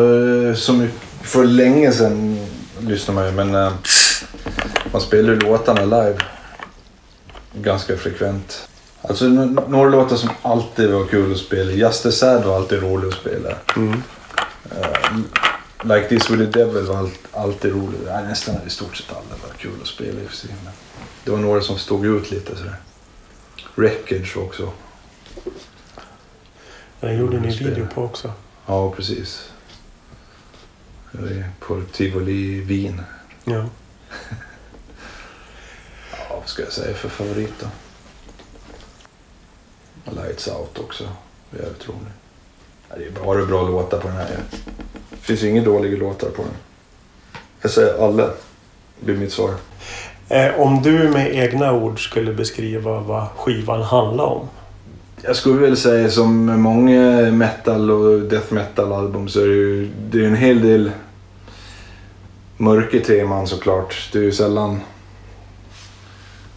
eh, 0.48 0.54
så 0.56 0.74
mycket, 0.74 0.96
för 1.22 1.44
länge 1.44 1.92
sedan 1.92 2.48
lyssnar 2.80 3.16
man 3.16 3.26
ju 3.26 3.32
men 3.32 3.56
eh, 3.56 3.72
man 4.92 5.02
spelar 5.02 5.34
ju 5.34 5.40
låtarna 5.40 5.82
live 5.82 6.18
ganska 7.54 7.98
frekvent. 7.98 8.69
Alltså 9.02 9.28
några 9.68 9.90
låtar 9.90 10.16
som 10.16 10.30
alltid 10.42 10.90
var 10.90 11.06
kul 11.06 11.32
att 11.32 11.38
spela. 11.38 11.72
Just 11.72 12.14
Sad 12.14 12.46
var 12.46 12.56
alltid 12.56 12.82
rolig 12.82 13.08
att 13.08 13.14
spela. 13.14 13.56
Mm. 13.76 14.04
Eh, 14.72 15.18
like 15.84 16.10
This 16.10 16.30
With 16.30 16.52
The 16.52 16.60
Devil 16.60 16.86
var 16.86 16.98
all, 16.98 17.10
alltid 17.32 17.72
rolig. 17.72 18.00
Ja, 18.08 18.22
nästan 18.22 18.56
i 18.68 18.70
stort 18.70 18.98
sett 18.98 19.12
alla 19.12 19.42
var 19.48 19.54
kul 19.58 19.82
att 19.82 19.88
spela 19.88 20.22
i 20.22 20.26
och 20.26 20.30
för 20.30 20.38
sig. 20.38 20.50
Men 20.64 20.74
det 21.24 21.32
var 21.32 21.38
några 21.38 21.62
som 21.62 21.78
stod 21.78 22.06
ut 22.06 22.32
lite 22.32 22.56
sådär. 22.56 22.76
Wreckage 23.76 24.38
också. 24.38 24.72
Den 27.00 27.18
gjorde 27.18 27.40
ni 27.40 27.58
video 27.58 27.88
på 27.94 28.04
också. 28.04 28.32
Ja, 28.66 28.92
precis. 28.92 29.52
På 31.60 31.82
Tivoli 31.92 32.62
Wien. 32.62 33.02
Ja. 33.44 33.66
Ja, 36.12 36.36
vad 36.40 36.50
ska 36.50 36.64
jag 36.64 36.72
säga 36.72 36.96
för 36.96 37.10
favorit 37.10 37.54
då? 37.60 37.68
Lights 40.06 40.48
Out 40.48 40.80
också. 40.80 41.04
Jävligt 41.52 41.90
rolig. 41.90 42.12
Det 42.98 43.06
är 43.06 43.26
bara 43.26 43.46
bra 43.46 43.62
låtar 43.62 44.00
på 44.00 44.08
den 44.08 44.18
här. 44.18 44.38
finns 45.22 45.44
inga 45.44 45.64
dåliga 45.64 45.98
låtar 45.98 46.30
på 46.30 46.42
den. 46.42 46.52
Jag 47.62 47.72
säger 47.72 48.04
alla. 48.06 48.24
Det 49.00 49.06
blir 49.06 49.18
mitt 49.18 49.32
svar. 49.32 49.54
Eh, 50.30 50.60
om 50.60 50.82
du 50.82 51.10
med 51.10 51.36
egna 51.36 51.74
ord 51.74 52.06
skulle 52.10 52.34
beskriva 52.34 53.00
vad 53.00 53.28
skivan 53.28 53.82
handlar 53.82 54.26
om? 54.26 54.48
Jag 55.22 55.36
skulle 55.36 55.62
väl 55.62 55.78
säga 55.78 56.10
som 56.10 56.62
många 56.62 57.32
metal 57.32 57.92
och 57.92 58.20
death 58.20 58.54
metal 58.54 58.94
album 58.94 59.30
så 59.30 59.40
är 59.40 59.48
det 59.48 59.54
ju 59.54 59.90
det 60.12 60.20
är 60.20 60.28
en 60.28 60.36
hel 60.36 60.62
del 60.62 60.92
mörka 62.58 63.00
teman 63.00 63.48
såklart. 63.48 64.10
Det 64.12 64.20
är 64.20 64.24
ju 64.24 64.32
sällan 64.32 64.80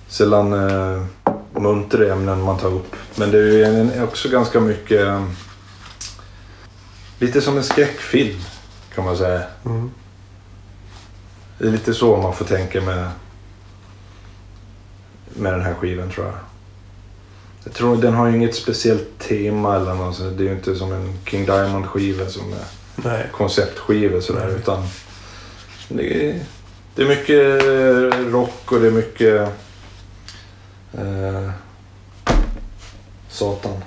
sällan 0.09 0.53
eh, 1.65 1.73
muntra 1.73 2.13
ämnen 2.13 2.43
man 2.43 2.59
tar 2.59 2.75
upp. 2.75 2.97
Men 3.17 3.31
det 3.31 3.39
är 3.39 3.95
ju 3.97 4.03
också 4.03 4.29
ganska 4.29 4.61
mycket 4.61 5.01
eh, 5.01 5.25
lite 7.19 7.41
som 7.41 7.57
en 7.57 7.65
skräckfilm 7.65 8.41
kan 8.95 9.05
man 9.05 9.17
säga. 9.17 9.43
Mm. 9.65 9.91
Det 11.59 11.67
är 11.67 11.71
lite 11.71 11.95
så 11.95 12.17
man 12.17 12.35
får 12.35 12.45
tänka 12.45 12.81
med 12.81 13.11
med 15.35 15.53
den 15.53 15.63
här 15.63 15.75
skivan 15.75 16.11
tror 16.11 16.27
jag. 16.27 16.35
Jag 17.65 17.75
tror 17.75 17.97
den 17.97 18.15
har 18.15 18.27
ju 18.27 18.37
inget 18.37 18.55
speciellt 18.55 19.19
tema 19.19 19.77
eller 19.77 19.95
något. 19.95 20.19
Det 20.19 20.45
är 20.45 20.49
ju 20.49 20.53
inte 20.53 20.77
som 20.77 20.93
en 20.93 21.19
King 21.27 21.47
Diamond 21.47 21.87
skiva 21.87 22.27
som 22.27 22.53
är 22.53 22.65
Nej. 22.97 23.27
konceptskiva 23.33 24.21
sådär 24.21 24.47
Nej. 24.47 24.57
utan 24.57 24.87
det 25.89 26.31
är, 26.31 26.41
det 26.95 27.03
är 27.03 27.07
mycket 27.07 27.63
rock 28.33 28.73
och 28.73 28.81
det 28.81 28.87
är 28.87 28.91
mycket 28.91 29.49
eh, 30.99 31.51
Satan. 33.29 33.85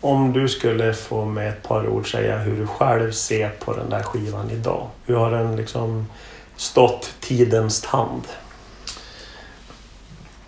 Om 0.00 0.32
du 0.32 0.48
skulle 0.48 0.94
få 0.94 1.24
med 1.24 1.48
ett 1.48 1.62
par 1.62 1.88
ord 1.88 2.10
säga 2.10 2.38
hur 2.38 2.56
du 2.56 2.66
själv 2.66 3.12
ser 3.12 3.50
på 3.50 3.72
den 3.72 3.90
där 3.90 4.02
skivan 4.02 4.50
idag. 4.50 4.88
Hur 5.06 5.14
har 5.14 5.30
den 5.30 5.56
liksom 5.56 6.06
stått 6.56 7.14
tidens 7.20 7.80
tand? 7.80 8.22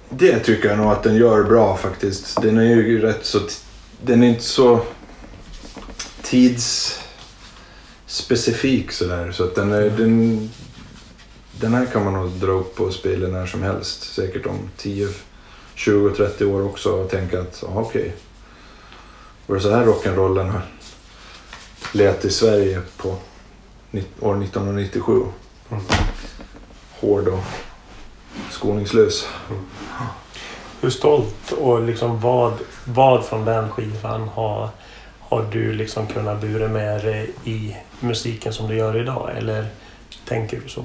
Det 0.09 0.39
tycker 0.39 0.69
jag 0.69 0.79
nog 0.79 0.93
att 0.93 1.03
den 1.03 1.17
gör 1.17 1.43
bra 1.43 1.77
faktiskt. 1.77 2.43
Den 2.43 2.59
är 2.59 2.63
ju 2.63 3.01
rätt 3.01 3.27
så... 3.27 3.41
Den 4.03 4.23
är 4.23 4.29
inte 4.29 4.43
så 4.43 4.81
tidsspecifik 6.23 8.93
sådär. 8.93 9.33
Så 9.33 9.45
att 9.45 9.55
den, 9.55 9.73
är, 9.73 9.91
den, 9.91 10.51
den 11.61 11.75
här 11.75 11.87
kan 11.87 12.05
man 12.05 12.13
nog 12.13 12.31
dra 12.31 12.53
upp 12.53 12.81
och 12.81 12.93
spela 12.93 13.29
när 13.29 13.47
som 13.47 13.63
helst. 13.63 14.15
Säkert 14.15 14.47
om 14.47 14.71
10, 14.77 15.09
20, 15.81 16.11
30 16.11 16.45
år 16.45 16.65
också 16.67 16.93
och 16.93 17.11
tänka 17.11 17.41
att 17.41 17.65
ah, 17.65 17.81
okej. 17.81 18.13
Var 19.47 19.57
det 19.57 19.63
så 19.63 19.71
här 19.71 19.85
rock'n'rollen 19.85 20.61
lät 21.93 22.25
i 22.25 22.31
Sverige 22.31 22.81
på 22.97 23.09
år 24.21 24.43
1997? 24.43 25.13
Mm. 25.71 25.83
Hård 27.01 27.29
och 27.29 27.45
skoningslös. 28.51 29.29
Hur 30.81 30.91
stolt 30.91 31.53
och 31.53 31.83
liksom 31.83 32.21
vad, 32.21 32.53
vad 32.85 33.25
från 33.25 33.45
den 33.45 33.71
skivan 33.71 34.29
har, 34.29 34.69
har 35.21 35.43
du 35.53 35.73
liksom 35.73 36.07
kunnat 36.07 36.41
bura 36.41 36.69
med 36.69 37.05
dig 37.05 37.31
i 37.45 37.77
musiken 38.01 38.53
som 38.53 38.69
du 38.69 38.77
gör 38.77 39.01
idag? 39.01 39.31
Eller 39.37 39.67
tänker 40.25 40.61
du 40.61 40.69
så? 40.69 40.85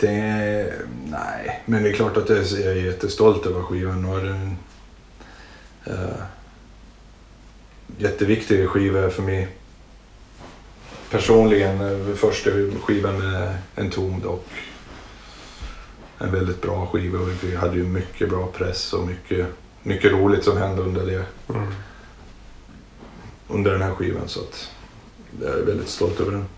Det 0.00 0.72
nej, 1.10 1.62
men 1.64 1.82
det 1.82 1.88
är 1.90 1.92
klart 1.92 2.16
att 2.16 2.28
jag 2.28 2.38
är 2.38 2.74
jättestolt 2.74 3.46
över 3.46 3.62
skivan. 3.62 4.04
Och 4.04 4.20
det 4.20 4.28
är 4.28 4.32
en 4.32 4.56
uh, 5.90 6.22
jätteviktig 7.98 8.68
skiva 8.68 9.10
för 9.10 9.22
mig. 9.22 9.48
Personligen, 11.10 11.80
eh, 11.80 12.14
första 12.14 12.50
skivan 12.82 13.18
med 13.18 13.58
en 13.74 13.90
tom 13.90 14.22
och 14.22 14.44
en 16.18 16.32
väldigt 16.32 16.62
bra 16.62 16.86
skiva. 16.86 17.18
Och 17.18 17.28
vi 17.44 17.56
hade 17.56 17.76
ju 17.76 17.84
mycket 17.84 18.28
bra 18.28 18.46
press 18.46 18.92
och 18.92 19.06
mycket, 19.06 19.46
mycket 19.82 20.12
roligt 20.12 20.44
som 20.44 20.56
hände 20.56 20.82
under, 20.82 21.06
det, 21.06 21.24
Mm. 21.48 21.72
under 23.48 23.72
den 23.72 23.82
här 23.82 23.94
skivan. 23.94 24.28
Så 24.28 24.40
att 24.40 24.70
jag 25.42 25.58
är 25.58 25.62
väldigt 25.64 25.88
stolt 25.88 26.20
över 26.20 26.32
den. 26.32 26.57